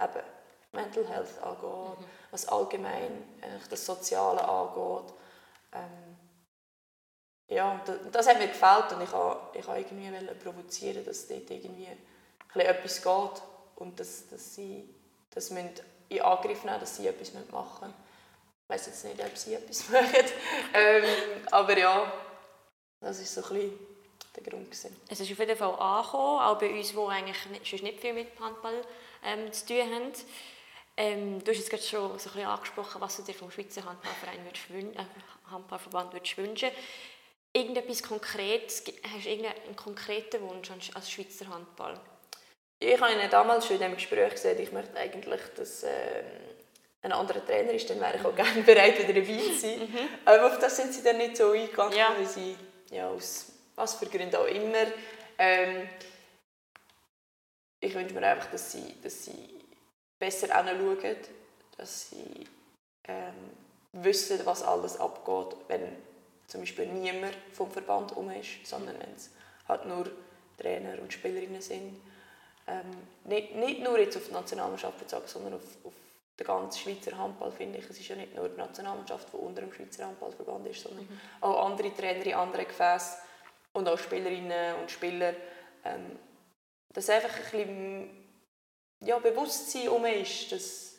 eben 0.00 0.24
Mental 0.72 1.06
Health 1.08 1.42
angeht, 1.42 2.00
mhm. 2.00 2.04
was 2.30 2.46
allgemein 2.48 3.24
das 3.68 3.84
Soziale 3.84 4.46
angeht. 4.46 5.12
Ähm, 5.72 6.05
ja, 7.48 7.80
das, 8.12 8.26
hat 8.26 8.38
mir 8.38 8.48
gefällt 8.48 8.92
und 8.92 9.02
ich 9.02 9.12
habe, 9.12 9.58
ich 9.58 9.66
irgendwie 9.68 10.34
provozieren, 10.42 11.04
dass 11.04 11.28
dort 11.28 11.50
irgendwie 11.50 11.88
etwas 12.54 13.02
geht 13.02 13.42
und 13.76 14.00
dass, 14.00 14.28
dass 14.28 14.54
sie 14.54 14.88
das 15.30 15.50
in 15.50 16.20
Angriff 16.22 16.64
nehmen 16.64 16.80
dass 16.80 16.96
sie 16.96 17.06
etwas 17.06 17.32
machen 17.52 17.88
müssen. 17.88 17.94
Ich 18.64 18.74
weiß 18.74 18.86
jetzt 18.86 19.04
nicht, 19.04 19.20
ob 19.20 19.36
sie 19.36 19.54
etwas 19.54 19.88
machen. 19.90 20.24
ähm, 20.74 21.04
aber 21.52 21.78
ja, 21.78 22.12
das 23.00 23.18
war 23.18 23.26
so 23.44 23.54
ein 23.54 23.60
bisschen 23.60 23.78
der 24.34 24.42
Grund. 24.42 24.64
Gewesen. 24.64 24.96
Es 25.08 25.20
ist 25.20 25.30
auf 25.30 25.38
jeden 25.38 25.56
Fall 25.56 25.74
angekommen, 25.74 26.40
auch 26.40 26.58
bei 26.58 26.70
uns, 26.70 26.90
die 26.90 26.98
eigentlich 26.98 27.46
nicht, 27.46 27.82
nicht 27.82 28.00
viel 28.00 28.12
mit 28.12 28.28
Handball 28.40 28.82
ähm, 29.24 29.52
zu 29.52 29.66
tun 29.66 29.82
haben. 29.82 30.12
Ähm, 30.96 31.44
du 31.44 31.50
hast 31.50 31.58
jetzt 31.58 31.70
gerade 31.70 31.82
schon 31.82 32.00
so 32.00 32.30
ein 32.30 32.34
bisschen 32.34 32.46
angesprochen, 32.46 33.00
was 33.00 33.16
du 33.16 33.22
dir 33.22 33.34
vom 33.34 33.50
Schweizer 33.50 33.82
würdest, 33.84 34.98
äh, 34.98 35.04
Handballverband 35.50 36.12
würdest 36.12 36.38
wünschen 36.38 36.70
Irgendetwas 37.56 38.02
Konkretes, 38.02 38.84
hast 39.14 39.24
du 39.24 39.30
irgendeinen 39.30 39.74
konkreten 39.76 40.42
Wunsch 40.42 40.68
als 40.92 41.10
Schweizer 41.10 41.48
Handball? 41.48 41.98
Ich 42.78 43.00
habe 43.00 43.14
Ihnen 43.14 43.30
damals 43.30 43.64
schon 43.64 43.76
in 43.76 43.80
diesem 43.80 43.94
Gespräch 43.94 44.32
gesagt, 44.32 44.60
ich 44.60 44.72
möchte 44.72 44.94
eigentlich, 44.98 45.40
dass 45.56 45.82
ähm, 45.84 46.26
ein 47.00 47.12
anderer 47.12 47.42
Trainer 47.46 47.72
ist, 47.72 47.88
dann 47.88 47.98
wäre 47.98 48.18
ich 48.18 48.24
auch 48.26 48.36
gerne 48.36 48.60
bereit, 48.60 48.98
wieder 48.98 49.18
dabei 49.18 49.38
zu 49.38 49.54
sein. 49.58 49.80
Mhm. 49.80 50.08
Aber 50.26 50.48
auf 50.48 50.58
das 50.58 50.76
sind 50.76 50.92
sie 50.92 51.02
dann 51.02 51.16
nicht 51.16 51.38
so 51.38 51.52
eingegangen, 51.52 51.96
ja. 51.96 52.14
weil 52.14 52.26
sie, 52.26 52.58
ja, 52.90 53.08
aus 53.08 53.52
was 53.74 53.94
für 53.94 54.06
Gründen 54.06 54.36
auch 54.36 54.46
immer, 54.46 54.86
ähm, 55.38 55.88
ich 57.80 57.94
wünsche 57.94 58.12
mir 58.12 58.26
einfach, 58.26 58.50
dass 58.50 58.72
sie, 58.72 59.00
dass 59.02 59.24
sie 59.24 59.48
besser 60.18 60.48
hinschauen, 60.62 61.16
dass 61.78 62.10
sie 62.10 62.46
ähm, 63.08 63.50
wissen, 63.92 64.44
was 64.44 64.62
alles 64.62 65.00
abgeht, 65.00 65.56
wenn 65.68 66.05
zum 66.46 66.60
Beispiel 66.60 66.86
niemand 66.86 67.34
vom 67.52 67.70
Verband 67.70 68.16
um 68.16 68.30
ist, 68.30 68.64
sondern 68.64 68.98
wenn 69.00 69.14
es 69.14 69.30
halt 69.68 69.86
nur 69.86 70.10
Trainer 70.58 71.00
und 71.00 71.12
Spielerinnen 71.12 71.60
sind. 71.60 72.00
Ähm, 72.66 72.90
nicht, 73.24 73.54
nicht 73.54 73.82
nur 73.82 73.98
jetzt 73.98 74.16
auf 74.16 74.26
die 74.26 74.32
Nationalmannschaft 74.32 74.98
bezogen, 74.98 75.26
sondern 75.26 75.54
auf, 75.54 75.62
auf 75.84 75.92
der 76.38 76.46
ganze 76.46 76.78
Schweizer 76.78 77.16
Handball, 77.16 77.50
finde 77.50 77.78
ich. 77.78 77.88
Es 77.88 77.98
ist 77.98 78.08
ja 78.08 78.16
nicht 78.16 78.34
nur 78.34 78.48
die 78.48 78.56
Nationalmannschaft, 78.56 79.32
die 79.32 79.36
unter 79.36 79.62
dem 79.62 79.72
Schweizer 79.72 80.06
Handballverband 80.06 80.66
ist, 80.66 80.82
sondern 80.82 81.04
mhm. 81.04 81.20
auch 81.40 81.66
andere 81.66 81.94
Trainer 81.94 82.24
in 82.24 82.34
anderen 82.34 82.66
Gefäßen 82.66 83.18
und 83.72 83.88
auch 83.88 83.98
Spielerinnen 83.98 84.76
und 84.76 84.90
Spieler. 84.90 85.34
Ähm, 85.84 86.18
dass 86.92 87.10
einfach 87.10 87.36
ein 87.36 87.50
bisschen 87.50 88.26
ja, 89.00 89.18
Bewusstsein 89.18 89.88
um 89.88 90.04
ist, 90.06 90.50
dass, 90.50 90.94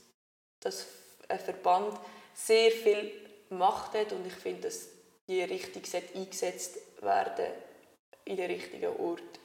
dass 0.60 0.86
ein 1.28 1.40
Verband 1.40 2.00
sehr 2.34 2.72
viel 2.72 3.12
Macht 3.50 3.96
hat 3.96 4.12
und 4.12 4.26
ich 4.28 4.34
finde, 4.34 4.62
dass 4.64 4.90
die 5.28 5.42
richtig 5.42 5.94
eingesetzt 6.16 6.78
werden 7.02 7.54
in 8.26 8.38
den 8.38 8.52
richtigen 8.52 8.96
Ort. 8.98 9.40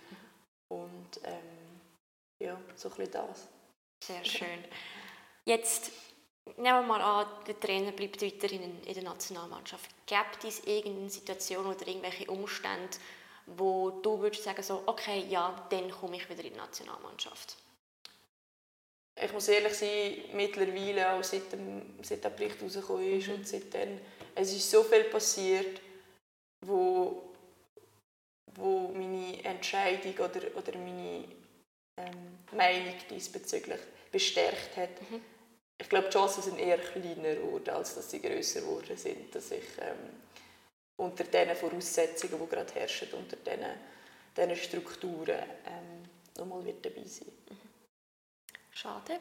Und 0.69 1.21
ähm, 1.25 1.81
ja, 2.41 2.61
so 2.77 2.89
ein 2.89 2.97
bisschen 2.97 3.13
das. 3.13 3.49
Sehr 4.05 4.25
schön. 4.25 4.65
Jetzt 5.45 5.93
nehmen 6.57 6.81
wir 6.81 6.83
mal 6.83 7.01
an, 7.01 7.27
der 7.47 7.59
Trainer 7.59 7.93
bleibt 7.93 8.23
weiterhin 8.23 8.83
in 8.85 8.95
der 8.95 9.03
Nationalmannschaft. 9.03 9.91
Gibt 10.07 10.45
es 10.45 10.65
irgendeine 10.65 11.11
Situation 11.11 11.67
oder 11.67 11.87
irgendwelche 11.87 12.31
Umstände, 12.31 12.97
wo 13.47 13.91
du 13.91 14.21
würdest 14.21 14.45
sagen 14.45 14.63
so, 14.63 14.83
okay, 14.87 15.25
ja, 15.29 15.67
dann 15.71 15.91
komme 15.91 16.17
ich 16.17 16.29
wieder 16.29 16.45
in 16.45 16.53
die 16.53 16.59
Nationalmannschaft? 16.59 17.57
Ich 19.21 19.33
muss 19.33 19.49
ehrlich 19.49 19.75
sein, 19.75 20.25
mittlerweile, 20.33 21.13
auch 21.13 21.23
seit, 21.23 21.53
dem, 21.53 21.99
seit 22.03 22.25
der 22.25 22.31
Bericht 22.31 22.63
rausgekommen 22.63 23.19
ist 23.19 23.29
mhm. 23.29 23.35
und 23.35 23.49
seitdem, 23.49 24.01
es 24.35 24.53
ist 24.53 24.71
so 24.71 24.83
viel 24.83 25.05
passiert, 25.05 25.81
wo, 26.65 27.23
wo 28.55 28.89
meine 28.89 29.43
Entscheidung 29.45 30.15
oder, 30.15 30.57
oder 30.57 30.79
meine 30.79 31.25
ähm, 31.99 32.39
Meinung 32.53 32.95
diesbezüglich 33.11 33.81
bestärkt 34.11 34.77
hat. 34.77 35.11
Mhm. 35.11 35.21
Ich 35.81 35.89
glaube, 35.89 36.09
die 36.09 36.13
Chancen 36.13 36.43
sind 36.43 36.59
eher 36.59 36.79
kleiner 36.79 37.35
geworden, 37.35 37.71
als 37.71 37.95
dass 37.95 38.11
sie 38.11 38.21
grösser 38.21 38.61
geworden 38.61 38.97
sind, 38.97 39.35
dass 39.35 39.51
ich 39.51 39.65
ähm, 39.81 40.21
unter 40.97 41.25
diesen 41.25 41.57
Voraussetzungen, 41.57 42.39
die 42.41 42.49
gerade 42.49 42.73
herrschen, 42.75 43.09
unter 43.15 43.37
diesen, 43.37 43.67
diesen 44.37 44.57
Strukturen 44.57 45.43
ähm, 45.67 46.09
nochmal 46.37 46.65
wird 46.65 46.85
dabei 46.85 47.05
sein. 47.05 47.33
Mhm. 47.51 47.59
Schade. 48.71 49.19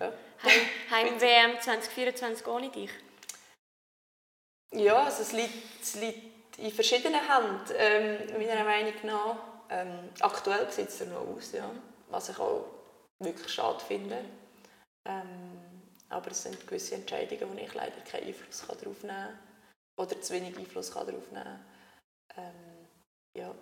Ja. 0.00 0.12
Heim-WM 0.90 1.60
2024 1.60 2.46
ohne 2.46 2.70
dich? 2.70 2.90
Ja, 4.72 5.04
also 5.04 5.22
es, 5.22 5.32
liegt, 5.32 5.82
es 5.82 5.94
liegt 5.94 6.58
in 6.58 6.70
verschiedenen 6.70 7.20
Händen, 7.20 7.72
ähm, 7.76 8.46
meiner 8.46 8.64
Meinung 8.64 8.94
nach. 9.04 9.36
Ähm, 9.68 10.10
aktuell 10.20 10.70
sieht 10.70 10.88
es 10.88 11.00
noch 11.06 11.26
aus, 11.26 11.52
ja. 11.52 11.70
was 12.08 12.28
ich 12.28 12.38
auch 12.38 12.66
wirklich 13.18 13.52
schade 13.52 13.84
finde. 13.84 14.24
Ähm, 15.04 15.58
aber 16.08 16.30
es 16.30 16.42
sind 16.42 16.66
gewisse 16.66 16.96
Entscheidungen, 16.96 17.50
wo 17.50 17.60
ich 17.60 17.74
leider 17.74 18.00
keinen 18.02 18.28
Einfluss 18.28 18.64
darauf 18.66 19.02
nehmen 19.02 19.08
kann 19.08 19.38
oder 19.96 20.20
zu 20.20 20.34
wenig 20.34 20.56
Einfluss 20.56 20.90
darauf 20.90 21.30
nehmen 21.30 21.32
kann. 21.32 21.64
Ähm, 22.36 22.88
ja. 23.36 23.54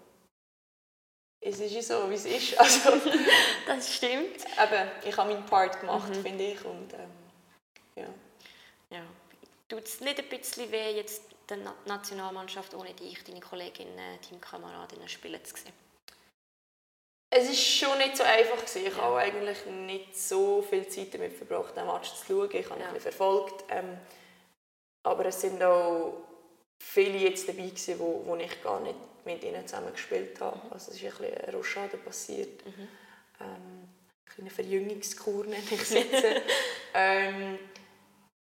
Es 1.40 1.60
ist 1.60 1.72
ja 1.72 1.82
so, 1.82 2.10
wie 2.10 2.14
es 2.14 2.24
ist. 2.24 2.58
Also, 2.58 2.92
das 3.66 3.94
stimmt. 3.94 4.36
Eben, 4.36 4.90
ich 5.04 5.16
habe 5.16 5.32
meinen 5.32 5.46
Part 5.46 5.80
gemacht, 5.80 6.08
mhm. 6.08 6.22
finde 6.22 6.44
ich. 6.44 6.64
Und, 6.64 6.92
ähm, 6.94 7.10
ja. 7.96 8.08
Ja. 8.90 9.02
Tut 9.74 9.86
es 9.86 10.00
nicht 10.00 10.20
ein 10.20 10.28
bisschen 10.28 10.70
weh, 10.70 10.90
jetzt 10.92 11.22
die 11.50 11.56
Nationalmannschaft 11.88 12.74
ohne 12.74 12.94
dich, 12.94 13.24
deine 13.24 13.40
Kolleginnen, 13.40 14.20
Teamkameradinnen 14.20 15.08
spielen 15.08 15.44
zu 15.44 15.56
sehen? 15.56 15.72
Es 17.28 17.48
war 17.48 17.54
schon 17.54 17.98
nicht 17.98 18.16
so 18.16 18.22
einfach. 18.22 18.58
Gewesen. 18.58 18.86
Ich 18.86 18.96
ja. 18.96 19.02
habe 19.02 19.16
eigentlich 19.16 19.66
nicht 19.66 20.16
so 20.16 20.62
viel 20.62 20.86
Zeit 20.86 21.12
damit 21.12 21.32
verbracht, 21.32 21.76
den 21.76 21.86
Match 21.86 22.14
zu 22.14 22.24
schauen. 22.24 22.50
Ich 22.52 22.70
habe 22.70 22.80
ja. 22.80 22.94
ihn 22.94 23.00
verfolgt. 23.00 23.64
Ähm, 23.68 23.98
aber 25.02 25.26
es 25.26 25.40
sind 25.40 25.60
auch 25.60 26.22
viele 26.78 27.18
jetzt 27.18 27.48
dabei, 27.48 27.66
gewesen, 27.66 27.98
wo, 27.98 28.22
wo 28.24 28.36
ich 28.36 28.62
gar 28.62 28.78
nicht 28.78 28.94
mit 29.24 29.42
ihnen 29.42 29.66
zusammen 29.66 29.92
gespielt 29.92 30.40
habe. 30.40 30.56
Mhm. 30.56 30.72
Also 30.72 30.92
es 30.92 30.98
ist 30.98 31.04
ein 31.04 31.10
bisschen 31.10 31.36
eine 31.36 31.56
Rochade 31.56 31.96
passiert. 31.96 32.64
Mhm. 32.64 32.88
Ähm, 33.40 33.88
eine 34.38 34.50
Verjüngungskur 34.50 35.46
nenne 35.46 35.64
ich 35.68 35.82
es 35.82 35.90
jetzt. 35.90 36.24
ähm, 36.94 37.58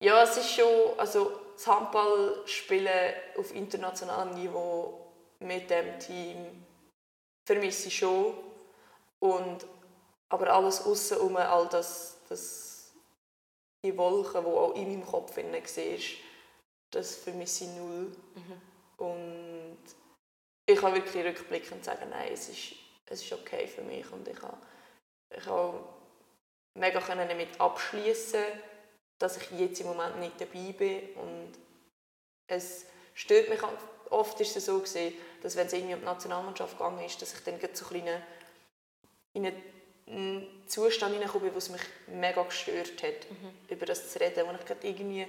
ja, 0.01 0.23
es 0.23 0.37
ist 0.37 0.51
schon, 0.51 0.99
also 0.99 1.41
das 1.55 1.67
Handballspielen 1.67 3.15
auf 3.39 3.55
internationalem 3.55 4.35
Niveau 4.35 5.07
mit 5.41 5.71
dem 5.71 5.99
Team 5.99 6.65
vermisse 7.45 7.89
ich 7.89 7.97
schon. 7.97 8.35
Und, 9.19 9.67
aber 10.29 10.53
alles 10.53 10.85
außen 10.85 11.19
um 11.19 11.37
all 11.37 11.67
das, 11.69 12.19
das, 12.29 12.93
die 13.83 13.97
Wolken, 13.97 14.45
die 14.45 14.51
auch 14.51 14.75
in 14.75 14.89
meinem 14.89 15.07
Kopf 15.07 15.37
war, 15.37 15.45
das 16.91 17.17
vermisse 17.17 17.65
ich 17.65 17.71
null. 17.71 18.13
Mhm. 18.35 18.61
Und 18.99 19.79
ich 20.67 20.79
kann 20.79 20.95
wirklich 20.95 21.25
rückblickend 21.25 21.85
sagen, 21.85 22.11
nein, 22.11 22.33
es 22.33 22.49
ist, 22.49 22.73
es 23.07 23.23
ist 23.23 23.33
okay 23.33 23.67
für 23.67 23.83
mich 23.83 24.11
und 24.11 24.27
ich 24.27 24.37
kann, 24.37 24.57
ich 25.31 25.45
kann 25.45 25.75
mega 26.75 27.01
damit 27.01 27.61
abschließen, 27.61 28.45
dass 29.19 29.37
ich 29.37 29.51
jetzt 29.59 29.81
im 29.81 29.87
Moment 29.87 30.19
nicht 30.21 30.41
dabei 30.41 30.73
bin 30.73 31.01
und 31.17 31.53
es 32.49 32.87
stört 33.15 33.49
mich 33.49 33.61
oft 34.11 34.41
ist 34.41 34.57
es 34.57 34.67
so 34.67 34.79
gewesen, 34.79 35.15
dass 35.43 35.57
wenn 35.57 35.67
es 35.67 35.73
irgendwie 35.73 35.95
um 35.95 36.01
die 36.01 36.07
Nationalmannschaft 36.07 36.79
gegangen 36.79 37.05
ist, 37.05 37.21
dass 37.21 37.35
ich 37.35 37.41
dann 37.45 37.59
so 37.73 37.87
ein 37.95 38.23
in 39.33 39.47
einen 40.09 40.69
Zustand 40.69 41.13
hineingekommen 41.13 41.49
bin, 41.49 41.57
was 41.57 41.69
mich 41.69 41.83
mega 42.07 42.43
gestört 42.43 43.03
hat, 43.03 43.31
mhm. 43.31 43.53
über 43.69 43.87
das 43.87 44.13
zu 44.13 44.21
reden, 44.21 44.47
wo 44.47 44.53
ich 44.53 44.65
gerade 44.65 44.87
irgendwie 44.87 45.27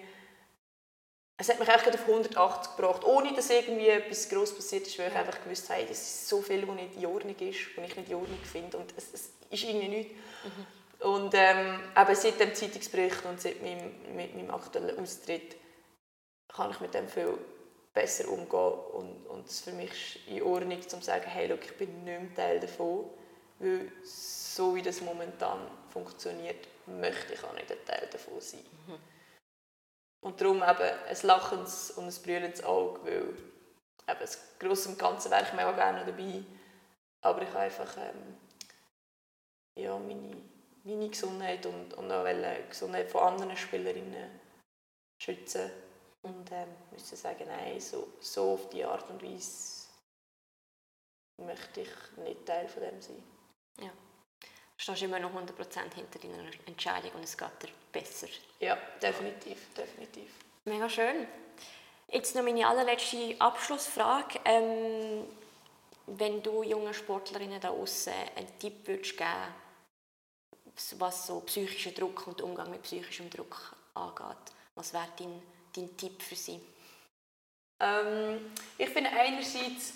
es 1.40 1.50
hat 1.50 1.60
mich 1.60 1.70
auf 1.70 2.08
180 2.08 2.76
gebracht, 2.76 3.04
ohne 3.04 3.32
dass 3.34 3.52
irgendwie 3.52 3.90
etwas 3.90 4.28
groß 4.28 4.56
passiert 4.56 4.88
ist, 4.88 4.98
weil 4.98 5.10
ich 5.10 5.16
einfach 5.16 5.44
gewusst 5.44 5.70
habe, 5.70 5.86
das 5.86 6.02
ist 6.02 6.28
so 6.28 6.42
viel, 6.42 6.68
was 6.68 6.76
nicht 6.76 6.96
in 6.96 7.06
Ordnung 7.06 7.36
ist, 7.38 7.60
was 7.76 7.88
ich 7.88 7.96
nicht 7.96 8.10
in 8.10 8.16
Ordnung 8.16 8.40
finde 8.44 8.78
und 8.78 8.92
es, 8.98 9.14
es 9.14 9.30
ist 9.52 9.64
irgendwie 9.64 9.88
nichts. 9.88 10.14
Mhm. 10.44 10.77
Und 11.00 11.34
ähm, 11.34 11.80
eben 11.96 12.16
seit 12.16 12.40
dem 12.40 12.56
Zeitungsbericht 12.56 13.26
und 13.26 13.40
seit 13.40 13.62
meinem, 13.62 14.16
mit 14.16 14.36
meinem 14.36 14.52
aktuellen 14.52 15.00
Austritt 15.00 15.56
kann 16.48 16.72
ich 16.72 16.80
mit 16.80 16.94
dem 16.94 17.08
viel 17.08 17.38
besser 17.94 18.30
umgehen 18.30 18.80
und, 18.94 19.28
und 19.28 19.48
es 19.48 19.62
für 19.62 19.72
mich 19.72 20.28
in 20.28 20.44
Ordnung, 20.44 20.82
zu 20.88 21.02
sagen, 21.02 21.26
hey, 21.28 21.48
look, 21.48 21.64
ich 21.64 21.78
bin 21.78 22.04
nicht 22.04 22.22
mehr 22.22 22.36
Teil 22.36 22.60
davon, 22.60 23.10
weil 23.60 23.92
so 24.04 24.76
wie 24.76 24.82
das 24.82 25.02
momentan 25.02 25.68
funktioniert, 25.90 26.68
möchte 26.86 27.34
ich 27.34 27.44
auch 27.44 27.54
nicht 27.54 27.72
ein 27.72 27.86
Teil 27.86 28.08
davon 28.12 28.40
sein. 28.40 28.66
Mhm. 28.88 29.00
Und 30.22 30.42
darum 30.42 30.58
eben 30.58 30.66
ein 31.10 31.18
lachendes 31.24 31.92
und 31.92 32.06
ein 32.06 32.24
brüllendes 32.24 32.64
Auge, 32.64 33.04
weil 33.04 33.22
eben 34.10 34.20
das 34.20 34.40
Grosse 34.60 34.90
und 34.90 35.00
Ganze 35.00 35.30
wäre 35.30 35.44
ich 35.44 35.54
mega 35.54 35.72
gerne 35.72 36.06
dabei. 36.06 36.44
Aber 37.22 37.42
ich 37.42 37.50
habe 37.50 37.60
einfach 37.60 37.98
ähm, 37.98 38.38
ja, 39.76 39.98
meine, 39.98 40.36
meine 40.88 41.10
Gesundheit 41.10 41.66
und, 41.66 41.94
und 41.94 42.12
auch 42.12 42.26
die 42.26 42.70
Gesundheit 42.70 43.10
von 43.10 43.22
anderen 43.22 43.58
Spielerinnen 43.58 44.40
schützen. 45.22 45.70
Und 46.24 46.52
ähm, 46.52 46.68
müssen 46.92 47.16
sagen, 47.16 47.46
nein, 47.48 47.80
so, 47.80 48.08
so 48.20 48.54
auf 48.54 48.70
die 48.70 48.84
Art 48.84 49.10
und 49.10 49.22
Weise 49.24 49.88
möchte 51.38 51.82
ich 51.82 51.90
nicht 52.18 52.46
Teil 52.46 52.68
von 52.68 52.84
dem 52.84 53.02
sein. 53.02 53.24
Ja. 53.80 53.90
Du 54.42 54.84
stehst 54.84 55.04
immer 55.04 55.20
noch 55.20 55.32
100% 55.34 55.94
hinter 55.96 56.20
deiner 56.20 56.50
Entscheidung 56.66 57.12
und 57.14 57.24
es 57.24 57.38
geht 57.38 57.64
dir 57.64 57.70
besser. 57.92 58.28
Ja, 58.60 58.78
definitiv, 59.02 59.74
definitiv. 59.74 60.32
Mega 60.66 60.90
schön. 60.90 61.28
Jetzt 62.10 62.36
noch 62.36 62.44
meine 62.44 62.68
allerletzte 62.68 63.36
Abschlussfrage. 63.40 64.40
Ähm, 64.46 65.26
wenn 66.08 66.42
du 66.42 66.64
jungen 66.64 66.94
Sportlerinnen 66.94 67.60
da 67.60 67.70
außen 67.70 68.14
einen 68.36 68.60
Tipp 68.60 68.88
würdest 68.88 69.18
geben, 69.18 69.54
was 71.00 71.28
so 71.28 71.40
psychischen 71.42 71.94
Druck 71.94 72.28
und 72.28 72.42
Umgang 72.42 72.70
mit 72.70 72.84
psychischem 72.84 73.30
Druck 73.30 73.76
angeht, 73.94 74.54
was 74.76 74.94
wäre 74.94 75.08
dein, 75.18 75.42
dein 75.76 75.98
Tipp 75.98 76.22
für 76.22 76.36
sie? 76.36 76.60
Ähm, 77.80 78.52
ich 78.78 78.90
finde 78.90 79.10
einerseits, 79.12 79.94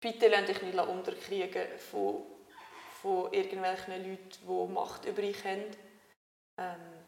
bitte 0.00 0.28
lass 0.28 0.46
dich 0.46 0.62
nicht 0.62 0.78
unterkriegen 0.78 1.78
von, 1.78 2.22
von 3.00 3.32
irgendwelchen 3.32 4.10
Leuten, 4.10 4.28
die 4.42 4.72
Macht 4.72 5.04
über 5.04 5.22
dich 5.22 5.44
haben. 5.44 5.64
Ähm, 6.58 7.04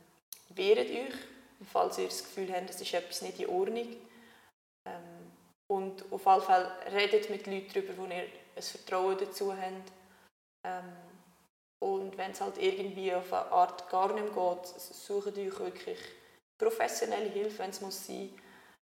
wehret 0.50 0.90
euch, 0.90 1.14
falls 1.70 1.98
ihr 1.98 2.06
das 2.06 2.24
Gefühl 2.24 2.52
habt, 2.54 2.70
es 2.70 2.80
ist 2.80 2.94
etwas 2.94 3.22
nicht 3.22 3.40
in 3.40 3.48
Ordnung. 3.48 3.96
Ähm, 4.86 5.32
und 5.68 6.10
auf 6.12 6.24
jeden 6.24 6.42
Fall 6.42 6.78
redet 6.92 7.28
mit 7.30 7.46
Leuten 7.46 7.72
darüber, 7.72 7.96
wo 7.98 8.06
ihr 8.06 8.28
ein 8.54 8.62
Vertrauen 8.62 9.18
dazu 9.18 9.52
habt. 9.52 9.92
Ähm, 10.64 11.05
und 12.06 12.16
wenn 12.16 12.30
es 12.30 12.40
halt 12.40 12.56
irgendwie 12.58 13.12
auf 13.12 13.32
eine 13.32 13.50
Art 13.50 13.90
gar 13.90 14.12
nicht 14.12 14.32
mehr 14.32 14.54
geht, 14.54 14.66
sucht 14.66 15.36
euch 15.36 15.58
wirklich 15.58 15.98
professionelle 16.56 17.28
Hilfe, 17.30 17.58
wenn 17.58 17.70
es 17.70 17.80
muss 17.80 18.06
sein 18.06 18.30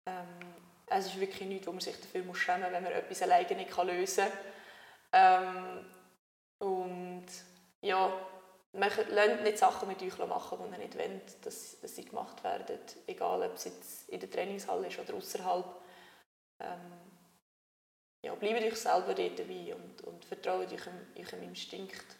ähm, 0.06 0.54
Es 0.86 1.06
ist 1.06 1.18
wirklich 1.18 1.48
nichts, 1.48 1.66
wo 1.66 1.72
man 1.72 1.80
sich 1.80 1.98
dafür 1.98 2.22
muss 2.24 2.36
schämen 2.36 2.64
muss, 2.64 2.72
wenn 2.72 2.82
man 2.82 2.92
etwas 2.92 3.22
alleine 3.22 3.56
nicht 3.56 3.76
lösen 3.82 4.26
kann. 5.10 5.86
Ähm, 6.60 6.66
und 6.68 7.26
ja, 7.80 8.12
lasst 8.72 9.42
nicht 9.42 9.58
Sachen 9.58 9.88
mit 9.88 10.02
euch 10.02 10.18
machen, 10.18 10.58
die 10.58 10.72
ihr 10.72 10.78
nicht 10.78 10.98
wollt, 10.98 11.46
dass, 11.46 11.80
dass 11.80 11.96
sie 11.96 12.04
gemacht 12.04 12.44
werden. 12.44 12.78
Egal, 13.06 13.42
ob 13.42 13.54
es 13.54 13.64
jetzt 13.64 14.08
in 14.10 14.20
der 14.20 14.30
Trainingshalle 14.30 14.88
ist 14.88 14.98
oder 14.98 15.14
außerhalb. 15.14 15.64
Ähm, 16.60 16.92
ja, 18.22 18.34
bleibt 18.34 18.64
euch 18.64 18.76
selber 18.76 19.14
dabei 19.14 19.74
und, 19.74 20.02
und 20.02 20.26
vertraut 20.26 20.70
eurem, 20.70 21.06
eurem 21.16 21.42
Instinkt, 21.44 22.17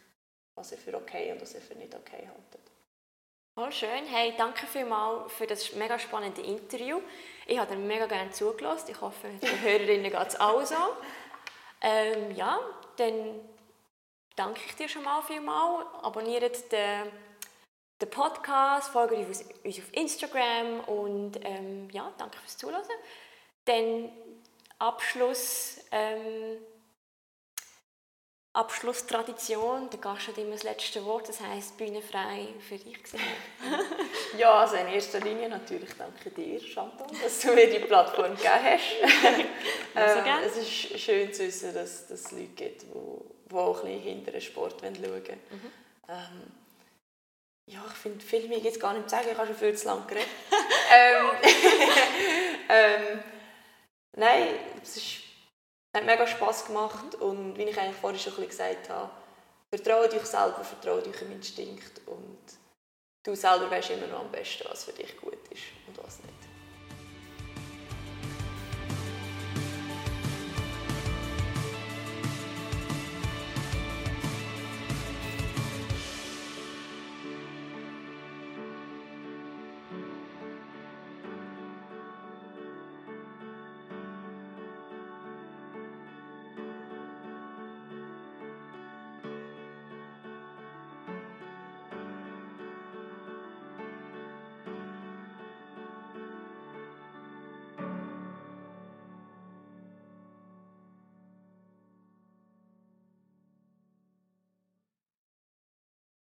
was 0.59 0.72
ihr 0.72 0.78
für 0.78 0.94
okay 0.94 1.32
und 1.32 1.40
was 1.40 1.55
ihr 1.55 1.60
für 1.60 1.74
nicht 1.74 1.94
okay 1.94 2.26
haltet. 2.26 2.60
Voll 3.55 3.72
schön. 3.72 4.06
Hey, 4.06 4.35
danke 4.36 4.66
vielmals 4.66 5.32
für 5.32 5.47
das 5.47 5.72
mega 5.72 5.98
spannende 5.98 6.43
Interview. 6.43 7.01
Ich 7.47 7.59
habe 7.59 7.74
dir 7.74 7.80
mega 7.80 8.06
gerne 8.06 8.30
zugelassen. 8.30 8.90
Ich 8.90 9.01
hoffe, 9.01 9.28
den 9.28 9.60
Hörerinnen 9.62 10.12
geht 10.12 10.28
es 10.28 10.39
auch 10.39 10.64
so. 10.64 10.76
Ähm, 11.80 12.35
ja, 12.36 12.60
dann 12.97 13.40
danke 14.36 14.60
ich 14.66 14.76
dir 14.76 14.89
schon 14.89 15.02
mal 15.02 15.22
vielmal. 15.22 15.86
Abonniert 16.02 16.70
den, 16.72 17.10
den 18.01 18.10
Podcast, 18.10 18.90
folgt 18.90 19.14
uns 19.14 19.44
auf 19.80 19.93
Instagram 19.93 20.80
und 20.80 21.40
ähm, 21.44 21.89
ja, 21.90 22.12
danke 22.18 22.39
fürs 22.39 22.59
Zuhören. 22.59 22.82
Dann 23.64 24.12
Abschluss. 24.78 25.80
Ähm, 25.90 26.59
Abschlusstradition, 28.59 29.89
der 29.89 30.01
Gast 30.01 30.26
hat 30.26 30.36
immer 30.36 30.51
das 30.51 30.64
letzte 30.64 31.05
Wort, 31.05 31.28
das 31.28 31.40
heisst 31.40 31.76
Bühne 31.76 32.02
frei 32.02 32.48
für 32.68 32.76
dich. 32.76 32.98
ja, 34.36 34.52
also 34.52 34.74
in 34.74 34.89
erster 34.89 35.20
Linie 35.20 35.48
natürlich 35.48 35.90
danke 35.97 36.30
dir, 36.30 36.59
Chantal, 36.59 37.06
dass 37.22 37.39
du 37.39 37.52
mir 37.52 37.70
die 37.70 37.78
Plattform 37.78 38.35
gegeben 38.35 38.51
hast. 38.64 38.82
ähm, 39.94 40.43
es 40.44 40.56
ist 40.56 41.01
schön 41.01 41.32
zu 41.32 41.44
wissen, 41.44 41.72
dass, 41.72 42.09
dass 42.09 42.24
es 42.24 42.32
Leute 42.32 42.48
gibt, 42.56 42.82
die, 42.82 42.86
die 43.48 43.55
auch 43.55 43.85
ein 43.85 43.93
bisschen 43.93 44.02
hinter 44.02 44.32
den 44.32 44.40
Sport 44.40 44.80
schauen 44.80 45.02
wollen. 45.02 45.40
Mhm. 45.51 45.72
Ähm, 46.09 46.52
ja, 47.66 47.85
ich 47.86 47.97
finde, 47.97 48.24
viel 48.24 48.48
mehr 48.48 48.59
gibt 48.59 48.74
es 48.74 48.80
gar 48.80 48.93
nicht 48.93 49.09
zu 49.09 49.14
sagen, 49.14 49.28
ich 49.30 49.39
habe 49.39 49.47
schon 49.47 49.56
viel 49.56 49.76
zu 49.76 49.86
lange 49.86 50.05
geredet. 50.09 50.28
ähm, 50.93 51.26
ähm, 52.70 53.20
nein, 54.16 54.48
es 54.82 54.97
ist 54.97 55.27
hat 55.99 56.07
mega 56.07 56.27
Spass 56.27 56.66
gemacht 56.66 57.15
und 57.16 57.57
wie 57.57 57.65
ich 57.65 57.79
eigentlich 57.79 57.97
vorhin 57.97 58.19
schon 58.19 58.47
gesagt 58.47 58.89
habe, 58.89 59.11
vertraue 59.70 60.09
dich 60.09 60.25
selber, 60.25 60.65
vertraue 60.65 61.03
dich 61.03 61.20
im 61.23 61.33
Instinkt 61.33 62.01
und 62.07 62.39
du 63.25 63.35
selber 63.35 63.70
weißt 63.70 63.91
immer 63.91 64.07
noch 64.07 64.20
am 64.20 64.31
besten, 64.31 64.65
was 64.69 64.85
für 64.85 64.93
dich 64.93 65.16
gut 65.20 65.39
ist. 65.51 65.77